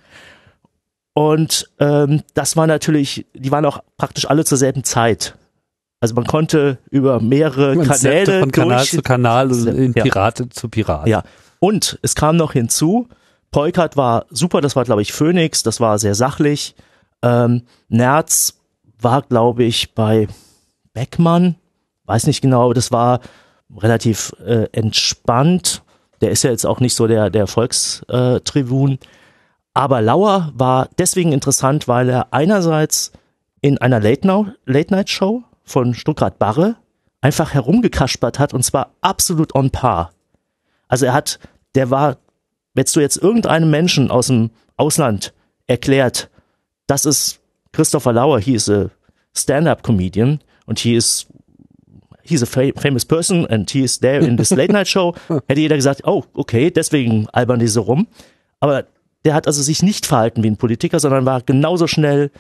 Und 1.14 1.72
ähm, 1.80 2.24
das 2.34 2.58
war 2.58 2.68
natürlich, 2.68 3.26
die 3.34 3.52
waren 3.52 3.66
auch 3.66 3.80
praktisch 3.98 4.30
alle 4.30 4.44
zur 4.44 4.58
selben 4.58 4.84
Zeit. 4.84 5.36
Also 6.02 6.14
man 6.14 6.26
konnte 6.26 6.78
über 6.92 7.22
mehrere 7.22 7.76
man 7.76 7.88
Kanäle 7.88 8.42
von 8.42 8.52
Kanal 8.52 8.78
durch, 8.80 8.92
zu 8.92 9.02
Kanal, 9.02 9.68
in 9.68 9.94
Pirate 9.94 10.44
ja. 10.44 10.50
zu 10.50 10.68
Pirat. 10.68 11.08
Ja. 11.08 11.24
Und 11.60 11.98
es 12.02 12.16
kam 12.16 12.36
noch 12.36 12.52
hinzu, 12.52 13.08
Peukert 13.50 13.96
war 13.96 14.26
super, 14.30 14.60
das 14.60 14.76
war 14.76 14.84
glaube 14.84 15.02
ich 15.02 15.14
Phoenix, 15.14 15.64
das 15.64 15.80
war 15.80 15.98
sehr 15.98 16.16
sachlich. 16.16 16.76
Ähm, 17.22 17.64
Nerz 17.88 18.60
war 19.00 19.22
glaube 19.22 19.64
ich 19.64 19.96
bei 19.96 20.28
Beckmann, 20.94 21.56
weiß 22.06 22.28
nicht 22.28 22.42
genau, 22.42 22.74
das 22.74 22.92
war 22.92 23.22
relativ 23.76 24.34
äh, 24.46 24.68
entspannt. 24.72 25.84
Der 26.22 26.32
ist 26.32 26.44
ja 26.44 26.52
jetzt 26.52 26.66
auch 26.66 26.80
nicht 26.80 26.96
so 26.96 27.08
der, 27.08 27.30
der 27.30 27.48
Volkstribun. 27.48 29.00
Aber 29.74 30.02
Lauer 30.02 30.52
war 30.56 30.90
deswegen 30.98 31.34
interessant, 31.34 31.88
weil 31.88 32.10
er 32.10 32.34
einerseits 32.34 33.12
in 33.62 33.78
einer 33.78 34.00
Late-Night-Show 34.00 35.44
von 35.64 35.94
Stuttgart 35.94 36.40
Barre 36.40 36.78
einfach 37.22 37.54
herumgekaspert 37.54 38.40
hat 38.40 38.54
und 38.54 38.64
zwar 38.64 38.92
absolut 39.02 39.56
on 39.56 39.72
par. 39.72 40.12
Also 40.88 41.08
er 41.08 41.14
hat, 41.14 41.40
der 41.74 41.90
war, 41.90 42.18
wenn 42.76 42.86
du 42.86 43.00
jetzt 43.00 43.18
irgendeinem 43.18 43.72
Menschen 43.72 44.12
aus 44.12 44.28
dem 44.28 44.52
Ausland 44.78 45.34
erklärt, 45.66 46.30
das 46.88 47.06
ist 47.06 47.40
Christopher 47.72 48.14
Lauer, 48.14 48.40
he 48.40 48.54
is 48.54 48.70
a 48.70 48.92
stand-up 49.36 49.84
comedian 49.84 50.40
und 50.68 50.80
he 50.80 50.96
is 50.96 51.26
he's 52.26 52.44
a 52.44 52.46
famous 52.46 53.06
person 53.06 53.46
and 53.48 53.70
he 53.70 53.84
is 53.84 54.00
there 54.00 54.26
in 54.26 54.38
this 54.38 54.52
late 54.52 54.72
night 54.72 54.88
show, 54.88 55.16
hätte 55.48 55.60
jeder 55.60 55.76
gesagt, 55.76 56.02
oh, 56.06 56.24
okay, 56.34 56.72
deswegen 56.72 57.28
albern 57.32 57.60
die 57.60 57.68
so 57.68 57.82
rum. 57.82 58.08
Aber 58.60 58.86
der 59.24 59.34
hat 59.34 59.48
also 59.48 59.62
sich 59.62 59.84
nicht 59.84 60.06
verhalten 60.06 60.44
wie 60.44 60.50
ein 60.50 60.58
Politiker, 60.58 61.00
sondern 61.00 61.26
war 61.26 61.42
genauso 61.42 61.88
schnell 61.88 62.32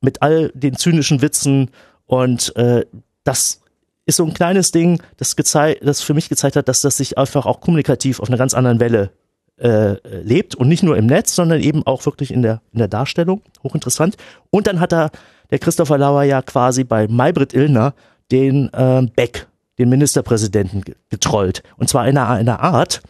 mit 0.00 0.22
all 0.22 0.50
den 0.54 0.76
zynischen 0.76 1.22
Witzen 1.22 1.70
und 2.06 2.54
äh, 2.56 2.84
das 3.24 3.60
ist 4.06 4.16
so 4.16 4.24
ein 4.24 4.34
kleines 4.34 4.70
Ding, 4.70 5.02
das, 5.16 5.34
das 5.34 6.02
für 6.02 6.14
mich 6.14 6.28
gezeigt 6.28 6.56
hat, 6.56 6.68
dass 6.68 6.82
das 6.82 6.98
sich 6.98 7.16
einfach 7.16 7.46
auch 7.46 7.60
kommunikativ 7.60 8.20
auf 8.20 8.28
einer 8.28 8.36
ganz 8.36 8.52
anderen 8.54 8.80
Welle 8.80 9.10
äh, 9.56 9.96
lebt 10.22 10.54
und 10.54 10.68
nicht 10.68 10.82
nur 10.82 10.96
im 10.96 11.06
Netz, 11.06 11.34
sondern 11.34 11.60
eben 11.60 11.86
auch 11.86 12.04
wirklich 12.04 12.30
in 12.32 12.42
der, 12.42 12.60
in 12.72 12.78
der 12.78 12.88
Darstellung. 12.88 13.40
Hochinteressant. 13.62 14.16
Und 14.50 14.66
dann 14.66 14.80
hat 14.80 14.92
er, 14.92 15.10
der 15.50 15.58
Christopher 15.58 15.96
Lauer 15.96 16.24
ja 16.24 16.42
quasi 16.42 16.84
bei 16.84 17.06
Maybrit 17.08 17.54
Illner 17.54 17.94
den 18.30 18.72
äh, 18.72 19.06
Beck, 19.14 19.46
den 19.78 19.88
Ministerpräsidenten, 19.88 20.84
getrollt. 21.10 21.62
Und 21.76 21.88
zwar 21.88 22.06
in 22.08 22.16
einer, 22.16 22.30
einer 22.30 22.60
Art, 22.60 23.02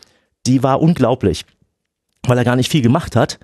die 0.47 0.63
war 0.63 0.81
unglaublich, 0.81 1.45
weil 2.27 2.39
er 2.39 2.45
gar 2.45 2.57
nicht 2.57 2.71
viel 2.71 2.83
gemacht 2.83 3.17
hat. 3.17 3.39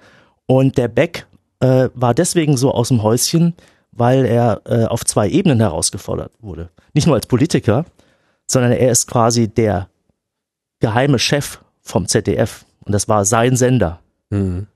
Und 0.47 0.79
der 0.79 0.89
Beck 0.89 1.27
äh, 1.61 1.89
war 1.95 2.14
deswegen 2.14 2.57
so 2.57 2.73
aus 2.73 2.89
dem 2.89 3.03
Häuschen, 3.03 3.55
weil 3.93 4.25
er 4.25 4.62
äh, 4.64 4.85
auf 4.85 5.05
zwei 5.05 5.29
Ebenen 5.29 5.61
herausgefordert 5.61 6.33
wurde. 6.41 6.71
Nicht 6.95 7.07
nur 7.07 7.16
als 7.16 7.27
Politiker, 7.27 7.85
sondern 8.47 8.73
er 8.73 8.91
ist 8.91 9.07
quasi 9.07 9.49
der 9.49 9.89
geheime 10.81 11.18
Chef 11.18 11.61
vom 11.83 12.07
ZDF. 12.07 12.64
Und 12.85 12.93
das 12.93 13.09
war 13.09 13.25
sein 13.25 13.57
Sender. 13.57 14.01
Mhm. 14.31 14.66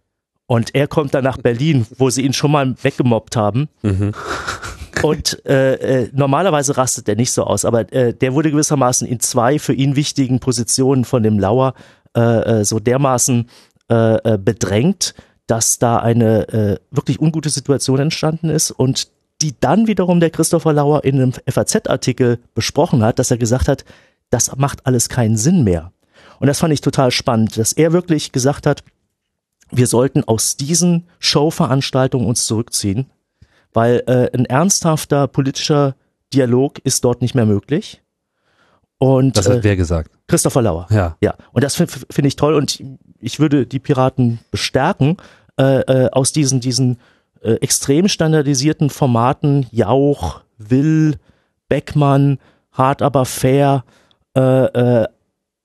Und 0.47 0.75
er 0.75 0.87
kommt 0.89 1.15
dann 1.15 1.25
nach 1.25 1.39
Berlin, 1.39 1.87
wo 1.97 2.11
sie 2.11 2.23
ihn 2.23 2.35
schon 2.35 2.51
mal 2.51 2.75
weggemobbt 2.83 3.37
haben. 3.37 3.69
Mhm. 3.83 4.13
Und 5.03 5.45
äh, 5.47 5.75
äh, 6.03 6.11
normalerweise 6.13 6.77
rastet 6.77 7.09
er 7.09 7.17
nicht 7.17 7.33
so 7.33 7.45
aus, 7.45 7.65
aber 7.65 7.93
äh, 7.93 8.15
der 8.15 8.35
wurde 8.35 8.51
gewissermaßen 8.51 9.07
in 9.07 9.21
zwei 9.21 9.59
für 9.59 9.73
ihn 9.73 9.97
wichtigen 9.97 10.41
Positionen 10.41 11.05
von 11.05 11.23
dem 11.23 11.39
Lauer 11.39 11.75
äh, 12.17 12.21
äh 12.61 12.65
so 12.65 12.81
dermaßen 12.81 13.49
äh, 13.91 14.15
äh, 14.17 14.39
bedrängt, 14.39 15.15
dass 15.47 15.79
da 15.79 15.99
eine 15.99 16.49
äh, 16.49 16.79
wirklich 16.91 17.21
ungute 17.21 17.51
Situation 17.51 17.99
entstanden 17.99 18.49
ist 18.49 18.71
und 18.71 19.09
die 19.43 19.55
dann 19.61 19.87
wiederum 19.87 20.21
der 20.21 20.31
Christopher 20.31 20.73
Lauer 20.73 21.05
in 21.05 21.17
einem 21.17 21.33
FAZ-Artikel 21.47 22.39
besprochen 22.55 23.05
hat, 23.05 23.19
dass 23.19 23.31
er 23.31 23.37
gesagt 23.37 23.69
hat, 23.69 23.85
das 24.31 24.57
macht 24.57 24.87
alles 24.87 25.09
keinen 25.09 25.37
Sinn 25.37 25.65
mehr. 25.65 25.93
Und 26.41 26.47
das 26.47 26.61
fand 26.61 26.73
ich 26.73 26.81
total 26.81 27.11
spannend, 27.11 27.59
dass 27.59 27.73
er 27.73 27.93
wirklich 27.93 28.33
gesagt 28.33 28.67
hat, 28.67 28.85
wir 29.71 29.87
sollten 29.87 30.25
aus 30.25 30.57
diesen 30.57 31.05
Showveranstaltungen 31.19 32.27
uns 32.27 32.47
zurückziehen, 32.47 33.11
weil 33.75 34.03
äh, 34.07 34.31
ein 34.35 34.47
ernsthafter 34.47 35.27
politischer 35.27 35.95
Dialog 36.33 36.79
ist 36.85 37.05
dort 37.05 37.20
nicht 37.20 37.35
mehr 37.35 37.47
möglich. 37.47 38.03
Und, 38.99 39.37
das 39.37 39.49
hat 39.49 39.59
äh, 39.59 39.64
wer 39.64 39.77
gesagt? 39.77 40.11
Christopher 40.27 40.62
Lauer. 40.62 40.87
Ja. 40.91 41.16
Ja. 41.20 41.35
Und 41.53 41.62
das 41.62 41.75
finde 41.77 41.93
find 42.11 42.27
ich 42.27 42.37
toll 42.37 42.55
und 42.55 42.83
ich 43.20 43.41
würde 43.41 43.66
die 43.66 43.81
Piraten 43.81 44.39
bestärken, 44.51 45.18
äh, 45.59 45.81
äh, 45.81 46.11
aus 46.11 46.33
diesen, 46.33 46.61
diesen 46.61 46.99
äh, 47.43 47.55
extrem 47.55 48.09
standardisierten 48.09 48.91
Formaten 48.91 49.66
Jauch, 49.70 50.41
Will, 50.57 51.16
Beckmann, 51.68 52.39
Hart 52.72 53.03
aber 53.03 53.25
fair, 53.25 53.85
äh, 54.37 54.41
äh, 54.41 55.07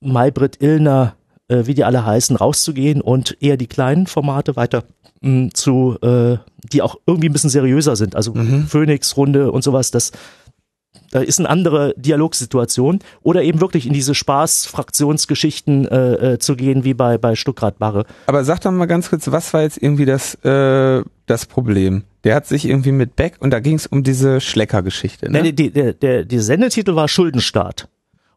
Maybrit 0.01 0.61
Illner, 0.61 1.15
äh, 1.49 1.65
wie 1.65 1.73
die 1.73 1.83
alle 1.83 2.05
heißen, 2.05 2.35
rauszugehen 2.35 3.01
und 3.01 3.37
eher 3.41 3.57
die 3.57 3.67
kleinen 3.67 4.07
Formate 4.07 4.55
weiter 4.55 4.83
mh, 5.21 5.31
mm, 5.31 5.53
zu, 5.53 5.97
äh, 6.01 6.37
die 6.71 6.81
auch 6.81 6.95
irgendwie 7.05 7.29
ein 7.29 7.33
bisschen 7.33 7.49
seriöser 7.49 7.95
sind. 7.95 8.15
Also 8.15 8.33
mhm. 8.33 8.67
Phoenix-Runde 8.67 9.51
und 9.51 9.63
sowas, 9.63 9.91
das 9.91 10.11
da 11.11 11.21
ist 11.21 11.39
eine 11.39 11.49
andere 11.49 11.93
Dialogsituation 11.97 12.99
oder 13.21 13.43
eben 13.43 13.61
wirklich 13.61 13.87
in 13.87 13.93
diese 13.93 14.13
Spaß-Fraktionsgeschichten 14.13 15.87
äh, 15.87 16.33
äh, 16.33 16.39
zu 16.39 16.55
gehen, 16.55 16.83
wie 16.83 16.93
bei, 16.93 17.17
bei 17.17 17.35
Stuttgart 17.35 17.77
Barre. 17.79 18.05
Aber 18.27 18.43
sag 18.43 18.61
doch 18.61 18.71
mal 18.71 18.85
ganz 18.85 19.09
kurz, 19.09 19.31
was 19.31 19.53
war 19.53 19.61
jetzt 19.61 19.81
irgendwie 19.81 20.05
das, 20.05 20.35
äh, 20.43 21.03
das 21.25 21.45
Problem? 21.45 22.03
Der 22.23 22.35
hat 22.35 22.47
sich 22.47 22.65
irgendwie 22.65 22.91
mit 22.91 23.15
Beck 23.15 23.35
und 23.39 23.51
da 23.51 23.59
ging 23.59 23.75
es 23.75 23.87
um 23.87 24.03
diese 24.03 24.41
Schlecker-Geschichte. 24.41 25.31
Ne? 25.31 25.41
Nee, 25.41 25.51
die, 25.51 25.71
der, 25.71 25.93
der, 25.93 26.25
der 26.25 26.41
Sendetitel 26.41 26.95
war 26.95 27.07
Schuldenstaat. 27.07 27.87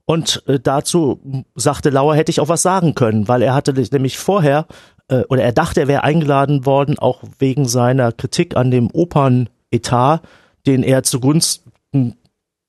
Und 0.04 0.42
äh, 0.46 0.58
dazu 0.58 1.44
sagte 1.54 1.90
Lauer, 1.90 2.14
hätte 2.14 2.30
ich 2.30 2.40
auch 2.40 2.48
was 2.48 2.62
sagen 2.62 2.94
können, 2.94 3.28
weil 3.28 3.42
er 3.42 3.54
hatte 3.54 3.72
nämlich 3.92 4.18
vorher, 4.18 4.66
äh, 5.08 5.22
oder 5.28 5.42
er 5.42 5.52
dachte, 5.52 5.80
er 5.80 5.88
wäre 5.88 6.04
eingeladen 6.04 6.66
worden, 6.66 6.98
auch 6.98 7.22
wegen 7.38 7.66
seiner 7.66 8.12
Kritik 8.12 8.56
an 8.56 8.70
dem 8.70 8.90
Opernetat, 8.92 10.22
den 10.66 10.82
er 10.82 11.02
zugunsten 11.02 12.16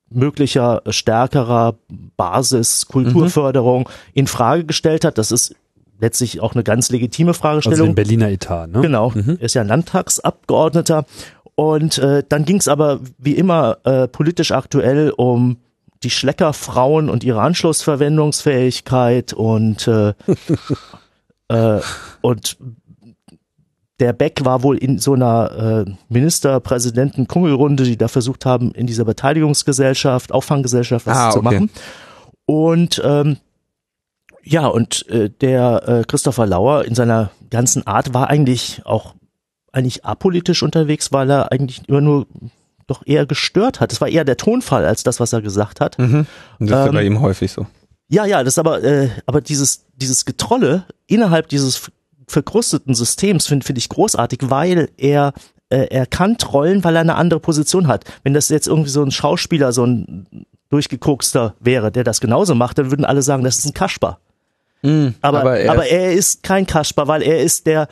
möglicher 0.09 0.83
stärkerer 0.89 1.75
Basis 2.17 2.87
Kulturförderung 2.87 3.81
mhm. 3.81 3.87
in 4.13 4.27
Frage 4.27 4.65
gestellt 4.65 5.05
hat. 5.05 5.17
Das 5.17 5.31
ist 5.31 5.55
letztlich 5.99 6.41
auch 6.41 6.53
eine 6.53 6.63
ganz 6.63 6.91
legitime 6.91 7.33
Fragestellung. 7.33 7.79
Also 7.79 7.85
den 7.85 7.95
Berliner 7.95 8.29
Etat, 8.29 8.67
ne? 8.67 8.81
Genau, 8.81 9.09
mhm. 9.09 9.37
ist 9.39 9.55
ja 9.55 9.61
ein 9.61 9.67
Landtagsabgeordneter. 9.67 11.05
Und 11.55 11.97
äh, 11.97 12.23
dann 12.27 12.45
ging 12.45 12.57
es 12.57 12.67
aber 12.67 12.99
wie 13.17 13.33
immer 13.33 13.77
äh, 13.83 14.07
politisch 14.07 14.51
aktuell 14.51 15.11
um 15.11 15.57
die 16.03 16.09
Schleckerfrauen 16.09 17.09
und 17.09 17.23
ihre 17.23 17.41
Anschlussverwendungsfähigkeit 17.41 19.33
und 19.33 19.87
äh, 19.87 20.13
äh, 21.47 21.81
und 22.21 22.57
der 23.99 24.13
Beck 24.13 24.43
war 24.43 24.63
wohl 24.63 24.77
in 24.77 24.99
so 24.99 25.13
einer 25.13 25.85
äh, 25.87 25.91
Ministerpräsidenten-Kungelrunde, 26.09 27.83
die 27.83 27.97
da 27.97 28.07
versucht 28.07 28.45
haben, 28.45 28.71
in 28.71 28.87
dieser 28.87 29.05
Beteiligungsgesellschaft, 29.05 30.31
Auffanggesellschaft 30.31 31.05
was 31.05 31.17
ah, 31.17 31.29
zu 31.31 31.39
okay. 31.39 31.45
machen. 31.45 31.69
Und 32.45 33.01
ähm, 33.05 33.37
ja, 34.43 34.67
und 34.67 35.07
äh, 35.07 35.29
der 35.29 35.87
äh, 35.87 36.03
Christopher 36.05 36.45
Lauer 36.45 36.85
in 36.85 36.95
seiner 36.95 37.31
ganzen 37.49 37.87
Art 37.87 38.13
war 38.13 38.29
eigentlich 38.29 38.81
auch 38.83 39.15
eigentlich 39.71 40.05
apolitisch 40.05 40.63
unterwegs, 40.63 41.11
weil 41.13 41.29
er 41.29 41.51
eigentlich 41.51 41.87
immer 41.87 42.01
nur 42.01 42.27
doch 42.87 43.03
eher 43.05 43.25
gestört 43.25 43.79
hat. 43.79 43.91
Es 43.91 44.01
war 44.01 44.07
eher 44.07 44.25
der 44.25 44.37
Tonfall 44.37 44.85
als 44.85 45.03
das, 45.03 45.19
was 45.19 45.33
er 45.33 45.41
gesagt 45.41 45.79
hat. 45.79 45.97
Mhm. 45.99 46.25
Und 46.59 46.69
das 46.69 46.81
ähm, 46.81 46.87
ist 46.87 46.93
bei 46.93 47.03
ihm 47.03 47.21
häufig 47.21 47.51
so. 47.51 47.67
Ja, 48.09 48.25
ja, 48.25 48.43
das 48.43 48.55
ist 48.55 48.59
aber, 48.59 48.83
äh, 48.83 49.09
aber 49.25 49.41
dieses, 49.41 49.85
dieses 49.95 50.25
Getrolle 50.25 50.85
innerhalb 51.07 51.47
dieses 51.49 51.89
verkrusteten 52.27 52.93
Systems 52.93 53.47
finde 53.47 53.65
find 53.65 53.77
ich 53.77 53.89
großartig, 53.89 54.39
weil 54.43 54.89
er 54.97 55.33
äh, 55.69 55.87
er 55.89 56.05
kann 56.05 56.37
trollen, 56.37 56.83
weil 56.83 56.95
er 56.95 57.01
eine 57.01 57.15
andere 57.15 57.39
Position 57.39 57.87
hat. 57.87 58.05
Wenn 58.23 58.33
das 58.33 58.49
jetzt 58.49 58.67
irgendwie 58.67 58.89
so 58.89 59.01
ein 59.01 59.11
Schauspieler, 59.11 59.71
so 59.71 59.85
ein 59.85 60.45
durchgekokster 60.69 61.55
wäre, 61.59 61.91
der 61.91 62.03
das 62.03 62.19
genauso 62.19 62.55
macht, 62.55 62.77
dann 62.77 62.91
würden 62.91 63.05
alle 63.05 63.21
sagen, 63.21 63.43
das 63.43 63.57
ist 63.57 63.65
ein 63.65 63.73
Kasper. 63.73 64.19
Mm, 64.83 65.09
aber, 65.21 65.41
aber, 65.41 65.59
er, 65.59 65.71
aber 65.71 65.85
er 65.87 66.13
ist 66.13 66.43
kein 66.43 66.67
Kasper, 66.67 67.07
weil 67.07 67.23
er 67.23 67.41
ist 67.41 67.65
der, 67.65 67.87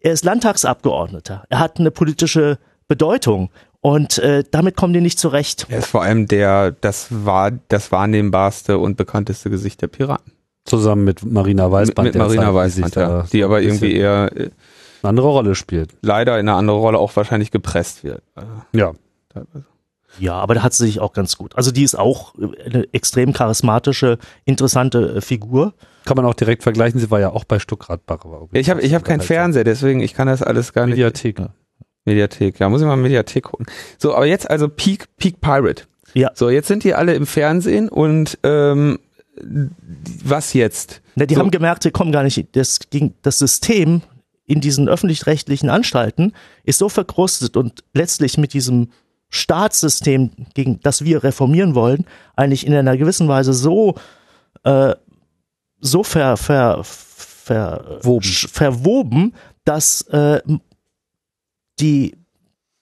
er 0.00 0.12
ist 0.12 0.24
Landtagsabgeordneter. 0.24 1.44
Er 1.48 1.58
hat 1.58 1.80
eine 1.80 1.90
politische 1.90 2.58
Bedeutung. 2.86 3.50
Und 3.86 4.18
äh, 4.18 4.42
damit 4.50 4.76
kommen 4.76 4.92
die 4.94 5.00
nicht 5.00 5.16
zurecht. 5.16 5.66
Er 5.68 5.78
ist 5.78 5.86
vor 5.86 6.02
allem 6.02 6.26
der, 6.26 6.72
das 6.72 7.06
war 7.24 7.52
das 7.52 7.92
wahrnehmbarste 7.92 8.78
und 8.78 8.96
bekannteste 8.96 9.48
Gesicht 9.48 9.80
der 9.80 9.86
Piraten. 9.86 10.32
Zusammen 10.64 11.04
mit 11.04 11.24
Marina 11.24 11.70
Weißband. 11.70 12.06
Mit, 12.06 12.14
mit 12.14 12.20
Marina 12.20 12.52
Weißband, 12.52 12.96
ja, 12.96 13.22
die 13.32 13.44
aber 13.44 13.62
irgendwie 13.62 13.94
eher 13.94 14.32
äh, 14.34 14.50
eine 15.02 15.10
andere 15.10 15.28
Rolle 15.28 15.54
spielt. 15.54 15.90
Leider 16.02 16.32
in 16.40 16.48
eine 16.48 16.58
andere 16.58 16.78
Rolle 16.78 16.98
auch 16.98 17.14
wahrscheinlich 17.14 17.52
gepresst 17.52 18.02
wird. 18.02 18.24
Ja. 18.72 18.92
Teilweise. 19.32 19.66
Ja, 20.18 20.32
aber 20.32 20.54
da 20.56 20.64
hat 20.64 20.74
sie 20.74 20.86
sich 20.86 20.98
auch 20.98 21.12
ganz 21.12 21.38
gut. 21.38 21.54
Also 21.54 21.70
die 21.70 21.84
ist 21.84 21.96
auch 21.96 22.34
eine 22.34 22.92
extrem 22.92 23.32
charismatische, 23.32 24.18
interessante 24.44 25.18
äh, 25.18 25.20
Figur. 25.20 25.74
Kann 26.06 26.16
man 26.16 26.26
auch 26.26 26.34
direkt 26.34 26.64
vergleichen. 26.64 26.98
Sie 26.98 27.12
war 27.12 27.20
ja 27.20 27.30
auch 27.30 27.44
bei 27.44 27.60
Stuttgart 27.60 28.04
Barre. 28.04 28.48
Ich 28.50 28.68
habe 28.68 28.80
ich 28.80 28.94
hab 28.94 29.04
keinen 29.04 29.20
Fernseher, 29.20 29.62
deswegen 29.62 30.00
ich 30.00 30.12
kann 30.12 30.26
das 30.26 30.42
alles 30.42 30.72
gar 30.72 30.86
nicht. 30.86 30.96
Mediathek. 30.96 31.40
Mediathek, 32.06 32.58
ja, 32.58 32.68
muss 32.68 32.80
ich 32.80 32.86
mal 32.86 32.96
Mediathek 32.96 33.44
gucken. 33.44 33.66
So, 33.98 34.14
aber 34.14 34.26
jetzt 34.26 34.48
also 34.48 34.68
Peak, 34.68 35.06
Peak 35.16 35.40
Pirate. 35.40 35.84
Ja. 36.14 36.30
So, 36.34 36.48
jetzt 36.48 36.68
sind 36.68 36.84
die 36.84 36.94
alle 36.94 37.14
im 37.14 37.26
Fernsehen 37.26 37.88
und 37.88 38.38
ähm, 38.42 38.98
was 40.24 40.54
jetzt? 40.54 41.02
Na, 41.14 41.26
die 41.26 41.34
so. 41.34 41.40
haben 41.40 41.50
gemerkt, 41.50 41.82
sie 41.82 41.90
kommen 41.90 42.12
gar 42.12 42.22
nicht. 42.22 42.56
Das, 42.56 42.78
das 43.22 43.38
System 43.38 44.02
in 44.46 44.60
diesen 44.60 44.88
öffentlich-rechtlichen 44.88 45.68
Anstalten 45.68 46.32
ist 46.64 46.78
so 46.78 46.88
verkrustet 46.88 47.56
und 47.56 47.84
letztlich 47.92 48.38
mit 48.38 48.52
diesem 48.54 48.92
Staatssystem, 49.28 50.30
gegen 50.54 50.80
das 50.80 51.04
wir 51.04 51.24
reformieren 51.24 51.74
wollen, 51.74 52.06
eigentlich 52.36 52.66
in 52.66 52.72
einer 52.72 52.96
gewissen 52.96 53.28
Weise 53.28 53.52
so 53.52 53.96
äh, 54.62 54.94
so 55.80 56.02
ver, 56.02 56.36
ver, 56.36 56.82
ver, 56.84 57.98
verwoben, 58.00 59.34
dass 59.64 60.02
äh, 60.08 60.40
die 61.80 62.16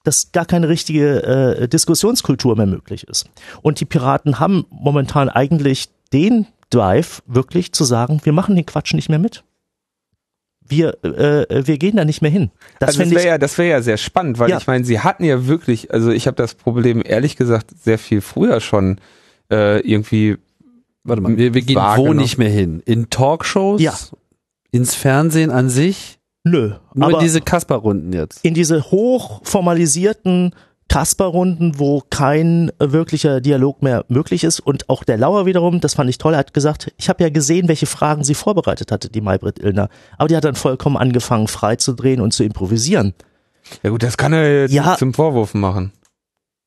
dass 0.03 0.31
gar 0.31 0.45
keine 0.45 0.69
richtige 0.69 1.23
äh, 1.23 1.67
Diskussionskultur 1.67 2.55
mehr 2.55 2.67
möglich 2.67 3.07
ist. 3.07 3.27
Und 3.63 3.79
die 3.79 3.85
Piraten 3.85 4.39
haben 4.39 4.65
momentan 4.69 5.29
eigentlich 5.29 5.89
den 6.13 6.45
Drive, 6.69 7.23
wirklich 7.25 7.71
zu 7.71 7.83
sagen, 7.85 8.21
wir 8.23 8.31
machen 8.31 8.55
den 8.55 8.67
Quatsch 8.67 8.93
nicht 8.93 9.09
mehr 9.09 9.17
mit. 9.17 9.43
wir, 10.67 11.03
äh, 11.03 11.67
wir 11.67 11.77
gehen 11.77 11.97
da 11.97 12.05
nicht 12.05 12.21
mehr 12.21 12.31
hin. 12.31 12.51
Das, 12.79 12.89
also 12.89 13.03
das 13.03 13.11
wäre 13.11 13.27
ja, 13.27 13.37
das 13.37 13.57
wäre 13.57 13.69
ja 13.69 13.81
sehr 13.81 13.97
spannend, 13.97 14.39
weil 14.39 14.49
ja. 14.49 14.57
ich 14.57 14.67
meine, 14.67 14.83
sie 14.83 14.99
hatten 14.99 15.23
ja 15.23 15.47
wirklich, 15.47 15.91
also 15.91 16.11
ich 16.11 16.27
habe 16.27 16.35
das 16.35 16.55
Problem 16.55 17.01
ehrlich 17.05 17.35
gesagt 17.35 17.71
sehr 17.83 17.99
viel 17.99 18.21
früher 18.21 18.59
schon 18.61 18.99
äh, 19.51 19.79
irgendwie. 19.79 20.37
Warte 21.03 21.21
mal, 21.21 21.37
wir, 21.37 21.53
wir 21.53 21.61
gehen 21.61 21.77
wo 21.77 22.13
nicht 22.13 22.37
mehr 22.39 22.49
hin? 22.49 22.81
In 22.85 23.11
Talkshows? 23.11 23.79
Ja. 23.79 23.93
Ins 24.71 24.95
Fernsehen 24.95 25.51
an 25.51 25.69
sich? 25.69 26.19
Nö. 26.45 26.73
Nur 26.93 27.11
in 27.11 27.19
diese 27.19 27.41
Kasper-Runden 27.41 28.13
jetzt. 28.13 28.45
In 28.45 28.53
diese 28.53 28.91
hochformalisierten 28.91 30.53
Kasper-Runden, 30.87 31.79
wo 31.79 32.03
kein 32.11 32.71
wirklicher 32.77 33.41
Dialog 33.41 33.81
mehr 33.81 34.05
möglich 34.07 34.43
ist. 34.43 34.59
Und 34.59 34.87
auch 34.87 35.03
der 35.03 35.17
Lauer 35.17 35.47
wiederum, 35.47 35.81
das 35.81 35.95
fand 35.95 36.09
ich 36.09 36.19
toll, 36.19 36.35
hat 36.35 36.53
gesagt, 36.53 36.93
ich 36.97 37.09
habe 37.09 37.23
ja 37.23 37.29
gesehen, 37.29 37.67
welche 37.67 37.87
Fragen 37.87 38.23
sie 38.23 38.35
vorbereitet 38.35 38.91
hatte, 38.91 39.09
die 39.09 39.21
Maybrit 39.21 39.57
Illner. 39.57 39.89
Aber 40.19 40.27
die 40.27 40.35
hat 40.35 40.45
dann 40.45 40.53
vollkommen 40.53 40.97
angefangen, 40.97 41.47
freizudrehen 41.47 42.21
und 42.21 42.31
zu 42.31 42.43
improvisieren. 42.43 43.15
Ja 43.81 43.89
gut, 43.89 44.03
das 44.03 44.15
kann 44.15 44.31
er 44.31 44.61
jetzt 44.61 44.73
ja, 44.73 44.95
zum 44.97 45.15
Vorwurf 45.15 45.55
machen. 45.55 45.91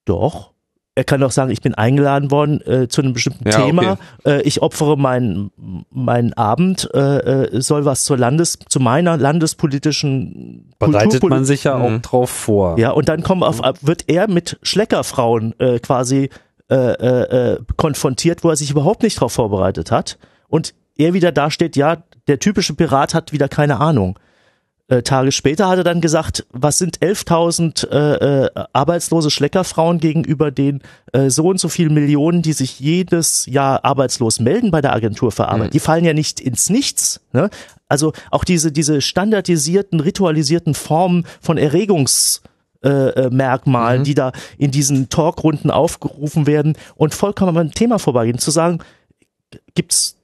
Doch 0.05 0.53
er 0.99 1.05
kann 1.05 1.21
doch 1.21 1.31
sagen, 1.31 1.53
ich 1.53 1.61
bin 1.61 1.75
eingeladen 1.75 2.33
worden 2.33 2.61
äh, 2.67 2.89
zu 2.89 3.03
einem 3.03 3.13
bestimmten 3.13 3.49
ja, 3.49 3.65
Thema. 3.65 3.93
Okay. 3.93 4.39
Äh, 4.39 4.43
ich 4.43 4.63
opfere 4.63 4.99
meinen 4.99 5.53
meinen 5.93 6.33
Abend, 6.33 6.91
äh, 6.93 7.45
äh, 7.45 7.61
soll 7.61 7.85
was 7.85 8.03
zur 8.03 8.19
Landes, 8.19 8.59
zu 8.69 8.81
meiner 8.81 9.17
landespolitischen 9.17 10.73
bereitet 10.81 11.23
man 11.23 11.45
sich 11.45 11.63
ja 11.63 11.77
auch 11.77 11.89
mhm. 11.89 12.03
drauf 12.03 12.31
vor. 12.31 12.81
Ja, 12.81 12.91
und 12.91 13.09
dann 13.09 13.23
kommen 13.23 13.45
auf, 13.45 13.61
wird 13.81 14.09
er 14.09 14.29
mit 14.29 14.59
Schleckerfrauen 14.63 15.55
äh, 15.61 15.79
quasi 15.79 16.31
äh, 16.69 16.75
äh, 16.75 17.53
äh, 17.53 17.59
konfrontiert, 17.77 18.43
wo 18.43 18.51
er 18.51 18.57
sich 18.57 18.73
überhaupt 18.73 19.05
nicht 19.05 19.19
darauf 19.19 19.33
vorbereitet 19.33 19.93
hat. 19.93 20.19
Und 20.49 20.75
er 20.97 21.15
wieder 21.15 21.31
dasteht, 21.31 21.77
ja, 21.77 21.99
der 22.27 22.41
typische 22.41 22.75
Pirat 22.75 23.15
hat 23.15 23.33
wieder 23.33 23.49
keine 23.49 23.79
Ahnung. 23.79 24.19
Äh, 24.89 25.03
Tage 25.03 25.33
später 25.33 25.69
hat 25.69 25.77
er 25.77 25.85
dann 25.85 26.01
gesagt, 26.01 26.47
was 26.51 26.79
sind 26.79 27.01
11.000 27.01 27.91
äh, 27.91 28.47
äh, 28.47 28.51
arbeitslose 28.73 29.31
Schleckerfrauen 29.31 29.99
gegenüber 29.99 30.51
den 30.51 30.81
äh, 31.13 31.29
so 31.29 31.49
und 31.49 31.61
so 31.61 31.69
vielen 31.69 31.93
Millionen, 31.93 32.41
die 32.41 32.55
sich 32.55 32.81
jedes 32.81 33.45
Jahr 33.45 33.85
arbeitslos 33.85 34.41
melden 34.41 34.71
bei 34.71 34.81
der 34.81 34.95
Agentur 34.95 35.31
für 35.31 35.49
Arbeit. 35.49 35.69
Mhm. 35.69 35.73
Die 35.73 35.81
fallen 35.81 36.07
ja 36.07 36.15
nicht 36.15 36.41
ins 36.41 36.71
Nichts. 36.71 37.21
Ne? 37.33 37.51
Also 37.87 38.15
auch 38.31 38.45
diese, 38.45 38.73
diese 38.73 39.03
standardisierten, 39.03 40.01
ritualisierten 40.01 40.75
Formen 40.75 41.27
von 41.41 41.59
Erregungs 41.59 42.41
äh, 42.83 42.89
äh 42.89 43.31
Merkmalen, 43.31 44.01
mhm. 44.01 44.05
die 44.05 44.15
da 44.15 44.33
in 44.57 44.71
diesen 44.71 45.11
Talkrunden 45.11 45.71
aufgerufen 45.71 46.47
werden 46.47 46.79
und 46.97 47.15
vollkommen 47.15 47.59
am 47.59 47.73
Thema 47.73 47.99
vorbeigehen. 47.99 48.39
Zu 48.39 48.51
sagen, 48.51 48.79
gibt's 49.75 50.18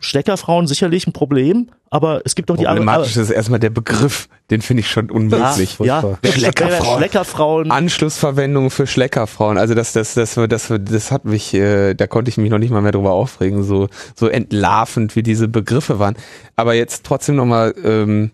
Steckerfrauen 0.00 0.66
sicherlich 0.66 1.06
ein 1.06 1.12
Problem, 1.12 1.68
aber 1.90 2.22
es 2.24 2.34
gibt 2.34 2.48
doch 2.48 2.56
die 2.56 2.66
andere. 2.66 2.84
Problematisch 2.84 3.16
ist 3.18 3.30
erstmal 3.30 3.60
der 3.60 3.68
Begriff, 3.68 4.28
den 4.50 4.62
finde 4.62 4.80
ich 4.80 4.90
schon 4.90 5.10
unmöglich. 5.10 5.78
Ja, 5.78 6.02
ja. 6.02 6.32
Schleckerfrauen. 6.32 6.98
Schleckerfrauen. 6.98 7.70
Anschlussverwendung 7.70 8.70
für 8.70 8.86
Schleckerfrauen. 8.86 9.58
Also 9.58 9.74
das, 9.74 9.92
das, 9.92 10.14
das, 10.14 10.34
das, 10.34 10.48
das, 10.48 10.72
das 10.80 11.12
hat 11.12 11.26
mich, 11.26 11.52
äh, 11.52 11.92
da 11.94 12.06
konnte 12.06 12.30
ich 12.30 12.38
mich 12.38 12.50
noch 12.50 12.58
nicht 12.58 12.70
mal 12.70 12.80
mehr 12.80 12.92
drüber 12.92 13.12
aufregen, 13.12 13.62
so, 13.62 13.88
so 14.16 14.28
entlarvend 14.28 15.16
wie 15.16 15.22
diese 15.22 15.48
Begriffe 15.48 15.98
waren. 15.98 16.16
Aber 16.56 16.74
jetzt 16.74 17.04
trotzdem 17.04 17.36
nochmal, 17.36 17.74
ähm, 17.84 18.30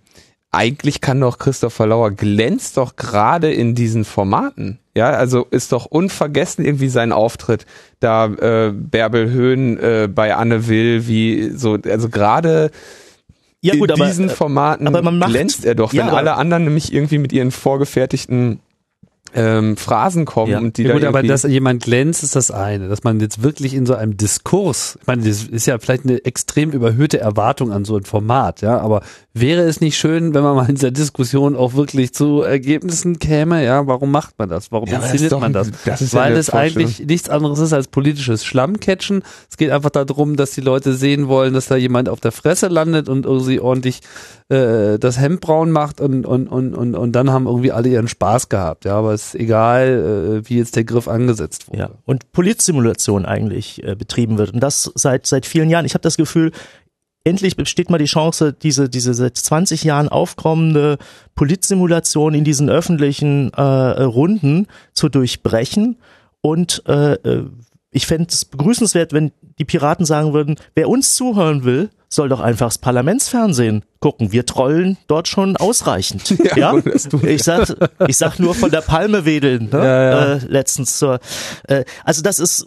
eigentlich 0.56 1.00
kann 1.02 1.20
doch 1.20 1.38
Christopher 1.38 1.86
Lauer 1.86 2.10
glänzt 2.10 2.78
doch 2.78 2.96
gerade 2.96 3.52
in 3.52 3.74
diesen 3.74 4.04
Formaten. 4.04 4.78
Ja, 4.96 5.10
also 5.10 5.46
ist 5.50 5.72
doch 5.72 5.84
unvergessen 5.84 6.64
irgendwie 6.64 6.88
sein 6.88 7.12
Auftritt 7.12 7.66
da 8.00 8.26
äh, 8.26 8.72
Bärbel 8.72 9.30
Höhn 9.30 9.78
äh, 9.78 10.08
bei 10.12 10.34
Anne 10.34 10.66
Will, 10.68 11.06
wie 11.06 11.50
so, 11.50 11.76
also 11.86 12.08
gerade 12.08 12.70
ja, 13.60 13.74
gut, 13.74 13.90
in 13.90 13.96
diesen 13.96 14.24
aber, 14.24 14.32
äh, 14.32 14.36
Formaten 14.36 14.86
aber 14.86 15.26
glänzt 15.26 15.66
er 15.66 15.74
doch, 15.74 15.92
wenn 15.92 16.06
ja, 16.06 16.12
alle 16.12 16.34
anderen 16.34 16.64
nämlich 16.64 16.92
irgendwie 16.92 17.18
mit 17.18 17.32
ihren 17.32 17.50
vorgefertigten 17.50 18.60
ähm, 19.34 19.76
Phrasen 19.76 20.24
kommen 20.24 20.52
ja. 20.52 20.58
und 20.58 20.76
die 20.76 20.84
ja, 20.84 20.92
gut, 20.92 21.04
aber 21.04 21.22
dass 21.22 21.42
jemand 21.42 21.82
glänzt, 21.82 22.22
ist 22.22 22.36
das 22.36 22.50
eine. 22.50 22.88
Dass 22.88 23.04
man 23.04 23.20
jetzt 23.20 23.42
wirklich 23.42 23.74
in 23.74 23.86
so 23.86 23.94
einem 23.94 24.16
Diskurs, 24.16 24.98
ich 25.00 25.06
meine, 25.06 25.22
das 25.22 25.44
ist 25.44 25.66
ja 25.66 25.78
vielleicht 25.78 26.04
eine 26.04 26.24
extrem 26.24 26.70
überhöhte 26.70 27.18
Erwartung 27.18 27.72
an 27.72 27.84
so 27.84 27.96
ein 27.96 28.04
Format, 28.04 28.62
ja, 28.62 28.78
aber 28.78 29.02
wäre 29.34 29.62
es 29.62 29.80
nicht 29.80 29.98
schön, 29.98 30.32
wenn 30.34 30.42
man 30.42 30.56
mal 30.56 30.68
in 30.68 30.76
dieser 30.76 30.90
Diskussion 30.90 31.56
auch 31.56 31.74
wirklich 31.74 32.14
zu 32.14 32.40
Ergebnissen 32.40 33.18
käme, 33.18 33.64
ja, 33.64 33.86
warum 33.86 34.10
macht 34.10 34.38
man 34.38 34.48
das? 34.48 34.72
Warum 34.72 34.88
ja, 34.88 34.98
inszeniert 34.98 35.38
man 35.38 35.52
das? 35.52 35.70
das 35.84 36.14
Weil 36.14 36.32
ja 36.32 36.38
es 36.38 36.50
eigentlich 36.50 37.04
nichts 37.06 37.28
anderes 37.28 37.58
ist 37.58 37.72
als 37.72 37.88
politisches 37.88 38.44
Schlammcatchen. 38.44 39.22
Es 39.50 39.56
geht 39.56 39.70
einfach 39.70 39.90
darum, 39.90 40.36
dass 40.36 40.52
die 40.52 40.60
Leute 40.62 40.94
sehen 40.94 41.28
wollen, 41.28 41.52
dass 41.54 41.66
da 41.66 41.76
jemand 41.76 42.08
auf 42.08 42.20
der 42.20 42.32
Fresse 42.32 42.68
landet 42.68 43.08
und 43.08 43.26
irgendwie 43.26 43.60
ordentlich 43.60 44.00
äh, 44.48 44.98
das 44.98 45.18
Hemd 45.18 45.40
braun 45.40 45.70
macht 45.70 46.00
und, 46.00 46.24
und, 46.24 46.48
und, 46.48 46.74
und, 46.74 46.94
und 46.94 47.12
dann 47.12 47.30
haben 47.30 47.46
irgendwie 47.46 47.72
alle 47.72 47.88
ihren 47.88 48.08
Spaß 48.08 48.48
gehabt. 48.48 48.84
Ja, 48.84 48.96
aber 48.96 49.12
ist 49.22 49.34
egal, 49.34 50.42
äh, 50.44 50.48
wie 50.48 50.58
jetzt 50.58 50.76
der 50.76 50.84
Griff 50.84 51.08
angesetzt 51.08 51.68
wurde. 51.68 51.78
Ja, 51.78 51.90
und 52.04 52.32
Polizsimulation 52.32 53.24
eigentlich 53.24 53.82
äh, 53.82 53.94
betrieben 53.94 54.38
wird. 54.38 54.52
Und 54.52 54.60
das 54.60 54.90
seit, 54.94 55.26
seit 55.26 55.46
vielen 55.46 55.70
Jahren. 55.70 55.84
Ich 55.84 55.94
habe 55.94 56.02
das 56.02 56.16
Gefühl, 56.16 56.52
endlich 57.24 57.56
besteht 57.56 57.90
mal 57.90 57.98
die 57.98 58.04
Chance, 58.04 58.52
diese, 58.52 58.88
diese 58.88 59.12
seit 59.14 59.36
20 59.36 59.84
Jahren 59.84 60.08
aufkommende 60.08 60.98
Polizsimulation 61.34 62.34
in 62.34 62.44
diesen 62.44 62.70
öffentlichen 62.70 63.52
äh, 63.54 63.62
Runden 63.62 64.66
zu 64.94 65.08
durchbrechen. 65.08 65.96
Und 66.40 66.82
äh, 66.86 67.14
äh 67.14 67.44
ich 67.92 68.06
fände 68.06 68.26
es 68.30 68.44
begrüßenswert, 68.44 69.14
wenn 69.14 69.32
die 69.58 69.64
Piraten 69.64 70.04
sagen 70.04 70.34
würden, 70.34 70.56
wer 70.74 70.90
uns 70.90 71.14
zuhören 71.14 71.64
will, 71.64 71.88
soll 72.08 72.28
doch 72.28 72.40
einfach 72.40 72.68
das 72.68 72.78
Parlamentsfernsehen 72.78 73.84
gucken. 74.00 74.32
Wir 74.32 74.46
trollen 74.46 74.96
dort 75.06 75.28
schon 75.28 75.56
ausreichend. 75.56 76.36
Ja, 76.56 76.74
ja? 76.74 76.82
ich 77.22 77.42
sag, 77.42 77.76
ich 78.08 78.16
sag 78.16 78.38
nur 78.38 78.54
von 78.54 78.70
der 78.70 78.80
Palme 78.80 79.24
wedeln. 79.24 79.68
Ne? 79.70 79.78
Ja, 79.78 80.02
ja. 80.02 80.34
Äh, 80.34 80.38
letztens 80.46 80.98
zur. 80.98 81.18
Äh, 81.66 81.84
also 82.04 82.22
das 82.22 82.38
ist, 82.38 82.66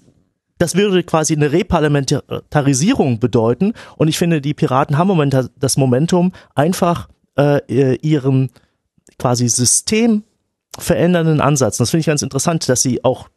das 0.57 0.75
würde 0.75 1.03
quasi 1.03 1.33
eine 1.33 1.51
Reparlamentarisierung 1.51 3.19
bedeuten. 3.19 3.73
Und 3.95 4.09
ich 4.09 4.17
finde, 4.17 4.41
die 4.41 4.53
Piraten 4.53 4.97
haben 4.97 5.07
momentan 5.07 5.49
das 5.57 5.77
Momentum, 5.77 6.33
einfach 6.55 7.07
äh, 7.37 7.95
ihren 8.01 8.49
quasi 9.17 9.47
System 9.47 10.23
verändernden 10.77 11.41
Ansatz. 11.41 11.77
Das 11.77 11.91
finde 11.91 12.01
ich 12.01 12.07
ganz 12.07 12.21
interessant, 12.21 12.67
dass 12.67 12.81
sie 12.81 13.03
auch 13.03 13.29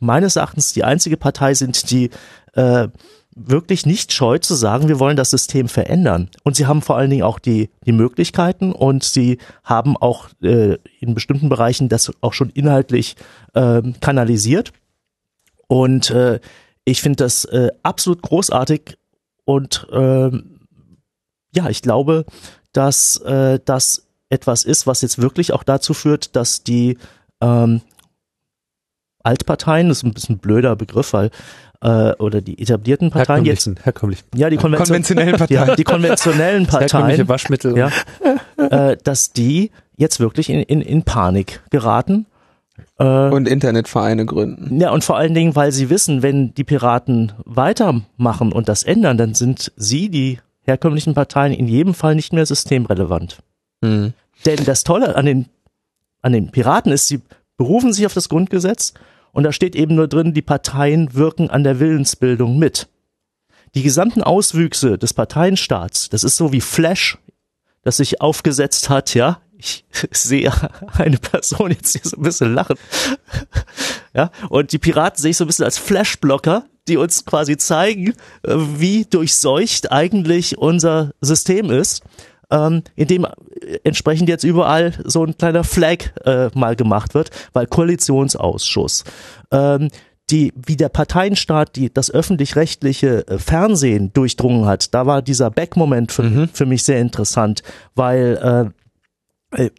meines 0.00 0.36
Erachtens 0.36 0.72
die 0.72 0.84
einzige 0.84 1.16
Partei 1.16 1.54
sind, 1.54 1.90
die 1.90 2.10
äh, 2.54 2.88
wirklich 3.36 3.86
nicht 3.86 4.12
scheu 4.12 4.38
zu 4.38 4.54
sagen, 4.54 4.88
wir 4.88 4.98
wollen 4.98 5.16
das 5.16 5.30
System 5.30 5.68
verändern. 5.68 6.30
Und 6.42 6.56
sie 6.56 6.66
haben 6.66 6.82
vor 6.82 6.96
allen 6.96 7.10
Dingen 7.10 7.22
auch 7.22 7.38
die, 7.38 7.70
die 7.86 7.92
Möglichkeiten 7.92 8.72
und 8.72 9.04
sie 9.04 9.38
haben 9.62 9.96
auch 9.96 10.28
äh, 10.42 10.78
in 11.00 11.14
bestimmten 11.14 11.48
Bereichen 11.48 11.88
das 11.88 12.12
auch 12.20 12.32
schon 12.32 12.50
inhaltlich 12.50 13.16
äh, 13.54 13.82
kanalisiert. 14.00 14.72
Und 15.68 16.10
äh, 16.10 16.40
ich 16.84 17.00
finde 17.00 17.24
das 17.24 17.44
äh, 17.44 17.70
absolut 17.82 18.22
großartig 18.22 18.98
und 19.44 19.86
äh, 19.92 20.30
ja, 21.54 21.68
ich 21.68 21.82
glaube, 21.82 22.24
dass 22.72 23.16
äh, 23.18 23.58
das 23.64 24.06
etwas 24.28 24.64
ist, 24.64 24.86
was 24.86 25.02
jetzt 25.02 25.20
wirklich 25.20 25.52
auch 25.52 25.64
dazu 25.64 25.94
führt, 25.94 26.36
dass 26.36 26.62
die 26.62 26.98
ähm, 27.40 27.80
Altparteien, 29.22 29.88
das 29.88 29.98
ist 29.98 30.04
ein 30.04 30.14
bisschen 30.14 30.36
ein 30.36 30.38
blöder 30.38 30.76
Begriff, 30.76 31.12
weil 31.12 31.30
äh, 31.82 32.12
oder 32.16 32.40
die 32.40 32.60
etablierten 32.60 33.10
Parteien 33.10 33.44
jetzt 33.44 33.68
herkömmlich 33.82 34.24
ja 34.34 34.50
die 34.50 34.56
Konvention, 34.56 34.86
konventionellen 34.86 35.36
Parteien. 35.38 35.68
Ja, 35.68 35.76
die 35.76 35.84
konventionellen 35.84 36.66
Parteien 36.66 37.28
Waschmittel. 37.28 37.76
ja, 37.76 37.90
äh, 38.56 38.96
dass 39.02 39.32
die 39.32 39.70
jetzt 39.96 40.20
wirklich 40.20 40.50
in, 40.50 40.60
in, 40.60 40.80
in 40.80 41.02
Panik 41.02 41.62
geraten 41.70 42.26
äh, 42.98 43.04
und 43.04 43.48
Internetvereine 43.48 44.26
gründen. 44.26 44.80
Ja 44.80 44.90
und 44.90 45.04
vor 45.04 45.16
allen 45.16 45.34
Dingen 45.34 45.56
weil 45.56 45.72
sie 45.72 45.90
wissen 45.90 46.22
wenn 46.22 46.54
die 46.54 46.64
Piraten 46.64 47.32
weitermachen 47.44 48.52
und 48.52 48.68
das 48.68 48.82
ändern 48.82 49.16
dann 49.16 49.34
sind 49.34 49.72
sie 49.76 50.10
die 50.10 50.38
herkömmlichen 50.62 51.14
Parteien 51.14 51.52
in 51.52 51.66
jedem 51.66 51.94
Fall 51.94 52.14
nicht 52.14 52.32
mehr 52.32 52.46
systemrelevant. 52.46 53.38
Hm. 53.82 54.12
denn 54.44 54.64
das 54.66 54.84
Tolle 54.84 55.16
an 55.16 55.24
den 55.24 55.46
an 56.20 56.32
den 56.32 56.50
Piraten 56.50 56.92
ist 56.92 57.08
sie 57.08 57.22
berufen 57.56 57.94
sich 57.94 58.04
auf 58.04 58.12
das 58.12 58.28
Grundgesetz 58.28 58.92
und 59.32 59.44
da 59.44 59.52
steht 59.52 59.76
eben 59.76 59.94
nur 59.94 60.08
drin, 60.08 60.34
die 60.34 60.42
Parteien 60.42 61.14
wirken 61.14 61.50
an 61.50 61.64
der 61.64 61.80
Willensbildung 61.80 62.58
mit. 62.58 62.88
Die 63.74 63.82
gesamten 63.82 64.22
Auswüchse 64.22 64.98
des 64.98 65.14
Parteienstaats, 65.14 66.08
das 66.08 66.24
ist 66.24 66.36
so 66.36 66.52
wie 66.52 66.60
Flash, 66.60 67.18
das 67.82 67.98
sich 67.98 68.20
aufgesetzt 68.20 68.90
hat, 68.90 69.14
ja. 69.14 69.40
Ich 69.56 69.84
sehe 70.10 70.52
eine 70.94 71.18
Person 71.18 71.70
jetzt 71.70 71.92
hier 71.92 72.00
so 72.04 72.16
ein 72.16 72.22
bisschen 72.22 72.54
lachen. 72.54 72.76
Ja, 74.14 74.30
und 74.48 74.72
die 74.72 74.78
Piraten 74.78 75.20
sehe 75.20 75.30
ich 75.30 75.36
so 75.36 75.44
ein 75.44 75.46
bisschen 75.46 75.66
als 75.66 75.78
Flashblocker, 75.78 76.64
die 76.88 76.96
uns 76.96 77.24
quasi 77.24 77.56
zeigen, 77.56 78.14
äh, 78.42 78.56
wie 78.56 79.04
durchseucht 79.04 79.92
eigentlich 79.92 80.58
unser 80.58 81.12
System 81.20 81.70
ist 81.70 82.02
ähm, 82.50 82.82
in 82.96 83.08
dem 83.08 83.26
entsprechend 83.84 84.28
jetzt 84.28 84.44
überall 84.44 84.92
so 85.04 85.24
ein 85.24 85.36
kleiner 85.36 85.64
Flag 85.64 85.98
äh, 86.24 86.48
mal 86.54 86.76
gemacht 86.76 87.14
wird, 87.14 87.30
weil 87.52 87.66
Koalitionsausschuss. 87.66 89.04
Ähm, 89.50 89.88
die, 90.30 90.52
wie 90.54 90.76
der 90.76 90.88
Parteienstaat 90.88 91.76
die, 91.76 91.92
das 91.92 92.10
öffentlich-rechtliche 92.10 93.26
äh, 93.26 93.38
Fernsehen 93.38 94.12
durchdrungen 94.12 94.66
hat, 94.66 94.94
da 94.94 95.06
war 95.06 95.22
dieser 95.22 95.50
Back-Moment 95.50 96.12
für, 96.12 96.22
mhm. 96.22 96.48
für 96.52 96.66
mich 96.66 96.84
sehr 96.84 97.00
interessant, 97.00 97.62
weil 97.94 98.72
äh, 99.56 99.64
äh 99.64 99.70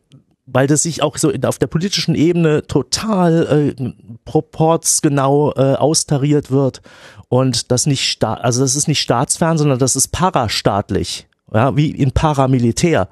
weil 0.53 0.67
das 0.67 0.83
sich 0.83 1.01
auch 1.01 1.17
so 1.17 1.31
auf 1.45 1.59
der 1.59 1.67
politischen 1.67 2.13
Ebene 2.13 2.67
total 2.67 3.73
äh, 3.77 3.93
proportsgenau 4.25 5.53
äh, 5.53 5.75
austariert 5.75 6.51
wird 6.51 6.81
und 7.29 7.71
das 7.71 7.85
nicht 7.85 8.09
sta 8.09 8.33
also 8.33 8.61
das 8.61 8.75
ist 8.75 8.87
nicht 8.87 8.99
staatsfern, 8.99 9.57
sondern 9.57 9.79
das 9.79 9.95
ist 9.95 10.09
parastaatlich, 10.09 11.27
ja, 11.53 11.75
wie 11.75 11.91
in 11.91 12.11
Paramilitär 12.11 13.09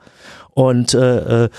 und 0.52 0.94
äh, 0.94 1.46
äh, 1.46 1.50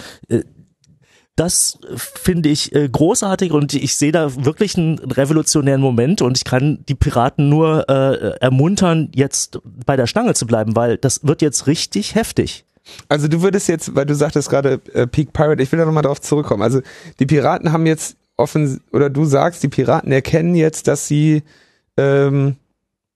das 1.41 1.79
finde 1.97 2.51
ich 2.51 2.75
äh, 2.75 2.87
großartig 2.87 3.53
und 3.53 3.73
ich 3.73 3.97
sehe 3.97 4.13
da 4.13 4.45
wirklich 4.45 4.77
einen 4.77 4.99
revolutionären 4.99 5.81
Moment 5.81 6.21
und 6.21 6.37
ich 6.37 6.45
kann 6.45 6.85
die 6.87 6.95
Piraten 6.95 7.49
nur 7.49 7.89
äh, 7.89 8.37
ermuntern, 8.41 9.09
jetzt 9.15 9.59
bei 9.65 9.97
der 9.97 10.07
Stange 10.07 10.35
zu 10.35 10.47
bleiben, 10.47 10.77
weil 10.77 10.99
das 10.99 11.27
wird 11.27 11.41
jetzt 11.41 11.67
richtig 11.67 12.15
heftig. 12.15 12.67
Also 13.09 13.27
du 13.27 13.41
würdest 13.41 13.69
jetzt, 13.69 13.95
weil 13.95 14.05
du 14.05 14.15
sagtest 14.15 14.51
gerade 14.51 14.83
äh, 14.93 15.07
Peak 15.07 15.33
Pirate, 15.33 15.63
ich 15.63 15.73
will 15.73 15.79
da 15.79 15.87
nochmal 15.87 16.03
drauf 16.03 16.21
zurückkommen. 16.21 16.63
Also 16.63 16.83
die 17.19 17.27
Piraten 17.27 17.73
haben 17.73 17.87
jetzt 17.87 18.17
offen, 18.37 18.83
oder 18.93 19.09
du 19.09 19.25
sagst, 19.25 19.63
die 19.63 19.69
Piraten 19.69 20.13
erkennen 20.13 20.55
jetzt, 20.55 20.89
dass 20.89 21.07
sie, 21.07 21.43
ähm, 21.97 22.57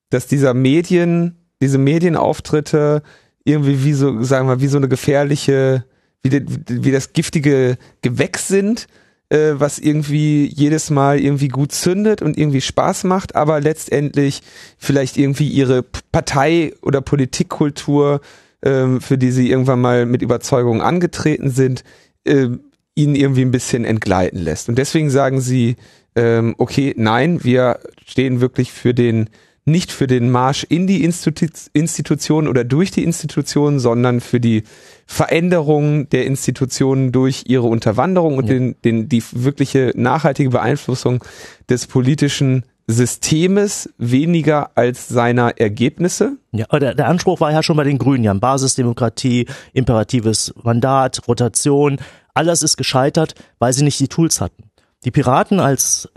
dass 0.08 0.26
dieser 0.26 0.54
Medien, 0.54 1.36
diese 1.60 1.76
Medienauftritte 1.76 3.02
irgendwie 3.44 3.84
wie 3.84 3.92
so, 3.92 4.22
sagen 4.22 4.48
wir, 4.48 4.60
wie 4.60 4.68
so 4.68 4.78
eine 4.78 4.88
gefährliche 4.88 5.84
wie, 6.24 6.30
de, 6.30 6.44
wie 6.46 6.90
das 6.90 7.12
giftige 7.12 7.76
Gewächs 8.02 8.48
sind, 8.48 8.88
äh, 9.28 9.52
was 9.54 9.78
irgendwie 9.78 10.46
jedes 10.46 10.90
Mal 10.90 11.20
irgendwie 11.20 11.48
gut 11.48 11.70
zündet 11.72 12.22
und 12.22 12.36
irgendwie 12.36 12.62
Spaß 12.62 13.04
macht, 13.04 13.36
aber 13.36 13.60
letztendlich 13.60 14.42
vielleicht 14.78 15.16
irgendwie 15.16 15.48
ihre 15.48 15.82
Partei- 15.82 16.72
oder 16.82 17.02
Politikkultur, 17.02 18.20
äh, 18.62 19.00
für 19.00 19.18
die 19.18 19.30
sie 19.30 19.50
irgendwann 19.50 19.80
mal 19.80 20.06
mit 20.06 20.22
Überzeugung 20.22 20.82
angetreten 20.82 21.50
sind, 21.50 21.84
äh, 22.24 22.48
ihnen 22.94 23.14
irgendwie 23.14 23.42
ein 23.42 23.50
bisschen 23.50 23.84
entgleiten 23.84 24.40
lässt. 24.40 24.68
Und 24.68 24.78
deswegen 24.78 25.10
sagen 25.10 25.40
sie, 25.40 25.76
ähm, 26.16 26.54
okay, 26.58 26.94
nein, 26.96 27.42
wir 27.44 27.80
stehen 28.06 28.40
wirklich 28.40 28.72
für 28.72 28.94
den 28.94 29.28
nicht 29.64 29.92
für 29.92 30.06
den 30.06 30.30
Marsch 30.30 30.64
in 30.68 30.86
die 30.86 31.02
Institu 31.04 31.46
Institution 31.72 32.48
oder 32.48 32.64
durch 32.64 32.90
die 32.90 33.02
Institution, 33.02 33.78
sondern 33.80 34.20
für 34.20 34.40
die 34.40 34.64
Veränderung 35.06 36.08
der 36.10 36.26
Institutionen 36.26 37.12
durch 37.12 37.44
ihre 37.46 37.66
Unterwanderung 37.66 38.36
und 38.36 38.46
ja. 38.46 38.54
den, 38.54 38.76
den, 38.84 39.08
die 39.08 39.22
wirkliche 39.32 39.92
nachhaltige 39.96 40.50
Beeinflussung 40.50 41.24
des 41.68 41.86
politischen 41.86 42.64
Systemes 42.86 43.88
weniger 43.96 44.70
als 44.74 45.08
seiner 45.08 45.58
Ergebnisse. 45.58 46.36
Ja, 46.52 46.66
der, 46.66 46.94
der 46.94 47.08
Anspruch 47.08 47.40
war 47.40 47.50
ja 47.50 47.62
schon 47.62 47.76
bei 47.76 47.84
den 47.84 47.96
Grünen, 47.96 48.24
ja, 48.24 48.34
Basisdemokratie, 48.34 49.46
imperatives 49.72 50.52
Mandat, 50.62 51.22
Rotation, 51.26 51.98
alles 52.34 52.62
ist 52.62 52.76
gescheitert, 52.76 53.34
weil 53.58 53.72
sie 53.72 53.84
nicht 53.84 54.00
die 54.00 54.08
Tools 54.08 54.40
hatten. 54.40 54.64
Die 55.04 55.10
Piraten 55.10 55.60
als 55.60 56.10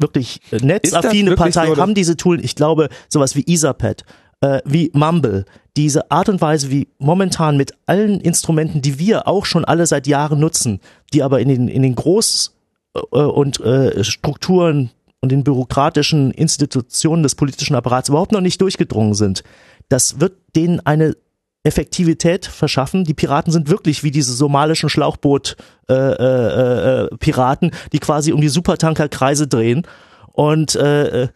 wirklich 0.00 0.40
netzaffine 0.50 1.34
Partei 1.36 1.68
so, 1.68 1.76
haben 1.76 1.94
diese 1.94 2.16
Tools, 2.16 2.42
ich 2.42 2.54
glaube, 2.54 2.88
sowas 3.08 3.36
wie 3.36 3.44
Etherpad, 3.46 4.04
äh, 4.40 4.60
wie 4.64 4.90
Mumble, 4.94 5.44
diese 5.76 6.10
Art 6.10 6.28
und 6.28 6.40
Weise, 6.40 6.70
wie 6.70 6.88
momentan 6.98 7.56
mit 7.56 7.72
allen 7.86 8.20
Instrumenten, 8.20 8.82
die 8.82 8.98
wir 8.98 9.28
auch 9.28 9.44
schon 9.44 9.64
alle 9.64 9.86
seit 9.86 10.06
Jahren 10.06 10.40
nutzen, 10.40 10.80
die 11.12 11.22
aber 11.22 11.40
in 11.40 11.48
den, 11.48 11.68
in 11.68 11.82
den 11.82 11.94
Groß- 11.94 12.50
äh, 12.94 13.18
und 13.18 13.60
äh, 13.60 14.02
Strukturen 14.02 14.90
und 15.20 15.30
den 15.30 15.44
bürokratischen 15.44 16.30
Institutionen 16.30 17.22
des 17.22 17.34
politischen 17.34 17.76
Apparats 17.76 18.08
überhaupt 18.08 18.32
noch 18.32 18.40
nicht 18.40 18.60
durchgedrungen 18.60 19.14
sind, 19.14 19.44
das 19.88 20.20
wird 20.20 20.32
denen 20.56 20.80
eine 20.80 21.14
Effektivität 21.62 22.46
verschaffen. 22.46 23.04
Die 23.04 23.14
Piraten 23.14 23.52
sind 23.52 23.68
wirklich 23.68 24.02
wie 24.02 24.10
diese 24.10 24.32
somalischen 24.32 24.88
Schlauchboot-Piraten, 24.88 27.68
äh, 27.68 27.72
äh, 27.72 27.76
äh, 27.76 27.88
die 27.92 27.98
quasi 27.98 28.32
um 28.32 28.40
die 28.40 28.48
Supertanker 28.48 29.08
Kreise 29.08 29.46
drehen 29.46 29.86
und 30.32 30.74
äh, 30.74 31.24
äh 31.24 31.28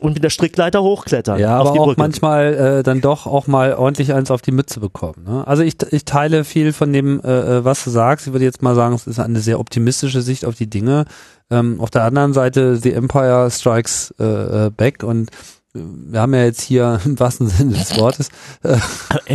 und 0.00 0.14
mit 0.14 0.24
der 0.24 0.30
Strickleiter 0.30 0.82
hochklettern. 0.82 1.38
Ja, 1.38 1.58
aber 1.58 1.72
auch 1.72 1.96
manchmal 1.96 2.54
äh, 2.54 2.82
dann 2.82 3.02
doch 3.02 3.26
auch 3.26 3.46
mal 3.46 3.74
ordentlich 3.74 4.14
eins 4.14 4.30
auf 4.30 4.40
die 4.40 4.50
Mütze 4.50 4.80
bekommen. 4.80 5.24
Ne? 5.26 5.46
Also 5.46 5.62
ich, 5.62 5.76
ich 5.90 6.06
teile 6.06 6.44
viel 6.44 6.72
von 6.72 6.92
dem, 6.92 7.20
äh, 7.20 7.58
äh, 7.58 7.64
was 7.64 7.84
du 7.84 7.90
sagst. 7.90 8.26
Ich 8.26 8.32
würde 8.32 8.46
jetzt 8.46 8.62
mal 8.62 8.74
sagen, 8.74 8.94
es 8.94 9.06
ist 9.06 9.18
eine 9.18 9.40
sehr 9.40 9.60
optimistische 9.60 10.22
Sicht 10.22 10.46
auf 10.46 10.54
die 10.54 10.68
Dinge. 10.68 11.04
Ähm, 11.50 11.80
auf 11.80 11.90
der 11.90 12.04
anderen 12.04 12.32
Seite, 12.32 12.76
The 12.76 12.92
Empire 12.92 13.50
Strikes 13.50 14.12
äh 14.18 14.70
Back 14.74 15.02
und 15.02 15.30
wir 15.72 16.20
haben 16.20 16.34
ja 16.34 16.44
jetzt 16.44 16.62
hier 16.62 17.00
im 17.04 17.18
wahrsten 17.18 17.48
Sinne 17.48 17.74
des 17.74 17.96
Wortes. 17.96 18.28
Äh, 18.62 18.78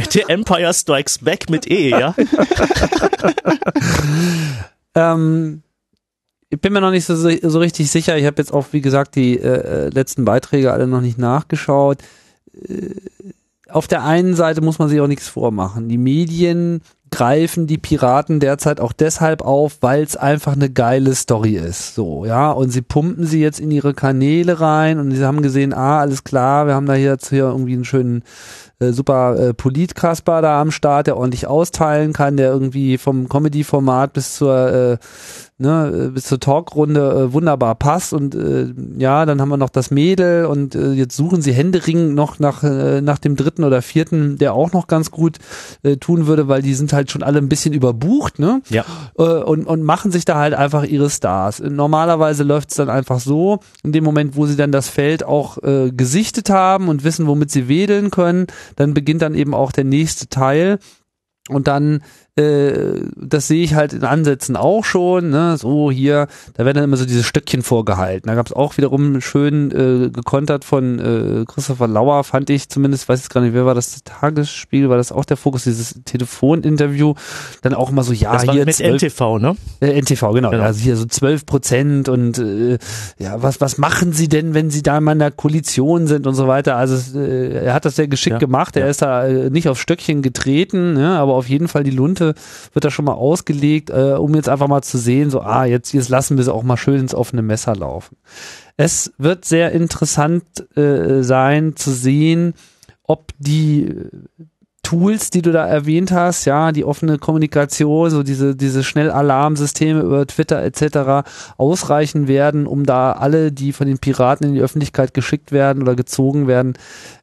The 0.10 0.24
Empire 0.28 0.74
Strikes 0.74 1.20
Back 1.20 1.49
mit 1.49 1.70
E, 1.70 1.90
ja? 1.90 2.16
ähm, 4.95 5.62
ich 6.49 6.60
bin 6.60 6.74
mir 6.74 6.82
noch 6.82 6.91
nicht 6.91 7.06
so, 7.06 7.16
so 7.16 7.60
richtig 7.60 7.90
sicher. 7.90 8.18
Ich 8.18 8.26
habe 8.26 8.38
jetzt 8.38 8.53
auch, 8.53 8.68
wie 8.72 8.82
gesagt, 8.82 9.16
die 9.16 9.40
äh, 9.40 9.90
letzten 9.90 10.26
Beiträge 10.26 10.74
alle 10.74 10.88
noch 10.88 11.02
nicht 11.02 11.18
nachgeschaut. 11.18 11.99
Äh, 12.53 12.95
auf 13.70 13.88
der 13.88 14.03
einen 14.03 14.36
Seite 14.36 14.62
muss 14.62 14.80
man 14.80 14.90
sich 14.90 15.02
auch 15.02 15.07
nichts 15.07 15.28
vormachen. 15.28 15.90
Die 15.90 15.98
Medien 15.98 16.82
greifen 17.11 17.68
die 17.68 17.77
Piraten 17.77 18.40
derzeit 18.40 18.80
auch 18.80 18.91
deshalb 18.91 19.41
auf, 19.41 19.77
weil 19.82 20.03
es 20.03 20.18
einfach 20.18 20.53
eine 20.53 20.69
geile 20.69 21.15
Story 21.15 21.56
ist. 21.56 21.95
So, 21.95 22.26
ja, 22.26 22.52
und 22.52 22.72
sie 22.72 22.82
pumpen 22.82 23.26
sie 23.26 23.41
jetzt 23.41 23.60
in 23.60 23.72
ihre 23.72 23.94
Kanäle 23.94 24.60
rein 24.60 24.99
und 24.99 25.11
sie 25.11 25.23
haben 25.23 25.41
gesehen, 25.41 25.73
ah, 25.73 25.99
alles 25.99 26.23
klar, 26.23 26.68
wir 26.68 26.73
haben 26.73 26.88
da 26.88 26.95
jetzt 26.95 27.30
hier 27.30 27.45
irgendwie 27.45 27.73
einen 27.73 27.86
schönen 27.86 28.23
äh, 28.80 28.91
super 28.91 29.38
äh, 29.40 29.53
Polit-Kasper 29.53 30.41
da 30.41 30.60
am 30.60 30.72
Start, 30.72 31.07
der 31.07 31.18
ordentlich 31.18 31.48
austeilen 31.48 32.11
kann, 32.11 32.38
der 32.38 32.52
irgendwie 32.52 32.98
vom 32.98 33.30
Comedy-Format 33.30 34.11
bis 34.11 34.36
zur 34.36 34.73
äh, 34.73 34.98
ne, 35.57 36.11
bis 36.14 36.26
zur 36.26 36.40
Talkrunde 36.40 37.27
äh, 37.30 37.34
wunderbar 37.34 37.76
passt 37.76 38.14
und 38.14 38.36
äh, 38.36 38.73
ja, 38.98 39.26
dann 39.26 39.40
haben 39.40 39.49
wir 39.49 39.57
noch 39.57 39.69
das 39.69 39.90
Mädel 39.90 40.45
und 40.45 40.76
äh, 40.76 40.91
jetzt 40.91 41.15
suchen 41.15 41.41
sie 41.41 41.53
Händering 41.53 42.14
noch 42.14 42.40
nach 42.40 42.64
äh, 42.64 43.02
nach 43.02 43.19
dem 43.19 43.36
dritten 43.36 43.64
oder 43.64 43.82
vierten, 43.82 44.38
der 44.38 44.53
auch 44.53 44.73
noch 44.73 44.88
ganz 44.88 45.11
gut 45.11 45.38
äh, 45.84 45.98
tun 45.98 46.27
würde, 46.27 46.48
weil 46.48 46.61
die 46.61 46.73
sind 46.73 46.91
halt 46.91 47.10
schon 47.10 47.23
alle 47.23 47.40
ein 47.40 47.49
bisschen 47.49 47.73
überbucht, 47.73 48.40
ne? 48.40 48.61
Ja. 48.69 48.84
Äh, 49.18 49.23
und 49.23 49.65
und 49.65 49.84
machen 49.84 50.11
sich 50.11 50.26
da 50.26 50.36
halt 50.36 50.53
einfach 50.53 50.84
ihre 50.84 51.10
Stars. 51.10 51.61
Normalerweise 51.61 52.44
läuft 52.44 52.72
es 52.72 52.76
dann 52.77 52.90
einfach 52.90 53.19
so, 53.19 53.60
in 53.84 53.94
dem 53.94 54.03
Moment, 54.03 54.36
wo 54.36 54.45
sie 54.45 54.57
dann 54.57 54.72
das 54.72 54.90
Feld 54.90 55.23
auch 55.23 55.57
äh, 55.64 55.91
gesichtet 55.91 56.49
haben 56.49 56.90
und 56.90 57.03
wissen, 57.03 57.27
womit 57.27 57.52
sie 57.52 57.69
wedeln 57.69 58.11
können, 58.11 58.48
dann 58.76 58.94
beginnt 58.94 59.22
dann 59.22 59.36
eben 59.36 59.53
auch 59.53 59.72
der 59.72 59.86
nächste 59.86 60.27
Teil 60.27 60.80
und 61.49 61.68
dann 61.68 62.02
äh, 62.38 63.02
das 63.16 63.48
sehe 63.48 63.64
ich 63.64 63.76
halt 63.76 63.94
in 63.94 64.03
Ansätzen 64.03 64.57
auch 64.57 64.84
schon, 64.84 65.30
ne? 65.30 65.57
so 65.57 65.90
hier, 65.90 66.28
da 66.56 66.66
werden 66.66 66.76
dann 66.76 66.84
immer 66.84 66.98
so 66.98 67.06
diese 67.06 67.24
Stöckchen 67.24 67.62
vorgehalten. 67.62 68.28
Da 68.28 68.36
gab 68.36 68.48
es 68.48 68.52
auch 68.53 68.76
wiederum 68.76 69.22
schön 69.22 69.72
äh, 69.72 70.10
gekontert 70.10 70.66
von 70.66 70.99
äh, 70.99 71.45
Christopher 71.45 71.88
Lauer, 71.88 72.26
fand 72.26 72.49
ich 72.49 72.68
zumindest, 72.68 73.07
weiß 73.07 73.24
ich 73.24 73.30
gar 73.30 73.40
nicht, 73.40 73.53
wer 73.53 73.66
war 73.66 73.74
das, 73.74 74.03
Tagesspiel, 74.03 74.90
war 74.90 74.98
das 74.98 75.14
auch 75.14 75.24
der 75.24 75.38
Fokus, 75.38 75.64
dieses 75.64 76.02
Telefoninterview, 76.03 77.14
dann 77.62 77.74
auch 77.74 77.90
immer 77.90 78.03
so, 78.03 78.12
ja, 78.12 78.34
das 78.34 78.44
hier. 78.44 78.66
Mit 78.66 78.76
12, 78.76 79.03
NTV, 79.03 79.40
ne? 79.40 79.56
Äh, 79.80 80.02
NTV, 80.02 80.34
genau, 80.34 80.49
genau. 80.49 80.64
also 80.64 80.82
hier 80.82 80.98
so 80.98 81.06
12 81.06 81.45
Prozent 81.45 82.10
und 82.10 82.38
äh, 82.38 82.78
ja, 83.18 83.41
was, 83.41 83.62
was 83.62 83.78
machen 83.78 84.12
sie 84.12 84.28
denn, 84.28 84.53
wenn 84.53 84.70
sie 84.70 84.84
da 84.84 84.99
mal 84.99 85.14
in 85.14 85.20
der 85.20 85.32
Koalition 85.32 86.07
sind 86.07 86.28
und 86.28 86.36
so 86.36 86.48
weiter. 86.48 86.76
Also 86.76 87.18
äh, 87.18 87.66
er 87.66 87.74
hat 87.74 87.86
das 87.86 87.95
sehr 87.95 88.10
geschickt 88.10 88.34
ja. 88.34 88.40
gemacht, 88.40 88.76
er 88.76 88.84
ja. 88.84 88.90
ist 88.90 89.02
da 89.02 89.26
äh, 89.26 89.49
nicht 89.49 89.70
auf 89.70 89.80
Stöckchen 89.80 90.22
getreten, 90.22 90.94
ne? 90.95 91.18
aber 91.18 91.36
auf 91.36 91.48
jeden 91.48 91.70
Fall 91.70 91.84
die 91.84 91.91
Lunte 91.91 92.24
Seite 92.26 92.34
wird 92.73 92.85
da 92.85 92.89
schon 92.89 93.06
mal 93.06 93.14
ausgelegt, 93.14 93.89
äh, 93.89 94.15
um 94.18 94.34
jetzt 94.35 94.49
einfach 94.49 94.68
mal 94.68 94.81
zu 94.81 94.97
sehen, 94.97 95.30
so, 95.30 95.41
ah, 95.41 95.65
jetzt, 95.65 95.93
jetzt 95.93 96.10
lassen 96.10 96.38
wir 96.38 96.43
sie 96.43 96.53
auch 96.53 96.64
mal 96.64 96.77
schön 96.77 96.99
ins 96.99 97.15
offene 97.15 97.41
Messer 97.41 97.76
laufen. 97.76 98.18
Es 98.77 99.14
wird 99.18 99.45
sehr 99.45 99.72
interessant 99.72 100.43
äh, 100.77 101.23
sein 101.23 101.76
zu 101.76 101.91
sehen, 101.91 102.53
ob 103.03 103.31
die 103.38 104.10
Tools, 104.84 105.31
die 105.31 105.41
du 105.41 105.52
da 105.52 105.65
erwähnt 105.65 106.11
hast, 106.11 106.45
ja, 106.45 106.72
die 106.72 106.85
offene 106.85 107.18
Kommunikation, 107.18 108.10
so 108.11 108.22
diese, 108.22 108.56
diese 108.56 108.84
Schnellalarmsysteme 108.84 110.02
über 110.02 110.27
Twitter 110.27 110.61
etc. 110.61 111.27
ausreichen 111.57 112.27
werden, 112.27 112.68
um 112.68 112.85
da 112.85 113.14
alle, 113.14 113.52
die 113.52 113.73
von 113.73 113.88
den 113.88 113.97
Piraten 113.97 114.47
in 114.47 114.53
die 114.53 114.61
Öffentlichkeit 114.61 115.15
geschickt 115.15 115.52
werden 115.52 115.81
oder 115.81 115.95
gezogen 115.95 116.47
werden, 116.47 116.73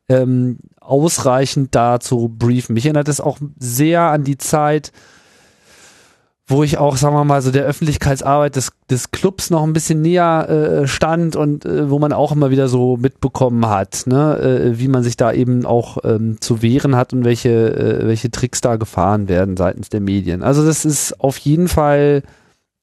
ähm, 0.08 0.58
ausreichend 0.84 1.74
da 1.74 2.00
zu 2.00 2.28
briefen. 2.28 2.74
Mich 2.74 2.84
erinnert 2.86 3.08
es 3.08 3.20
auch 3.20 3.38
sehr 3.58 4.02
an 4.02 4.24
die 4.24 4.38
Zeit, 4.38 4.92
wo 6.46 6.62
ich 6.62 6.78
auch, 6.78 6.96
sagen 6.96 7.14
wir 7.14 7.24
mal, 7.24 7.40
so 7.40 7.50
der 7.50 7.64
Öffentlichkeitsarbeit 7.64 8.56
des, 8.56 8.72
des 8.90 9.10
Clubs 9.10 9.50
noch 9.50 9.62
ein 9.62 9.72
bisschen 9.72 10.02
näher 10.02 10.48
äh, 10.48 10.86
stand 10.86 11.36
und 11.36 11.64
äh, 11.64 11.88
wo 11.88 11.98
man 11.98 12.12
auch 12.12 12.32
immer 12.32 12.50
wieder 12.50 12.68
so 12.68 12.96
mitbekommen 12.96 13.66
hat, 13.68 14.02
ne, 14.06 14.38
äh, 14.38 14.78
wie 14.78 14.88
man 14.88 15.02
sich 15.02 15.16
da 15.16 15.32
eben 15.32 15.64
auch 15.64 15.98
ähm, 16.04 16.40
zu 16.40 16.60
wehren 16.60 16.96
hat 16.96 17.12
und 17.12 17.24
welche, 17.24 17.50
äh, 17.50 18.06
welche 18.06 18.30
Tricks 18.30 18.60
da 18.60 18.76
gefahren 18.76 19.28
werden 19.28 19.56
seitens 19.56 19.88
der 19.88 20.00
Medien. 20.00 20.42
Also 20.42 20.66
das 20.66 20.84
ist 20.84 21.20
auf 21.20 21.38
jeden 21.38 21.68
Fall 21.68 22.22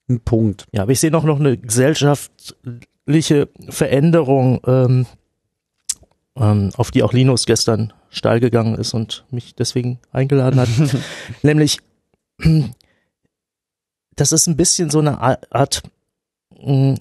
ein 0.10 0.22
Punkt. 0.22 0.66
Ja, 0.72 0.84
aber 0.84 0.94
ich 0.94 1.00
sehe 1.00 1.12
noch, 1.12 1.24
noch 1.24 1.40
eine 1.40 1.58
Gesellschaft 1.58 2.56
grundsätzliche 3.10 3.50
Veränderung, 3.70 4.60
ähm, 4.66 5.06
ähm, 6.40 6.72
auf 6.78 6.92
die 6.92 7.04
auch 7.04 7.14
Linus 7.14 7.46
gestern 7.46 7.94
steil 8.10 8.40
gegangen 8.40 8.76
ist 8.76 8.94
und 8.94 9.26
mich 9.30 9.56
deswegen 9.56 10.00
eingeladen 10.12 10.60
hat. 10.60 10.70
Nämlich, 11.44 11.80
dass 14.16 14.32
es 14.32 14.48
ein 14.48 14.58
bisschen 14.58 14.90
so 14.90 15.00
eine 15.00 15.20
Art, 15.20 15.84
mm, 16.62 16.96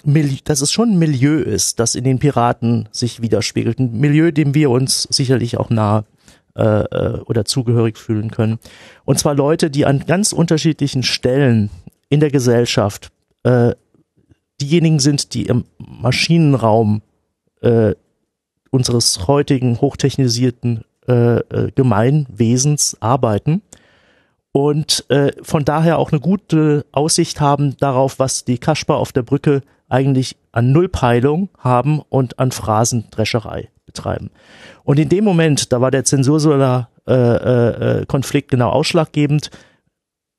dass 0.44 0.60
es 0.60 0.72
schon 0.72 0.92
ein 0.92 0.98
Milieu 0.98 1.38
ist, 1.38 1.80
das 1.80 1.94
in 1.94 2.04
den 2.04 2.18
Piraten 2.18 2.88
sich 2.92 3.22
widerspiegelt. 3.22 3.78
Ein 3.78 3.98
Milieu, 3.98 4.32
dem 4.32 4.54
wir 4.54 4.70
uns 4.70 5.04
sicherlich 5.04 5.56
auch 5.56 5.70
nahe 5.70 6.04
äh, 6.56 6.62
äh, 6.62 7.20
oder 7.20 7.44
zugehörig 7.44 7.96
fühlen 7.98 8.30
können. 8.32 8.58
Und 9.04 9.18
zwar 9.18 9.34
Leute, 9.34 9.70
die 9.70 9.86
an 9.86 10.04
ganz 10.06 10.32
unterschiedlichen 10.32 11.04
Stellen 11.04 11.70
in 12.08 12.20
der 12.20 12.30
Gesellschaft 12.30 13.12
äh, 13.44 13.74
diejenigen 14.60 14.98
sind, 14.98 15.34
die 15.34 15.46
im 15.46 15.64
Maschinenraum 15.78 17.02
äh, 17.60 17.94
unseres 18.70 19.26
heutigen 19.26 19.80
hochtechnisierten 19.80 20.84
äh, 21.06 21.38
äh, 21.38 21.70
Gemeinwesens 21.74 22.96
arbeiten 23.00 23.62
und 24.52 25.04
äh, 25.08 25.32
von 25.42 25.64
daher 25.64 25.98
auch 25.98 26.10
eine 26.10 26.20
gute 26.20 26.84
Aussicht 26.92 27.40
haben 27.40 27.76
darauf, 27.78 28.18
was 28.18 28.44
die 28.44 28.58
Kasper 28.58 28.96
auf 28.96 29.12
der 29.12 29.22
Brücke 29.22 29.62
eigentlich 29.88 30.36
an 30.52 30.72
Nullpeilung 30.72 31.48
haben 31.58 32.00
und 32.08 32.38
an 32.38 32.50
Phrasendrescherei 32.50 33.68
betreiben. 33.86 34.30
Und 34.84 34.98
in 34.98 35.08
dem 35.08 35.24
Moment, 35.24 35.72
da 35.72 35.80
war 35.80 35.90
der 35.90 36.04
Zensursolar 36.04 36.90
äh, 37.06 37.14
äh, 37.14 38.06
Konflikt 38.06 38.50
genau 38.50 38.70
ausschlaggebend, 38.70 39.50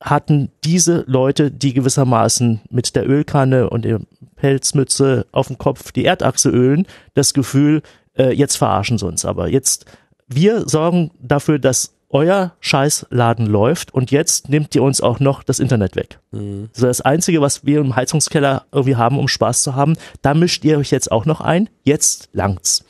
hatten 0.01 0.51
diese 0.63 1.03
Leute, 1.07 1.51
die 1.51 1.73
gewissermaßen 1.73 2.61
mit 2.69 2.95
der 2.95 3.07
Ölkanne 3.09 3.69
und 3.69 3.85
der 3.85 3.99
Pelzmütze 4.35 5.25
auf 5.31 5.47
dem 5.47 5.57
Kopf 5.57 5.91
die 5.91 6.05
Erdachse 6.05 6.49
ölen, 6.49 6.85
das 7.13 7.33
Gefühl, 7.33 7.81
äh, 8.17 8.31
jetzt 8.31 8.57
verarschen 8.57 8.97
sie 8.97 9.05
uns 9.05 9.25
aber. 9.25 9.47
Jetzt, 9.47 9.85
wir 10.27 10.67
sorgen 10.67 11.11
dafür, 11.19 11.59
dass 11.59 11.93
euer 12.09 12.53
Scheißladen 12.59 13.45
läuft 13.45 13.93
und 13.93 14.09
jetzt 14.09 14.49
nehmt 14.49 14.73
ihr 14.73 14.81
uns 14.81 14.99
auch 14.99 15.19
noch 15.19 15.43
das 15.43 15.59
Internet 15.59 15.95
weg. 15.95 16.19
Mhm. 16.31 16.69
So 16.73 16.87
das 16.87 17.01
Einzige, 17.01 17.41
was 17.41 17.65
wir 17.65 17.79
im 17.79 17.95
Heizungskeller 17.95 18.65
irgendwie 18.71 18.95
haben, 18.95 19.19
um 19.19 19.27
Spaß 19.27 19.61
zu 19.61 19.75
haben, 19.75 19.95
da 20.21 20.33
mischt 20.33 20.65
ihr 20.65 20.79
euch 20.79 20.89
jetzt 20.89 21.11
auch 21.11 21.25
noch 21.25 21.41
ein. 21.41 21.69
Jetzt 21.83 22.29
langt's. 22.33 22.83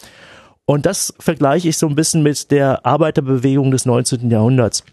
Und 0.66 0.86
das 0.86 1.14
vergleiche 1.20 1.68
ich 1.68 1.78
so 1.78 1.88
ein 1.88 1.96
bisschen 1.96 2.24
mit 2.24 2.52
der 2.52 2.86
Arbeiterbewegung 2.86 3.72
des 3.72 3.86
19. 3.86 4.30
Jahrhunderts 4.30 4.84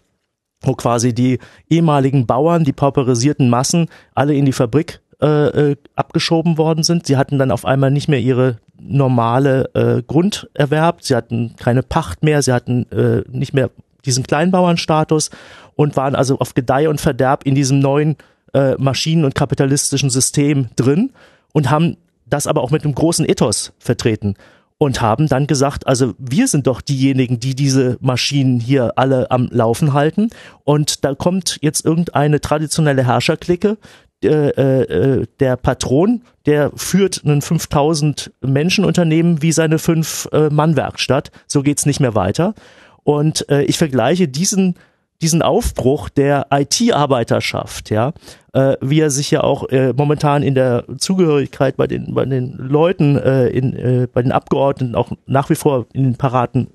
wo 0.61 0.73
quasi 0.73 1.13
die 1.13 1.39
ehemaligen 1.69 2.25
Bauern, 2.25 2.63
die 2.63 2.73
pauperisierten 2.73 3.49
Massen, 3.49 3.89
alle 4.15 4.33
in 4.33 4.45
die 4.45 4.53
Fabrik 4.53 5.01
äh, 5.21 5.71
äh, 5.71 5.75
abgeschoben 5.95 6.57
worden 6.57 6.83
sind. 6.83 7.07
Sie 7.07 7.17
hatten 7.17 7.39
dann 7.39 7.51
auf 7.51 7.65
einmal 7.65 7.91
nicht 7.91 8.07
mehr 8.07 8.19
ihre 8.19 8.57
normale 8.79 9.73
äh, 9.73 10.03
Grunderwerb, 10.03 11.03
sie 11.03 11.15
hatten 11.15 11.55
keine 11.57 11.83
Pacht 11.83 12.23
mehr, 12.23 12.41
sie 12.41 12.53
hatten 12.53 12.85
äh, 12.91 13.23
nicht 13.29 13.53
mehr 13.53 13.71
diesen 14.05 14.23
Kleinbauernstatus 14.23 15.31
und 15.75 15.97
waren 15.97 16.15
also 16.15 16.39
auf 16.39 16.53
Gedeih 16.53 16.89
und 16.89 17.01
Verderb 17.01 17.45
in 17.45 17.55
diesem 17.55 17.79
neuen 17.79 18.15
äh, 18.53 18.75
Maschinen- 18.77 19.25
und 19.25 19.35
kapitalistischen 19.35 20.09
System 20.09 20.69
drin 20.75 21.11
und 21.53 21.69
haben 21.69 21.97
das 22.27 22.47
aber 22.47 22.61
auch 22.61 22.71
mit 22.71 22.83
einem 22.83 22.95
großen 22.95 23.27
Ethos 23.27 23.73
vertreten 23.79 24.35
und 24.77 25.01
haben 25.01 25.27
dann 25.27 25.47
gesagt, 25.47 25.87
also 25.87 26.13
wir 26.19 26.47
sind 26.47 26.67
doch 26.67 26.81
diejenigen, 26.81 27.39
die 27.39 27.55
diese 27.55 27.97
Maschinen 27.99 28.59
hier 28.59 28.93
alle 28.95 29.31
am 29.31 29.49
Laufen 29.51 29.93
halten. 29.93 30.29
Und 30.63 31.03
da 31.03 31.15
kommt 31.15 31.57
jetzt 31.61 31.83
irgendeine 31.83 32.41
traditionelle 32.41 33.03
Herrscherklicke, 33.03 33.77
äh, 34.23 34.29
äh, 34.29 35.27
der 35.39 35.57
Patron, 35.57 36.23
der 36.45 36.71
führt 36.75 37.23
ein 37.23 37.41
5000 37.41 38.31
Menschen 38.41 38.85
Unternehmen 38.85 39.41
wie 39.41 39.51
seine 39.51 39.79
fünf 39.79 40.27
äh, 40.31 40.49
Mann 40.49 40.75
Werkstatt. 40.75 41.31
So 41.45 41.61
geht's 41.61 41.85
nicht 41.85 41.99
mehr 41.99 42.15
weiter. 42.15 42.55
Und 43.03 43.47
äh, 43.49 43.63
ich 43.63 43.77
vergleiche 43.77 44.27
diesen 44.27 44.75
diesen 45.21 45.41
Aufbruch 45.41 46.09
der 46.09 46.47
IT-Arbeiterschaft, 46.51 47.89
ja, 47.89 48.13
äh, 48.53 48.75
wie 48.81 48.99
er 48.99 49.09
sich 49.09 49.31
ja 49.31 49.41
auch 49.41 49.67
äh, 49.69 49.93
momentan 49.93 50.43
in 50.43 50.53
der 50.53 50.85
Zugehörigkeit 50.97 51.75
bei 51.75 51.87
den 51.87 52.13
bei 52.13 52.25
den 52.25 52.53
Leuten, 52.53 53.17
äh, 53.17 53.47
in, 53.47 53.73
äh, 53.73 54.07
bei 54.11 54.21
den 54.21 54.31
Abgeordneten 54.31 54.95
auch 54.95 55.11
nach 55.25 55.49
wie 55.49 55.55
vor 55.55 55.87
in 55.93 56.03
den 56.03 56.15
Paraten 56.17 56.67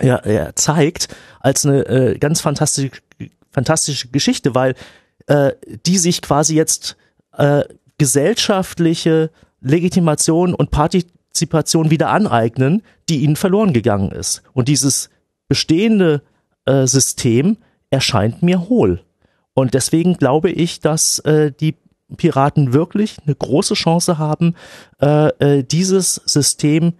ja, 0.00 0.20
ja, 0.28 0.54
zeigt, 0.54 1.08
als 1.40 1.66
eine 1.66 1.86
äh, 1.86 2.18
ganz 2.18 2.40
fantastische 2.40 2.90
fantastische 3.50 4.08
Geschichte, 4.08 4.54
weil 4.54 4.74
äh, 5.26 5.52
die 5.86 5.98
sich 5.98 6.22
quasi 6.22 6.54
jetzt 6.54 6.96
äh, 7.36 7.62
gesellschaftliche 7.98 9.30
Legitimation 9.60 10.54
und 10.54 10.70
Partizipation 10.70 11.90
wieder 11.90 12.10
aneignen, 12.10 12.82
die 13.08 13.22
ihnen 13.22 13.36
verloren 13.36 13.72
gegangen 13.72 14.12
ist. 14.12 14.42
Und 14.52 14.68
dieses 14.68 15.10
bestehende 15.48 16.22
äh, 16.64 16.86
System 16.86 17.56
erscheint 17.90 18.42
mir 18.42 18.68
hohl. 18.68 19.02
Und 19.54 19.74
deswegen 19.74 20.14
glaube 20.14 20.50
ich, 20.50 20.80
dass 20.80 21.18
äh, 21.20 21.52
die 21.52 21.76
Piraten 22.16 22.72
wirklich 22.72 23.16
eine 23.24 23.34
große 23.34 23.74
Chance 23.74 24.18
haben, 24.18 24.54
äh, 25.00 25.28
äh, 25.38 25.62
dieses 25.64 26.16
System 26.26 26.94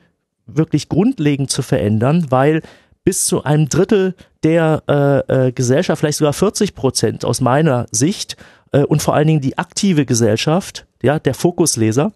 wirklich 0.47 0.89
grundlegend 0.89 1.51
zu 1.51 1.63
verändern, 1.63 2.27
weil 2.31 2.63
bis 3.07 3.25
zu 3.25 3.45
einem 3.45 3.69
Drittel 3.69 4.17
der 4.43 4.83
äh, 4.89 5.47
äh, 5.47 5.53
Gesellschaft, 5.53 6.01
vielleicht 6.01 6.19
sogar 6.19 6.33
40 6.33 6.75
Prozent 6.75 7.25
aus 7.25 7.41
meiner 7.41 7.87
Sicht 7.93 8.37
äh, 8.73 8.83
und 8.83 9.01
vor 9.01 9.15
allen 9.15 9.29
Dingen 9.29 9.41
die 9.41 9.59
aktive 9.59 10.05
Gesellschaft, 10.05 10.89
ja, 11.01 11.21
der 11.21 11.35
Fokusleser, 11.35 12.13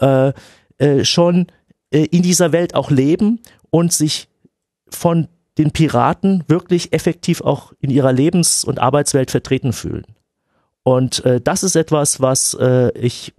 äh, 0.00 0.32
äh, 0.76 1.02
schon 1.06 1.46
äh, 1.90 2.04
in 2.04 2.20
dieser 2.20 2.52
Welt 2.52 2.74
auch 2.74 2.90
leben 2.90 3.40
und 3.70 3.94
sich 3.94 4.28
von 4.90 5.28
den 5.56 5.70
Piraten 5.70 6.44
wirklich 6.46 6.92
effektiv 6.92 7.40
auch 7.40 7.72
in 7.80 7.88
ihrer 7.88 8.12
Lebens- 8.12 8.64
und 8.64 8.78
Arbeitswelt 8.78 9.30
vertreten 9.30 9.72
fühlen. 9.72 10.04
Und 10.82 11.24
äh, 11.24 11.40
das 11.40 11.62
ist 11.62 11.74
etwas, 11.74 12.20
was 12.20 12.52
äh, 12.52 12.90
ich 12.98 13.32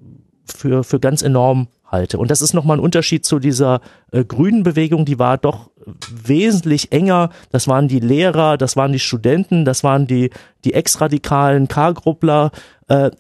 für, 0.43 0.83
für 0.83 0.99
ganz 0.99 1.21
enorm 1.21 1.67
halte. 1.85 2.17
Und 2.17 2.31
das 2.31 2.41
ist 2.41 2.53
nochmal 2.53 2.77
ein 2.77 2.83
Unterschied 2.83 3.25
zu 3.25 3.37
dieser 3.37 3.81
äh, 4.11 4.25
grünen 4.25 4.63
Bewegung, 4.63 5.05
die 5.05 5.19
war 5.19 5.37
doch 5.37 5.69
wesentlich 6.09 6.91
enger. 6.91 7.29
Das 7.51 7.67
waren 7.67 7.87
die 7.87 7.99
Lehrer, 7.99 8.57
das 8.57 8.75
waren 8.75 8.91
die 8.91 8.99
Studenten, 8.99 9.65
das 9.65 9.83
waren 9.83 10.07
die, 10.07 10.29
die 10.63 10.73
ex-radikalen 10.73 11.67
K-Gruppler, 11.67 12.51
äh, 12.87 13.11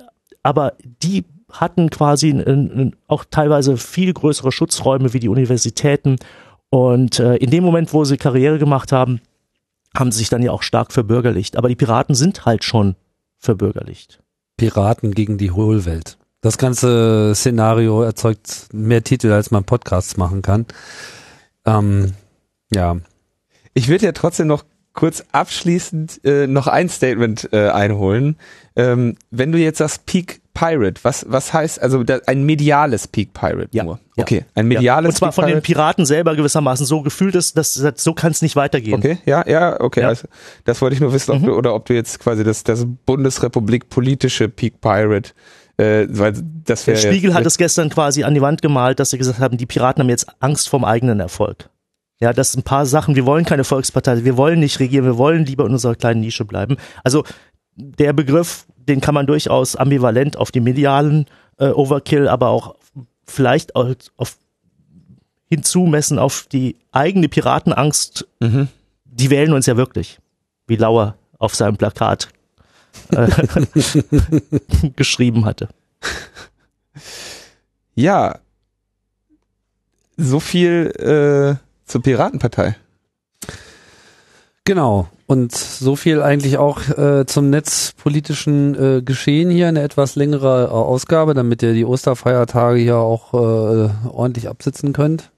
aber 0.43 0.73
die 1.03 1.25
hatten 1.51 1.89
quasi 1.89 2.29
n, 2.29 2.41
n, 2.41 2.95
auch 3.07 3.23
teilweise 3.29 3.77
viel 3.77 4.13
größere 4.13 4.51
Schutzräume 4.51 5.13
wie 5.13 5.19
die 5.19 5.29
Universitäten 5.29 6.17
und 6.69 7.19
äh, 7.19 7.35
in 7.37 7.51
dem 7.51 7.63
Moment, 7.63 7.93
wo 7.93 8.03
sie 8.03 8.17
Karriere 8.17 8.59
gemacht 8.59 8.91
haben, 8.91 9.21
haben 9.95 10.11
sie 10.11 10.19
sich 10.19 10.29
dann 10.29 10.43
ja 10.43 10.51
auch 10.51 10.63
stark 10.63 10.91
verbürgerlicht. 10.91 11.55
Aber 11.55 11.69
die 11.69 11.75
Piraten 11.75 12.15
sind 12.15 12.45
halt 12.45 12.63
schon 12.63 12.95
verbürgerlicht. 13.37 14.21
Piraten 14.57 15.13
gegen 15.13 15.37
die 15.37 15.51
Hohlwelt. 15.51 16.17
Das 16.41 16.57
ganze 16.57 17.33
Szenario 17.33 18.03
erzeugt 18.03 18.67
mehr 18.73 19.03
Titel, 19.03 19.31
als 19.31 19.51
man 19.51 19.63
Podcasts 19.63 20.17
machen 20.17 20.41
kann. 20.41 20.65
Ähm, 21.65 22.13
ja. 22.75 22.97
Ich 23.73 23.87
würde 23.87 24.05
ja 24.05 24.11
trotzdem 24.11 24.47
noch 24.47 24.63
kurz 24.93 25.23
abschließend 25.31 26.21
äh, 26.23 26.47
noch 26.47 26.67
ein 26.67 26.89
Statement 26.89 27.49
äh, 27.51 27.69
einholen. 27.69 28.37
Ähm, 28.75 29.17
wenn 29.29 29.51
du 29.51 29.59
jetzt 29.59 29.77
sagst 29.79 30.05
Peak 30.05 30.41
Pirate, 30.53 31.01
was, 31.03 31.25
was 31.27 31.53
heißt, 31.53 31.81
also 31.81 32.03
da, 32.03 32.19
ein 32.27 32.45
mediales 32.45 33.09
Peak 33.09 33.33
Pirate 33.33 33.67
ja, 33.71 33.83
nur? 33.83 33.99
Okay, 34.15 34.45
ein 34.55 34.67
mediales 34.67 35.03
ja. 35.03 35.09
Und 35.09 35.17
zwar 35.17 35.29
Peak 35.29 35.35
von 35.35 35.43
Pirate. 35.43 35.61
den 35.61 35.63
Piraten 35.63 36.05
selber 36.05 36.35
gewissermaßen 36.35 36.85
so 36.85 37.01
gefühlt 37.01 37.35
ist, 37.35 37.57
dass, 37.57 37.73
dass 37.73 38.01
so 38.01 38.13
kann 38.13 38.31
es 38.31 38.41
nicht 38.41 38.55
weitergehen. 38.55 38.95
Okay, 38.95 39.17
ja, 39.25 39.45
ja, 39.47 39.79
okay. 39.81 40.01
Ja. 40.01 40.07
Also, 40.07 40.29
das 40.63 40.81
wollte 40.81 40.95
ich 40.95 41.01
nur 41.01 41.11
wissen, 41.11 41.31
ob 41.31 41.41
mhm. 41.41 41.45
du, 41.47 41.55
oder 41.55 41.75
ob 41.75 41.85
du 41.85 41.93
jetzt 41.93 42.19
quasi 42.19 42.45
das, 42.45 42.63
das 42.63 42.87
Bundesrepublik 43.05 43.89
politische 43.89 44.47
Peak 44.47 44.79
Pirate 44.79 45.31
äh, 45.77 46.07
weil 46.09 46.33
das 46.63 46.85
Der 46.85 46.95
Spiegel 46.95 47.33
hat 47.33 47.45
es 47.45 47.57
gestern 47.57 47.89
quasi 47.89 48.23
an 48.23 48.33
die 48.33 48.41
Wand 48.41 48.61
gemalt, 48.61 48.99
dass 49.01 49.09
sie 49.09 49.17
gesagt 49.17 49.39
haben, 49.39 49.57
die 49.57 49.65
Piraten 49.65 50.01
haben 50.01 50.09
jetzt 50.09 50.27
Angst 50.39 50.69
vorm 50.69 50.85
eigenen 50.85 51.19
Erfolg. 51.19 51.69
Ja, 52.19 52.33
das 52.33 52.53
sind 52.53 52.61
ein 52.61 52.63
paar 52.63 52.85
Sachen. 52.85 53.15
Wir 53.15 53.25
wollen 53.25 53.45
keine 53.45 53.63
Volkspartei, 53.63 54.23
wir 54.23 54.37
wollen 54.37 54.59
nicht 54.59 54.79
regieren, 54.79 55.05
wir 55.05 55.17
wollen 55.17 55.45
lieber 55.45 55.65
in 55.65 55.73
unserer 55.73 55.95
kleinen 55.95 56.21
Nische 56.21 56.45
bleiben. 56.45 56.77
Also 57.03 57.23
der 57.75 58.13
Begriff 58.13 58.65
den 58.87 59.01
kann 59.01 59.15
man 59.15 59.25
durchaus 59.25 59.75
ambivalent 59.75 60.37
auf 60.37 60.51
die 60.51 60.59
medialen 60.59 61.25
äh, 61.57 61.69
Overkill, 61.69 62.27
aber 62.27 62.49
auch 62.49 62.75
vielleicht 63.25 63.75
auf, 63.75 63.95
auf 64.17 64.37
hinzumessen 65.47 66.19
auf 66.19 66.47
die 66.51 66.77
eigene 66.91 67.29
Piratenangst. 67.29 68.27
Mhm. 68.39 68.67
Die 69.05 69.29
wählen 69.29 69.53
uns 69.53 69.65
ja 69.65 69.77
wirklich, 69.77 70.19
wie 70.67 70.75
Lauer 70.75 71.15
auf 71.37 71.55
seinem 71.55 71.77
Plakat 71.77 72.29
äh, 73.11 73.27
geschrieben 74.95 75.45
hatte. 75.45 75.69
Ja, 77.95 78.39
so 80.17 80.39
viel 80.39 80.91
äh, 80.97 81.64
zur 81.85 82.01
Piratenpartei. 82.01 82.75
Genau. 84.65 85.07
Und 85.27 85.53
so 85.55 85.95
viel 85.95 86.21
eigentlich 86.21 86.57
auch 86.57 86.81
äh, 86.97 87.25
zum 87.25 87.49
netzpolitischen 87.49 88.75
äh, 88.75 89.01
Geschehen 89.01 89.49
hier, 89.49 89.67
eine 89.67 89.81
etwas 89.81 90.15
längere 90.15 90.65
äh, 90.65 90.69
Ausgabe, 90.69 91.33
damit 91.33 91.63
ihr 91.63 91.73
die 91.73 91.85
Osterfeiertage 91.85 92.79
hier 92.79 92.97
auch 92.97 93.33
äh, 93.33 93.89
ordentlich 94.07 94.49
absitzen 94.49 94.93
könnt. 94.93 95.31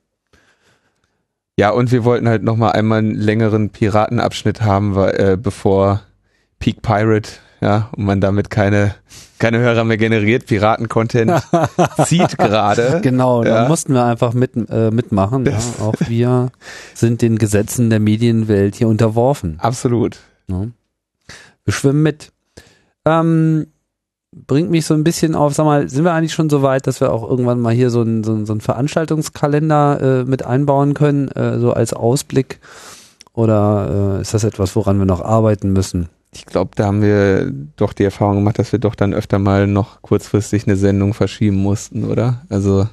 Ja, 1.58 1.72
und 1.72 1.92
wir 1.92 2.04
wollten 2.04 2.28
halt 2.28 2.44
nochmal 2.44 2.74
einmal 2.74 3.00
einen 3.00 3.16
längeren 3.16 3.70
Piratenabschnitt 3.70 4.62
haben, 4.62 4.96
weil, 4.96 5.20
äh, 5.20 5.38
bevor 5.38 6.02
Peak 6.60 6.82
Pirate, 6.82 7.32
ja, 7.62 7.90
und 7.96 8.06
man 8.06 8.22
damit 8.22 8.50
keine, 8.50 8.96
keine 9.40 9.60
Hörer 9.60 9.84
mehr 9.84 9.98
generiert, 9.98 10.46
Piraten-Content 10.46 11.32
zieht 12.06 12.38
gerade. 12.38 13.00
Genau, 13.02 13.44
ja. 13.44 13.64
da 13.64 13.68
mussten 13.68 13.94
wir 13.94 14.06
einfach 14.06 14.34
mit, 14.34 14.52
äh, 14.70 14.92
mitmachen. 14.92 15.46
Ja. 15.46 15.58
Auch 15.80 15.96
wir 16.08 16.52
sind 16.94 17.22
den 17.22 17.38
Gesetzen 17.38 17.90
der 17.90 18.00
Medienwelt 18.00 18.76
hier 18.76 18.88
unterworfen. 18.88 19.58
Absolut. 19.60 20.18
Ja. 20.48 20.68
Wir 21.66 21.74
schwimmen 21.74 22.04
mit. 22.04 22.32
Ähm, 23.06 23.68
bringt 24.32 24.70
mich 24.70 24.86
so 24.86 24.94
ein 24.94 25.04
bisschen 25.04 25.36
auf, 25.36 25.54
sag 25.54 25.66
mal, 25.66 25.90
sind 25.90 26.04
wir 26.04 26.14
eigentlich 26.14 26.34
schon 26.34 26.50
so 26.50 26.62
weit, 26.62 26.86
dass 26.86 27.02
wir 27.02 27.12
auch 27.12 27.28
irgendwann 27.28 27.60
mal 27.60 27.74
hier 27.74 27.90
so 27.90 28.02
einen 28.02 28.24
so 28.24 28.46
so 28.46 28.54
ein 28.54 28.62
Veranstaltungskalender 28.62 30.02
äh, 30.02 30.24
mit 30.26 30.46
einbauen 30.46 30.94
können, 30.94 31.30
äh, 31.30 31.58
so 31.60 31.74
als 31.74 31.94
Ausblick? 31.94 32.60
Oder 33.34 34.18
äh, 34.18 34.22
ist 34.22 34.34
das 34.34 34.44
etwas, 34.44 34.76
woran 34.76 34.98
wir 34.98 35.06
noch 35.06 35.22
arbeiten 35.22 35.72
müssen? 35.72 36.10
Ich 36.38 36.46
glaube, 36.46 36.72
da 36.76 36.86
haben 36.86 37.02
wir 37.02 37.52
doch 37.76 37.94
die 37.94 38.04
Erfahrung 38.04 38.36
gemacht, 38.36 38.60
dass 38.60 38.72
wir 38.72 38.80
doch 38.80 38.96
dann 38.96 39.14
öfter 39.14 39.40
mal 39.40 39.68
noch 39.68 40.02
kurzfristig 40.02 40.68
eine 40.68 40.78
Sendung 40.78 41.14
verschieben 41.14 41.58
mussten, 41.58 42.06
oder? 42.06 42.42
Also 42.50 42.88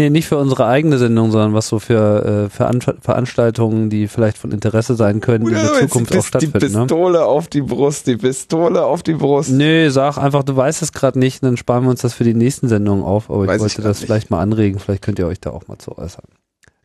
Nee, 0.00 0.08
nicht 0.08 0.28
für 0.28 0.38
unsere 0.38 0.66
eigene 0.66 0.96
Sendung, 0.96 1.30
sondern 1.30 1.52
was 1.52 1.68
so 1.68 1.78
für, 1.78 2.46
äh, 2.46 2.48
für 2.48 2.70
Veranstaltungen, 3.00 3.90
die 3.90 4.08
vielleicht 4.08 4.38
von 4.38 4.50
Interesse 4.50 4.94
sein 4.94 5.20
können, 5.20 5.44
die 5.44 5.50
in 5.50 5.58
der 5.58 5.74
Zukunft 5.80 6.16
auch 6.16 6.24
stattfinden. 6.24 6.58
Die 6.58 6.74
ne? 6.74 6.80
Pistole 6.82 7.18
ne? 7.18 7.24
auf 7.24 7.48
die 7.48 7.60
Brust, 7.60 8.06
die 8.06 8.16
Pistole 8.16 8.82
auf 8.82 9.02
die 9.02 9.12
Brust. 9.12 9.50
Nee, 9.50 9.90
sag 9.90 10.16
einfach, 10.16 10.42
du 10.42 10.56
weißt 10.56 10.80
es 10.80 10.92
gerade 10.92 11.18
nicht, 11.18 11.42
dann 11.42 11.58
sparen 11.58 11.84
wir 11.84 11.90
uns 11.90 12.00
das 12.00 12.14
für 12.14 12.24
die 12.24 12.32
nächsten 12.32 12.68
Sendungen 12.68 13.04
auf. 13.04 13.28
Aber 13.28 13.46
Weiß 13.46 13.56
ich 13.56 13.60
wollte 13.60 13.74
ich 13.78 13.84
das 13.84 13.98
nicht. 13.98 14.06
vielleicht 14.06 14.30
mal 14.30 14.40
anregen, 14.40 14.78
vielleicht 14.78 15.02
könnt 15.02 15.18
ihr 15.18 15.26
euch 15.26 15.40
da 15.40 15.50
auch 15.50 15.68
mal 15.68 15.76
zu 15.76 15.98
äußern. 15.98 16.24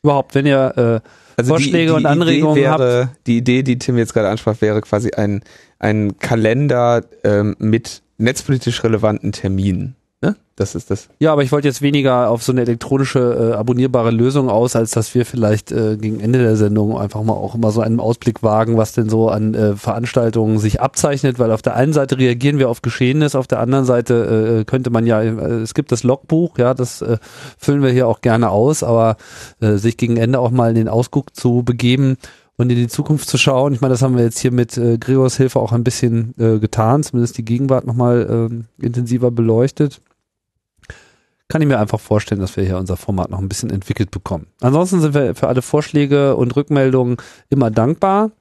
Überhaupt, 0.03 0.35
wenn 0.35 0.45
ihr 0.45 1.01
äh, 1.05 1.09
also 1.37 1.49
Vorschläge 1.49 1.77
die, 1.77 1.85
die 1.85 1.91
und 1.91 2.05
Anregungen 2.05 2.55
wäre, 2.55 3.05
habt. 3.05 3.27
Die 3.27 3.37
Idee, 3.37 3.63
die 3.63 3.77
Tim 3.77 3.97
jetzt 3.97 4.13
gerade 4.13 4.29
ansprach, 4.29 4.59
wäre 4.59 4.81
quasi 4.81 5.11
ein, 5.11 5.41
ein 5.86 6.18
Kalender 6.18 7.03
ähm, 7.24 7.56
mit 7.60 8.02
netzpolitisch 8.18 8.84
relevanten 8.84 9.32
Terminen. 9.32 9.95
Ne? 10.20 10.36
Das 10.56 10.74
ist 10.74 10.90
das. 10.90 11.10
Ja, 11.20 11.32
aber 11.32 11.44
ich 11.44 11.52
wollte 11.52 11.68
jetzt 11.68 11.84
weniger 11.84 12.32
auf 12.32 12.41
so 12.41 12.52
eine 12.52 12.62
elektronische, 12.62 13.52
äh, 13.52 13.56
abonnierbare 13.56 14.10
Lösung 14.10 14.49
aus, 14.49 14.76
als 14.76 14.91
dass 14.91 15.14
wir 15.14 15.28
vielleicht 15.28 15.72
äh, 15.72 15.95
gegen 15.98 16.22
Ende 16.22 16.40
der 16.40 16.56
Sendung 16.56 16.98
einfach 16.98 17.22
mal 17.22 17.34
auch 17.34 17.53
immer 17.53 17.70
so 17.70 17.82
einen 17.82 17.99
Ausblick 17.99 18.41
wagen, 18.41 18.78
was 18.78 18.94
denn 18.94 19.10
so 19.10 19.30
an 19.30 19.53
äh, 19.53 19.76
Veranstaltungen 19.76 20.57
sich 20.57 20.82
abzeichnet, 20.82 21.38
weil 21.38 21.52
auf 21.52 21.62
der 21.62 21.76
einen 21.76 21.94
Seite 21.94 22.18
reagieren 22.18 22.57
wir 22.57 22.70
auf 22.70 22.82
Geschehenes, 22.82 23.36
auf 23.36 23.45
der 23.45 23.60
anderen 23.60 23.86
Seite 23.86 24.62
äh, 24.62 24.66
könnte 24.66 24.90
man 24.90 25.06
ja, 25.06 25.22
äh, 25.22 25.62
es 25.62 25.76
gibt 25.76 25.91
das 25.91 26.02
Logbuch, 26.02 26.57
ja, 26.57 26.74
das 26.74 27.03
äh, 27.03 27.18
füllen 27.60 27.84
wir 27.84 27.91
hier 27.91 28.07
auch 28.07 28.22
gerne 28.22 28.49
aus, 28.49 28.82
aber 28.82 29.18
sich 29.60 29.98
gegen 29.98 30.18
Ende 30.18 30.40
auch 30.40 30.52
mal 30.52 30.70
in 30.70 30.76
den 30.76 30.90
Ausguck 30.90 31.36
zu 31.36 31.62
begeben, 31.64 32.18
und 32.57 32.69
in 32.69 32.77
die 32.77 32.88
Zukunft 32.88 33.27
zu 33.27 33.38
schauen. 33.38 33.73
Ich 33.73 33.82
meine, 33.82 33.94
das 33.94 34.02
haben 34.02 34.18
wir 34.18 34.23
jetzt 34.23 34.40
hier 34.40 34.52
mit 34.52 34.77
äh, 34.77 34.98
Gregors 34.98 35.38
Hilfe 35.38 35.60
auch 35.60 35.72
ein 35.72 35.84
bisschen 35.84 36.34
äh, 36.38 36.60
getan, 36.60 37.03
zumindest 37.03 37.38
die 37.38 37.45
Gegenwart 37.45 37.86
nochmal 37.86 38.49
äh, 38.80 38.84
intensiver 38.86 39.32
beleuchtet 39.32 40.02
kann 41.48 41.61
ich 41.61 41.68
mir 41.68 41.80
einfach 41.80 41.99
vorstellen, 41.99 42.41
dass 42.41 42.57
wir 42.57 42.64
hier 42.64 42.77
unser 42.77 42.98
Format 42.98 43.30
noch 43.30 43.40
ein 43.40 43.49
bisschen 43.49 43.69
entwickelt 43.69 44.11
bekommen. 44.11 44.48
Ansonsten 44.61 44.99
sind 45.02 45.14
wir 45.14 45.36
für 45.36 45.48
alle 45.48 45.61
Vorschläge 45.61 46.36
und 46.36 46.56
Rückmeldungen 46.56 47.18
immer 47.49 47.69
dankbar. 47.69 48.32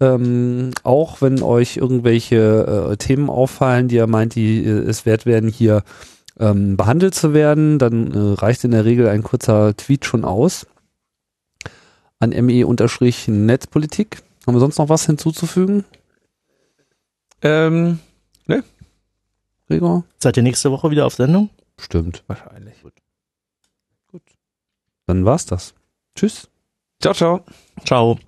Ähm, 0.00 0.70
auch 0.82 1.22
wenn 1.22 1.42
euch 1.42 1.76
irgendwelche 1.76 2.90
äh, 2.90 2.96
Themen 2.96 3.30
auffallen, 3.30 3.88
die 3.88 3.96
ihr 3.96 4.06
meint, 4.06 4.34
die 4.34 4.64
äh, 4.64 4.70
es 4.70 5.06
wert 5.06 5.24
werden, 5.24 5.48
hier 5.48 5.84
ähm, 6.40 6.76
behandelt 6.76 7.14
zu 7.14 7.32
werden, 7.32 7.78
dann 7.78 8.10
äh, 8.10 8.40
reicht 8.40 8.64
in 8.64 8.72
der 8.72 8.84
Regel 8.84 9.08
ein 9.08 9.22
kurzer 9.22 9.76
Tweet 9.76 10.04
schon 10.04 10.24
aus 10.24 10.66
an 12.20 12.30
me-netzpolitik. 12.30 14.22
Haben 14.46 14.54
wir 14.54 14.60
sonst 14.60 14.78
noch 14.78 14.88
was 14.88 15.06
hinzuzufügen? 15.06 15.84
Ähm, 17.42 17.98
ne? 18.46 18.64
Gregor? 19.68 20.04
Seid 20.18 20.36
ihr 20.36 20.42
nächste 20.42 20.70
Woche 20.70 20.90
wieder 20.90 21.06
auf 21.06 21.14
Sendung? 21.14 21.50
Stimmt. 21.78 22.24
Wahrscheinlich. 22.26 22.82
Gut. 22.82 22.94
Gut. 24.10 24.22
Dann 25.06 25.24
war's 25.24 25.46
das. 25.46 25.74
Tschüss. 26.14 26.48
Ciao, 27.00 27.14
ciao. 27.14 27.44
Ciao. 27.84 28.18